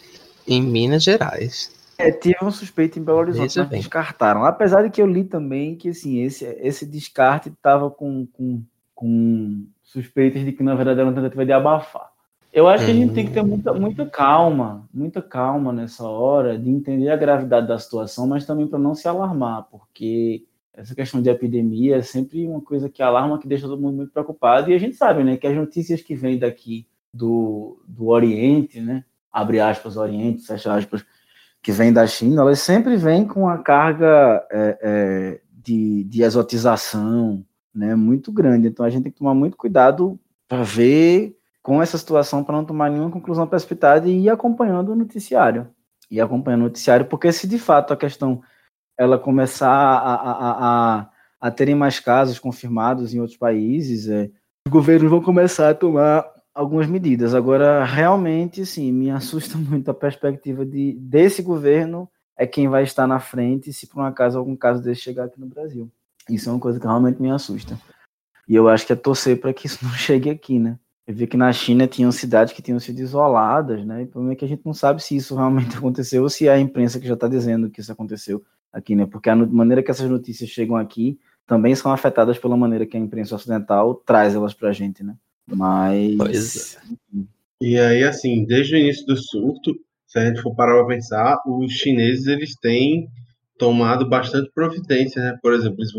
em 0.47 0.61
Minas 0.61 1.03
Gerais. 1.03 1.69
É, 1.97 2.11
tive 2.11 2.37
um 2.41 2.51
suspeito 2.51 2.97
em 2.97 3.03
Belo 3.03 3.19
Horizonte, 3.19 3.59
mas 3.59 3.69
descartaram. 3.69 4.45
Apesar 4.45 4.83
de 4.83 4.89
que 4.89 5.01
eu 5.01 5.05
li 5.05 5.25
também 5.25 5.75
que 5.75 5.89
assim, 5.89 6.21
esse, 6.21 6.45
esse 6.61 6.85
descarte 6.85 7.49
estava 7.49 7.91
com, 7.91 8.25
com, 8.27 8.63
com 8.95 9.67
suspeitas 9.83 10.45
de 10.45 10.53
que 10.53 10.63
na 10.63 10.75
verdade 10.75 10.99
era 10.99 11.09
uma 11.09 11.15
tentativa 11.15 11.45
de 11.45 11.51
abafar. 11.51 12.10
Eu 12.53 12.67
acho 12.67 12.83
que 12.83 12.91
a 12.91 12.93
gente 12.93 13.13
tem 13.13 13.25
que 13.25 13.31
ter 13.31 13.43
muita, 13.43 13.73
muita 13.73 14.05
calma, 14.05 14.87
muita 14.93 15.21
calma 15.21 15.71
nessa 15.71 16.03
hora 16.03 16.59
de 16.59 16.69
entender 16.69 17.09
a 17.09 17.15
gravidade 17.15 17.65
da 17.65 17.79
situação, 17.79 18.27
mas 18.27 18.45
também 18.45 18.67
para 18.67 18.77
não 18.77 18.93
se 18.93 19.07
alarmar, 19.07 19.67
porque 19.71 20.43
essa 20.73 20.93
questão 20.93 21.21
de 21.21 21.29
epidemia 21.29 21.97
é 21.97 22.01
sempre 22.01 22.45
uma 22.45 22.59
coisa 22.59 22.89
que 22.89 23.01
alarma, 23.01 23.39
que 23.39 23.47
deixa 23.47 23.67
todo 23.67 23.81
mundo 23.81 23.95
muito 23.95 24.11
preocupado, 24.11 24.69
e 24.69 24.73
a 24.73 24.77
gente 24.77 24.97
sabe, 24.97 25.23
né, 25.23 25.37
que 25.37 25.47
as 25.47 25.55
notícias 25.55 26.01
que 26.01 26.13
vêm 26.13 26.37
daqui 26.37 26.85
do, 27.13 27.81
do 27.87 28.07
Oriente, 28.07 28.81
né, 28.81 29.05
abre 29.31 29.61
aspas, 29.61 29.95
Oriente, 29.95 30.45
fecha 30.45 30.73
aspas, 30.73 31.05
que 31.61 31.71
vem 31.71 31.93
da 31.93 32.05
China, 32.05 32.41
elas 32.41 32.59
sempre 32.59 32.97
vêm 32.97 33.25
com 33.25 33.43
uma 33.43 33.59
carga 33.59 34.45
é, 34.51 34.77
é, 34.81 35.41
de, 35.53 36.03
de 36.03 36.21
exotização, 36.21 37.45
né, 37.73 37.95
muito 37.95 38.29
grande, 38.29 38.67
então 38.67 38.85
a 38.85 38.89
gente 38.89 39.03
tem 39.03 39.11
que 39.11 39.19
tomar 39.19 39.33
muito 39.33 39.55
cuidado 39.55 40.19
para 40.49 40.63
ver 40.63 41.37
com 41.61 41.81
essa 41.81 41.97
situação 41.97 42.43
para 42.43 42.55
não 42.55 42.65
tomar 42.65 42.89
nenhuma 42.89 43.11
conclusão 43.11 43.47
precipitada 43.47 44.07
e 44.07 44.23
ir 44.23 44.29
acompanhando 44.29 44.91
o 44.91 44.95
noticiário. 44.95 45.69
E 46.09 46.19
acompanhando 46.19 46.61
o 46.61 46.65
noticiário, 46.65 47.05
porque 47.05 47.31
se 47.31 47.47
de 47.47 47.57
fato 47.57 47.93
a 47.93 47.97
questão 47.97 48.41
ela 48.97 49.17
começar 49.17 49.69
a, 49.69 50.13
a, 50.13 50.99
a, 50.99 51.09
a 51.39 51.51
terem 51.51 51.75
mais 51.75 51.99
casos 51.99 52.37
confirmados 52.37 53.13
em 53.13 53.19
outros 53.19 53.37
países, 53.37 54.07
é, 54.07 54.29
os 54.67 54.71
governos 54.71 55.09
vão 55.09 55.21
começar 55.21 55.69
a 55.69 55.75
tomar 55.75 56.25
algumas 56.53 56.87
medidas. 56.87 57.33
Agora, 57.33 57.83
realmente, 57.83 58.65
sim, 58.65 58.91
me 58.91 59.09
assusta 59.09 59.57
muito 59.59 59.89
a 59.89 59.93
perspectiva 59.93 60.65
de 60.65 60.93
desse 60.99 61.41
governo 61.41 62.09
é 62.37 62.47
quem 62.47 62.67
vai 62.67 62.83
estar 62.83 63.07
na 63.07 63.19
frente 63.19 63.71
se 63.71 63.87
por 63.87 64.01
um 64.01 64.05
acaso 64.05 64.37
algum 64.37 64.55
caso 64.55 64.81
desse 64.81 65.01
chegar 65.01 65.25
aqui 65.25 65.39
no 65.39 65.47
Brasil. 65.47 65.91
Isso 66.29 66.49
é 66.49 66.51
uma 66.51 66.59
coisa 66.59 66.79
que 66.79 66.85
realmente 66.85 67.21
me 67.21 67.31
assusta. 67.31 67.77
E 68.47 68.55
eu 68.55 68.67
acho 68.67 68.85
que 68.85 68.93
é 68.93 68.95
torcer 68.95 69.39
para 69.39 69.53
que 69.53 69.67
isso 69.67 69.79
não 69.85 69.91
chegue 69.91 70.29
aqui, 70.29 70.59
né? 70.59 70.77
Eu 71.07 71.15
vi 71.15 71.27
que 71.27 71.35
na 71.35 71.51
China 71.51 71.87
tinham 71.87 72.11
cidades 72.11 72.53
que 72.53 72.61
tinham 72.61 72.79
sido 72.79 72.99
isoladas, 72.99 73.85
né? 73.85 74.01
E 74.01 74.03
o 74.05 74.07
problema 74.07 74.33
é 74.33 74.35
que 74.35 74.45
a 74.45 74.47
gente 74.47 74.61
não 74.65 74.73
sabe 74.73 75.01
se 75.01 75.15
isso 75.15 75.35
realmente 75.35 75.75
aconteceu 75.77 76.23
ou 76.23 76.29
se 76.29 76.47
é 76.47 76.53
a 76.53 76.59
imprensa 76.59 76.99
que 76.99 77.07
já 77.07 77.15
está 77.15 77.27
dizendo 77.27 77.69
que 77.69 77.81
isso 77.81 77.91
aconteceu 77.91 78.43
aqui, 78.71 78.95
né? 78.95 79.05
Porque 79.05 79.29
a 79.29 79.35
maneira 79.35 79.83
que 79.83 79.91
essas 79.91 80.09
notícias 80.09 80.49
chegam 80.49 80.77
aqui 80.77 81.19
também 81.47 81.75
são 81.75 81.91
afetadas 81.91 82.37
pela 82.37 82.55
maneira 82.55 82.85
que 82.85 82.95
a 82.95 82.99
imprensa 82.99 83.35
ocidental 83.35 83.95
traz 83.95 84.35
elas 84.35 84.53
para 84.53 84.69
a 84.69 84.73
gente, 84.73 85.03
né? 85.03 85.15
Mas. 85.45 86.15
Pois 86.17 86.75
é. 86.75 87.21
E 87.59 87.77
aí, 87.77 88.03
assim, 88.03 88.45
desde 88.45 88.75
o 88.75 88.77
início 88.77 89.05
do 89.05 89.17
surto, 89.17 89.75
se 90.07 90.17
a 90.17 90.25
gente 90.25 90.41
for 90.41 90.55
parar 90.55 90.77
para 90.79 90.95
pensar, 90.95 91.37
os 91.45 91.71
chineses 91.73 92.25
eles 92.27 92.55
têm 92.55 93.07
tomado 93.57 94.07
bastante 94.09 94.49
providência, 94.53 95.21
né? 95.21 95.37
Por 95.41 95.53
exemplo, 95.53 95.77
eles 95.79 95.91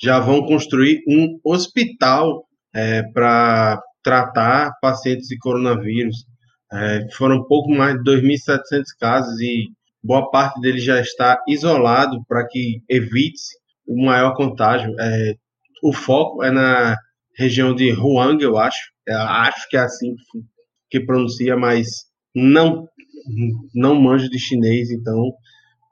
já 0.00 0.18
vão 0.18 0.44
construir 0.44 1.02
um 1.06 1.38
hospital 1.44 2.44
é, 2.74 3.02
para 3.02 3.80
tratar 4.02 4.72
pacientes 4.80 5.28
de 5.28 5.38
coronavírus. 5.38 6.24
É, 6.72 7.06
foram 7.16 7.44
pouco 7.46 7.70
mais 7.70 7.94
de 7.96 8.02
2.700 8.02 8.84
casos 8.98 9.40
e 9.40 9.68
boa 10.02 10.30
parte 10.30 10.60
deles 10.60 10.82
já 10.82 11.00
está 11.00 11.38
isolado 11.46 12.24
para 12.26 12.46
que 12.46 12.82
evite 12.88 13.42
o 13.86 14.04
maior 14.04 14.34
contágio. 14.34 14.94
É, 14.98 15.34
o 15.82 15.92
foco 15.92 16.42
é 16.42 16.50
na 16.50 16.96
região 17.36 17.74
de 17.74 17.92
Huang, 17.92 18.42
eu 18.42 18.56
acho. 18.56 18.92
Eu 19.06 19.18
acho 19.18 19.68
que 19.68 19.76
é 19.76 19.80
assim 19.80 20.14
que 20.88 21.00
pronuncia, 21.00 21.56
mas 21.56 21.88
não 22.34 22.88
não 23.74 24.00
manjo 24.00 24.28
de 24.28 24.38
chinês, 24.38 24.90
então. 24.90 25.32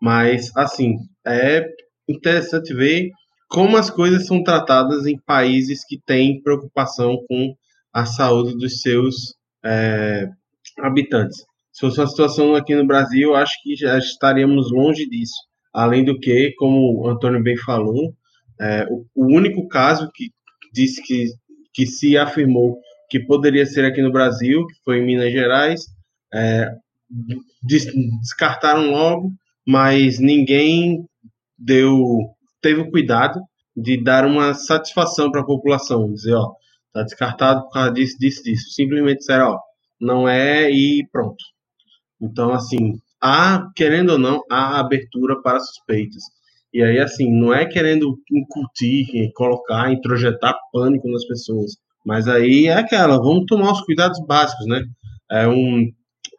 Mas, 0.01 0.51
assim, 0.57 0.97
é 1.27 1.65
interessante 2.09 2.75
ver 2.75 3.11
como 3.49 3.77
as 3.77 3.91
coisas 3.91 4.27
são 4.27 4.43
tratadas 4.43 5.07
em 5.07 5.19
países 5.19 5.85
que 5.85 6.01
têm 6.07 6.43
preocupação 6.43 7.19
com 7.29 7.55
a 7.93 8.07
saúde 8.07 8.57
dos 8.57 8.81
seus 8.81 9.35
é, 9.65 10.29
habitantes. 10.79 11.45
Se 11.73 11.81
fosse 11.81 12.01
uma 12.01 12.07
situação 12.07 12.55
aqui 12.55 12.75
no 12.75 12.87
Brasil, 12.87 13.35
acho 13.35 13.55
que 13.63 13.77
já 13.77 13.97
estaríamos 13.99 14.71
longe 14.71 15.09
disso. 15.09 15.37
Além 15.73 16.05
do 16.05 16.19
que, 16.19 16.53
como 16.59 17.03
o 17.03 17.09
Antônio 17.09 17.43
bem 17.43 17.57
falou, 17.57 18.15
é, 18.61 18.87
o, 18.91 19.07
o, 19.15 19.27
único 19.27 19.67
caso 19.69 20.11
que 20.13 20.31
disse 20.73 21.03
que, 21.03 21.27
que 21.73 21.87
se 21.87 22.19
afirmou 22.19 22.79
que 23.09 23.21
poderia 23.21 23.67
ser 23.67 23.85
aqui 23.85 24.03
no 24.03 24.13
Brasil, 24.13 24.67
que 24.67 24.75
foi 24.85 24.99
em 24.99 25.07
Minas 25.07 25.33
Gerais, 25.33 25.85
é, 26.33 26.71
des, 27.63 27.87
descartaram 28.21 28.91
logo, 28.91 29.33
mas 29.67 30.19
ninguém 30.19 31.05
deu 31.59 32.35
teve 32.61 32.81
o 32.81 32.91
cuidado 32.91 33.41
de 33.77 34.03
dar 34.03 34.27
uma 34.27 34.53
satisfação 34.55 35.31
para 35.31 35.41
a 35.41 35.47
população, 35.47 36.13
dizer, 36.13 36.35
ó, 36.35 36.53
Tá 36.93 37.03
descartado 37.03 37.63
por 37.63 37.71
causa 37.71 37.93
disso, 37.93 38.17
disso, 38.19 38.43
disso. 38.43 38.71
Simplesmente 38.71 39.19
disseram, 39.19 39.53
ó, 39.53 39.61
não 40.01 40.29
é 40.29 40.71
e 40.71 41.07
pronto. 41.13 41.43
Então, 42.21 42.53
assim, 42.53 42.95
há, 43.21 43.67
querendo 43.77 44.11
ou 44.13 44.19
não, 44.19 44.43
há 44.51 44.81
abertura 44.81 45.41
para 45.43 45.61
suspeitas. 45.61 46.23
E 46.73 46.83
aí, 46.83 46.99
assim, 46.99 47.31
não 47.31 47.53
é 47.53 47.67
querendo 47.67 48.17
incutir, 48.31 49.07
colocar, 49.35 49.93
introjetar 49.93 50.55
pânico 50.73 51.09
nas 51.11 51.27
pessoas. 51.27 51.73
Mas 52.05 52.29
aí 52.29 52.67
é 52.67 52.75
aquela, 52.75 53.19
vamos 53.19 53.45
tomar 53.47 53.73
os 53.73 53.83
cuidados 53.83 54.19
básicos, 54.27 54.67
né? 54.67 54.83
É 55.31 55.47
um, 55.49 55.91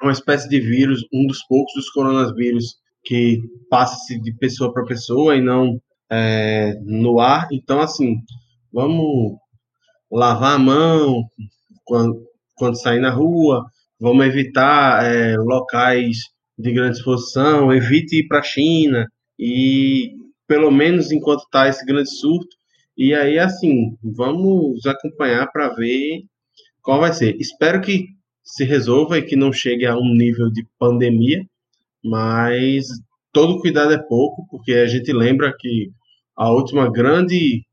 uma 0.02 0.12
espécie 0.12 0.50
de 0.50 0.60
vírus, 0.60 1.06
um 1.14 1.28
dos 1.28 1.44
poucos 1.48 1.74
dos 1.76 1.90
coronavírus 1.90 2.76
que 3.04 3.40
passa-se 3.70 4.20
de 4.20 4.34
pessoa 4.34 4.74
para 4.74 4.86
pessoa 4.86 5.36
e 5.36 5.42
não 5.42 5.80
é, 6.10 6.76
no 6.84 7.20
ar. 7.20 7.48
Então, 7.52 7.80
assim, 7.80 8.18
vamos 8.72 9.38
lavar 10.12 10.56
a 10.56 10.60
mão 10.60 11.24
quando, 11.86 12.22
quando 12.56 12.80
sair 12.80 13.00
na 13.00 13.12
rua, 13.12 13.66
vamos 14.00 14.26
evitar 14.26 15.06
é, 15.06 15.36
locais 15.38 16.18
de 16.58 16.72
grande 16.72 16.98
exposição, 16.98 17.74
evite 17.74 18.18
ir 18.20 18.28
para 18.28 18.40
a 18.40 18.44
China 18.44 19.08
e 19.40 20.12
pelo 20.48 20.70
menos 20.70 21.12
enquanto 21.12 21.44
está 21.44 21.68
esse 21.68 21.86
grande 21.86 22.10
surto. 22.10 22.56
E 22.98 23.14
aí, 23.14 23.40
assim, 23.40 23.96
vamos 24.04 24.86
acompanhar 24.86 25.48
para 25.52 25.74
ver 25.74 26.24
qual 26.82 27.00
vai 27.00 27.14
ser. 27.14 27.36
Espero 27.38 27.82
que 27.82 28.06
se 28.44 28.64
resolva 28.66 29.18
e 29.18 29.22
que 29.22 29.36
não 29.36 29.54
chegue 29.54 29.86
a 29.86 29.96
um 29.96 30.14
nível 30.14 30.52
de 30.52 30.68
pandemia, 30.78 31.42
mas 32.04 32.86
todo 33.32 33.60
cuidado 33.60 33.94
é 33.94 33.98
pouco, 33.98 34.46
porque 34.50 34.74
a 34.74 34.88
gente 34.88 35.12
lembra 35.14 35.56
que 35.58 35.90
a 36.36 36.52
última 36.52 36.92
grande 36.92 37.64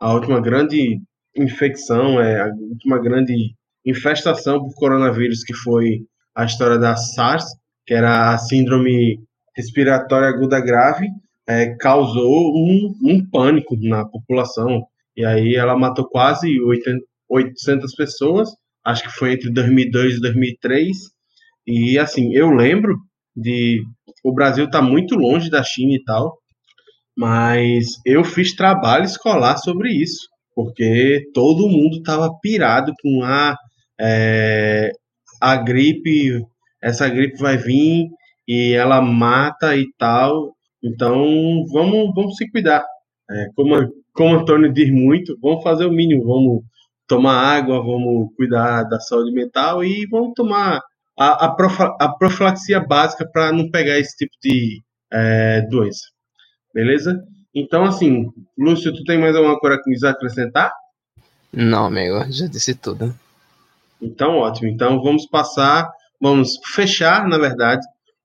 a 0.00 0.12
última 0.12 0.40
grande 0.40 1.00
infecção, 1.36 2.20
é 2.20 2.40
a 2.40 2.46
última 2.46 2.98
grande 2.98 3.54
infestação 3.84 4.58
por 4.60 4.74
coronavírus, 4.74 5.44
que 5.44 5.54
foi 5.54 6.00
a 6.34 6.44
história 6.44 6.78
da 6.78 6.96
SARS, 6.96 7.44
que 7.86 7.94
era 7.94 8.32
a 8.34 8.38
síndrome 8.38 9.20
respiratória 9.54 10.28
aguda 10.28 10.60
grave, 10.60 11.08
é, 11.46 11.74
causou 11.76 12.52
um, 12.56 12.94
um, 13.02 13.30
pânico 13.30 13.76
na 13.80 14.04
população. 14.04 14.84
E 15.16 15.24
aí 15.24 15.54
ela 15.54 15.78
matou 15.78 16.08
quase 16.08 16.58
800 17.28 17.94
pessoas, 17.94 18.50
acho 18.84 19.04
que 19.04 19.10
foi 19.10 19.32
entre 19.32 19.50
2002 19.50 20.16
e 20.16 20.20
2003. 20.20 20.96
E 21.66 21.98
assim, 21.98 22.34
eu 22.34 22.50
lembro 22.50 22.96
de. 23.34 23.82
O 24.22 24.32
Brasil 24.32 24.64
está 24.64 24.82
muito 24.82 25.14
longe 25.14 25.48
da 25.48 25.62
China 25.62 25.94
e 25.94 26.02
tal, 26.02 26.36
mas 27.16 28.00
eu 28.04 28.24
fiz 28.24 28.54
trabalho 28.54 29.04
escolar 29.04 29.56
sobre 29.58 29.90
isso 29.90 30.26
porque 30.56 31.28
todo 31.34 31.68
mundo 31.68 31.98
estava 31.98 32.34
pirado 32.40 32.94
com 33.02 33.22
a, 33.22 33.54
é, 34.00 34.90
a 35.38 35.56
gripe, 35.56 36.42
essa 36.82 37.06
gripe 37.10 37.36
vai 37.38 37.58
vir 37.58 38.08
e 38.48 38.72
ela 38.72 39.02
mata 39.02 39.76
e 39.76 39.86
tal. 39.98 40.56
Então 40.82 41.66
vamos, 41.70 42.10
vamos 42.14 42.36
se 42.36 42.50
cuidar. 42.50 42.82
É, 43.30 43.48
como, 43.54 43.74
como 44.14 44.36
Antônio 44.36 44.72
diz 44.72 44.90
muito, 44.90 45.36
vamos 45.42 45.62
fazer 45.62 45.84
o 45.84 45.92
mínimo, 45.92 46.24
vamos 46.24 46.62
tomar 47.06 47.36
água, 47.58 47.82
vamos 47.82 48.30
cuidar 48.34 48.84
da 48.84 48.98
saúde 48.98 49.32
mental 49.32 49.84
e 49.84 50.06
vamos 50.10 50.32
tomar 50.34 50.80
a, 51.18 51.46
a, 51.46 51.56
a 52.00 52.08
profilaxia 52.16 52.80
básica 52.80 53.28
para 53.30 53.52
não 53.52 53.70
pegar 53.70 53.98
esse 53.98 54.16
tipo 54.16 54.32
de 54.42 54.82
é, 55.12 55.60
doença. 55.68 56.06
Beleza? 56.72 57.22
Então, 57.58 57.84
assim, 57.84 58.30
Lúcio, 58.56 58.92
tu 58.92 59.02
tem 59.04 59.18
mais 59.18 59.34
alguma 59.34 59.58
coisa 59.58 60.08
a 60.08 60.10
acrescentar? 60.10 60.70
Não, 61.50 61.86
amigo, 61.86 62.30
já 62.30 62.46
disse 62.46 62.74
tudo. 62.74 63.14
Então, 63.98 64.36
ótimo. 64.36 64.68
Então, 64.68 65.02
vamos 65.02 65.24
passar, 65.26 65.90
vamos 66.20 66.58
fechar, 66.74 67.26
na 67.26 67.38
verdade, 67.38 67.80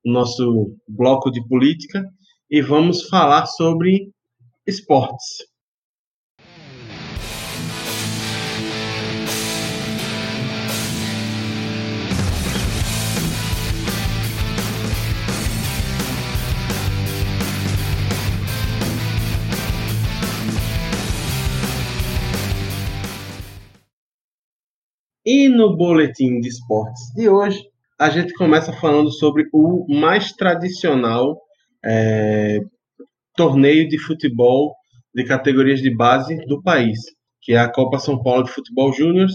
o 0.05 0.11
nosso 0.11 0.75
bloco 0.85 1.31
de 1.31 1.41
política 1.47 2.03
e 2.49 2.61
vamos 2.61 3.07
falar 3.07 3.45
sobre 3.45 4.11
esportes. 4.67 5.45
E 25.25 25.47
no 25.47 25.75
boletim 25.75 26.39
de 26.39 26.47
esportes 26.47 27.13
de 27.15 27.29
hoje, 27.29 27.63
a 27.99 28.09
gente 28.09 28.33
começa 28.33 28.73
falando 28.73 29.11
sobre 29.11 29.47
o 29.53 29.85
mais 29.87 30.31
tradicional 30.31 31.39
é, 31.85 32.59
torneio 33.35 33.87
de 33.87 33.99
futebol 33.99 34.75
de 35.13 35.23
categorias 35.23 35.79
de 35.79 35.95
base 35.95 36.35
do 36.47 36.61
país, 36.63 36.99
que 37.41 37.53
é 37.53 37.59
a 37.59 37.71
Copa 37.71 37.99
São 37.99 38.21
Paulo 38.21 38.43
de 38.43 38.51
Futebol 38.51 38.91
Júnior, 38.93 39.27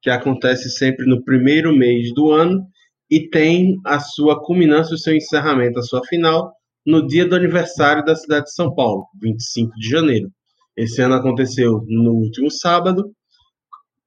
que 0.00 0.10
acontece 0.10 0.70
sempre 0.70 1.06
no 1.06 1.24
primeiro 1.24 1.74
mês 1.74 2.14
do 2.14 2.30
ano 2.30 2.64
e 3.10 3.28
tem 3.28 3.80
a 3.84 3.98
sua 3.98 4.40
culminância, 4.44 4.94
o 4.94 4.98
seu 4.98 5.14
encerramento, 5.14 5.80
a 5.80 5.82
sua 5.82 6.04
final, 6.06 6.52
no 6.86 7.04
dia 7.04 7.26
do 7.26 7.34
aniversário 7.34 8.04
da 8.04 8.14
cidade 8.14 8.44
de 8.44 8.54
São 8.54 8.72
Paulo, 8.74 9.06
25 9.20 9.74
de 9.74 9.88
janeiro. 9.88 10.30
Esse 10.76 11.02
ano 11.02 11.14
aconteceu 11.14 11.84
no 11.88 12.12
último 12.12 12.50
sábado. 12.50 13.10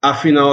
A 0.02 0.14
final 0.14 0.50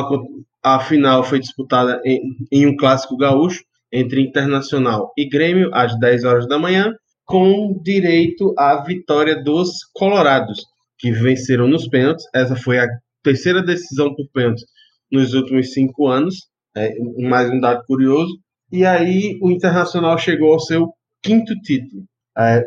a 0.63 0.79
final 0.79 1.23
foi 1.23 1.39
disputada 1.39 2.01
em, 2.05 2.21
em 2.51 2.65
um 2.65 2.75
clássico 2.77 3.17
gaúcho 3.17 3.63
entre 3.91 4.21
Internacional 4.21 5.11
e 5.17 5.27
Grêmio 5.27 5.69
às 5.73 5.97
10 5.99 6.23
horas 6.23 6.47
da 6.47 6.57
manhã, 6.57 6.93
com 7.25 7.79
direito 7.83 8.53
à 8.57 8.81
vitória 8.83 9.41
dos 9.43 9.69
Colorados, 9.93 10.65
que 10.97 11.11
venceram 11.11 11.67
nos 11.67 11.87
pênaltis. 11.87 12.25
Essa 12.33 12.55
foi 12.55 12.79
a 12.79 12.87
terceira 13.21 13.61
decisão 13.61 14.15
por 14.15 14.25
pênaltis 14.33 14.65
nos 15.11 15.33
últimos 15.33 15.73
cinco 15.73 16.07
anos, 16.07 16.47
é, 16.75 16.91
mais 17.21 17.51
um 17.51 17.59
dado 17.59 17.83
curioso. 17.85 18.35
E 18.71 18.85
aí 18.85 19.37
o 19.41 19.51
Internacional 19.51 20.17
chegou 20.17 20.53
ao 20.53 20.59
seu 20.59 20.93
quinto 21.21 21.53
título. 21.61 22.03
É, 22.37 22.63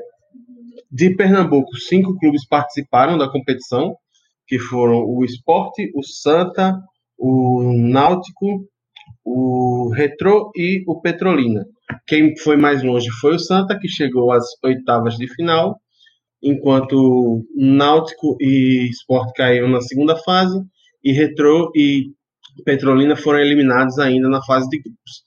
de 0.90 1.14
Pernambuco, 1.16 1.76
cinco 1.76 2.16
clubes 2.18 2.46
participaram 2.46 3.18
da 3.18 3.28
competição, 3.28 3.96
que 4.46 4.58
foram 4.58 5.04
o 5.04 5.24
Esporte, 5.24 5.90
o 5.94 6.02
Santa, 6.04 6.80
o 7.18 7.72
Náutico, 7.76 8.66
o 9.24 9.90
Retrô 9.94 10.50
e 10.54 10.82
o 10.86 11.00
Petrolina. 11.00 11.64
Quem 12.06 12.36
foi 12.38 12.56
mais 12.56 12.82
longe 12.82 13.10
foi 13.20 13.34
o 13.36 13.38
Santa, 13.38 13.78
que 13.78 13.88
chegou 13.88 14.32
às 14.32 14.44
oitavas 14.64 15.16
de 15.16 15.26
final, 15.34 15.80
enquanto 16.42 17.44
Náutico 17.56 18.36
e 18.40 18.88
Sport 18.90 19.32
caíram 19.34 19.68
na 19.68 19.80
segunda 19.80 20.16
fase, 20.16 20.60
e 21.02 21.12
Retrô 21.12 21.70
e 21.74 22.12
Petrolina 22.64 23.16
foram 23.16 23.40
eliminados 23.40 23.98
ainda 23.98 24.28
na 24.28 24.42
fase 24.42 24.68
de 24.68 24.78
grupos. 24.78 25.24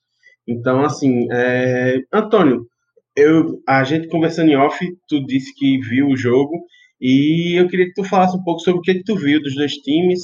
Então, 0.47 0.81
assim, 0.83 1.27
é... 1.31 1.99
Antônio, 2.11 2.65
eu, 3.15 3.61
a 3.67 3.83
gente 3.83 4.07
conversando 4.07 4.49
em 4.49 4.55
off, 4.55 4.85
tu 5.07 5.25
disse 5.25 5.53
que 5.55 5.77
viu 5.79 6.07
o 6.07 6.17
jogo, 6.17 6.65
e 6.99 7.59
eu 7.59 7.67
queria 7.67 7.85
que 7.85 7.93
tu 7.93 8.03
falasse 8.03 8.35
um 8.35 8.43
pouco 8.43 8.61
sobre 8.61 8.79
o 8.79 8.81
que, 8.81 8.95
que 8.95 9.03
tu 9.03 9.15
viu 9.15 9.41
dos 9.41 9.55
dois 9.55 9.73
times, 9.73 10.21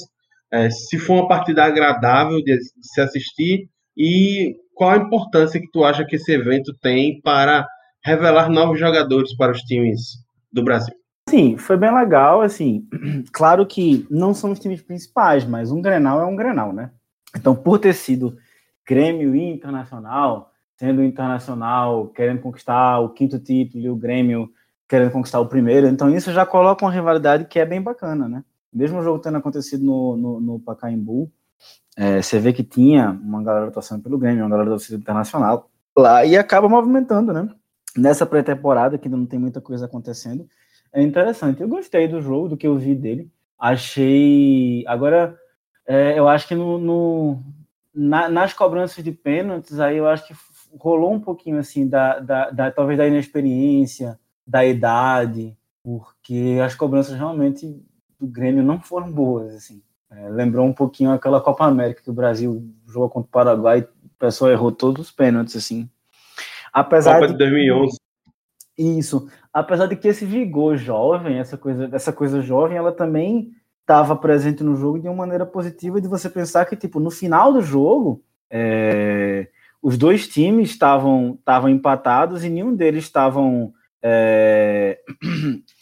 é, 0.52 0.70
se 0.70 0.98
for 0.98 1.14
uma 1.14 1.28
partida 1.28 1.64
agradável 1.64 2.42
de, 2.42 2.56
de, 2.56 2.64
se 2.80 3.00
assistir 3.00 3.68
e 3.96 4.56
qual 4.74 4.90
a 4.90 4.96
importância 4.96 5.60
que 5.60 5.70
tu 5.70 5.84
acha 5.84 6.04
que 6.04 6.16
esse 6.16 6.32
evento 6.32 6.72
tem 6.80 7.20
para 7.20 7.66
revelar 8.04 8.48
novos 8.48 8.78
jogadores 8.78 9.34
para 9.36 9.52
os 9.52 9.60
times 9.62 10.24
do 10.52 10.62
Brasil. 10.62 10.94
Sim, 11.28 11.56
foi 11.56 11.76
bem 11.76 11.92
legal, 11.92 12.40
assim, 12.40 12.86
claro 13.32 13.66
que 13.66 14.06
não 14.08 14.32
são 14.32 14.52
os 14.52 14.60
times 14.60 14.80
principais, 14.80 15.44
mas 15.44 15.72
um 15.72 15.82
Grenal 15.82 16.20
é 16.20 16.24
um 16.24 16.36
Grenal, 16.36 16.72
né? 16.72 16.92
Então, 17.34 17.54
por 17.54 17.80
ter 17.80 17.94
sido 17.94 18.36
Grêmio 18.86 19.34
e 19.34 19.42
Internacional, 19.50 20.52
sendo 20.78 21.00
o 21.00 21.04
Internacional 21.04 22.08
querendo 22.08 22.40
conquistar 22.40 23.00
o 23.00 23.08
quinto 23.08 23.40
título 23.40 23.82
e 23.82 23.90
o 23.90 23.96
Grêmio 23.96 24.48
querendo 24.88 25.10
conquistar 25.10 25.40
o 25.40 25.48
primeiro, 25.48 25.88
então 25.88 26.08
isso 26.08 26.32
já 26.32 26.46
coloca 26.46 26.84
uma 26.84 26.92
rivalidade 26.92 27.46
que 27.46 27.58
é 27.58 27.66
bem 27.66 27.82
bacana, 27.82 28.28
né? 28.28 28.44
Mesmo 28.76 28.98
o 28.98 29.02
jogo 29.02 29.18
tendo 29.18 29.38
acontecido 29.38 29.84
no, 29.84 30.16
no, 30.16 30.40
no 30.40 30.60
Pacaembu, 30.60 31.30
é, 31.96 32.20
você 32.20 32.38
vê 32.38 32.52
que 32.52 32.62
tinha 32.62 33.10
uma 33.10 33.42
galera 33.42 33.70
torcendo 33.70 34.02
pelo 34.02 34.18
Grêmio, 34.18 34.44
uma 34.44 34.50
galera 34.50 34.70
torcendo 34.70 35.00
internacional 35.00 35.70
lá, 35.96 36.24
e 36.24 36.36
acaba 36.36 36.68
movimentando, 36.68 37.32
né? 37.32 37.48
Nessa 37.96 38.26
pré-temporada, 38.26 38.98
que 38.98 39.08
ainda 39.08 39.16
não 39.16 39.24
tem 39.24 39.38
muita 39.38 39.60
coisa 39.60 39.86
acontecendo, 39.86 40.46
é 40.92 41.02
interessante. 41.02 41.62
Eu 41.62 41.68
gostei 41.68 42.06
do 42.06 42.20
jogo, 42.20 42.50
do 42.50 42.56
que 42.56 42.66
eu 42.66 42.76
vi 42.76 42.94
dele. 42.94 43.30
Achei. 43.58 44.84
Agora, 44.86 45.34
é, 45.86 46.18
eu 46.18 46.28
acho 46.28 46.46
que 46.46 46.54
no, 46.54 46.78
no 46.78 47.42
na, 47.94 48.28
nas 48.28 48.52
cobranças 48.52 49.02
de 49.02 49.10
pênaltis, 49.10 49.80
aí 49.80 49.96
eu 49.96 50.06
acho 50.06 50.26
que 50.26 50.34
rolou 50.78 51.14
um 51.14 51.20
pouquinho 51.20 51.58
assim, 51.58 51.88
da, 51.88 52.18
da, 52.18 52.50
da 52.50 52.70
talvez 52.70 52.98
da 52.98 53.06
inexperiência, 53.06 54.18
da 54.46 54.64
idade, 54.66 55.56
porque 55.82 56.58
as 56.62 56.74
cobranças 56.74 57.16
realmente 57.16 57.82
do 58.18 58.26
Grêmio 58.26 58.62
não 58.62 58.80
foram 58.80 59.10
boas, 59.10 59.54
assim. 59.54 59.82
É, 60.10 60.28
lembrou 60.28 60.66
um 60.66 60.72
pouquinho 60.72 61.10
aquela 61.10 61.40
Copa 61.40 61.64
América 61.66 62.02
que 62.02 62.10
o 62.10 62.14
Brasil 62.14 62.64
jogou 62.86 63.10
contra 63.10 63.28
o 63.28 63.30
Paraguai, 63.30 63.80
o 63.80 64.18
pessoal 64.18 64.50
errou 64.50 64.70
todos 64.72 65.06
os 65.06 65.10
pênaltis, 65.10 65.56
assim. 65.56 65.88
Apesar 66.72 67.14
Copa 67.14 67.26
de, 67.26 67.32
de 67.32 67.38
2011. 67.38 67.96
Isso. 68.78 69.28
Apesar 69.52 69.86
de 69.86 69.96
que 69.96 70.08
esse 70.08 70.24
vigor 70.24 70.76
jovem, 70.76 71.38
essa 71.38 71.56
coisa, 71.56 71.88
essa 71.92 72.12
coisa 72.12 72.40
jovem, 72.40 72.76
ela 72.76 72.92
também 72.92 73.52
estava 73.80 74.14
presente 74.16 74.62
no 74.62 74.76
jogo 74.76 74.98
de 74.98 75.08
uma 75.08 75.14
maneira 75.14 75.46
positiva 75.46 76.00
de 76.00 76.08
você 76.08 76.28
pensar 76.28 76.66
que, 76.66 76.76
tipo, 76.76 77.00
no 77.00 77.10
final 77.10 77.52
do 77.52 77.60
jogo, 77.60 78.22
é, 78.50 79.48
os 79.82 79.96
dois 79.96 80.26
times 80.28 80.70
estavam 80.70 81.36
estavam 81.38 81.68
empatados 81.68 82.44
e 82.44 82.50
nenhum 82.50 82.74
deles 82.74 83.04
estavam 83.04 83.72
é, 84.02 84.98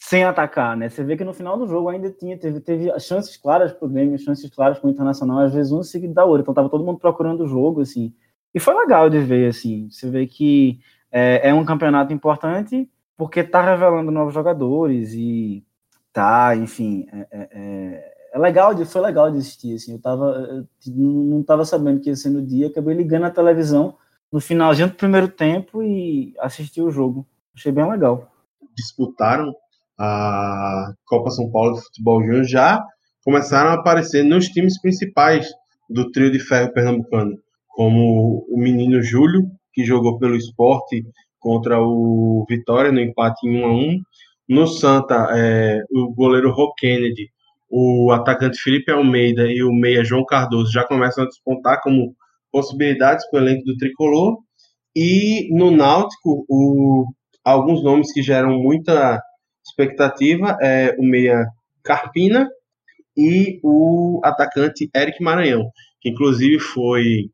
sem 0.00 0.24
atacar, 0.24 0.76
né? 0.76 0.88
Você 0.88 1.02
vê 1.02 1.16
que 1.16 1.24
no 1.24 1.32
final 1.32 1.56
do 1.56 1.66
jogo 1.66 1.88
ainda 1.88 2.10
tinha, 2.10 2.36
teve, 2.38 2.60
teve 2.60 3.00
chances 3.00 3.36
claras 3.36 3.72
pro 3.72 3.88
Grêmio, 3.88 4.18
chances 4.18 4.48
claras 4.50 4.78
pro 4.78 4.90
Internacional, 4.90 5.40
às 5.40 5.52
vezes 5.52 5.72
um 5.72 5.82
seguido 5.82 6.14
da 6.14 6.24
outra, 6.24 6.42
então 6.42 6.54
tava 6.54 6.68
todo 6.68 6.84
mundo 6.84 6.98
procurando 6.98 7.44
o 7.44 7.48
jogo, 7.48 7.80
assim, 7.80 8.14
e 8.54 8.60
foi 8.60 8.74
legal 8.74 9.08
de 9.08 9.18
ver, 9.18 9.48
assim, 9.48 9.88
você 9.90 10.08
vê 10.10 10.26
que 10.26 10.80
é, 11.10 11.48
é 11.48 11.54
um 11.54 11.64
campeonato 11.64 12.12
importante 12.12 12.90
porque 13.16 13.42
tá 13.42 13.62
revelando 13.62 14.10
novos 14.10 14.34
jogadores 14.34 15.12
e 15.14 15.64
tá, 16.12 16.54
enfim, 16.56 17.06
é, 17.12 17.26
é, 17.30 17.48
é, 17.52 18.14
é 18.34 18.38
legal, 18.38 18.74
de, 18.74 18.84
foi 18.84 19.00
legal 19.00 19.30
de 19.30 19.38
assistir, 19.38 19.74
assim, 19.74 19.92
eu 19.92 20.00
tava, 20.00 20.66
eu 20.86 20.94
não 20.94 21.42
tava 21.42 21.64
sabendo 21.64 22.00
que 22.00 22.10
ia 22.10 22.16
ser 22.16 22.30
no 22.30 22.44
dia, 22.44 22.68
acabei 22.68 22.94
ligando 22.94 23.24
a 23.24 23.30
televisão 23.30 23.96
no 24.30 24.40
finalzinho 24.40 24.88
do 24.88 24.94
primeiro 24.94 25.28
tempo 25.28 25.82
e 25.82 26.34
assisti 26.38 26.80
o 26.80 26.90
jogo, 26.90 27.26
achei 27.54 27.72
bem 27.72 27.88
legal. 27.88 28.30
Disputaram 28.74 29.54
a 29.98 30.92
Copa 31.04 31.30
São 31.30 31.50
Paulo 31.50 31.74
de 31.74 31.82
Futebol 31.82 32.22
Júnior 32.22 32.44
já 32.44 32.82
começaram 33.24 33.70
a 33.70 33.74
aparecer 33.74 34.24
nos 34.24 34.46
times 34.46 34.80
principais 34.80 35.48
do 35.88 36.10
trio 36.10 36.30
de 36.30 36.38
ferro 36.38 36.72
pernambucano, 36.72 37.36
como 37.68 38.44
o 38.48 38.58
menino 38.58 39.02
Júlio, 39.02 39.46
que 39.72 39.84
jogou 39.84 40.18
pelo 40.18 40.36
esporte 40.36 41.04
contra 41.38 41.80
o 41.80 42.44
Vitória 42.48 42.92
no 42.92 43.00
empate 43.00 43.46
em 43.46 43.62
1 43.62 43.64
a 43.64 43.72
1 43.72 44.00
No 44.48 44.66
Santa, 44.66 45.28
é, 45.36 45.80
o 45.90 46.12
goleiro 46.14 46.52
Rô 46.52 46.72
Kennedy, 46.74 47.28
o 47.70 48.12
atacante 48.12 48.60
Felipe 48.60 48.92
Almeida 48.92 49.46
e 49.46 49.62
o 49.62 49.72
meia 49.72 50.04
João 50.04 50.24
Cardoso 50.24 50.70
já 50.70 50.84
começam 50.84 51.24
a 51.24 51.26
despontar 51.26 51.80
como 51.80 52.14
possibilidades 52.50 53.28
para 53.30 53.40
o 53.40 53.42
elenco 53.42 53.64
do 53.64 53.76
tricolor. 53.76 54.38
E 54.94 55.48
no 55.56 55.70
Náutico, 55.70 56.44
o, 56.48 57.06
alguns 57.42 57.82
nomes 57.82 58.12
que 58.12 58.22
geram 58.22 58.58
muita 58.58 59.20
expectativa 59.64 60.56
é 60.60 60.94
o 60.98 61.02
meia 61.02 61.46
Carpina 61.82 62.48
e 63.16 63.60
o 63.62 64.20
atacante 64.24 64.90
Eric 64.94 65.22
Maranhão, 65.22 65.70
que 66.00 66.10
inclusive 66.10 66.58
foi 66.58 67.30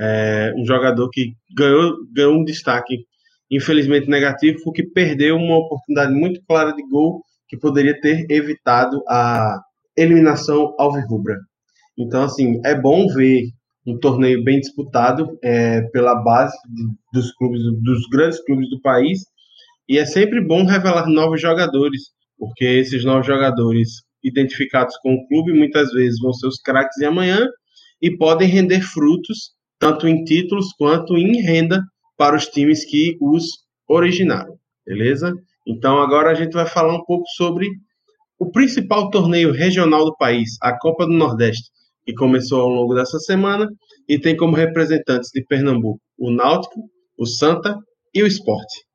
é, 0.00 0.52
um 0.56 0.64
jogador 0.64 1.08
que 1.10 1.34
ganhou, 1.54 1.96
ganhou 2.12 2.34
um 2.34 2.44
destaque 2.44 3.04
infelizmente 3.50 4.08
negativo, 4.08 4.58
porque 4.62 4.82
perdeu 4.82 5.36
uma 5.36 5.58
oportunidade 5.58 6.12
muito 6.12 6.40
clara 6.46 6.72
de 6.72 6.82
gol 6.86 7.22
que 7.48 7.56
poderia 7.56 7.98
ter 7.98 8.26
evitado 8.30 9.02
a 9.08 9.58
eliminação 9.96 10.74
alvirrubra. 10.78 11.38
Então, 11.98 12.22
assim, 12.22 12.60
é 12.64 12.78
bom 12.78 13.08
ver 13.08 13.50
um 13.86 13.98
torneio 13.98 14.44
bem 14.44 14.60
disputado 14.60 15.38
é, 15.42 15.80
pela 15.90 16.14
base 16.14 16.56
dos 17.12 17.32
clubes, 17.32 17.62
dos 17.82 18.06
grandes 18.10 18.44
clubes 18.44 18.68
do 18.68 18.80
país, 18.82 19.24
e 19.88 19.98
é 19.98 20.04
sempre 20.04 20.44
bom 20.44 20.64
revelar 20.64 21.08
novos 21.08 21.40
jogadores, 21.40 22.02
porque 22.36 22.64
esses 22.64 23.04
novos 23.04 23.26
jogadores 23.26 24.02
identificados 24.22 24.96
com 24.98 25.14
o 25.14 25.26
clube 25.28 25.52
muitas 25.52 25.90
vezes 25.92 26.20
vão 26.20 26.32
ser 26.32 26.46
os 26.46 26.60
craques 26.60 26.96
de 26.98 27.06
amanhã 27.06 27.46
e 28.02 28.16
podem 28.16 28.48
render 28.48 28.82
frutos 28.82 29.52
tanto 29.78 30.06
em 30.06 30.24
títulos 30.24 30.72
quanto 30.76 31.16
em 31.16 31.40
renda 31.40 31.80
para 32.16 32.36
os 32.36 32.46
times 32.46 32.84
que 32.84 33.16
os 33.20 33.44
originaram, 33.88 34.58
beleza? 34.84 35.32
Então 35.66 36.00
agora 36.00 36.30
a 36.30 36.34
gente 36.34 36.52
vai 36.52 36.66
falar 36.66 36.94
um 36.94 37.04
pouco 37.04 37.24
sobre 37.36 37.68
o 38.38 38.50
principal 38.50 39.10
torneio 39.10 39.52
regional 39.52 40.04
do 40.04 40.16
país, 40.16 40.50
a 40.60 40.76
Copa 40.78 41.06
do 41.06 41.12
Nordeste, 41.12 41.70
que 42.04 42.12
começou 42.14 42.60
ao 42.60 42.68
longo 42.68 42.94
dessa 42.94 43.18
semana 43.18 43.68
e 44.08 44.18
tem 44.18 44.36
como 44.36 44.56
representantes 44.56 45.30
de 45.32 45.44
Pernambuco 45.44 46.00
o 46.18 46.30
Náutico, 46.30 46.82
o 47.16 47.26
Santa 47.26 47.76
e 48.12 48.22
o 48.22 48.26
Esporte. 48.26 48.87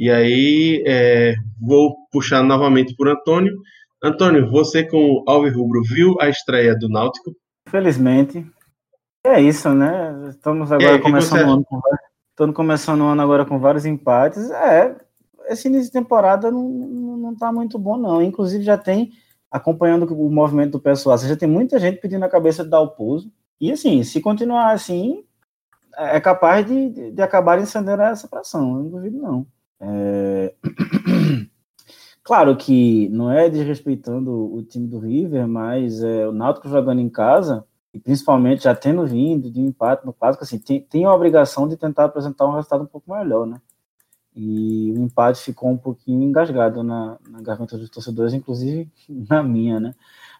E 0.00 0.10
aí 0.10 0.82
é, 0.86 1.34
vou 1.60 1.94
puxar 2.10 2.42
novamente 2.42 2.96
por 2.96 3.06
Antônio. 3.06 3.54
Antônio, 4.02 4.50
você 4.50 4.82
com 4.82 4.96
o 4.96 5.24
Alves 5.28 5.54
Rubro 5.54 5.82
viu 5.82 6.16
a 6.18 6.30
estreia 6.30 6.74
do 6.74 6.88
Náutico? 6.88 7.36
Felizmente. 7.68 8.46
É 9.22 9.38
isso, 9.38 9.68
né? 9.74 10.28
Estamos 10.30 10.72
agora 10.72 10.94
aí, 10.94 11.02
começando 11.02 11.46
o 11.46 11.52
ano 11.52 11.64
com 11.66 11.78
Estamos 12.30 12.56
começando 12.56 13.02
o 13.02 13.08
ano 13.08 13.20
agora 13.20 13.44
com 13.44 13.58
vários 13.58 13.84
empates. 13.84 14.50
É, 14.50 14.96
esse 15.48 15.68
início 15.68 15.88
de 15.88 15.92
temporada 15.92 16.50
não, 16.50 16.66
não 16.66 17.36
tá 17.36 17.52
muito 17.52 17.78
bom, 17.78 17.98
não. 17.98 18.22
Inclusive, 18.22 18.64
já 18.64 18.78
tem, 18.78 19.12
acompanhando 19.50 20.06
o 20.06 20.30
movimento 20.30 20.72
do 20.72 20.80
pessoal, 20.80 21.18
já 21.18 21.36
tem 21.36 21.46
muita 21.46 21.78
gente 21.78 22.00
pedindo 22.00 22.24
a 22.24 22.30
cabeça 22.30 22.64
de 22.64 22.70
dar 22.70 22.80
o 22.80 22.92
pouso. 22.92 23.30
E 23.60 23.70
assim, 23.70 24.02
se 24.02 24.18
continuar 24.22 24.72
assim, 24.72 25.22
é 25.94 26.18
capaz 26.18 26.66
de, 26.66 27.10
de, 27.10 27.20
acabar 27.20 27.60
incendendo 27.60 28.00
essa 28.00 28.26
pressão. 28.26 28.62
Eu 28.62 28.84
não 28.84 28.88
duvido, 28.88 29.18
não. 29.18 29.46
É... 29.80 30.54
Claro 32.22 32.56
que 32.56 33.08
não 33.08 33.28
é 33.28 33.50
desrespeitando 33.50 34.54
o 34.54 34.62
time 34.62 34.86
do 34.86 35.00
River, 35.00 35.48
mas 35.48 36.00
é, 36.00 36.28
o 36.28 36.32
Náutico 36.32 36.68
jogando 36.68 37.00
em 37.00 37.08
casa, 37.08 37.66
e 37.92 37.98
principalmente 37.98 38.64
já 38.64 38.74
tendo 38.74 39.04
vindo 39.04 39.50
de 39.50 39.60
empate 39.60 40.06
no 40.06 40.12
clássico, 40.12 40.44
assim, 40.44 40.58
tem, 40.58 40.80
tem 40.80 41.04
a 41.04 41.12
obrigação 41.12 41.66
de 41.66 41.76
tentar 41.76 42.04
apresentar 42.04 42.46
um 42.46 42.52
resultado 42.52 42.84
um 42.84 42.86
pouco 42.86 43.12
melhor, 43.12 43.46
né? 43.46 43.60
E 44.34 44.92
o 44.92 45.00
empate 45.02 45.42
ficou 45.42 45.70
um 45.70 45.76
pouquinho 45.76 46.22
engasgado 46.22 46.84
na, 46.84 47.18
na 47.28 47.42
garganta 47.42 47.76
dos 47.76 47.90
torcedores, 47.90 48.32
inclusive 48.32 48.88
na 49.28 49.42
minha, 49.42 49.80
né? 49.80 49.94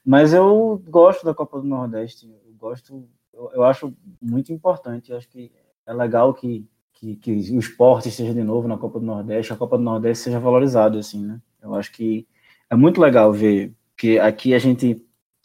Mas 0.04 0.32
eu 0.32 0.80
gosto 0.88 1.24
da 1.24 1.34
Copa 1.34 1.60
do 1.60 1.66
Nordeste, 1.66 2.28
eu 2.46 2.54
gosto, 2.56 3.04
eu, 3.34 3.50
eu 3.52 3.64
acho 3.64 3.92
muito 4.22 4.52
importante, 4.52 5.10
eu 5.10 5.16
acho 5.16 5.28
que 5.28 5.50
é 5.84 5.92
legal 5.92 6.32
que, 6.32 6.64
que, 7.00 7.16
que 7.16 7.32
o 7.32 7.58
esporte 7.58 8.08
esteja 8.08 8.34
de 8.34 8.42
novo 8.42 8.68
na 8.68 8.76
Copa 8.76 9.00
do 9.00 9.06
Nordeste, 9.06 9.52
a 9.52 9.56
Copa 9.56 9.78
do 9.78 9.82
Nordeste 9.82 10.24
seja 10.24 10.38
valorizado, 10.38 10.98
assim, 10.98 11.24
né? 11.24 11.40
Eu 11.62 11.74
acho 11.74 11.90
que 11.92 12.26
é 12.68 12.76
muito 12.76 13.00
legal 13.00 13.32
ver 13.32 13.72
que 13.96 14.18
aqui 14.18 14.52
a 14.54 14.58
gente 14.58 15.04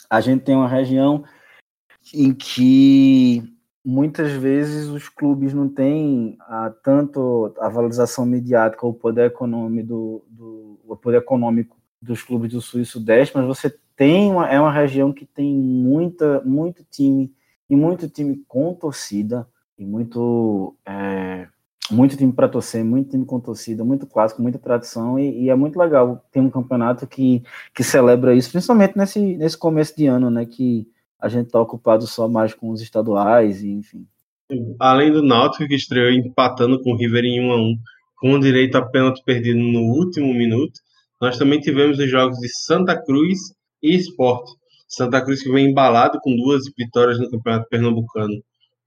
a 0.09 0.21
gente 0.21 0.43
tem 0.43 0.55
uma 0.55 0.67
região 0.67 1.23
em 2.13 2.33
que 2.33 3.41
muitas 3.83 4.31
vezes 4.33 4.87
os 4.87 5.09
clubes 5.09 5.53
não 5.53 5.67
têm 5.67 6.37
a, 6.41 6.69
tanto 6.83 7.53
a 7.59 7.69
valorização 7.69 8.25
midiática 8.25 8.85
ou 8.85 8.91
o 8.91 8.95
poder 8.95 9.27
econômico 9.27 9.87
do, 9.87 10.25
do 10.29 10.79
o 10.87 10.95
poder 10.95 11.17
econômico 11.17 11.77
dos 12.01 12.21
clubes 12.21 12.51
do 12.51 12.61
Sul 12.61 12.81
e 12.81 12.85
Sudeste, 12.85 13.35
mas 13.35 13.47
você 13.47 13.73
tem 13.95 14.29
uma, 14.29 14.47
é 14.49 14.59
uma 14.59 14.71
região 14.71 15.11
que 15.11 15.25
tem 15.25 15.53
muita 15.55 16.41
muito 16.41 16.83
time 16.83 17.33
e 17.69 17.75
muito 17.75 18.09
time 18.09 18.43
com 18.47 18.73
torcida 18.73 19.47
e 19.77 19.85
muito 19.85 20.75
é, 20.85 21.47
muito 21.91 22.17
time 22.17 22.33
para 22.33 22.49
torcer, 22.49 22.83
muito 22.83 23.11
time 23.11 23.25
com 23.25 23.39
torcida, 23.39 23.83
muito 23.83 24.07
clássico, 24.07 24.41
muita 24.41 24.57
tradição 24.57 25.19
e, 25.19 25.43
e, 25.43 25.49
é 25.49 25.55
muito 25.55 25.77
legal 25.77 26.23
ter 26.31 26.39
um 26.39 26.49
campeonato 26.49 27.05
que, 27.05 27.43
que 27.73 27.83
celebra 27.83 28.33
isso, 28.33 28.51
principalmente 28.51 28.97
nesse, 28.97 29.19
nesse 29.19 29.57
começo 29.57 29.95
de 29.95 30.07
ano, 30.07 30.29
né, 30.29 30.45
que 30.45 30.87
a 31.19 31.27
gente 31.27 31.47
está 31.47 31.59
ocupado 31.59 32.07
só 32.07 32.27
mais 32.27 32.53
com 32.53 32.69
os 32.69 32.81
estaduais 32.81 33.63
e 33.63 33.71
enfim. 33.71 34.05
Além 34.79 35.11
do 35.11 35.23
Náutico 35.23 35.67
que 35.67 35.75
estreou 35.75 36.11
empatando 36.11 36.81
com 36.81 36.91
o 36.91 36.97
River 36.97 37.23
em 37.23 37.41
1 37.41 37.51
a 37.51 37.57
1, 37.57 37.77
com 38.17 38.39
direito 38.39 38.75
a 38.77 38.85
pênalti 38.85 39.23
perdido 39.23 39.59
no 39.59 39.81
último 39.81 40.33
minuto, 40.33 40.79
nós 41.19 41.37
também 41.37 41.59
tivemos 41.59 41.99
os 41.99 42.09
jogos 42.09 42.37
de 42.39 42.49
Santa 42.49 42.95
Cruz 43.03 43.39
e 43.81 43.95
Sport. 43.95 44.45
Santa 44.87 45.23
Cruz 45.23 45.41
que 45.41 45.51
vem 45.51 45.71
embalado 45.71 46.19
com 46.21 46.35
duas 46.35 46.63
vitórias 46.77 47.19
no 47.19 47.29
Campeonato 47.29 47.67
Pernambucano 47.69 48.35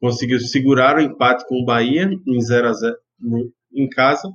conseguiu 0.00 0.38
segurar 0.40 0.96
o 0.96 1.00
empate 1.00 1.46
com 1.46 1.56
o 1.56 1.64
Bahia 1.64 2.10
em 2.26 2.40
0 2.40 2.68
a 2.68 2.72
0 2.72 2.96
no, 3.20 3.52
em 3.74 3.88
casa. 3.88 4.28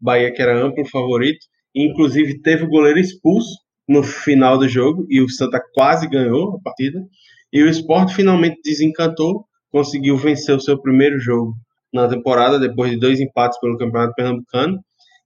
Bahia 0.00 0.32
que 0.32 0.40
era 0.40 0.64
amplo 0.64 0.84
favorito, 0.86 1.44
inclusive 1.74 2.40
teve 2.40 2.64
o 2.64 2.68
goleiro 2.68 2.98
expulso 2.98 3.56
no 3.88 4.02
final 4.02 4.58
do 4.58 4.68
jogo 4.68 5.06
e 5.08 5.20
o 5.20 5.28
Santa 5.28 5.60
quase 5.74 6.08
ganhou 6.08 6.56
a 6.56 6.60
partida. 6.60 7.00
E 7.52 7.62
o 7.62 7.68
Sport 7.68 8.12
finalmente 8.12 8.60
desencantou, 8.62 9.46
conseguiu 9.70 10.16
vencer 10.16 10.54
o 10.54 10.60
seu 10.60 10.80
primeiro 10.80 11.18
jogo 11.18 11.54
na 11.92 12.06
temporada 12.06 12.58
depois 12.58 12.90
de 12.90 12.98
dois 12.98 13.18
empates 13.20 13.58
pelo 13.58 13.78
Campeonato 13.78 14.14
Pernambucano. 14.14 14.78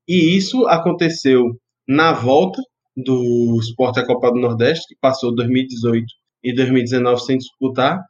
E 0.09 0.37
isso 0.37 0.67
aconteceu 0.69 1.51
na 1.87 2.13
volta 2.13 2.63
do 2.97 3.59
Sport 3.61 3.99
à 3.99 4.07
Copa 4.07 4.31
do 4.31 4.41
Nordeste, 4.41 4.87
que 4.89 5.01
passou 5.01 5.35
2018 5.35 6.05
e 6.45 6.55
2019 6.55 7.21
sem 7.23 7.39
disputar, 7.39 8.01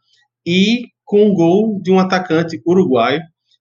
e 0.47 0.87
com 1.13 1.27
um 1.27 1.35
gol 1.35 1.79
de 1.83 1.93
um 1.93 1.99
atacante 1.99 2.59
uruguaio, 2.67 3.21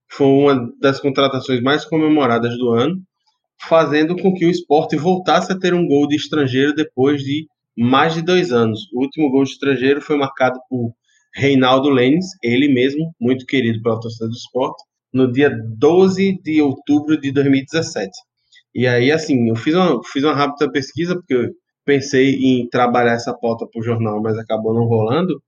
foi 0.10 0.26
uma 0.26 0.72
das 0.80 1.02
contratações 1.02 1.62
mais 1.62 1.84
comemoradas 1.84 2.58
do 2.58 2.70
ano, 2.70 2.96
fazendo 3.68 4.16
com 4.16 4.34
que 4.34 4.46
o 4.46 4.50
esporte 4.50 4.96
voltasse 4.96 5.52
a 5.52 5.60
ter 5.60 5.74
um 5.74 5.86
gol 5.86 6.08
de 6.08 6.16
estrangeiro 6.16 6.74
depois 6.74 7.22
de 7.22 7.46
mais 7.78 8.14
de 8.14 8.22
dois 8.22 8.54
anos. 8.54 8.80
O 8.94 9.02
último 9.02 9.30
gol 9.30 9.44
de 9.44 9.50
estrangeiro 9.50 10.00
foi 10.00 10.18
marcado 10.18 10.58
por 10.70 10.94
Reinaldo 11.36 11.90
Lênis, 11.90 12.26
ele 12.42 12.74
mesmo, 12.74 13.14
muito 13.20 13.46
querido 13.46 13.82
pela 13.82 14.00
torcida 14.00 14.30
do 14.30 14.34
esporte, 14.34 14.82
no 15.14 15.30
dia 15.30 15.54
12 15.78 16.42
de 16.42 16.62
outubro 16.62 17.20
de 17.20 17.34
2017. 17.34 18.10
E 18.74 18.88
aí, 18.88 19.12
assim, 19.12 19.50
eu 19.50 19.58
fiz 19.58 19.76
uma, 19.76 20.00
fiz 20.06 20.24
uma 20.24 20.34
rápida 20.34 20.72
pesquisa, 20.72 21.16
porque 21.16 21.34
eu 21.34 21.50
pensei 21.84 22.36
em 22.36 22.70
trabalhar 22.70 23.16
essa 23.16 23.38
pauta 23.38 23.68
para 23.70 23.82
o 23.82 23.84
jornal, 23.84 24.22
mas 24.22 24.38
acabou 24.38 24.74
não 24.74 24.86
rolando. 24.86 25.42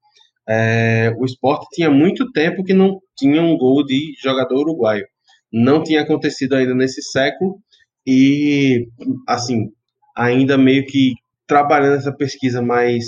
É, 0.47 1.13
o 1.17 1.25
esporte 1.25 1.67
tinha 1.71 1.89
muito 1.89 2.31
tempo 2.31 2.63
que 2.63 2.73
não 2.73 2.99
tinha 3.15 3.41
um 3.41 3.57
gol 3.57 3.85
de 3.85 4.13
jogador 4.21 4.59
uruguaio. 4.59 5.05
Não 5.51 5.83
tinha 5.83 6.01
acontecido 6.01 6.55
ainda 6.55 6.73
nesse 6.73 7.01
século 7.01 7.59
e, 8.05 8.87
assim, 9.27 9.69
ainda 10.15 10.57
meio 10.57 10.85
que 10.85 11.13
trabalhando 11.47 11.97
essa 11.97 12.11
pesquisa, 12.11 12.61
mas 12.61 13.05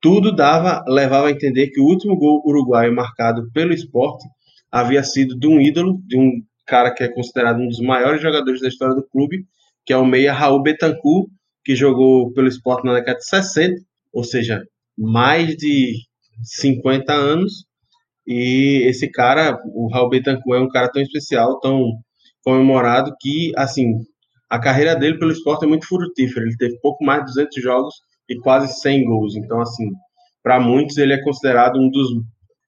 tudo 0.00 0.34
dava, 0.34 0.84
levava 0.86 1.28
a 1.28 1.30
entender 1.30 1.68
que 1.68 1.80
o 1.80 1.84
último 1.84 2.16
gol 2.16 2.42
uruguaio 2.44 2.94
marcado 2.94 3.50
pelo 3.52 3.72
esporte 3.72 4.26
havia 4.70 5.02
sido 5.02 5.38
de 5.38 5.46
um 5.46 5.60
ídolo, 5.60 6.00
de 6.06 6.18
um 6.18 6.42
cara 6.66 6.92
que 6.92 7.04
é 7.04 7.08
considerado 7.08 7.60
um 7.60 7.68
dos 7.68 7.80
maiores 7.80 8.20
jogadores 8.20 8.60
da 8.60 8.68
história 8.68 8.94
do 8.94 9.06
clube, 9.06 9.44
que 9.84 9.92
é 9.92 9.96
o 9.96 10.06
meia 10.06 10.32
Raul 10.32 10.62
Betancourt, 10.62 11.28
que 11.64 11.76
jogou 11.76 12.32
pelo 12.32 12.48
esporte 12.48 12.84
na 12.84 12.94
década 12.94 13.18
de 13.18 13.26
60, 13.26 13.80
ou 14.12 14.24
seja, 14.24 14.62
mais 14.96 15.56
de 15.56 15.94
50 16.42 17.12
anos. 17.12 17.64
E 18.26 18.84
esse 18.88 19.10
cara, 19.10 19.58
o 19.74 19.88
Raul 19.88 20.08
Betancourt, 20.08 20.60
é 20.60 20.64
um 20.64 20.68
cara 20.68 20.88
tão 20.90 21.02
especial, 21.02 21.58
tão 21.60 21.92
comemorado, 22.44 23.12
que, 23.20 23.52
assim, 23.56 23.94
a 24.48 24.58
carreira 24.58 24.94
dele 24.94 25.18
pelo 25.18 25.32
esporte 25.32 25.64
é 25.64 25.68
muito 25.68 25.86
frutífera. 25.86 26.46
Ele 26.46 26.56
teve 26.56 26.78
pouco 26.80 27.04
mais 27.04 27.20
de 27.20 27.26
200 27.26 27.62
jogos 27.62 27.94
e 28.28 28.36
quase 28.38 28.80
100 28.80 29.04
gols. 29.04 29.36
Então, 29.36 29.60
assim, 29.60 29.88
para 30.42 30.60
muitos 30.60 30.96
ele 30.98 31.14
é 31.14 31.22
considerado 31.22 31.78
um 31.78 31.88
dos. 31.90 32.08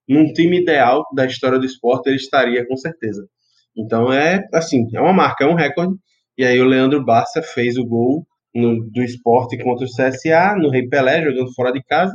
Num 0.07 0.31
time 0.33 0.61
ideal 0.61 1.03
da 1.15 1.25
história 1.25 1.57
do 1.57 1.65
esporte, 1.65 2.07
ele 2.07 2.17
estaria 2.17 2.65
com 2.67 2.77
certeza. 2.77 3.27
Então, 3.75 4.13
é, 4.13 4.47
assim, 4.53 4.87
é 4.93 5.01
uma 5.01 5.13
marca, 5.13 5.43
é 5.43 5.47
um 5.47 5.55
recorde. 5.55 5.95
E 6.37 6.45
aí 6.45 6.59
o 6.59 6.65
Leandro 6.65 7.03
Barça 7.03 7.41
fez 7.41 7.77
o 7.77 7.85
gol 7.85 8.25
no, 8.53 8.89
do 8.89 9.01
esporte 9.01 9.57
contra 9.61 9.85
o 9.85 9.89
CSA, 9.89 10.55
no 10.57 10.69
Rei 10.69 10.87
Pelé, 10.87 11.23
jogando 11.23 11.53
fora 11.53 11.71
de 11.71 11.83
casa. 11.83 12.13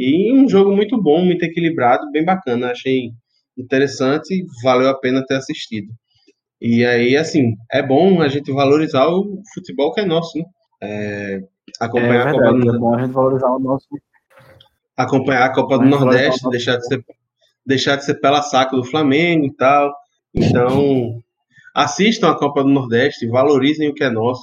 E 0.00 0.32
um 0.32 0.48
jogo 0.48 0.74
muito 0.74 1.00
bom, 1.00 1.22
muito 1.22 1.42
equilibrado, 1.42 2.10
bem 2.10 2.24
bacana. 2.24 2.70
Achei 2.70 3.10
interessante, 3.56 4.44
valeu 4.62 4.88
a 4.88 4.98
pena 4.98 5.24
ter 5.26 5.34
assistido. 5.34 5.88
E 6.60 6.84
aí, 6.84 7.16
assim, 7.16 7.54
é 7.70 7.82
bom 7.82 8.20
a 8.20 8.28
gente 8.28 8.50
valorizar 8.52 9.08
o 9.08 9.42
futebol 9.52 9.92
que 9.92 10.00
é 10.00 10.06
nosso, 10.06 10.38
né? 10.38 10.44
É, 10.82 11.40
acompanhar 11.78 12.28
é 12.28 12.32
verdade, 12.32 12.38
a 12.38 12.52
Copa 12.52 12.60
do... 12.60 12.74
É 12.74 12.78
bom 12.78 12.94
a 12.94 13.02
gente 13.02 13.12
valorizar 13.12 13.50
o 13.50 13.58
nosso. 13.58 13.86
Acompanhar 14.96 15.44
a 15.44 15.54
Copa 15.54 15.78
do 15.78 15.84
Nordeste, 15.84 16.48
deixar 16.50 16.76
de, 16.76 16.86
ser, 16.86 17.04
deixar 17.66 17.96
de 17.96 18.04
ser 18.04 18.14
pela 18.20 18.42
saco 18.42 18.76
do 18.76 18.84
Flamengo 18.84 19.46
e 19.46 19.54
tal. 19.54 19.92
Então, 20.34 21.22
assistam 21.74 22.30
a 22.30 22.38
Copa 22.38 22.62
do 22.62 22.68
Nordeste, 22.68 23.26
valorizem 23.26 23.88
o 23.88 23.94
que 23.94 24.04
é 24.04 24.10
nosso, 24.10 24.42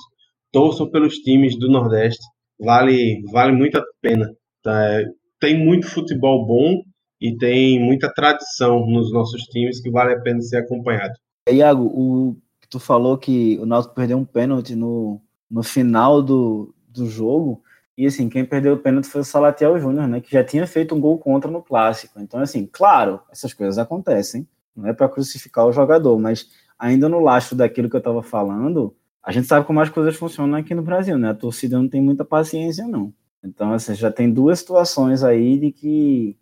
torçam 0.51 0.89
pelos 0.89 1.15
times 1.17 1.57
do 1.57 1.69
Nordeste. 1.69 2.23
Vale, 2.59 3.21
vale 3.31 3.51
muito 3.51 3.77
a 3.77 3.83
pena. 4.01 4.31
Tá? 4.63 5.03
Tem 5.39 5.57
muito 5.57 5.87
futebol 5.87 6.45
bom 6.45 6.83
e 7.19 7.35
tem 7.35 7.79
muita 7.79 8.11
tradição 8.13 8.85
nos 8.85 9.11
nossos 9.11 9.43
times 9.43 9.79
que 9.79 9.89
vale 9.89 10.13
a 10.13 10.19
pena 10.19 10.41
ser 10.41 10.57
acompanhado. 10.57 11.13
Iago, 11.49 11.85
o, 11.85 12.37
tu 12.69 12.79
falou 12.79 13.17
que 13.17 13.57
o 13.59 13.65
Náutico 13.65 13.95
perdeu 13.95 14.17
um 14.17 14.25
pênalti 14.25 14.75
no, 14.75 15.21
no 15.49 15.63
final 15.63 16.21
do, 16.21 16.73
do 16.89 17.07
jogo, 17.07 17.61
e 17.97 18.05
assim, 18.05 18.29
quem 18.29 18.45
perdeu 18.45 18.75
o 18.75 18.77
pênalti 18.77 19.07
foi 19.07 19.21
o 19.21 19.25
Salatiel 19.25 19.79
Júnior, 19.79 20.07
né, 20.07 20.21
que 20.21 20.31
já 20.31 20.43
tinha 20.43 20.67
feito 20.67 20.93
um 20.93 20.99
gol 20.99 21.17
contra 21.17 21.49
no 21.49 21.63
Clássico. 21.63 22.19
Então, 22.19 22.39
assim, 22.39 22.67
claro, 22.71 23.19
essas 23.31 23.53
coisas 23.53 23.79
acontecem, 23.79 24.47
não 24.75 24.87
é 24.87 24.93
para 24.93 25.09
crucificar 25.09 25.65
o 25.65 25.71
jogador, 25.71 26.19
mas 26.19 26.47
ainda 26.77 27.09
no 27.09 27.19
lastro 27.19 27.55
daquilo 27.55 27.89
que 27.89 27.95
eu 27.95 27.99
estava 27.99 28.21
falando, 28.21 28.95
a 29.23 29.31
gente 29.31 29.47
sabe 29.47 29.65
como 29.65 29.79
as 29.79 29.89
coisas 29.89 30.15
funcionam 30.15 30.57
aqui 30.57 30.75
no 30.75 30.83
Brasil, 30.83 31.17
né? 31.17 31.31
A 31.31 31.33
torcida 31.33 31.77
não 31.77 31.89
tem 31.89 31.99
muita 31.99 32.23
paciência, 32.23 32.87
não. 32.87 33.11
Então, 33.47 33.73
assim, 33.73 33.95
já 33.95 34.11
tem 34.11 34.31
duas 34.31 34.59
situações 34.59 35.23
aí 35.23 35.57
de 35.57 35.71
que. 35.71 36.37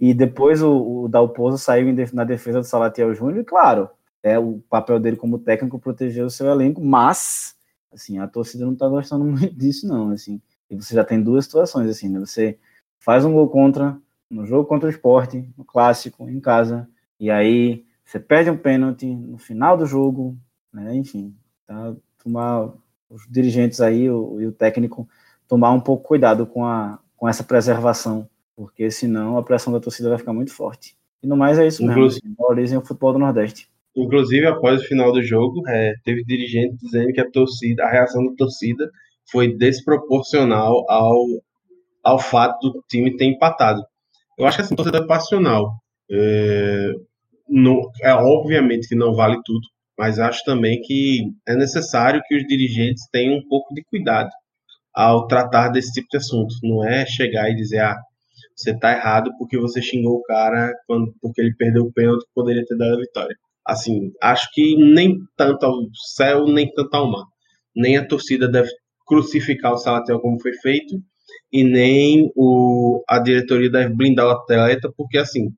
E 0.00 0.14
depois 0.14 0.62
o, 0.62 1.04
o 1.04 1.08
Dalpozo 1.08 1.58
saiu 1.58 1.92
na 2.12 2.24
defesa 2.24 2.60
do 2.60 2.66
Salatiel 2.66 3.14
Júnior, 3.14 3.40
e 3.40 3.44
claro, 3.44 3.90
é 4.22 4.38
o 4.38 4.60
papel 4.70 5.00
dele 5.00 5.16
como 5.16 5.38
técnico 5.38 5.78
proteger 5.78 6.24
o 6.24 6.30
seu 6.30 6.46
elenco, 6.48 6.80
mas, 6.80 7.56
assim, 7.92 8.18
a 8.18 8.28
torcida 8.28 8.64
não 8.64 8.76
tá 8.76 8.88
gostando 8.88 9.24
muito 9.26 9.54
disso, 9.54 9.86
não, 9.88 10.10
assim. 10.10 10.40
E 10.70 10.76
você 10.76 10.94
já 10.94 11.04
tem 11.04 11.22
duas 11.22 11.44
situações, 11.46 11.88
assim, 11.90 12.08
né? 12.08 12.20
Você 12.20 12.58
faz 13.00 13.24
um 13.24 13.32
gol 13.32 13.48
contra 13.48 13.98
no 14.30 14.44
jogo 14.44 14.68
contra 14.68 14.86
o 14.86 14.90
esporte, 14.90 15.48
no 15.56 15.64
clássico, 15.64 16.28
em 16.28 16.38
casa, 16.38 16.88
e 17.18 17.30
aí 17.30 17.84
você 18.04 18.20
perde 18.20 18.50
um 18.50 18.56
pênalti 18.56 19.06
no 19.06 19.38
final 19.38 19.76
do 19.76 19.86
jogo, 19.86 20.36
né? 20.72 20.94
Enfim, 20.94 21.34
tá? 21.66 21.94
tomar 22.22 22.72
os 23.08 23.26
dirigentes 23.28 23.80
aí 23.80 24.10
o, 24.10 24.40
e 24.40 24.46
o 24.46 24.52
técnico 24.52 25.08
tomar 25.48 25.72
um 25.72 25.80
pouco 25.80 26.06
cuidado 26.06 26.46
com, 26.46 26.64
a, 26.64 26.98
com 27.16 27.28
essa 27.28 27.42
preservação, 27.42 28.28
porque 28.54 28.90
senão 28.90 29.38
a 29.38 29.42
pressão 29.42 29.72
da 29.72 29.80
torcida 29.80 30.10
vai 30.10 30.18
ficar 30.18 30.32
muito 30.32 30.52
forte. 30.52 30.94
E 31.22 31.26
no 31.26 31.36
mais 31.36 31.58
é 31.58 31.66
isso 31.66 31.82
Inclusive, 31.82 32.20
mesmo, 32.22 32.36
valorizem 32.38 32.78
o 32.78 32.84
futebol 32.84 33.12
do 33.12 33.18
Nordeste. 33.18 33.68
Inclusive, 33.96 34.46
após 34.46 34.80
o 34.80 34.84
final 34.84 35.10
do 35.10 35.22
jogo, 35.22 35.66
é, 35.66 35.94
teve 36.04 36.22
dirigente 36.22 36.76
dizendo 36.76 37.12
que 37.12 37.20
a 37.20 37.28
torcida, 37.28 37.82
a 37.82 37.90
reação 37.90 38.24
da 38.26 38.32
torcida 38.36 38.88
foi 39.30 39.56
desproporcional 39.56 40.84
ao, 40.88 41.24
ao 42.04 42.18
fato 42.18 42.70
do 42.70 42.84
time 42.88 43.16
ter 43.16 43.24
empatado. 43.24 43.82
Eu 44.38 44.46
acho 44.46 44.58
que 44.58 44.62
assim, 44.62 44.76
torcida 44.76 44.98
é 44.98 45.06
passional. 45.06 45.72
É, 46.10 46.92
não, 47.48 47.80
é 48.02 48.12
obviamente 48.14 48.86
que 48.86 48.94
não 48.94 49.14
vale 49.14 49.40
tudo, 49.44 49.66
mas 49.98 50.20
acho 50.20 50.44
também 50.44 50.80
que 50.82 51.32
é 51.46 51.56
necessário 51.56 52.22
que 52.28 52.36
os 52.36 52.46
dirigentes 52.46 53.08
tenham 53.10 53.38
um 53.38 53.48
pouco 53.48 53.74
de 53.74 53.82
cuidado 53.82 54.30
ao 54.98 55.28
tratar 55.28 55.68
desse 55.68 55.92
tipo 55.92 56.08
de 56.10 56.16
assunto. 56.16 56.52
Não 56.64 56.84
é 56.84 57.06
chegar 57.06 57.48
e 57.48 57.54
dizer, 57.54 57.78
ah, 57.78 57.96
você 58.56 58.72
está 58.72 58.90
errado 58.92 59.30
porque 59.38 59.56
você 59.56 59.80
xingou 59.80 60.16
o 60.16 60.22
cara 60.24 60.74
quando, 60.88 61.14
porque 61.22 61.40
ele 61.40 61.54
perdeu 61.56 61.84
o 61.84 61.92
pênalti 61.92 62.24
que 62.24 62.32
poderia 62.34 62.64
ter 62.66 62.76
dado 62.76 62.94
a 62.94 63.00
vitória. 63.00 63.36
Assim, 63.64 64.10
acho 64.20 64.48
que 64.52 64.74
nem 64.76 65.16
tanto 65.36 65.64
ao 65.64 65.74
céu, 66.16 66.46
nem 66.46 66.68
tanto 66.72 66.92
ao 66.94 67.08
mar. 67.08 67.24
Nem 67.76 67.96
a 67.96 68.06
torcida 68.06 68.48
deve 68.48 68.70
crucificar 69.06 69.72
o 69.72 69.78
Salatel 69.78 70.18
como 70.20 70.40
foi 70.40 70.52
feito, 70.54 70.96
e 71.52 71.62
nem 71.62 72.30
o, 72.36 73.02
a 73.08 73.20
diretoria 73.20 73.70
deve 73.70 73.94
blindar 73.94 74.26
o 74.26 74.30
atleta, 74.30 74.90
porque 74.96 75.18
assim, 75.18 75.50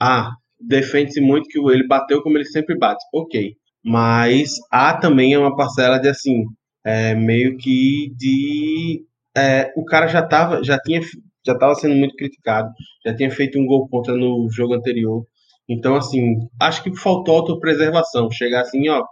ah, 0.00 0.32
defende-se 0.60 1.20
muito 1.20 1.48
que 1.48 1.58
ele 1.58 1.86
bateu 1.86 2.22
como 2.22 2.36
ele 2.36 2.46
sempre 2.46 2.76
bate. 2.76 3.04
Ok 3.14 3.54
mas 3.84 4.54
há 4.72 4.96
também 4.96 5.36
uma 5.36 5.54
parcela 5.54 5.98
de 5.98 6.08
assim, 6.08 6.44
é, 6.84 7.14
meio 7.14 7.56
que 7.56 8.12
de 8.16 9.04
é, 9.36 9.72
o 9.76 9.84
cara 9.84 10.06
já 10.06 10.22
tava, 10.22 10.62
já 10.62 10.78
tinha, 10.78 11.00
já 11.44 11.54
estava 11.54 11.74
sendo 11.74 11.96
muito 11.96 12.14
criticado, 12.16 12.70
já 13.04 13.14
tinha 13.14 13.30
feito 13.30 13.58
um 13.58 13.66
gol 13.66 13.88
contra 13.88 14.14
no 14.14 14.48
jogo 14.50 14.74
anterior. 14.74 15.24
Então, 15.68 15.96
assim, 15.96 16.36
acho 16.60 16.82
que 16.82 16.94
faltou 16.96 17.36
autopreservação. 17.36 18.30
Chegar 18.30 18.62
assim, 18.62 18.88
ó, 18.88 19.02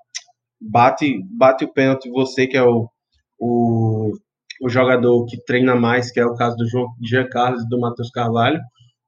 bate, 0.61 1.21
bate 1.37 1.65
o 1.65 1.73
pênalti, 1.73 2.11
você 2.11 2.47
que 2.47 2.57
é 2.57 2.63
o, 2.63 2.89
o, 3.39 4.13
o 4.63 4.69
jogador 4.69 5.25
que 5.27 5.43
treina 5.45 5.75
mais, 5.75 6.11
que 6.13 6.21
é 6.21 6.27
o 6.27 6.35
caso 6.35 6.57
do 6.57 6.69
João 6.69 6.87
Jean 7.03 7.29
Carlos 7.29 7.63
e 7.65 7.69
do 7.69 7.81
Matheus 7.81 8.11
Carvalho, 8.11 8.61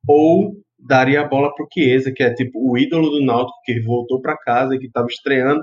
ou 0.08 0.54
daria 0.78 1.22
a 1.22 1.28
bola 1.28 1.54
para 1.54 1.64
o 1.64 1.68
Chiesa, 1.72 2.12
que 2.12 2.22
é 2.22 2.34
tipo 2.34 2.58
o 2.58 2.76
ídolo 2.78 3.10
do 3.10 3.24
Náutico, 3.24 3.56
que 3.64 3.80
voltou 3.80 4.20
para 4.20 4.36
casa 4.36 4.74
e 4.74 4.78
que 4.78 4.86
estava 4.86 5.06
estreando. 5.06 5.62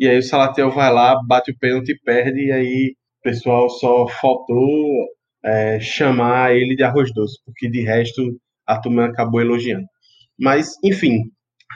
E 0.00 0.08
aí 0.08 0.18
o 0.18 0.22
Salatiel 0.22 0.70
vai 0.70 0.90
lá, 0.90 1.14
bate 1.26 1.50
o 1.50 1.58
pênalti 1.58 1.90
e 1.90 2.00
perde, 2.00 2.46
e 2.46 2.50
aí 2.50 2.94
o 3.20 3.22
pessoal 3.22 3.68
só 3.68 4.08
faltou 4.08 5.06
é, 5.44 5.78
chamar 5.78 6.56
ele 6.56 6.74
de 6.74 6.82
arroz 6.82 7.12
doce, 7.12 7.36
porque 7.44 7.68
de 7.68 7.82
resto 7.82 8.22
a 8.66 8.80
turma 8.80 9.04
acabou 9.04 9.42
elogiando. 9.42 9.84
Mas, 10.38 10.72
enfim, 10.82 11.24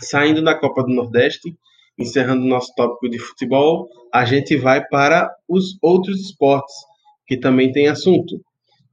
saindo 0.01 0.43
da 0.43 0.59
Copa 0.59 0.83
do 0.83 0.95
Nordeste, 0.95 1.55
encerrando 1.99 2.47
o 2.47 2.49
nosso 2.49 2.73
tópico 2.75 3.11
de 3.11 3.19
futebol, 3.19 3.89
a 4.11 4.25
gente 4.25 4.57
vai 4.57 4.83
para 4.89 5.31
os 5.47 5.77
outros 5.83 6.19
esportes, 6.19 6.75
que 7.27 7.37
também 7.37 7.73
tem 7.73 7.89
assunto. 7.89 8.41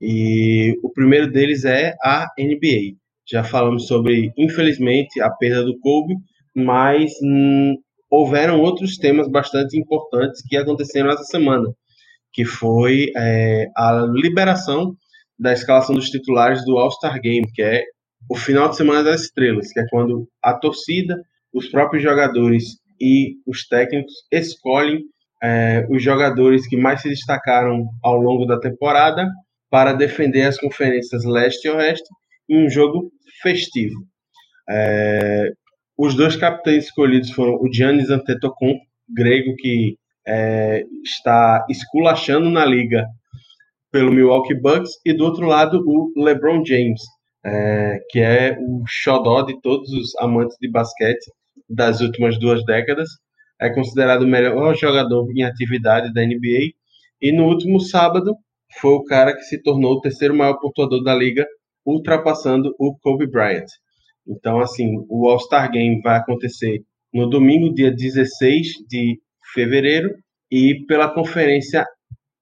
E 0.02 0.78
o 0.84 0.92
primeiro 0.92 1.32
deles 1.32 1.64
é 1.64 1.94
a 2.04 2.28
NBA. 2.38 2.98
Já 3.26 3.46
falamos 3.46 3.88
sobre, 3.88 4.34
infelizmente, 4.38 5.22
a 5.22 5.30
perda 5.30 5.64
do 5.64 5.80
Kobe, 5.80 6.16
mas 6.54 7.14
hum, 7.24 7.78
houveram 8.12 8.60
outros 8.60 8.98
temas 8.98 9.30
bastante 9.30 9.80
importantes 9.80 10.44
que 10.48 10.58
aconteceram 10.58 11.10
essa 11.10 11.24
semana, 11.24 11.74
que 12.34 12.44
foi 12.44 13.12
é, 13.16 13.68
a 13.76 14.06
liberação 14.14 14.94
da 15.40 15.54
escalação 15.54 15.96
dos 15.96 16.10
titulares 16.10 16.64
do 16.66 16.78
All-Star 16.78 17.20
Game, 17.22 17.50
que 17.54 17.62
é 17.62 17.84
o 18.30 18.36
final 18.36 18.70
de 18.70 18.76
semana 18.76 19.04
das 19.04 19.22
estrelas, 19.22 19.72
que 19.72 19.80
é 19.80 19.86
quando 19.90 20.28
a 20.44 20.54
torcida, 20.54 21.16
os 21.54 21.70
próprios 21.70 22.04
jogadores 22.04 22.82
e 23.00 23.36
os 23.48 23.66
técnicos 23.68 24.14
escolhem 24.32 25.02
é, 25.42 25.88
os 25.90 26.04
jogadores 26.04 26.68
que 26.68 26.78
mais 26.78 27.02
se 27.02 27.10
destacaram 27.10 27.88
ao 28.04 28.18
longo 28.18 28.46
da 28.46 28.60
temporada 28.60 29.26
para 29.70 29.94
defender 29.94 30.44
as 30.44 30.58
conferências 30.58 31.24
leste 31.24 31.66
e 31.66 31.72
oeste 31.72 32.08
em 32.48 32.66
um 32.66 32.70
jogo 32.70 33.12
festivo. 33.42 33.96
É, 34.70 35.52
os 36.04 36.16
dois 36.16 36.36
capitães 36.36 36.86
escolhidos 36.86 37.30
foram 37.30 37.62
o 37.62 37.72
Giannis 37.72 38.10
Antetokounmpo, 38.10 38.84
grego 39.08 39.56
que 39.56 40.00
é, 40.28 40.84
está 41.04 41.64
esculachando 41.70 42.50
na 42.50 42.66
liga 42.66 43.06
pelo 43.92 44.12
Milwaukee 44.12 44.56
Bucks, 44.56 44.94
e 45.06 45.14
do 45.14 45.24
outro 45.24 45.46
lado 45.46 45.84
o 45.86 46.12
LeBron 46.18 46.66
James, 46.66 47.02
é, 47.46 48.00
que 48.10 48.20
é 48.20 48.58
o 48.60 48.84
xodó 48.88 49.44
de 49.44 49.62
todos 49.62 49.92
os 49.92 50.16
amantes 50.16 50.58
de 50.60 50.72
basquete 50.72 51.24
das 51.70 52.02
últimas 52.02 52.40
duas 52.40 52.66
décadas. 52.66 53.08
É 53.60 53.70
considerado 53.70 54.24
o 54.24 54.28
melhor 54.28 54.76
jogador 54.76 55.30
em 55.36 55.44
atividade 55.44 56.12
da 56.12 56.26
NBA. 56.26 56.72
E 57.22 57.32
no 57.32 57.46
último 57.46 57.80
sábado 57.80 58.36
foi 58.80 58.94
o 58.94 59.04
cara 59.04 59.36
que 59.36 59.44
se 59.44 59.62
tornou 59.62 59.94
o 59.94 60.02
terceiro 60.02 60.36
maior 60.36 60.60
pontuador 60.60 61.04
da 61.04 61.14
liga 61.14 61.46
ultrapassando 61.86 62.74
o 62.80 62.98
Kobe 62.98 63.28
Bryant. 63.28 63.68
Então, 64.32 64.60
assim, 64.62 64.96
o 65.10 65.28
All-Star 65.28 65.70
Game 65.70 66.02
vai 66.02 66.18
acontecer 66.18 66.82
no 67.14 67.30
domingo, 67.30 67.74
dia 67.74 67.92
16 67.92 68.68
de 68.88 69.20
fevereiro, 69.54 70.16
e 70.50 70.86
pela 70.86 71.14
Conferência 71.14 71.86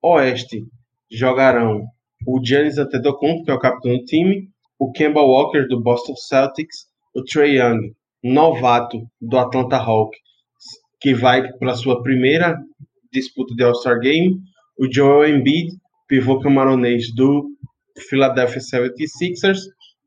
Oeste 0.02 0.64
jogarão 1.12 1.84
o 2.26 2.40
Giannis 2.44 2.78
Antetokounmpo, 2.78 3.44
que 3.44 3.52
é 3.52 3.54
o 3.54 3.60
capitão 3.60 3.98
do 3.98 4.06
time, 4.06 4.50
o 4.78 4.92
Kemba 4.92 5.22
Walker, 5.22 5.68
do 5.68 5.82
Boston 5.82 6.16
Celtics, 6.16 6.86
o 7.16 7.24
Trey 7.24 7.58
Young, 7.58 7.94
novato 8.24 9.00
do 9.20 9.38
Atlanta 9.38 9.78
Hawks, 9.78 10.20
que 11.02 11.14
vai 11.14 11.52
para 11.54 11.76
sua 11.76 12.04
primeira 12.04 12.58
disputa 13.12 13.56
de 13.56 13.64
All-Star 13.64 14.00
Game, 14.00 14.38
o 14.78 14.92
Joel 14.92 15.38
Embiid, 15.38 15.72
pivô 16.08 16.40
camaronês 16.40 17.14
do 17.16 17.50
Philadelphia 18.10 18.62
76ers, 18.62 19.60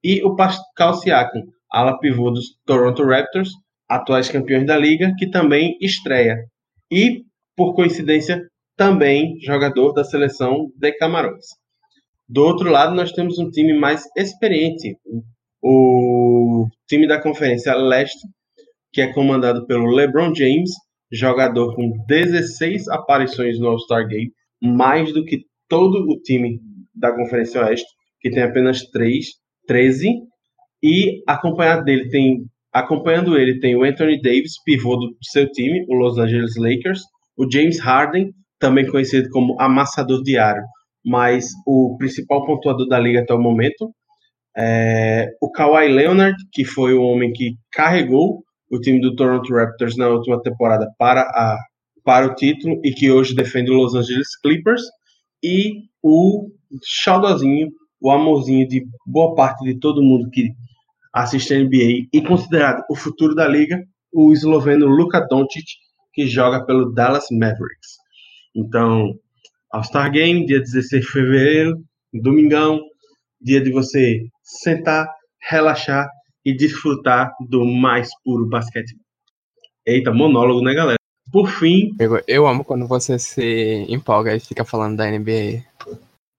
e 0.04 0.22
o 0.24 0.34
Pascal 0.36 0.94
Siakam, 0.94 1.42
ala 1.72 1.98
pivô 1.98 2.30
dos 2.30 2.56
Toronto 2.66 3.04
Raptors, 3.04 3.50
atuais 3.88 4.28
campeões 4.28 4.66
da 4.66 4.76
liga, 4.76 5.14
que 5.18 5.30
também 5.30 5.76
estreia. 5.80 6.36
E, 6.90 7.22
por 7.56 7.74
coincidência, 7.74 8.42
também 8.76 9.38
jogador 9.40 9.92
da 9.92 10.04
seleção 10.04 10.70
de 10.76 10.92
Camarões. 10.92 11.44
Do 12.28 12.44
outro 12.44 12.70
lado, 12.70 12.94
nós 12.94 13.12
temos 13.12 13.38
um 13.38 13.50
time 13.50 13.78
mais 13.78 14.04
experiente, 14.16 14.96
o 15.62 16.66
time 16.88 17.06
da 17.06 17.20
Conferência 17.20 17.74
Leste, 17.74 18.26
que 18.92 19.00
é 19.00 19.12
comandado 19.12 19.66
pelo 19.66 19.90
LeBron 19.90 20.34
James, 20.34 20.70
jogador 21.10 21.74
com 21.74 22.04
16 22.06 22.88
aparições 22.88 23.58
no 23.58 23.68
All-Star 23.68 24.08
Game, 24.08 24.32
mais 24.62 25.12
do 25.12 25.24
que 25.24 25.44
todo 25.68 26.10
o 26.10 26.20
time 26.22 26.58
da 26.94 27.14
Conferência 27.14 27.62
Oeste, 27.62 27.88
que 28.20 28.30
tem 28.30 28.42
apenas 28.42 28.82
3, 28.90 29.26
13, 29.66 30.22
e 30.82 31.22
acompanhado 31.26 31.84
dele 31.84 32.08
tem 32.08 32.44
acompanhando 32.72 33.36
ele 33.36 33.60
tem 33.60 33.76
o 33.76 33.84
Anthony 33.84 34.20
Davis, 34.20 34.54
pivô 34.64 34.96
do 34.96 35.14
seu 35.22 35.50
time, 35.52 35.84
o 35.88 35.94
Los 35.94 36.18
Angeles 36.18 36.56
Lakers, 36.56 37.02
o 37.36 37.50
James 37.50 37.78
Harden, 37.78 38.32
também 38.58 38.86
conhecido 38.86 39.28
como 39.30 39.60
amassador 39.60 40.22
diário, 40.22 40.62
mas 41.04 41.48
o 41.66 41.96
principal 41.98 42.46
pontuador 42.46 42.88
da 42.88 42.98
liga 42.98 43.20
até 43.20 43.34
o 43.34 43.40
momento, 43.40 43.92
é, 44.56 45.28
o 45.40 45.50
Kawhi 45.50 45.88
Leonard, 45.88 46.36
que 46.50 46.64
foi 46.64 46.94
o 46.94 47.02
homem 47.02 47.32
que 47.32 47.56
carregou 47.70 48.42
o 48.70 48.80
time 48.80 49.00
do 49.00 49.14
Toronto 49.14 49.52
Raptors 49.52 49.96
na 49.96 50.08
última 50.08 50.40
temporada 50.40 50.88
para, 50.98 51.20
a, 51.20 51.58
para 52.02 52.26
o 52.26 52.34
título 52.34 52.80
e 52.82 52.92
que 52.92 53.10
hoje 53.10 53.34
defende 53.34 53.70
o 53.70 53.74
Los 53.74 53.94
Angeles 53.94 54.38
Clippers, 54.40 54.82
e 55.42 55.82
o 56.02 56.48
xodózinho, 56.84 57.68
o 58.00 58.10
amorzinho 58.10 58.66
de 58.68 58.84
boa 59.06 59.34
parte 59.34 59.64
de 59.64 59.78
todo 59.78 60.02
mundo 60.02 60.30
que 60.30 60.52
assiste 61.12 61.52
a 61.52 61.58
NBA 61.58 62.08
e 62.12 62.22
considerado 62.26 62.84
o 62.88 62.96
futuro 62.96 63.34
da 63.34 63.46
liga, 63.46 63.82
o 64.12 64.32
esloveno 64.32 64.86
Luka 64.86 65.20
Doncic, 65.20 65.66
que 66.12 66.26
joga 66.26 66.64
pelo 66.64 66.92
Dallas 66.92 67.26
Mavericks. 67.30 67.98
Então, 68.54 69.14
All-Star 69.70 70.10
Game, 70.10 70.46
dia 70.46 70.60
16 70.60 71.04
de 71.04 71.10
fevereiro, 71.10 71.82
domingão, 72.12 72.80
dia 73.40 73.60
de 73.60 73.72
você 73.72 74.20
sentar, 74.42 75.08
relaxar 75.40 76.08
e 76.44 76.54
desfrutar 76.54 77.32
do 77.48 77.64
mais 77.64 78.08
puro 78.24 78.48
basquete. 78.48 78.94
Eita, 79.86 80.12
monólogo, 80.12 80.62
né, 80.62 80.74
galera? 80.74 80.96
Por 81.32 81.48
fim. 81.48 81.90
Eu 82.26 82.46
amo 82.46 82.64
quando 82.64 82.86
você 82.86 83.18
se 83.18 83.86
empolga 83.88 84.36
e 84.36 84.40
fica 84.40 84.64
falando 84.64 84.96
da 84.96 85.10
NBA. 85.10 85.64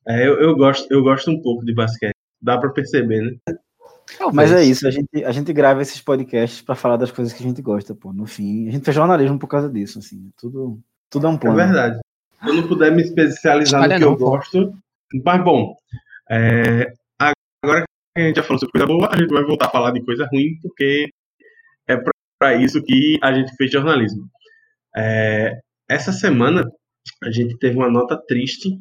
É, 0.08 0.28
eu, 0.28 0.40
eu, 0.40 0.56
gosto, 0.56 0.92
eu 0.92 1.02
gosto 1.02 1.32
um 1.32 1.42
pouco 1.42 1.66
de 1.66 1.74
basquete. 1.74 2.14
Dá 2.42 2.58
pra 2.58 2.70
perceber, 2.70 3.22
né? 3.22 3.56
Talvez. 4.18 4.36
Mas 4.36 4.52
é 4.52 4.64
isso, 4.64 4.88
a 4.88 4.92
gente, 4.92 5.24
a 5.24 5.32
gente 5.32 5.52
grava 5.54 5.82
esses 5.82 6.00
podcasts 6.02 6.62
para 6.62 6.76
falar 6.76 6.98
das 6.98 7.12
coisas 7.12 7.34
que 7.34 7.44
a 7.44 7.48
gente 7.48 7.62
gosta, 7.62 7.96
pô. 7.96 8.14
No 8.14 8.26
fim, 8.26 8.68
a 8.68 8.72
gente 8.72 8.84
fez 8.86 8.96
jornalismo 8.96 9.40
por 9.40 9.48
causa 9.48 9.70
disso, 9.70 10.00
assim. 10.00 10.32
Tudo, 10.38 10.80
tudo 11.10 11.28
é 11.28 11.30
um 11.30 11.38
plano. 11.38 11.60
É 11.60 11.66
verdade. 11.66 12.00
Se 12.44 12.50
eu 12.50 12.54
não 12.56 12.68
puder 12.68 12.92
me 12.92 13.02
especializar 13.02 13.82
Olha 13.82 13.96
no 13.96 14.00
que 14.00 14.06
não, 14.06 14.12
eu 14.12 14.18
pô. 14.18 14.30
gosto. 14.32 14.74
Mas 15.24 15.44
bom, 15.44 15.76
é, 16.30 16.94
agora 17.20 17.86
que 18.16 18.22
a 18.22 18.28
gente 18.28 18.36
já 18.36 18.44
falou 18.44 18.60
sobre 18.60 18.72
coisa 18.72 18.88
boa, 18.88 19.10
a 19.12 19.18
gente 19.18 19.30
vai 19.30 19.44
voltar 19.44 19.68
a 19.68 19.72
falar 19.72 19.92
de 19.92 20.04
coisa 20.04 20.28
ruim, 20.32 20.58
porque 20.62 21.10
é 21.88 21.98
para 22.40 22.56
isso 22.56 22.84
que 22.84 23.20
a 23.22 23.32
gente 23.32 23.56
fez 23.56 23.72
jornalismo. 23.72 24.28
É, 24.96 25.60
essa 25.90 26.12
semana 26.12 26.70
a 27.24 27.32
gente 27.32 27.58
teve 27.58 27.78
uma 27.78 27.90
nota 27.90 28.18
triste 28.28 28.80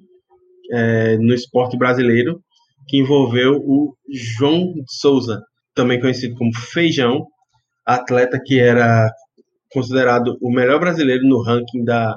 é, 0.71 1.17
no 1.19 1.35
esporte 1.35 1.77
brasileiro 1.77 2.43
que 2.89 2.99
envolveu 2.99 3.57
o 3.57 3.95
João 4.11 4.75
Souza, 4.87 5.43
também 5.75 6.01
conhecido 6.01 6.35
como 6.37 6.55
Feijão, 6.55 7.27
atleta 7.85 8.41
que 8.45 8.61
era 8.61 9.11
considerado 9.73 10.37
o 10.41 10.51
melhor 10.51 10.79
brasileiro 10.79 11.27
no 11.27 11.43
ranking 11.43 11.85
da 11.85 12.15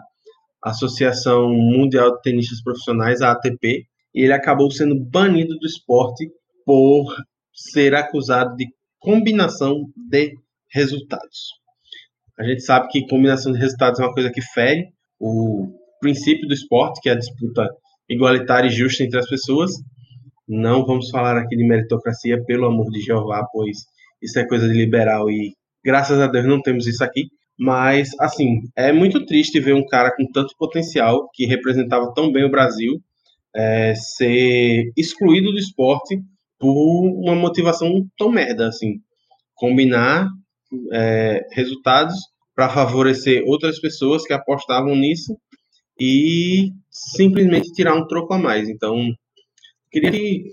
Associação 0.64 1.50
Mundial 1.50 2.16
de 2.16 2.22
Tenistas 2.22 2.62
Profissionais, 2.62 3.22
a 3.22 3.32
ATP, 3.32 3.86
e 4.14 4.22
ele 4.22 4.34
acabou 4.34 4.70
sendo 4.72 5.00
banido 5.00 5.58
do 5.58 5.66
esporte 5.66 6.28
por 6.66 7.06
ser 7.54 7.94
acusado 7.94 8.56
de 8.56 8.68
combinação 9.00 9.86
de 9.96 10.34
resultados. 10.72 11.52
A 12.38 12.44
gente 12.44 12.64
sabe 12.64 12.88
que 12.90 13.08
combinação 13.08 13.52
de 13.52 13.60
resultados 13.60 14.00
é 14.00 14.04
uma 14.04 14.14
coisa 14.14 14.32
que 14.32 14.42
fere 14.42 14.90
o 15.20 15.72
princípio 16.02 16.48
do 16.48 16.54
esporte, 16.54 17.00
que 17.02 17.10
é 17.10 17.14
a 17.14 17.18
disputa 17.18 17.70
igualitária 18.10 18.68
e 18.68 18.72
justa 18.72 19.04
entre 19.04 19.20
as 19.20 19.30
pessoas. 19.30 19.72
Não 20.48 20.86
vamos 20.86 21.10
falar 21.10 21.38
aqui 21.38 21.56
de 21.56 21.66
meritocracia, 21.66 22.44
pelo 22.46 22.66
amor 22.66 22.90
de 22.92 23.02
Jeová, 23.02 23.46
pois 23.52 23.78
isso 24.22 24.40
é 24.40 24.48
coisa 24.48 24.68
de 24.68 24.74
liberal 24.74 25.30
e 25.30 25.54
graças 25.84 26.20
a 26.20 26.28
Deus 26.28 26.46
não 26.46 26.62
temos 26.62 26.88
isso 26.88 27.04
aqui. 27.04 27.30
Mas, 27.58 28.10
assim, 28.20 28.62
é 28.76 28.92
muito 28.92 29.26
triste 29.26 29.60
ver 29.60 29.74
um 29.74 29.86
cara 29.86 30.14
com 30.16 30.30
tanto 30.30 30.54
potencial, 30.58 31.30
que 31.34 31.46
representava 31.46 32.14
tão 32.14 32.32
bem 32.32 32.44
o 32.44 32.52
Brasil, 32.52 33.02
é, 33.56 33.96
ser 33.96 34.92
excluído 34.98 35.52
do 35.52 35.58
esporte 35.58 36.20
por 36.60 37.24
uma 37.24 37.36
motivação 37.36 38.06
tão 38.18 38.30
merda, 38.30 38.68
assim. 38.68 38.96
Combinar 39.56 40.28
é, 40.92 41.48
resultados 41.54 42.16
para 42.54 42.70
favorecer 42.70 43.44
outras 43.46 43.80
pessoas 43.80 44.26
que 44.26 44.34
apostavam 44.34 44.96
nisso 44.96 45.38
e 46.00 46.72
simplesmente 46.90 47.72
tirar 47.72 47.96
um 47.96 48.06
troco 48.06 48.34
a 48.34 48.38
mais. 48.38 48.68
Então, 48.68 49.14
queria 50.00 50.12
que 50.12 50.52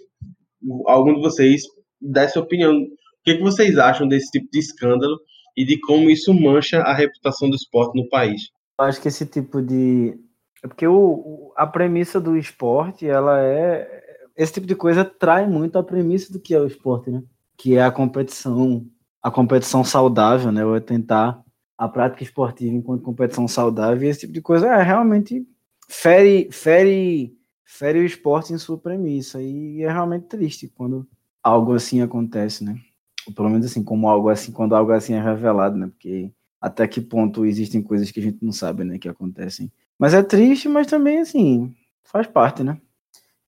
algum 0.86 1.14
de 1.14 1.20
vocês 1.20 1.62
desse 2.01 2.39
opinião. 2.39 2.74
O 2.77 3.24
que, 3.24 3.36
que 3.36 3.43
vocês 3.43 3.78
acham 3.78 4.09
desse 4.09 4.31
tipo 4.31 4.48
de 4.51 4.59
escândalo 4.59 5.19
e 5.56 5.64
de 5.64 5.78
como 5.81 6.10
isso 6.10 6.32
mancha 6.35 6.81
a 6.81 6.94
reputação 6.94 7.48
do 7.48 7.56
esporte 7.56 7.97
no 7.97 8.09
país? 8.09 8.51
Eu 8.78 8.86
acho 8.86 9.01
que 9.01 9.09
esse 9.09 9.27
tipo 9.27 9.60
de. 9.60 10.19
É 10.62 10.69
porque 10.69 10.86
o, 10.86 11.52
a 11.56 11.66
premissa 11.66 12.20
do 12.20 12.36
esporte, 12.36 13.06
ela 13.06 13.40
é. 13.40 14.02
Esse 14.36 14.55
tipo 14.55 14.66
de 14.66 14.74
coisa 14.74 15.05
trai 15.05 15.47
muito 15.47 15.78
a 15.78 15.82
premissa 15.82 16.32
do 16.32 16.40
que 16.40 16.55
é 16.55 16.60
o 16.60 16.66
esporte, 16.66 17.10
né? 17.10 17.23
Que 17.56 17.77
é 17.77 17.82
a 17.82 17.90
competição 17.90 18.86
a 19.23 19.31
competição 19.31 19.85
saudável, 19.85 20.51
né? 20.51 20.64
Ou 20.64 20.74
é 20.74 20.81
tentar 20.81 21.40
a 21.78 21.89
prática 21.89 22.23
esportiva 22.23 22.74
enquanto 22.74 23.02
competição 23.02 23.47
saudável, 23.47 24.02
e 24.02 24.09
esse 24.09 24.20
tipo 24.20 24.32
de 24.32 24.40
coisa 24.40 24.69
é 24.69 24.82
realmente 24.82 25.47
fere, 25.89 26.48
fere, 26.51 27.32
fere 27.73 28.01
o 28.01 28.05
esporte 28.05 28.53
em 28.53 28.59
sua 28.59 28.77
premissa. 28.77 29.40
E 29.40 29.82
é 29.82 29.90
realmente 29.90 30.27
triste 30.27 30.69
quando 30.69 31.07
algo 31.43 31.73
assim 31.74 32.03
acontece, 32.03 32.62
né? 32.62 32.78
Ou 33.27 33.32
pelo 33.32 33.49
menos 33.49 33.66
assim, 33.66 33.82
como 33.82 34.09
algo 34.09 34.28
assim, 34.28 34.53
quando 34.53 34.74
algo 34.74 34.93
assim 34.93 35.15
é 35.15 35.23
revelado, 35.23 35.78
né? 35.78 35.86
Porque 35.86 36.31
até 36.61 36.86
que 36.86 37.01
ponto 37.01 37.47
existem 37.47 37.82
coisas 37.82 38.11
que 38.11 38.20
a 38.20 38.23
gente 38.23 38.44
não 38.44 38.53
sabe, 38.53 38.85
né, 38.85 38.99
que 38.99 39.09
acontecem. 39.09 39.73
Mas 39.99 40.15
é 40.15 40.23
triste, 40.23 40.69
mas 40.69 40.86
também 40.86 41.19
assim, 41.20 41.74
faz 42.05 42.27
parte, 42.27 42.62
né? 42.62 42.78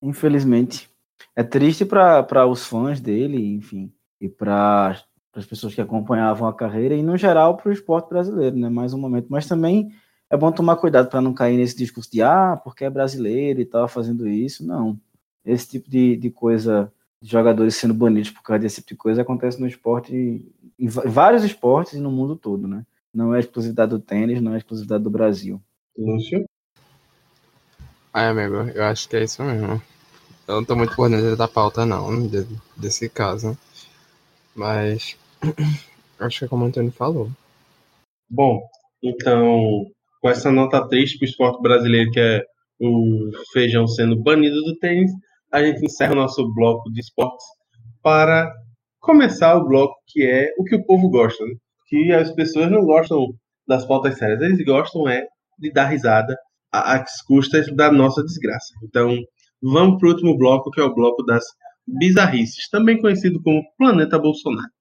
Infelizmente. 0.01 0.89
É 1.37 1.43
triste 1.43 1.85
para 1.85 2.47
os 2.47 2.65
fãs 2.67 3.01
dele, 3.01 3.55
enfim, 3.55 3.93
e 4.21 4.29
para 4.29 5.01
as 5.35 5.45
pessoas 5.45 5.75
que 5.75 5.81
acompanhavam 5.81 6.49
a 6.49 6.55
carreira 6.55 6.95
e, 6.95 7.03
no 7.03 7.17
geral, 7.17 7.57
para 7.57 7.69
o 7.69 7.73
esporte 7.73 8.09
brasileiro, 8.09 8.57
né? 8.57 8.69
Mais 8.69 8.95
um 8.95 8.99
momento. 8.99 9.27
Mas 9.29 9.47
também 9.47 9.93
é 10.35 10.39
bom 10.39 10.53
tomar 10.53 10.77
cuidado 10.77 11.09
para 11.09 11.21
não 11.21 11.33
cair 11.33 11.57
nesse 11.57 11.77
discurso 11.77 12.11
de 12.11 12.23
ah, 12.23 12.61
porque 12.63 12.85
é 12.85 12.91
brasileiro 12.91 13.61
e 13.61 13.65
tal, 13.65 13.89
fazendo 13.89 14.29
isso. 14.29 14.65
Não. 14.65 14.99
Esse 15.45 15.69
tipo 15.69 15.91
de, 15.91 16.17
de 16.17 16.31
coisa, 16.31 16.93
de 17.21 17.31
jogadores 17.31 17.77
sendo 17.77 17.95
banidos 17.95 18.31
por 18.31 18.43
causa 18.43 18.61
desse 18.61 18.77
tipo 18.77 18.89
de 18.91 18.97
coisa, 18.97 19.23
acontece 19.23 19.61
no 19.61 19.67
esporte, 19.67 20.15
em 20.79 20.89
vários 20.89 21.45
esportes 21.45 21.95
e 21.95 22.01
no 22.01 22.11
mundo 22.11 22.37
todo, 22.37 22.67
né? 22.67 22.85
Não 23.13 23.35
é 23.35 23.41
exclusividade 23.41 23.91
do 23.91 23.99
tênis, 23.99 24.41
não 24.41 24.55
é 24.55 24.59
exclusividade 24.59 25.05
do 25.05 25.11
Brasil. 25.11 25.61
Lúcio? 25.97 26.45
Ai, 28.13 28.29
amigo, 28.29 28.57
eu 28.75 28.85
acho 28.85 29.09
que 29.09 29.17
é 29.17 29.25
isso 29.25 29.43
mesmo. 29.43 29.81
Eu 30.47 30.57
não 30.57 30.65
tô 30.65 30.77
muito 30.77 30.95
por 30.95 31.09
dentro 31.09 31.37
da 31.37 31.49
pauta, 31.49 31.87
não, 31.87 32.11
desse 32.77 33.09
caso. 33.09 33.57
Mas 34.55 35.17
Acho 36.19 36.41
que 36.41 36.45
é 36.45 36.49
como 36.49 36.65
o 36.65 36.69
Antônio 36.69 36.93
falou. 36.93 37.31
Bom, 38.29 38.63
então, 39.03 39.91
com 40.25 40.31
essa 40.31 40.51
nota 40.51 40.89
triste 40.89 41.19
para 41.19 41.27
o 41.27 41.29
esporte 41.29 41.61
brasileiro, 41.61 42.11
que 42.11 42.19
é 42.19 42.43
o 42.81 43.31
feijão 43.53 43.87
sendo 43.87 44.17
banido 44.23 44.59
do 44.63 44.75
tênis, 44.79 45.13
a 45.53 45.63
gente 45.63 45.85
encerra 45.85 46.13
o 46.13 46.17
nosso 46.17 46.51
bloco 46.55 46.91
de 46.91 47.01
esportes 47.01 47.45
para 48.03 48.51
começar 49.01 49.55
o 49.55 49.69
bloco 49.69 49.95
que 50.07 50.25
é 50.25 50.49
o 50.59 50.65
que 50.65 50.77
o 50.77 50.85
povo 50.87 51.11
gosta. 51.11 51.45
Né? 51.45 51.53
Que 51.89 52.13
as 52.15 52.33
pessoas 52.33 52.71
não 52.71 52.87
gostam 52.87 53.35
das 53.69 53.85
pautas 53.85 54.17
sérias, 54.17 54.41
eles 54.41 54.65
gostam 54.65 55.07
é 55.07 55.27
de 55.59 55.71
dar 55.71 55.89
risada 55.89 56.35
às 56.73 57.21
custas 57.27 57.67
da 57.77 57.93
nossa 57.93 58.25
desgraça. 58.25 58.73
Então, 58.83 59.15
vamos 59.63 59.99
para 59.99 60.09
o 60.09 60.13
último 60.13 60.39
bloco, 60.39 60.71
que 60.71 60.81
é 60.81 60.85
o 60.85 60.95
bloco 60.95 61.23
das 61.23 61.45
bizarrices, 61.87 62.71
também 62.71 62.99
conhecido 62.99 63.43
como 63.43 63.63
Planeta 63.77 64.19
Bolsonaro. 64.19 64.73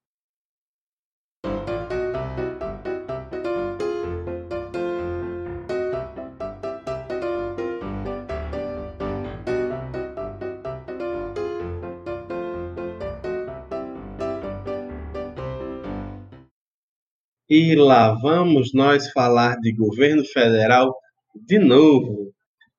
E 17.56 17.76
lá 17.76 18.16
vamos 18.16 18.74
nós 18.74 19.12
falar 19.12 19.58
de 19.60 19.72
governo 19.74 20.26
federal 20.26 20.92
de 21.36 21.60
novo. 21.60 22.34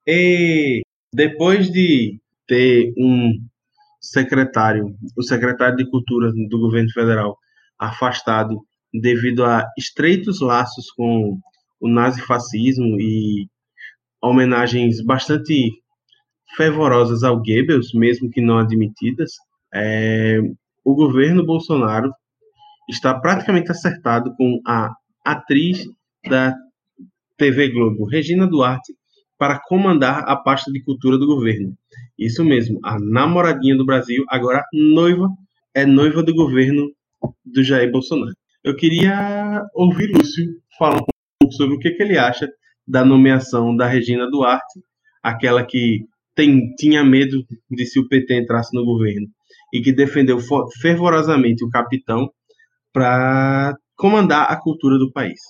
E 0.05 0.83
depois 1.15 1.71
de 1.71 2.19
ter 2.45 2.93
um 2.99 3.39
secretário, 4.01 4.93
o 5.17 5.23
secretário 5.23 5.77
de 5.77 5.89
Cultura 5.89 6.33
do 6.51 6.59
governo 6.59 6.91
federal, 6.91 7.39
afastado 7.79 8.59
devido 8.93 9.45
a 9.45 9.65
estreitos 9.79 10.41
laços 10.41 10.91
com 10.91 11.39
o 11.81 11.89
nazifascismo 11.89 13.01
e 13.01 13.47
homenagens 14.21 15.01
bastante 15.05 15.71
fervorosas 16.57 17.23
ao 17.23 17.37
Goebbels, 17.37 17.95
mesmo 17.95 18.29
que 18.29 18.41
não 18.41 18.59
admitidas, 18.59 19.35
é, 19.73 20.41
o 20.85 20.97
governo 20.97 21.47
Bolsonaro 21.47 22.11
está 22.89 23.19
praticamente 23.19 23.71
acertado 23.71 24.35
com 24.37 24.61
a 24.67 24.95
atriz 25.25 25.87
da 26.29 26.55
TV 27.37 27.69
Globo, 27.69 28.05
Regina 28.07 28.47
Duarte, 28.47 28.95
para 29.39 29.61
comandar 29.67 30.25
a 30.29 30.37
pasta 30.37 30.71
de 30.71 30.83
cultura 30.83 31.19
do 31.19 31.27
governo. 31.27 31.77
Isso 32.19 32.45
mesmo, 32.45 32.79
a 32.85 32.99
namoradinha 32.99 33.77
do 33.77 33.85
Brasil, 33.85 34.25
agora 34.29 34.65
noiva, 34.73 35.29
é 35.75 35.85
noiva 35.85 36.23
do 36.23 36.35
governo 36.35 36.91
do 37.45 37.63
Jair 37.63 37.91
Bolsonaro. 37.91 38.35
Eu 38.63 38.77
queria 38.77 39.63
ouvir 39.75 40.11
Lúcio 40.15 40.47
falar 40.79 40.97
um 40.97 41.05
pouco 41.41 41.55
sobre 41.55 41.77
o 41.77 41.79
que, 41.79 41.91
que 41.91 42.03
ele 42.03 42.17
acha 42.17 42.49
da 42.87 43.05
nomeação 43.05 43.77
da 43.77 43.87
Regina 43.87 44.31
Duarte, 44.31 44.81
aquela 45.23 45.65
que 45.65 46.05
tem, 46.35 46.75
tinha 46.77 47.05
medo 47.05 47.45
de 47.71 47.87
se 47.87 47.99
o 47.99 48.09
PT 48.09 48.41
entrasse 48.41 48.75
no 48.75 48.85
governo 48.85 49.27
e 49.73 49.81
que 49.81 49.93
defendeu 49.93 50.39
fervorosamente 50.81 51.65
o 51.65 51.71
capitão 51.71 52.31
para 52.95 53.77
comandar 53.97 54.53
a 54.53 54.57
cultura 54.57 54.97
do 54.97 55.11
país. 55.11 55.41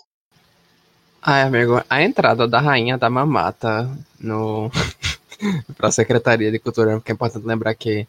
Ai, 1.23 1.43
amigo, 1.43 1.83
a 1.89 2.03
entrada 2.03 2.49
da 2.49 2.59
rainha 2.59 2.97
da 2.97 3.11
mamata 3.11 3.89
no 4.19 4.71
para 5.77 5.89
a 5.89 5.93
Secretaria 5.93 6.51
de 6.51 6.59
Cultura, 6.59 6.95
porque 6.95 7.13
é 7.13 7.15
importante 7.15 7.47
lembrar 7.47 7.75
que 7.75 8.09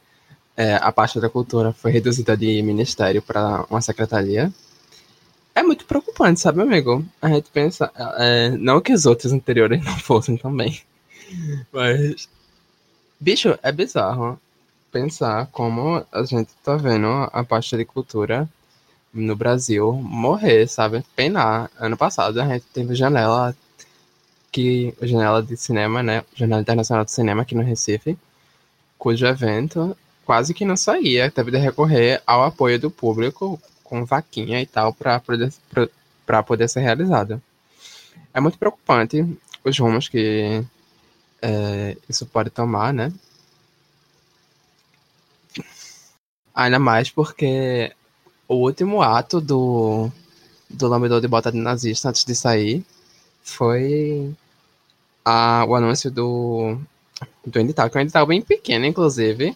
é, 0.55 0.75
a 0.75 0.89
parte 0.89 1.19
da 1.19 1.29
cultura 1.29 1.73
foi 1.73 1.91
reduzida 1.91 2.37
de 2.37 2.61
ministério 2.61 3.21
para 3.21 3.65
uma 3.69 3.81
secretaria. 3.81 4.51
É 5.53 5.61
muito 5.61 5.85
preocupante, 5.85 6.39
sabe, 6.39 6.61
amigo? 6.61 7.05
A 7.21 7.27
gente 7.27 7.49
pensa, 7.51 7.91
é, 8.17 8.51
não 8.51 8.79
que 8.79 8.93
os 8.93 9.05
outros 9.05 9.33
anteriores 9.33 9.83
não 9.83 9.97
fossem 9.97 10.37
também, 10.37 10.81
mas 11.73 12.29
bicho, 13.19 13.57
é 13.61 13.71
bizarro 13.71 14.39
pensar 14.91 15.47
como 15.47 16.05
a 16.09 16.23
gente 16.23 16.51
tá 16.63 16.77
vendo 16.77 17.07
a 17.33 17.43
parte 17.43 17.75
de 17.75 17.83
cultura 17.83 18.47
no 19.15 19.35
Brasil 19.35 19.93
morrer, 19.93 20.67
sabe? 20.67 21.03
Penar. 21.15 21.71
Ano 21.79 21.97
passado 21.97 22.39
a 22.41 22.47
gente 22.47 22.65
teve 22.73 22.93
janela 22.95 23.55
que 24.51 24.93
janela 25.01 25.41
de 25.41 25.57
cinema, 25.57 26.03
né? 26.03 26.23
Janela 26.35 26.61
Internacional 26.61 27.05
de 27.05 27.11
Cinema 27.11 27.41
aqui 27.41 27.55
no 27.55 27.63
Recife, 27.63 28.17
cujo 28.97 29.25
evento 29.25 29.97
quase 30.25 30.53
que 30.53 30.65
não 30.65 30.75
saía, 30.75 31.29
teve 31.31 31.51
de 31.51 31.57
recorrer 31.57 32.21
ao 32.25 32.43
apoio 32.43 32.79
do 32.79 32.89
público 32.89 33.61
com 33.83 34.03
vaquinha 34.03 34.59
e 34.61 34.65
tal 34.65 34.91
para 34.91 35.19
poder, 35.19 35.53
para 36.25 36.43
poder 36.43 36.67
ser 36.67 36.81
realizado. 36.81 37.41
É 38.33 38.39
muito 38.39 38.57
preocupante 38.57 39.23
os 39.63 39.77
rumos 39.77 40.09
que 40.09 40.63
é, 41.41 41.95
isso 42.09 42.25
pode 42.25 42.49
tomar, 42.49 42.91
né? 42.93 43.13
Ainda 46.53 46.79
mais 46.79 47.09
porque 47.11 47.93
o 48.47 48.55
último 48.55 49.01
ato 49.01 49.41
do, 49.41 50.11
do 50.69 50.87
lambedor 50.87 51.21
de 51.21 51.27
bota 51.27 51.51
de 51.51 51.57
nazista 51.57 52.09
antes 52.09 52.23
de 52.23 52.35
sair 52.35 52.85
foi 53.43 54.33
a, 55.23 55.65
o 55.67 55.75
anúncio 55.75 56.11
do, 56.11 56.77
do 57.45 57.59
edital, 57.59 57.89
que 57.89 57.97
é 57.97 57.99
um 57.99 58.03
edital 58.03 58.25
bem 58.25 58.41
pequeno, 58.41 58.85
inclusive, 58.85 59.55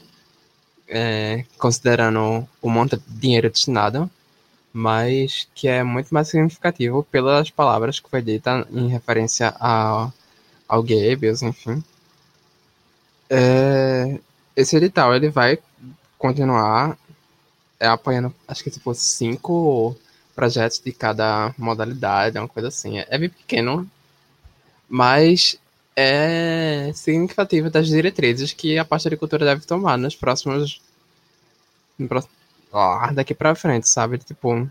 é, 0.88 1.45
considerando 1.57 2.48
o 2.61 2.70
monte 2.70 2.98
de 2.98 3.03
dinheiro 3.07 3.49
destinado, 3.49 4.10
mas 4.74 5.48
que 5.53 5.68
é 5.68 5.84
muito 5.84 6.14
mais 6.14 6.28
significativo 6.28 7.03
pelas 7.03 7.49
palavras 7.49 7.99
que 7.99 8.10
foi 8.10 8.22
dita 8.22 8.68
em 8.72 8.88
referência 8.88 9.56
a, 9.60 10.11
ao 10.68 10.84
Goebbels, 10.84 11.41
enfim. 11.41 11.84
É, 13.30 14.20
esse 14.56 14.76
edital 14.76 15.16
ele 15.16 15.30
vai 15.30 15.60
continuar 16.18 16.98
apoiando, 17.88 18.34
acho 18.47 18.64
que 18.64 18.72
tipo, 18.72 18.93
cinco 18.93 19.95
projetos 20.35 20.80
de 20.80 20.91
cada 20.91 21.53
modalidade, 21.57 22.38
uma 22.38 22.47
coisa 22.47 22.69
assim. 22.69 22.99
É 22.99 23.18
bem 23.18 23.30
pequeno, 23.30 23.89
mas 24.88 25.60
é 25.95 26.91
significativo 26.93 27.69
das 27.69 27.88
diretrizes 27.88 28.53
que 28.53 28.77
a 28.77 28.85
pasta 28.85 29.10
de 29.10 29.18
cultura 29.18 29.45
deve 29.45 29.65
tomar 29.65 29.97
nos 29.97 30.15
próximos. 30.15 30.81
daqui 33.14 33.34
pra 33.34 33.56
frente, 33.56 33.89
sabe? 33.89 34.18
Tipo, 34.18 34.69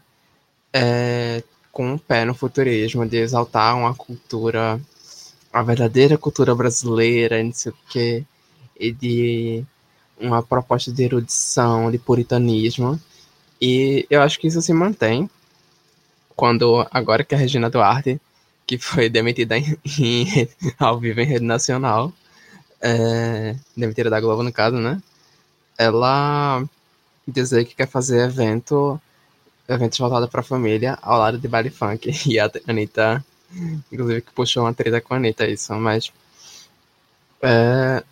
é, 0.72 1.42
com 1.70 1.92
um 1.92 1.98
pé 1.98 2.24
no 2.24 2.34
futurismo, 2.34 3.06
de 3.06 3.18
exaltar 3.18 3.76
uma 3.76 3.94
cultura, 3.94 4.80
a 5.52 5.62
verdadeira 5.62 6.16
cultura 6.16 6.54
brasileira, 6.54 7.42
não 7.42 7.52
sei 7.52 7.72
o 7.72 7.76
quê, 7.88 8.24
e 8.78 8.92
de 8.92 9.64
uma 10.20 10.42
proposta 10.42 10.92
de 10.92 11.04
erudição, 11.04 11.90
de 11.90 11.98
puritanismo. 11.98 13.00
E 13.60 14.06
eu 14.10 14.22
acho 14.22 14.38
que 14.38 14.46
isso 14.46 14.62
se 14.62 14.72
mantém 14.72 15.28
quando 16.36 16.86
agora 16.92 17.24
que 17.24 17.34
a 17.34 17.38
Regina 17.38 17.68
Duarte, 17.68 18.20
que 18.66 18.78
foi 18.78 19.08
demitida 19.08 19.58
em, 19.58 19.76
em, 19.98 20.48
ao 20.78 21.00
vivo 21.00 21.20
em 21.20 21.24
rede 21.24 21.44
nacional, 21.44 22.12
é, 22.80 23.56
demitida 23.76 24.08
da 24.08 24.20
Globo 24.20 24.42
no 24.42 24.52
caso, 24.52 24.76
né? 24.76 25.02
Ela 25.76 26.64
dizer 27.26 27.64
que 27.64 27.74
quer 27.74 27.88
fazer 27.88 28.24
evento, 28.24 29.00
eventos 29.68 29.98
voltados 29.98 30.30
para 30.30 30.40
a 30.40 30.44
família 30.44 30.98
ao 31.02 31.18
lado 31.18 31.38
de 31.38 31.48
baile 31.48 31.70
funk. 31.70 32.10
E 32.26 32.38
a 32.38 32.50
Anitta, 32.66 33.24
inclusive, 33.92 34.22
que 34.22 34.32
puxou 34.32 34.64
uma 34.64 34.74
treta 34.74 35.00
com 35.00 35.14
a 35.14 35.16
Anitta 35.16 35.46
isso, 35.46 35.74
mas 35.74 36.12
é, 37.42 38.04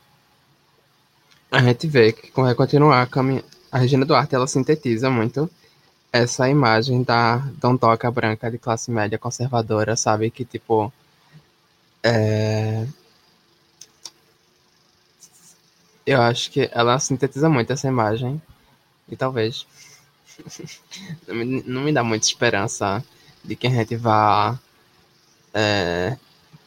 a 1.51 1.62
gente 1.62 1.86
vê 1.86 2.12
que 2.12 2.31
vai 2.35 2.55
continuar 2.55 3.02
a. 3.02 3.47
A 3.73 3.78
Regina 3.78 4.06
Duarte 4.06 4.35
ela 4.35 4.47
sintetiza 4.47 5.10
muito 5.10 5.51
essa 6.12 6.48
imagem 6.48 7.02
da 7.02 7.39
dondoca 7.59 8.10
branca 8.10 8.51
de 8.51 8.59
classe 8.59 8.90
média 8.90 9.18
conservadora, 9.18 9.97
sabe? 9.97 10.31
Que 10.31 10.44
tipo. 10.44 10.93
É... 12.02 12.86
Eu 16.06 16.23
acho 16.23 16.51
que 16.51 16.70
ela 16.73 16.98
sintetiza 16.98 17.48
muito 17.48 17.73
essa 17.73 17.89
imagem. 17.89 18.40
E 19.09 19.16
talvez. 19.16 19.66
não 21.66 21.82
me 21.82 21.93
dá 21.93 22.02
muita 22.05 22.27
esperança 22.27 23.05
de 23.44 23.56
que 23.56 23.66
a 23.66 23.70
gente 23.70 23.97
vá. 23.97 24.59
É... 25.52 26.16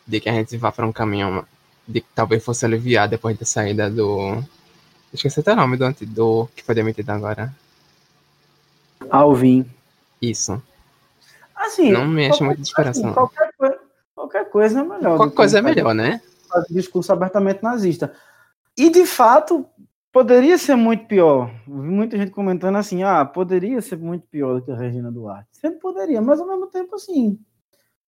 De 0.06 0.20
que 0.20 0.30
a 0.30 0.34
gente 0.34 0.58
vá 0.58 0.72
para 0.72 0.86
um 0.86 0.92
caminho 0.92 1.46
de 1.88 2.02
que 2.02 2.08
talvez 2.14 2.44
fosse 2.44 2.66
aliviar 2.66 3.08
depois 3.08 3.38
da 3.38 3.46
saída 3.46 3.90
do 3.90 4.44
Esqueci 5.14 5.40
até 5.40 5.54
o 5.54 5.56
nome 5.56 5.78
do, 5.78 5.92
do 6.08 6.50
que 6.56 6.64
foi 6.64 6.76
demitido 6.76 7.10
agora. 7.10 7.54
Alvin. 9.10 9.66
Isso. 10.22 10.62
Assim, 11.56 11.92
não 11.92 12.08
me 12.08 12.28
enche 12.28 12.44
muito 12.44 12.62
de 12.62 12.68
esperança. 12.68 13.02
Assim, 13.02 13.14
qualquer, 13.14 13.52
coisa, 13.58 13.80
qualquer 14.16 14.50
coisa 14.50 14.80
é 14.80 14.84
melhor. 14.84 15.18
Qualquer 15.18 15.36
coisa 15.36 15.60
é 15.60 15.62
melhor, 15.62 15.94
né? 15.94 16.22
Fazer 16.48 16.74
discurso 16.74 17.12
abertamente 17.12 17.62
nazista. 17.64 18.14
E 18.78 18.90
de 18.90 19.06
fato, 19.06 19.66
poderia 20.12 20.58
ser 20.58 20.76
muito 20.76 21.06
pior. 21.06 21.52
Vi 21.68 21.90
muita 21.90 22.18
gente 22.18 22.32
comentando 22.32 22.78
assim: 22.78 23.04
ah, 23.04 23.26
poderia 23.26 23.82
ser 23.82 23.98
muito 23.98 24.28
pior 24.28 24.56
do 24.56 24.62
que 24.62 24.72
a 24.72 24.76
Regina 24.76 25.12
Duarte. 25.12 25.50
Sempre 25.52 25.80
poderia, 25.80 26.22
mas 26.22 26.40
ao 26.40 26.48
mesmo 26.48 26.68
tempo, 26.68 26.96
assim, 26.96 27.38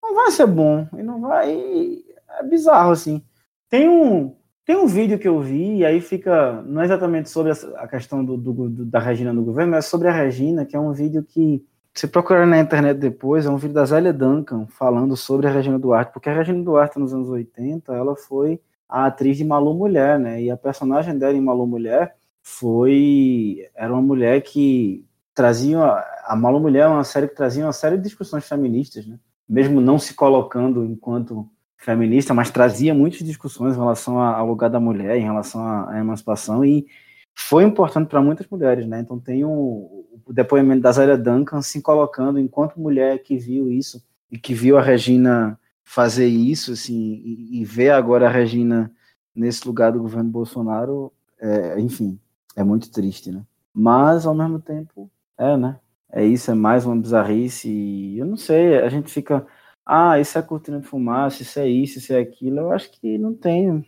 não 0.02 0.16
vai 0.16 0.32
ser 0.32 0.48
bom. 0.48 0.88
E 0.98 1.04
não 1.04 1.22
vai. 1.22 2.04
É 2.40 2.44
bizarro, 2.44 2.92
assim. 2.92 3.24
Tem 3.70 3.90
um. 3.90 4.36
Tem 4.66 4.76
um 4.76 4.86
vídeo 4.86 5.18
que 5.18 5.28
eu 5.28 5.40
vi, 5.42 5.78
e 5.78 5.86
aí 5.86 6.00
fica, 6.00 6.62
não 6.64 6.82
é 6.82 6.86
exatamente 6.86 7.30
sobre 7.30 7.52
a 7.52 7.88
questão 7.88 8.24
do, 8.24 8.38
do, 8.38 8.70
do, 8.70 8.86
da 8.86 9.00
Regina 9.00 9.34
no 9.34 9.44
governo, 9.44 9.72
mas 9.72 9.86
sobre 9.86 10.08
a 10.08 10.12
Regina, 10.12 10.66
que 10.66 10.76
é 10.76 10.80
um 10.80 10.94
vídeo 10.94 11.24
que, 11.24 11.66
se 11.94 12.08
procurar 12.08 12.46
na 12.46 12.60
internet 12.60 12.98
depois, 12.98 13.46
é 13.46 13.50
um 13.50 13.58
vídeo 13.58 13.74
da 13.74 13.86
Zélia 13.86 14.14
Duncan 14.14 14.68
falando 14.68 15.18
sobre 15.18 15.48
a 15.48 15.52
Regina 15.52 15.80
Duarte, 15.80 16.14
porque 16.14 16.30
a 16.30 16.34
Regina 16.34 16.64
Duarte, 16.64 17.00
nos 17.00 17.14
anos 17.14 17.28
80, 17.28 17.92
ela 17.94 18.16
foi 18.16 18.62
a 18.88 19.06
atriz 19.06 19.38
de 19.38 19.46
Malu 19.46 19.74
Mulher, 19.74 20.20
né? 20.20 20.42
E 20.42 20.52
a 20.52 20.58
personagem 20.58 21.18
dela 21.18 21.34
em 21.34 21.42
Malu 21.42 21.66
Mulher 21.66 22.14
foi. 22.44 23.70
Era 23.74 23.94
uma 23.94 24.02
mulher 24.02 24.42
que 24.42 25.06
trazia. 25.34 25.80
A 26.26 26.36
Malu 26.36 26.60
Mulher 26.60 26.82
é 26.84 26.88
uma 26.88 27.04
série 27.06 27.30
que 27.30 27.36
trazia 27.36 27.66
uma 27.66 27.74
série 27.74 27.98
de 27.98 28.04
discussões 28.04 28.48
feministas, 28.48 29.08
né? 29.08 29.18
Mesmo 29.48 29.80
não 29.80 29.98
se 29.98 30.14
colocando 30.14 30.84
enquanto 30.86 31.50
feminista, 31.82 32.32
mas 32.32 32.52
trazia 32.52 32.94
muitas 32.94 33.20
discussões 33.20 33.74
em 33.76 33.80
relação 33.80 34.20
ao 34.20 34.46
lugar 34.46 34.70
da 34.70 34.80
mulher, 34.80 35.18
em 35.18 35.24
relação 35.24 35.66
à, 35.66 36.00
emancipação, 36.00 36.64
e 36.64 36.86
foi 37.34 37.64
importante 37.64 38.08
para 38.08 38.22
muitas 38.22 38.48
mulheres, 38.48 38.86
né? 38.86 39.00
Então 39.00 39.20
tem 39.20 39.44
o, 39.44 40.06
o 40.24 40.32
depoimento 40.32 40.82
da 40.82 40.92
Zélia 40.92 41.18
Duncan 41.18 41.62
se 41.64 41.82
colocando 41.82 42.40
enquanto 42.40 42.80
mulher 42.80 43.24
que 43.24 43.36
viu 43.36 43.72
isso 43.72 44.02
e 44.30 44.38
que 44.38 44.54
viu 44.54 44.78
a 44.78 44.82
Regina 44.82 45.60
fazer 45.84 46.28
isso, 46.28 46.74
assim, 46.74 47.20
e, 47.26 47.62
e 47.62 47.66
ver 47.66 47.90
agora 47.90 48.28
a 48.28 48.32
Regina 48.32 48.92
nesse 49.36 49.66
lugar 49.68 49.92
do 49.92 50.00
governo 50.00 50.30
Bolsonaro, 50.30 51.12
é, 51.40 51.80
enfim, 51.80 52.20
é 52.56 52.64
muito 52.64 52.92
triste, 52.92 53.32
né? 53.32 53.42
Mas 53.74 54.28
ao 54.28 54.36
mesmo 54.36 54.60
tempo, 54.60 55.10
é, 55.36 55.58
né? 55.58 55.80
É 56.12 56.24
isso, 56.24 56.52
é 56.52 56.54
mais 56.54 56.86
uma 56.86 56.96
bizarrice, 56.96 57.70
e 57.70 58.20
eu 58.20 58.26
não 58.26 58.38
sei, 58.38 58.78
a 58.78 58.90
gente 58.90 59.12
fica 59.12 59.48
ah, 59.86 60.20
isso 60.20 60.38
é 60.38 60.42
cortina 60.42 60.80
de 60.80 60.88
fumaça, 60.88 61.42
isso 61.42 61.60
é 61.60 61.68
isso, 61.68 61.98
isso 62.00 62.14
é 62.14 62.20
aquilo, 62.20 62.60
eu 62.60 62.72
acho 62.72 62.92
que 62.92 63.18
não 63.18 63.34
tem. 63.34 63.86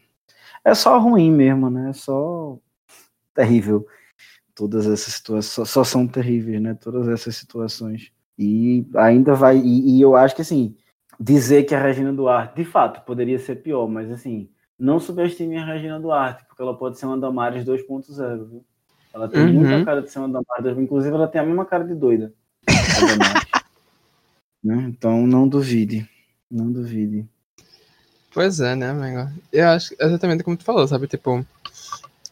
É 0.64 0.74
só 0.74 0.98
ruim 0.98 1.32
mesmo, 1.32 1.70
né? 1.70 1.90
É 1.90 1.94
só 1.94 2.58
terrível. 3.34 3.86
Todas 4.56 4.86
essas 4.86 5.14
situações 5.14 5.70
só, 5.70 5.84
são 5.84 6.08
terríveis, 6.08 6.62
né? 6.62 6.74
Todas 6.76 7.08
essas 7.08 7.36
situações. 7.36 8.12
E 8.38 8.86
ainda 8.96 9.34
vai. 9.34 9.58
E, 9.58 9.98
e, 9.98 10.02
eu 10.02 10.16
acho 10.16 10.36
que 10.36 10.42
assim, 10.42 10.76
dizer 11.20 11.64
que 11.64 11.76
a 11.76 11.82
Regina 11.82 12.14
Duarte, 12.14 12.56
de 12.56 12.66
fato, 12.66 13.04
poderia 13.06 13.40
ser 13.40 13.58
pior, 13.58 13.88
mas 13.88 14.12
assim, 14.12 14.50
não 14.78 15.00
subestime 15.00 15.58
a 15.58 15.66
Regina 15.66 16.00
Duarte, 16.00 16.46
porque 16.48 16.62
ela 16.62 16.78
pode 16.78 16.98
ser 16.98 17.06
uma 17.06 17.18
Damares 17.18 17.66
2.0, 17.66 18.50
viu? 18.50 18.66
Ela 19.14 19.28
tem 19.28 19.42
uhum. 19.42 19.54
muita 19.54 19.86
cara 19.86 20.02
de 20.02 20.12
ser 20.12 20.20
uma 20.20 20.30
Damares, 20.30 20.78
inclusive 20.78 21.14
ela 21.14 21.28
tem 21.28 21.42
a 21.42 21.46
mesma 21.46 21.66
cara 21.66 21.84
de 21.84 21.94
doida. 21.94 22.34
Né? 24.64 24.86
Então 24.88 25.28
não 25.28 25.48
duvide. 25.48 26.08
Não 26.50 26.72
duvide. 26.72 27.26
Pois 28.34 28.60
é, 28.60 28.76
né, 28.76 28.90
amigo? 28.90 29.30
Eu 29.52 29.70
acho 29.70 29.94
exatamente 30.00 30.44
como 30.44 30.58
tu 30.58 30.64
falou, 30.64 30.88
sabe? 30.88 31.08
Tipo, 31.08 31.46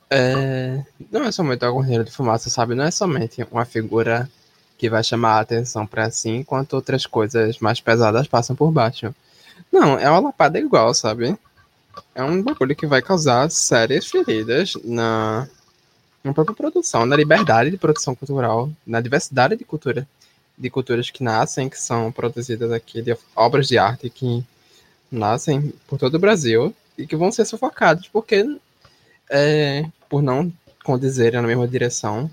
é... 0.10 0.84
não 1.12 1.24
é 1.24 1.32
somente 1.32 1.64
algum 1.64 1.82
correio 1.82 2.04
de 2.04 2.12
fumaça, 2.12 2.50
sabe? 2.50 2.74
Não 2.74 2.84
é 2.84 2.92
somente 2.92 3.46
uma 3.52 3.66
figura 3.66 4.30
que 4.78 4.90
vai 4.90 5.04
chamar 5.04 5.34
a 5.34 5.40
atenção 5.42 5.86
para 5.86 6.10
si, 6.10 6.30
enquanto 6.30 6.74
outras 6.74 7.06
coisas 7.06 7.60
mais 7.60 7.80
pesadas 7.80 8.28
passam 8.28 8.56
por 8.56 8.72
baixo. 8.72 9.14
Não, 9.72 9.98
é 10.00 10.10
uma 10.10 10.20
lapada 10.20 10.60
igual, 10.60 10.94
sabe? 10.94 11.38
É 12.16 12.24
um 12.24 12.42
bagulho 12.42 12.76
que 12.76 12.88
vai 12.88 13.02
causar 13.02 13.50
sérias 13.52 14.08
feridas 14.08 14.74
na, 14.84 15.48
na 16.24 16.34
própria 16.34 16.56
produção, 16.56 17.06
na 17.06 17.16
liberdade 17.16 17.70
de 17.70 17.78
produção 17.78 18.16
cultural, 18.16 18.72
na 18.86 19.00
diversidade 19.00 19.56
de 19.56 19.64
cultura, 19.64 20.08
de 20.62 20.70
culturas 20.70 21.10
que 21.10 21.24
nascem, 21.24 21.68
que 21.68 21.80
são 21.80 22.12
produzidas 22.12 22.72
aqui, 22.72 23.02
de 23.02 23.18
obras 23.36 23.68
de 23.68 23.80
arte 23.80 24.10
que 24.12 24.46
nascem 25.12 25.74
por 25.88 25.98
todo 25.98 26.16
o 26.16 26.20
Brasil 26.20 26.74
e 26.96 27.08
que 27.08 27.16
vão 27.16 27.32
ser 27.32 27.46
sufocados 27.46 28.08
porque 28.08 28.46
é, 29.30 29.86
por 30.08 30.22
não 30.22 30.54
condizerem 30.84 31.42
na 31.42 31.48
mesma 31.48 31.68
direção 31.68 32.30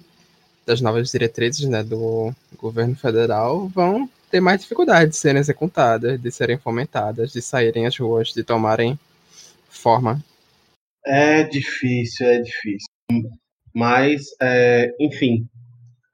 das 0.67 0.83
novas 0.83 1.11
diretrizes 1.11 1.67
né, 1.67 1.83
do 1.83 2.35
governo 2.59 2.95
federal, 2.95 3.67
vão 3.69 4.09
ter 4.31 4.41
mais 4.41 4.61
dificuldade 4.61 5.13
de 5.13 5.17
serem 5.17 5.41
executadas, 5.41 6.21
de 6.21 6.31
serem 6.31 6.59
fomentadas, 6.59 7.33
de 7.33 7.41
saírem 7.41 7.87
às 7.87 7.97
ruas, 7.97 8.29
de 8.35 8.45
tomarem 8.45 8.99
forma. 9.71 10.23
É 11.07 11.45
difícil, 11.45 12.27
é 12.27 12.41
difícil. 12.41 12.89
Mas, 13.73 14.27
é, 14.43 14.95
enfim, 15.01 15.49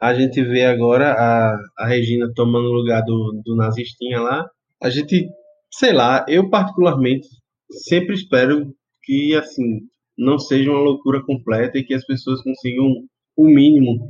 a 0.04 0.12
gente 0.12 0.42
vê 0.44 0.66
agora 0.66 1.12
a, 1.12 1.56
a 1.78 1.86
Regina 1.86 2.30
tomando 2.34 2.66
o 2.66 2.74
lugar 2.74 3.02
do, 3.02 3.40
do 3.42 3.56
nazistinha 3.56 4.20
lá. 4.20 4.46
A 4.82 4.90
gente, 4.90 5.26
sei 5.70 5.94
lá, 5.94 6.26
eu 6.28 6.50
particularmente 6.50 7.26
sempre 7.70 8.14
espero 8.14 8.70
que, 9.02 9.34
assim, 9.34 9.80
não 10.16 10.38
seja 10.38 10.70
uma 10.70 10.80
loucura 10.80 11.24
completa 11.24 11.78
e 11.78 11.82
que 11.82 11.94
as 11.94 12.04
pessoas 12.04 12.42
consigam 12.42 12.86
o 13.34 13.46
mínimo 13.46 14.06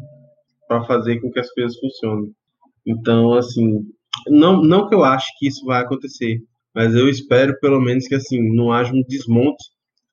para 0.66 0.84
fazer 0.84 1.20
com 1.20 1.30
que 1.30 1.38
as 1.38 1.48
coisas 1.52 1.78
funcionem. 1.78 2.32
Então, 2.84 3.32
assim, 3.32 3.86
não, 4.26 4.62
não 4.62 4.88
que 4.88 4.96
eu 4.96 5.04
ache 5.04 5.30
que 5.38 5.46
isso 5.46 5.64
vai 5.64 5.80
acontecer, 5.80 6.42
mas 6.74 6.92
eu 6.92 7.08
espero 7.08 7.56
pelo 7.60 7.80
menos 7.80 8.08
que 8.08 8.16
assim 8.16 8.52
não 8.52 8.72
haja 8.72 8.92
um 8.92 9.04
desmonte 9.06 9.62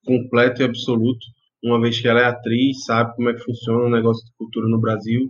completo 0.06 0.62
e 0.62 0.66
absoluto, 0.66 1.26
uma 1.64 1.82
vez 1.82 2.00
que 2.00 2.08
ela 2.08 2.22
é 2.22 2.26
atriz, 2.26 2.86
sabe 2.86 3.16
como 3.16 3.30
é 3.30 3.34
que 3.34 3.44
funciona 3.44 3.86
o 3.86 3.90
negócio 3.90 4.24
de 4.24 4.32
cultura 4.38 4.68
no 4.68 4.80
Brasil, 4.80 5.28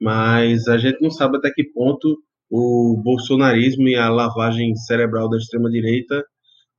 mas 0.00 0.68
a 0.68 0.78
gente 0.78 1.00
não 1.00 1.10
sabe 1.10 1.38
até 1.38 1.50
que 1.50 1.64
ponto 1.64 2.18
o 2.50 3.00
bolsonarismo 3.02 3.88
e 3.88 3.96
a 3.96 4.08
lavagem 4.08 4.74
cerebral 4.76 5.28
da 5.28 5.36
extrema 5.36 5.70
direita 5.70 6.24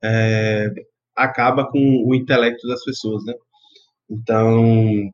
é, 0.02 0.68
acaba 1.14 1.68
com 1.70 2.04
o 2.06 2.14
intelecto 2.14 2.66
das 2.68 2.84
pessoas, 2.84 3.24
né? 3.24 3.34
Então, 4.08 5.10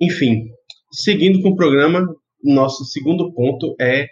enfim, 0.00 0.48
seguindo 0.92 1.40
com 1.42 1.50
o 1.50 1.56
programa, 1.56 2.06
nosso 2.42 2.84
segundo 2.84 3.32
ponto 3.32 3.74
é 3.80 4.06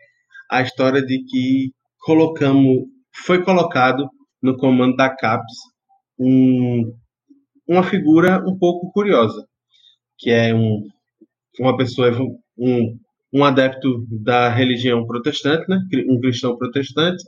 a 0.50 0.62
história 0.62 1.04
de 1.04 1.24
que 1.24 1.72
colocamos, 2.00 2.84
foi 3.24 3.42
colocado 3.42 4.09
no 4.42 4.56
comando 4.56 4.96
da 4.96 5.09
CAPES 5.09 5.72
um, 6.18 6.92
uma 7.66 7.82
figura 7.82 8.42
um 8.46 8.56
pouco 8.59 8.92
curiosa, 8.92 9.46
que 10.18 10.30
é 10.30 10.54
um, 10.54 10.86
uma 11.60 11.76
pessoa, 11.76 12.10
um, 12.59 12.98
um 13.32 13.44
adepto 13.44 14.06
da 14.10 14.48
religião 14.48 15.06
protestante, 15.06 15.68
né? 15.68 15.78
um 16.09 16.20
cristão 16.20 16.56
protestante, 16.56 17.24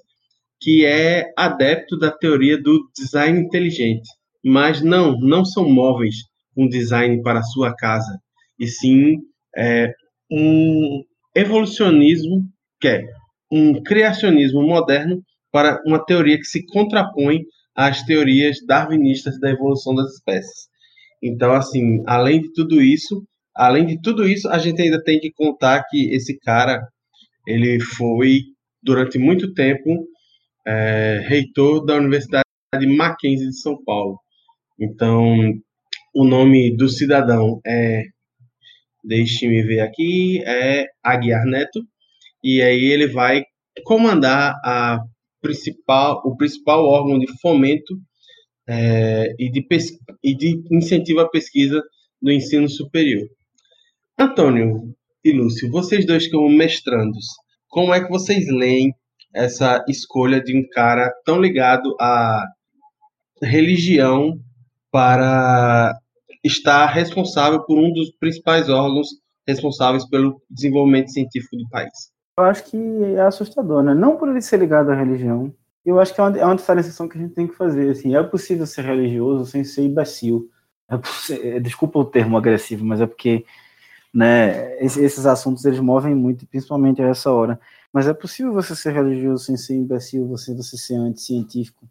que 0.60 0.84
é 0.84 1.32
adepto 1.36 1.98
da 1.98 2.10
teoria 2.10 2.60
do 2.60 2.90
design 2.96 3.40
inteligente. 3.40 4.08
Mas 4.44 4.82
não, 4.82 5.18
não 5.18 5.44
são 5.44 5.68
móveis 5.68 6.16
com 6.54 6.68
design 6.68 7.22
para 7.22 7.40
a 7.40 7.44
sua 7.44 7.74
casa, 7.74 8.18
e 8.58 8.66
sim 8.66 9.16
é, 9.56 9.92
um 10.30 11.02
evolucionismo 11.34 12.42
que 12.80 12.88
é 12.88 13.04
um 13.50 13.82
criacionismo 13.82 14.62
moderno 14.62 15.22
para 15.50 15.80
uma 15.86 16.04
teoria 16.04 16.36
que 16.36 16.44
se 16.44 16.64
contrapõe 16.66 17.44
às 17.74 18.02
teorias 18.02 18.58
darwinistas 18.66 19.38
da 19.40 19.50
evolução 19.50 19.94
das 19.94 20.14
espécies. 20.14 20.68
Então, 21.22 21.52
assim, 21.52 22.02
além 22.06 22.42
de 22.42 22.52
tudo 22.52 22.82
isso, 22.82 23.24
além 23.54 23.86
de 23.86 24.00
tudo 24.00 24.26
isso, 24.26 24.48
a 24.48 24.58
gente 24.58 24.80
ainda 24.82 25.02
tem 25.02 25.20
que 25.20 25.32
contar 25.32 25.84
que 25.88 26.10
esse 26.14 26.38
cara, 26.38 26.80
ele 27.46 27.80
foi 27.80 28.40
durante 28.82 29.18
muito 29.18 29.52
tempo 29.54 30.06
é, 30.66 31.22
reitor 31.26 31.84
da 31.84 31.96
Universidade 31.96 32.44
Mackenzie 32.86 33.48
de 33.48 33.60
São 33.60 33.82
Paulo. 33.84 34.18
Então, 34.78 35.52
o 36.14 36.24
nome 36.24 36.76
do 36.76 36.88
cidadão 36.88 37.60
é, 37.66 38.02
deixe-me 39.02 39.62
ver 39.62 39.80
aqui, 39.80 40.42
é 40.44 40.86
Aguiar 41.02 41.44
Neto 41.44 41.80
e 42.42 42.60
aí 42.62 42.84
ele 42.84 43.06
vai 43.06 43.42
comandar 43.84 44.54
a 44.64 44.98
principal, 45.40 46.22
o 46.24 46.36
principal 46.36 46.84
órgão 46.84 47.18
de 47.18 47.26
fomento 47.40 47.94
é, 48.68 49.34
e, 49.38 49.50
de 49.50 49.66
e 50.22 50.34
de 50.36 50.62
incentivo 50.70 51.20
à 51.20 51.28
pesquisa 51.28 51.82
do 52.20 52.32
ensino 52.32 52.68
superior. 52.68 53.26
Antônio 54.18 54.94
e 55.24 55.32
Lúcio, 55.32 55.70
vocês 55.70 56.06
dois 56.06 56.30
como 56.30 56.48
mestrandos, 56.48 57.26
como 57.68 57.92
é 57.92 58.02
que 58.02 58.10
vocês 58.10 58.46
leem 58.48 58.94
essa 59.34 59.84
escolha 59.88 60.40
de 60.40 60.56
um 60.56 60.68
cara 60.70 61.12
tão 61.24 61.40
ligado 61.40 61.96
à 62.00 62.44
religião 63.42 64.38
para 64.90 65.98
estar 66.44 66.86
responsável 66.86 67.62
por 67.64 67.78
um 67.78 67.92
dos 67.92 68.12
principais 68.20 68.68
órgãos 68.68 69.08
responsáveis 69.46 70.08
pelo 70.08 70.40
desenvolvimento 70.48 71.10
científico 71.10 71.56
do 71.56 71.68
país? 71.68 72.14
eu 72.36 72.44
acho 72.44 72.64
que 72.64 72.76
é 73.16 73.20
assustador, 73.20 73.82
né? 73.82 73.94
Não 73.94 74.16
por 74.16 74.28
ele 74.28 74.42
ser 74.42 74.58
ligado 74.58 74.90
à 74.90 74.94
religião. 74.94 75.54
Eu 75.84 76.00
acho 76.00 76.14
que 76.14 76.20
é 76.20 76.24
uma, 76.24 76.38
é 76.38 76.44
uma 76.44 76.56
diferenciação 76.56 77.08
que 77.08 77.16
a 77.16 77.20
gente 77.20 77.34
tem 77.34 77.46
que 77.46 77.54
fazer. 77.54 77.90
Assim, 77.90 78.16
é 78.16 78.22
possível 78.22 78.66
ser 78.66 78.84
religioso 78.84 79.50
sem 79.50 79.62
ser 79.62 79.82
imbecil. 79.82 80.48
É, 81.30 81.60
desculpa 81.60 81.98
o 81.98 82.04
termo 82.04 82.36
agressivo, 82.36 82.84
mas 82.84 83.00
é 83.00 83.06
porque 83.06 83.44
né, 84.14 84.76
esses 84.82 85.26
assuntos 85.26 85.64
eles 85.64 85.80
movem 85.80 86.14
muito, 86.14 86.46
principalmente 86.46 87.02
a 87.02 87.08
essa 87.08 87.30
hora. 87.32 87.58
Mas 87.92 88.06
é 88.06 88.14
possível 88.14 88.52
você 88.52 88.76
ser 88.76 88.92
religioso 88.92 89.44
sem 89.44 89.56
ser 89.56 89.74
imbecil, 89.74 90.26
você, 90.28 90.54
você 90.54 90.76
ser 90.76 90.94
anticientífico, 90.94 91.86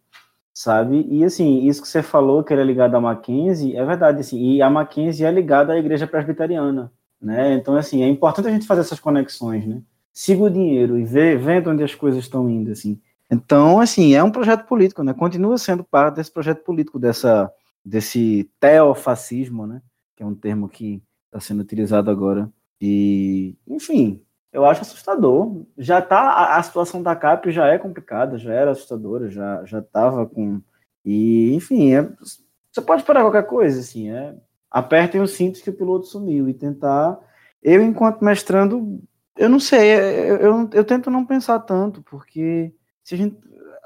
sabe? 0.54 1.06
E 1.10 1.24
assim, 1.24 1.68
isso 1.68 1.82
que 1.82 1.88
você 1.88 2.02
falou, 2.02 2.44
que 2.44 2.54
ele 2.54 2.62
é 2.62 2.66
ligado 2.66 2.96
à 2.96 3.02
Mackenzie, 3.02 3.76
é 3.76 3.86
verdade, 3.86 4.22
assim, 4.22 4.40
e 4.42 4.62
a 4.62 4.70
Mackenzie 4.70 5.26
é 5.26 5.32
ligada 5.32 5.74
à 5.74 5.78
igreja 5.78 6.08
presbiteriana, 6.08 6.92
né? 7.22 7.56
Então, 7.56 7.76
assim, 7.76 8.04
é 8.04 8.08
importante 8.08 8.48
a 8.48 8.52
gente 8.52 8.68
fazer 8.68 8.82
essas 8.82 9.00
conexões, 9.00 9.66
né? 9.68 9.82
siga 10.14 10.44
o 10.44 10.50
dinheiro 10.50 10.98
e 10.98 11.04
vê, 11.04 11.36
vendo 11.36 11.72
onde 11.72 11.84
as 11.84 11.96
coisas 11.96 12.24
estão 12.24 12.48
indo, 12.48 12.72
assim. 12.72 13.02
Então, 13.30 13.80
assim, 13.80 14.14
é 14.14 14.24
um 14.24 14.32
projeto 14.32 14.66
político, 14.68 15.04
né? 15.04 15.14
Continua 15.14 15.58
sendo 15.58 15.84
parte 15.84 16.16
desse 16.16 16.32
projeto 16.32 16.64
político, 16.64 17.00
dessa, 17.00 17.52
desse 17.84 18.50
teofascismo, 18.60 19.66
né? 19.66 19.82
Que 20.16 20.22
é 20.22 20.26
um 20.26 20.36
termo 20.36 20.70
que 20.70 21.02
está 21.34 21.40
sendo 21.40 21.62
utilizado 21.62 22.12
agora. 22.12 22.50
E, 22.80 23.56
enfim, 23.68 24.22
eu 24.52 24.66
acho 24.66 24.82
assustador. 24.82 25.66
Já 25.78 26.02
tá, 26.02 26.20
a, 26.20 26.58
a, 26.58 26.64
situação 26.64 27.02
da 27.02 27.16
CAP 27.16 27.52
já 27.52 27.68
é 27.68 27.78
complicada, 27.78 28.38
já 28.38 28.54
era 28.54 28.72
assustadora, 28.72 29.30
já 29.30 29.66
já 29.66 29.80
estava 29.80 30.26
com 30.26 30.62
e, 31.06 31.54
enfim, 31.54 31.94
é, 31.94 32.10
você 32.72 32.82
pode 32.82 33.02
esperar 33.02 33.22
qualquer 33.24 33.46
coisa, 33.46 33.80
assim, 33.80 34.10
é, 34.10 34.36
apertem 34.72 35.22
os 35.22 35.32
cintos 35.32 35.62
que 35.62 35.70
o 35.70 35.76
piloto 35.76 36.06
sumiu 36.06 36.48
e 36.48 36.54
tentar. 36.54 37.20
Eu, 37.62 37.82
enquanto 37.82 38.24
mestrando, 38.24 39.02
eu 39.38 39.50
não 39.50 39.60
sei, 39.60 39.94
eu, 39.94 40.38
eu, 40.38 40.70
eu, 40.74 40.86
tento 40.86 41.10
não 41.12 41.26
pensar 41.26 41.60
tanto, 41.60 42.02
porque 42.04 42.74
se 43.04 43.16
a 43.16 43.18
gente. 43.18 43.38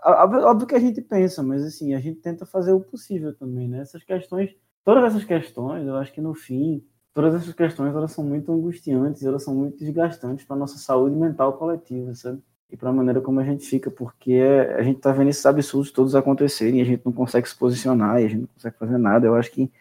Óbvio 0.06 0.68
que 0.68 0.76
a 0.76 0.80
gente 0.80 1.02
pensa, 1.02 1.44
mas 1.44 1.64
assim, 1.66 1.94
a 1.94 2.00
gente 2.00 2.22
tenta 2.22 2.46
fazer 2.46 2.72
o 2.72 2.80
possível 2.80 3.36
também, 3.36 3.68
né? 3.68 3.80
Essas 3.80 4.04
questões, 4.04 4.56
todas 4.86 5.04
essas 5.04 5.26
questões, 5.26 5.86
eu 5.86 5.96
acho 5.98 6.14
que 6.14 6.22
no 6.22 6.34
fim, 6.34 6.86
todas 7.18 7.34
essas 7.34 7.52
questões 7.52 7.96
elas 7.96 8.12
são 8.12 8.24
muito 8.24 8.54
angustiantes, 8.54 9.24
elas 9.24 9.42
são 9.42 9.56
muito 9.56 9.80
desgastantes 9.80 10.46
para 10.46 10.56
nossa 10.56 10.78
saúde 10.78 11.16
mental 11.16 11.52
coletiva, 11.54 12.14
sabe? 12.14 12.44
E 12.70 12.78
para 12.78 12.92
a 12.92 12.94
maneira 12.94 13.20
como 13.20 13.40
a 13.40 13.44
gente 13.44 13.66
fica, 13.66 13.90
porque 13.90 14.40
a 14.78 14.84
gente 14.84 15.00
tá 15.00 15.12
vendo 15.12 15.32
esses 15.32 15.44
absurdos 15.44 15.92
todos 15.92 16.14
acontecerem 16.14 16.78
e 16.78 16.82
a 16.84 16.86
gente 16.86 17.02
não 17.04 17.12
consegue 17.12 17.50
se 17.50 17.56
posicionar 17.56 18.22
e 18.22 18.26
a 18.26 18.28
gente 18.28 18.42
não 18.42 18.48
consegue 18.54 18.78
fazer 18.78 19.00
nada. 19.00 19.26
Eu 19.26 19.34
acho 19.34 19.50
que 19.50 19.72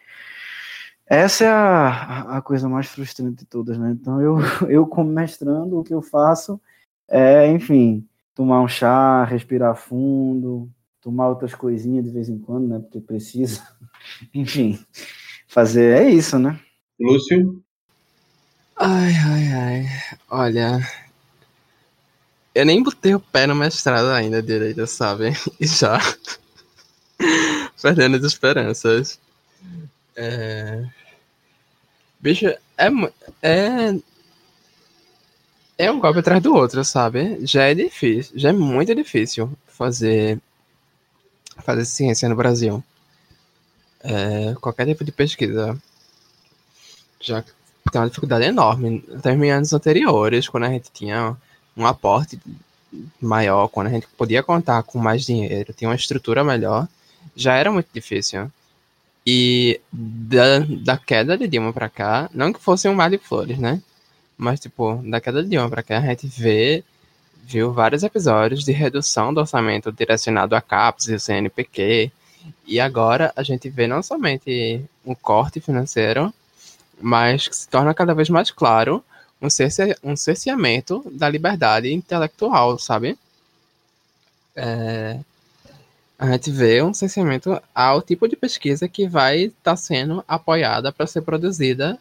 essa 1.05 1.43
é 1.43 1.47
a, 1.47 2.37
a 2.37 2.41
coisa 2.41 2.67
mais 2.67 2.87
frustrante 2.87 3.35
de 3.37 3.45
todas, 3.45 3.77
né? 3.77 3.91
Então, 3.91 4.19
eu, 4.19 4.37
eu 4.67 4.87
como 4.87 5.11
mestrando, 5.11 5.77
o 5.77 5.83
que 5.83 5.93
eu 5.93 6.01
faço 6.01 6.59
é, 7.07 7.47
enfim, 7.51 8.03
tomar 8.33 8.61
um 8.61 8.67
chá, 8.67 9.23
respirar 9.25 9.75
fundo, 9.75 10.67
tomar 10.99 11.29
outras 11.29 11.53
coisinhas 11.53 12.03
de 12.03 12.09
vez 12.09 12.29
em 12.29 12.39
quando, 12.39 12.67
né? 12.67 12.79
Porque 12.79 12.99
precisa. 12.99 13.61
Enfim, 14.33 14.79
fazer 15.47 16.01
é 16.01 16.09
isso, 16.09 16.39
né? 16.39 16.59
Lúcio? 16.99 17.63
Ai, 18.75 19.13
ai, 19.15 19.53
ai. 19.53 19.85
Olha, 20.29 20.79
eu 22.53 22.65
nem 22.65 22.81
botei 22.81 23.13
o 23.13 23.19
pé 23.19 23.45
no 23.45 23.53
mestrado 23.53 24.07
ainda 24.09 24.41
direito, 24.41 24.85
sabe? 24.87 25.31
E 25.61 25.67
já 25.67 25.99
perdendo 27.81 28.17
as 28.17 28.23
esperanças. 28.23 29.19
É... 30.15 30.83
Bicho, 32.19 32.47
é, 32.47 32.87
é. 33.43 33.99
É 35.77 35.91
um 35.91 35.99
golpe 35.99 36.19
atrás 36.19 36.41
do 36.41 36.55
outro, 36.55 36.83
sabe? 36.83 37.45
Já 37.45 37.65
é 37.65 37.75
difícil, 37.75 38.33
já 38.35 38.49
é 38.49 38.53
muito 38.53 38.95
difícil 38.95 39.51
fazer 39.67 40.41
fazer 41.63 41.85
ciência 41.85 42.27
no 42.27 42.35
Brasil. 42.35 42.83
É, 44.03 44.55
qualquer 44.59 44.87
tipo 44.87 45.03
de 45.03 45.11
pesquisa 45.11 45.79
já 47.19 47.43
tem 47.91 48.01
uma 48.01 48.07
dificuldade 48.07 48.45
enorme. 48.45 49.03
Até 49.15 49.33
em 49.33 49.51
anos 49.51 49.73
anteriores, 49.73 50.47
quando 50.47 50.65
a 50.65 50.69
gente 50.69 50.91
tinha 50.91 51.35
um 51.75 51.85
aporte 51.85 52.39
maior, 53.21 53.67
quando 53.67 53.87
a 53.87 53.91
gente 53.91 54.07
podia 54.17 54.43
contar 54.43 54.83
com 54.83 54.97
mais 54.97 55.25
dinheiro, 55.25 55.73
tinha 55.73 55.89
uma 55.89 55.95
estrutura 55.95 56.43
melhor, 56.43 56.87
já 57.35 57.55
era 57.55 57.71
muito 57.71 57.87
difícil. 57.93 58.51
E 59.25 59.81
da, 59.91 60.59
da 60.59 60.97
queda 60.97 61.37
de 61.37 61.47
Dilma 61.47 61.73
pra 61.73 61.89
cá, 61.89 62.29
não 62.33 62.53
que 62.53 62.61
fosse 62.61 62.87
um 62.87 62.95
mar 62.95 63.09
de 63.09 63.17
flores, 63.17 63.57
né? 63.57 63.81
Mas, 64.37 64.59
tipo, 64.59 65.01
da 65.05 65.19
queda 65.19 65.43
de 65.43 65.49
Dilma 65.49 65.69
pra 65.69 65.83
cá, 65.83 65.97
a 65.97 66.01
gente 66.01 66.27
vê, 66.27 66.83
viu 67.43 67.73
vários 67.73 68.03
episódios 68.03 68.63
de 68.63 68.71
redução 68.71 69.33
do 69.33 69.41
orçamento 69.41 69.91
direcionado 69.91 70.55
a 70.55 70.61
CAPES 70.61 71.07
e 71.07 71.15
o 71.15 71.19
CNPq. 71.19 72.11
E 72.65 72.79
agora 72.79 73.33
a 73.35 73.43
gente 73.43 73.69
vê 73.69 73.87
não 73.87 74.01
somente 74.01 74.81
um 75.05 75.13
corte 75.13 75.59
financeiro, 75.59 76.33
mas 76.99 77.47
que 77.47 77.55
se 77.55 77.67
torna 77.67 77.93
cada 77.93 78.13
vez 78.13 78.29
mais 78.29 78.51
claro 78.51 79.03
um, 79.41 79.49
cerce, 79.49 79.95
um 80.03 80.15
cerceamento 80.15 81.03
da 81.11 81.29
liberdade 81.29 81.91
intelectual, 81.93 82.77
sabe? 82.79 83.17
É, 84.55 85.19
a 86.17 86.31
gente 86.31 86.49
vê 86.49 86.81
um 86.81 86.93
cerceamento 86.93 87.61
ao 87.75 88.01
tipo 88.01 88.27
de 88.27 88.35
pesquisa 88.35 88.87
que 88.87 89.07
vai 89.07 89.43
estar 89.43 89.71
tá 89.71 89.75
sendo 89.75 90.23
apoiada 90.27 90.91
para 90.91 91.05
ser 91.05 91.21
produzida 91.21 91.99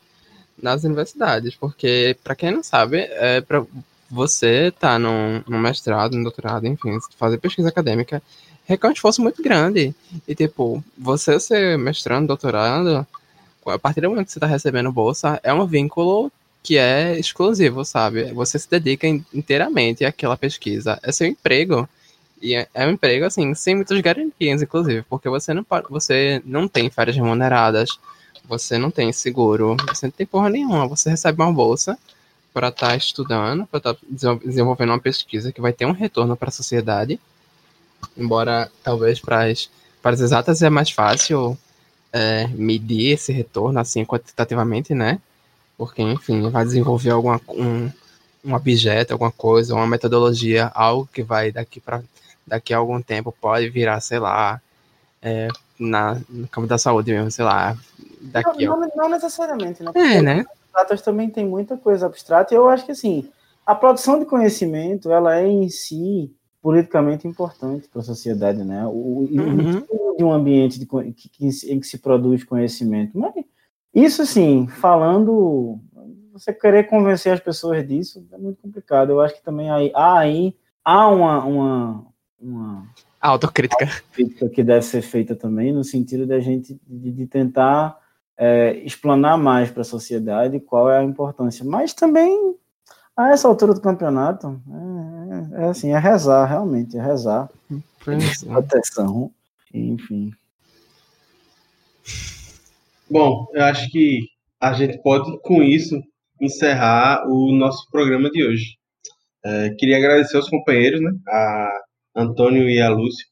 nas 0.61 0.85
universidades, 0.85 1.55
porque, 1.55 2.17
para 2.25 2.35
quem 2.35 2.51
não 2.51 2.63
sabe, 2.63 3.01
é 3.11 3.43
para 3.43 3.63
você 4.11 4.69
estar 4.69 4.93
tá 4.93 4.99
num, 4.99 5.43
num 5.47 5.59
mestrado, 5.59 6.17
num 6.17 6.23
doutorado, 6.23 6.67
enfim, 6.67 6.99
fazer 7.19 7.37
pesquisa 7.39 7.69
acadêmica, 7.69 8.23
requer 8.65 8.89
um 8.89 8.93
esforço 8.93 9.21
muito 9.21 9.43
grande. 9.43 9.95
E, 10.27 10.35
tipo, 10.35 10.83
você 10.97 11.39
ser 11.39 11.77
mestrando, 11.77 12.29
doutorando, 12.29 13.07
a 13.71 13.79
partir 13.79 14.01
do 14.01 14.09
momento 14.09 14.27
que 14.27 14.33
você 14.33 14.39
está 14.39 14.47
recebendo 14.47 14.93
bolsa, 14.93 15.41
é 15.43 15.53
um 15.53 15.67
vínculo 15.67 16.31
que 16.63 16.77
é 16.77 17.19
exclusivo, 17.19 17.85
sabe? 17.85 18.33
Você 18.33 18.59
se 18.59 18.69
dedica 18.69 19.07
inteiramente 19.07 20.05
àquela 20.05 20.37
pesquisa. 20.37 20.99
É 21.03 21.13
seu 21.13 21.27
emprego. 21.27 21.89
E 22.43 22.55
é, 22.55 22.69
é 22.75 22.87
um 22.87 22.91
emprego, 22.91 23.25
assim, 23.25 23.55
sem 23.55 23.77
muitas 23.77 24.01
garantias, 24.01 24.63
inclusive, 24.63 25.03
porque 25.03 25.29
você 25.29 25.55
não, 25.55 25.65
você 25.89 26.43
não 26.45 26.67
tem 26.69 26.91
férias 26.91 27.17
remuneradas, 27.17 27.99
você 28.45 28.79
não 28.79 28.91
tem 28.91 29.13
seguro, 29.13 29.77
você 29.89 30.07
não 30.07 30.13
tem 30.13 30.27
porra 30.27 30.51
nenhuma. 30.51 30.89
Você 30.89 31.09
recebe 31.09 31.41
uma 31.41 31.53
bolsa 31.53 31.97
para 32.53 32.69
estar 32.69 32.89
tá 32.89 32.97
estudando, 32.97 33.67
para 33.67 33.79
estar 33.79 33.95
tá 33.95 34.01
desenvolvendo 34.45 34.91
uma 34.91 34.99
pesquisa 34.99 35.53
que 35.53 35.61
vai 35.61 35.73
ter 35.73 35.87
um 35.87 35.93
retorno 35.93 36.37
para 36.37 36.49
a 36.49 36.53
sociedade. 36.53 37.21
Embora 38.17 38.71
talvez 38.83 39.21
para 39.21 39.45
as, 39.45 39.71
para 40.03 40.15
as 40.15 40.21
exatas 40.21 40.63
é 40.63 40.71
mais 40.71 40.91
fácil 40.91 41.57
é, 42.17 42.47
medir 42.49 43.13
esse 43.13 43.31
retorno 43.31 43.79
assim 43.79 44.05
quantitativamente, 44.05 44.95
né? 44.95 45.21
Porque, 45.77 46.01
enfim, 46.01 46.49
vai 46.49 46.65
desenvolver 46.65 47.11
alguma, 47.11 47.39
um, 47.49 47.91
um 48.43 48.55
objeto, 48.55 49.13
alguma 49.13 49.31
coisa, 49.31 49.75
uma 49.75 49.87
metodologia, 49.87 50.71
algo 50.75 51.07
que 51.13 51.23
vai 51.23 51.53
daqui 51.53 51.79
para 51.79 52.03
daqui 52.47 52.73
a 52.73 52.79
algum 52.79 53.03
tempo 53.03 53.35
pode 53.39 53.69
virar, 53.69 54.01
sei 54.01 54.21
lá, 54.21 54.63
é, 55.21 55.49
na, 55.79 56.17
no 56.29 56.47
campo 56.47 56.67
da 56.67 56.79
saúde 56.79 57.13
mesmo, 57.13 57.31
sei 57.31 57.45
lá. 57.45 57.77
Daqui 58.21 58.65
não, 58.65 58.81
não, 58.81 58.91
não 58.95 59.09
necessariamente, 59.09 59.83
né? 59.83 59.91
Porque 59.93 59.99
é, 59.99 60.23
né? 60.23 60.47
Datas 60.73 61.03
também 61.03 61.29
tem 61.29 61.45
muita 61.45 61.77
coisa 61.77 62.07
abstrata 62.07 62.55
e 62.55 62.57
eu 62.57 62.69
acho 62.69 62.87
que 62.87 62.93
assim, 62.93 63.29
a 63.67 63.75
produção 63.75 64.19
de 64.19 64.25
conhecimento, 64.25 65.11
ela 65.11 65.39
é 65.39 65.47
em 65.47 65.69
si 65.69 66.33
politicamente 66.63 67.29
importante 67.29 67.89
para 67.89 68.01
a 68.01 68.05
sociedade, 68.05 68.63
né? 68.63 68.87
O, 68.87 69.29
uhum. 69.31 69.85
De 70.17 70.25
um 70.25 70.33
ambiente 70.33 70.79
de, 70.79 70.87
que, 70.87 71.29
que, 71.29 71.49
em 71.69 71.81
que 71.81 71.87
se 71.87 71.99
produz 71.99 72.45
conhecimento. 72.45 73.19
Mas 73.19 73.35
isso, 73.95 74.23
assim, 74.23 74.67
falando, 74.67 75.81
você 76.33 76.53
querer 76.53 76.85
convencer 76.85 77.33
as 77.33 77.41
pessoas 77.41 77.87
disso 77.87 78.27
é 78.33 78.39
muito 78.39 78.61
complicado. 78.61 79.11
Eu 79.11 79.21
acho 79.21 79.35
que 79.35 79.43
também 79.43 79.71
aí, 79.71 79.91
há 79.95 80.19
aí 80.19 80.55
há 80.85 81.09
uma, 81.09 81.45
uma, 81.45 82.07
uma 82.41 82.87
autocrítica. 83.21 83.85
autocrítica 83.85 84.49
que 84.49 84.63
deve 84.63 84.85
ser 84.85 85.03
feita 85.03 85.35
também, 85.35 85.73
no 85.73 85.83
sentido 85.83 86.27
da 86.27 86.39
gente 86.39 86.79
de, 86.87 87.11
de 87.13 87.27
tentar 87.27 87.99
é, 88.37 88.77
explanar 88.85 89.39
mais 89.39 89.71
para 89.71 89.83
a 89.83 89.85
sociedade 89.85 90.61
qual 90.61 90.91
é 90.91 90.99
a 90.99 91.05
importância. 91.05 91.65
Mas 91.65 91.93
também 91.93 92.55
a 93.17 93.31
essa 93.31 93.49
altura 93.49 93.73
do 93.73 93.81
campeonato, 93.81 94.61
é, 94.71 95.63
é, 95.63 95.65
é 95.65 95.69
assim, 95.69 95.93
é 95.93 95.99
rezar, 95.99 96.45
realmente, 96.45 96.97
é 96.97 97.03
rezar. 97.03 97.49
Proteção, 98.47 99.33
enfim. 99.79 100.31
Bom, 103.09 103.47
eu 103.55 103.63
acho 103.65 103.89
que 103.91 104.27
a 104.61 104.73
gente 104.73 105.01
pode, 105.03 105.39
com 105.43 105.63
isso, 105.63 106.01
encerrar 106.41 107.25
o 107.29 107.53
nosso 107.53 107.89
programa 107.91 108.31
de 108.31 108.45
hoje. 108.45 108.77
É, 109.45 109.71
queria 109.79 109.97
agradecer 109.97 110.37
aos 110.37 110.49
companheiros, 110.49 111.01
né, 111.01 111.11
a 111.29 111.71
Antônio 112.17 112.69
e 112.69 112.81
a 112.81 112.89
Lúcio, 112.89 113.25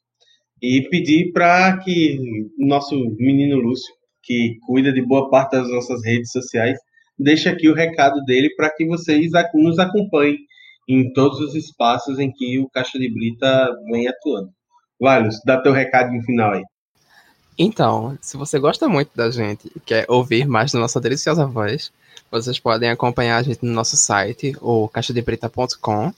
e 0.63 0.89
pedir 0.89 1.33
para 1.33 1.77
que 1.79 2.19
nosso 2.57 2.97
menino 3.19 3.57
Lúcio, 3.57 3.93
que 4.23 4.57
cuida 4.65 4.93
de 4.93 5.03
boa 5.03 5.29
parte 5.29 5.53
das 5.53 5.69
nossas 5.69 6.05
redes 6.05 6.31
sociais, 6.31 6.79
deixa 7.19 7.51
aqui 7.51 7.69
o 7.69 7.75
recado 7.75 8.23
dele 8.25 8.49
para 8.55 8.71
que 8.71 8.87
vocês 8.87 9.31
nos 9.55 9.79
acompanhem 9.79 10.39
em 10.89 11.13
todos 11.13 11.41
os 11.41 11.55
espaços 11.55 12.19
em 12.19 12.31
que 12.31 12.59
o 12.61 12.69
Caixa 12.71 12.99
de 12.99 13.13
Brita 13.13 13.69
vem 13.91 14.07
atuando. 14.07 14.54
Vai, 15.01 15.29
dá 15.45 15.61
teu 15.61 15.73
recado 15.73 16.11
final 16.23 16.53
aí. 16.53 16.65
Então, 17.57 18.19
se 18.21 18.37
você 18.37 18.59
gosta 18.59 18.89
muito 18.89 19.11
da 19.15 19.31
gente 19.31 19.71
e 19.75 19.81
quer 19.81 20.07
ouvir 20.09 20.47
mais 20.47 20.73
da 20.73 20.81
nossa 20.81 21.01
deliciosa 21.01 21.47
voz, 21.47 21.93
vocês 22.31 22.59
podem 22.59 22.91
acompanhar 22.91 23.37
a 23.37 23.43
gente 23.43 23.65
no 23.65 23.73
nosso 23.73 23.97
site, 23.97 24.57
o 24.61 24.89
caixadebrita.com, 24.89 26.13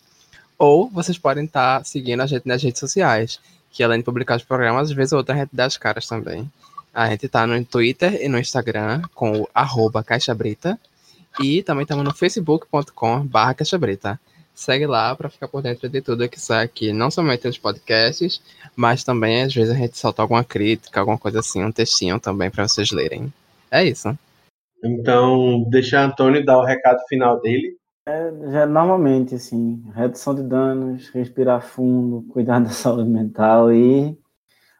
ou 0.59 0.89
vocês 0.89 1.19
podem 1.19 1.44
estar 1.44 1.78
tá 1.78 1.85
seguindo 1.85 2.23
a 2.23 2.27
gente 2.27 2.48
nas 2.48 2.62
redes 2.62 2.81
sociais, 2.81 3.39
que 3.70 3.82
além 3.82 3.98
de 3.98 4.05
publicar 4.05 4.36
os 4.36 4.44
programas, 4.44 4.89
às 4.89 4.97
vezes 4.97 5.12
outra 5.12 5.35
a 5.35 5.39
gente 5.39 5.51
dá 5.53 5.66
as 5.66 5.77
caras 5.77 6.07
também. 6.07 6.51
A 6.94 7.11
gente 7.11 7.28
tá 7.28 7.47
no 7.47 7.62
Twitter 7.62 8.23
e 8.23 8.28
no 8.28 8.39
Instagram 8.39 9.03
com 9.15 9.43
o 9.43 9.48
arroba 9.55 10.03
caixabrita. 10.03 10.81
E 11.39 11.62
também 11.62 11.82
estamos 11.82 12.03
no 12.03 12.15
facebook.com 12.15 13.27
barra 13.27 13.53
caixabrita. 13.53 14.19
Segue 14.57 14.87
lá 14.87 15.15
para 15.15 15.28
ficar 15.28 15.49
por 15.49 15.61
dentro 15.61 15.87
de 15.87 16.01
tudo 16.01 16.28
que 16.31 16.41
sai 16.41 16.65
aqui, 16.65 16.91
não 16.91 17.11
somente 17.11 17.47
nos 17.47 17.59
podcasts, 17.59 18.41
mas 18.74 19.05
também 19.05 19.43
às 19.43 19.55
vezes 19.55 19.70
a 19.70 19.77
gente 19.77 19.99
solta 19.99 20.23
alguma 20.23 20.43
crítica, 20.43 20.99
alguma 20.99 21.19
coisa 21.19 21.41
assim, 21.41 21.62
um 21.62 21.70
textinho 21.70 22.19
também 22.19 22.51
para 22.51 22.66
vocês 22.66 22.91
lerem. 22.91 23.31
É 23.70 23.85
isso. 23.85 24.19
Então, 24.83 25.62
deixa 25.69 26.03
Antônio 26.03 26.43
dar 26.43 26.57
o 26.57 26.65
recado 26.65 26.99
final 27.07 27.39
dele. 27.41 27.77
É, 28.09 28.33
já 28.51 28.66
normalmente, 28.66 29.35
assim, 29.35 29.85
redução 29.95 30.35
de 30.35 30.43
danos, 30.43 31.11
respirar 31.11 31.61
fundo, 31.61 32.23
cuidar 32.33 32.59
da 32.65 32.70
saúde 32.70 33.11
mental 33.11 33.70
e 33.70 34.16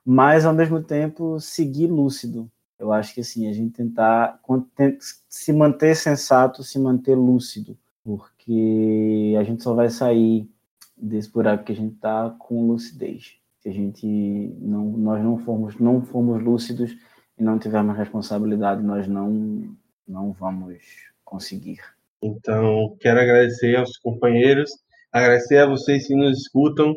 mas 0.09 0.47
ao 0.47 0.55
mesmo 0.55 0.83
tempo 0.83 1.39
seguir 1.41 1.89
lúcido. 1.89 2.51
Eu 2.79 2.93
acho 2.93 3.13
que 3.13 3.21
assim, 3.21 3.49
a 3.49 3.53
gente 3.53 3.73
tentar 3.75 4.41
se 5.29 5.53
manter 5.53 5.97
sensato, 5.97 6.63
se 6.63 6.79
manter 6.79 7.15
lúcido, 7.15 7.77
porque 8.05 8.36
a 9.39 9.43
gente 9.43 9.63
só 9.63 9.75
vai 9.75 9.89
sair 9.89 10.49
desse 10.97 11.31
buraco 11.31 11.65
que 11.65 11.73
a 11.73 11.77
gente 11.77 11.95
está 11.95 12.35
com 12.39 12.67
lucidez. 12.67 13.37
Se 13.61 13.69
a 13.69 13.73
gente 13.73 14.07
não, 14.61 14.85
nós 14.97 15.23
não 15.23 15.39
formos, 15.39 15.79
não 15.79 16.01
formos 16.03 16.43
lúcidos 16.43 16.97
e 17.39 17.43
não 17.43 17.59
tivermos 17.59 17.97
responsabilidade, 17.97 18.83
nós 18.83 19.07
não, 19.09 19.77
não 20.07 20.33
vamos 20.33 20.83
conseguir. 21.25 21.81
Então, 22.23 22.97
quero 23.01 23.21
agradecer 23.21 23.77
aos 23.77 23.99
companheiros, 23.99 24.71
agradecer 25.13 25.59
a 25.59 25.67
vocês 25.67 26.07
que 26.07 26.15
nos 26.15 26.39
escutam. 26.39 26.95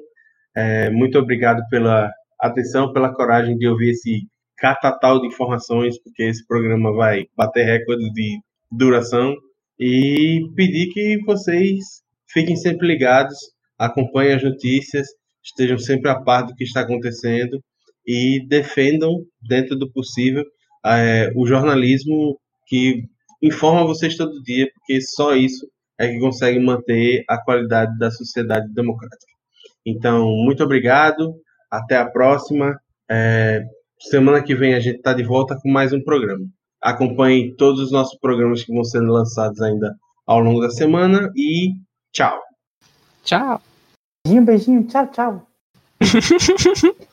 É, 0.56 0.90
muito 0.90 1.18
obrigado 1.18 1.62
pela 1.70 2.12
atenção, 2.40 2.94
pela 2.94 3.14
coragem 3.14 3.58
de 3.58 3.68
ouvir 3.68 3.92
esse 3.92 4.28
catatal 4.58 5.20
de 5.20 5.28
informações, 5.28 6.02
porque 6.02 6.24
esse 6.24 6.46
programa 6.46 6.94
vai 6.94 7.28
bater 7.36 7.66
recorde 7.66 8.12
de 8.14 8.40
duração. 8.72 9.36
E 9.80 10.42
pedir 10.56 10.92
que 10.94 11.20
vocês 11.26 12.04
fiquem 12.32 12.56
sempre 12.56 12.88
ligados, 12.88 13.38
acompanhem 13.78 14.34
as 14.34 14.44
notícias, 14.44 15.08
estejam 15.44 15.78
sempre 15.78 16.10
a 16.10 16.20
par 16.20 16.46
do 16.46 16.54
que 16.54 16.64
está 16.64 16.82
acontecendo 16.82 17.64
e 18.06 18.46
defendam, 18.48 19.24
dentro 19.42 19.78
do 19.78 19.92
possível, 19.92 20.44
é, 20.86 21.32
o 21.36 21.46
jornalismo 21.46 22.38
que 22.68 23.04
informa 23.42 23.86
vocês 23.86 24.16
todo 24.16 24.44
dia, 24.44 24.70
porque 24.74 25.02
só 25.02 25.36
isso 25.36 25.68
é 25.98 26.08
que 26.08 26.20
consegue 26.20 26.60
manter 26.60 27.24
a 27.28 27.38
qualidade 27.38 27.98
da 27.98 28.10
sociedade 28.10 28.74
democrática. 28.74 29.34
Então, 29.86 30.28
muito 30.46 30.64
obrigado. 30.64 31.36
Até 31.70 31.98
a 31.98 32.10
próxima. 32.10 32.80
É, 33.10 33.64
semana 34.00 34.42
que 34.42 34.56
vem 34.56 34.74
a 34.74 34.80
gente 34.80 34.98
está 34.98 35.14
de 35.14 35.24
volta 35.24 35.58
com 35.62 35.70
mais 35.70 35.92
um 35.94 36.02
programa. 36.02 36.46
Acompanhe 36.82 37.56
todos 37.56 37.82
os 37.82 37.92
nossos 37.92 38.18
programas 38.20 38.64
que 38.64 38.74
vão 38.74 38.84
sendo 38.84 39.12
lançados 39.12 39.62
ainda 39.62 39.96
ao 40.26 40.40
longo 40.40 40.62
da 40.62 40.70
semana 40.70 41.32
e 41.36 41.74
tchau. 42.12 42.40
Tchau. 43.24 43.62
Beijinho, 44.26 44.46
beijinho. 44.46 44.84
Tchau, 44.88 45.08
tchau. 45.08 45.48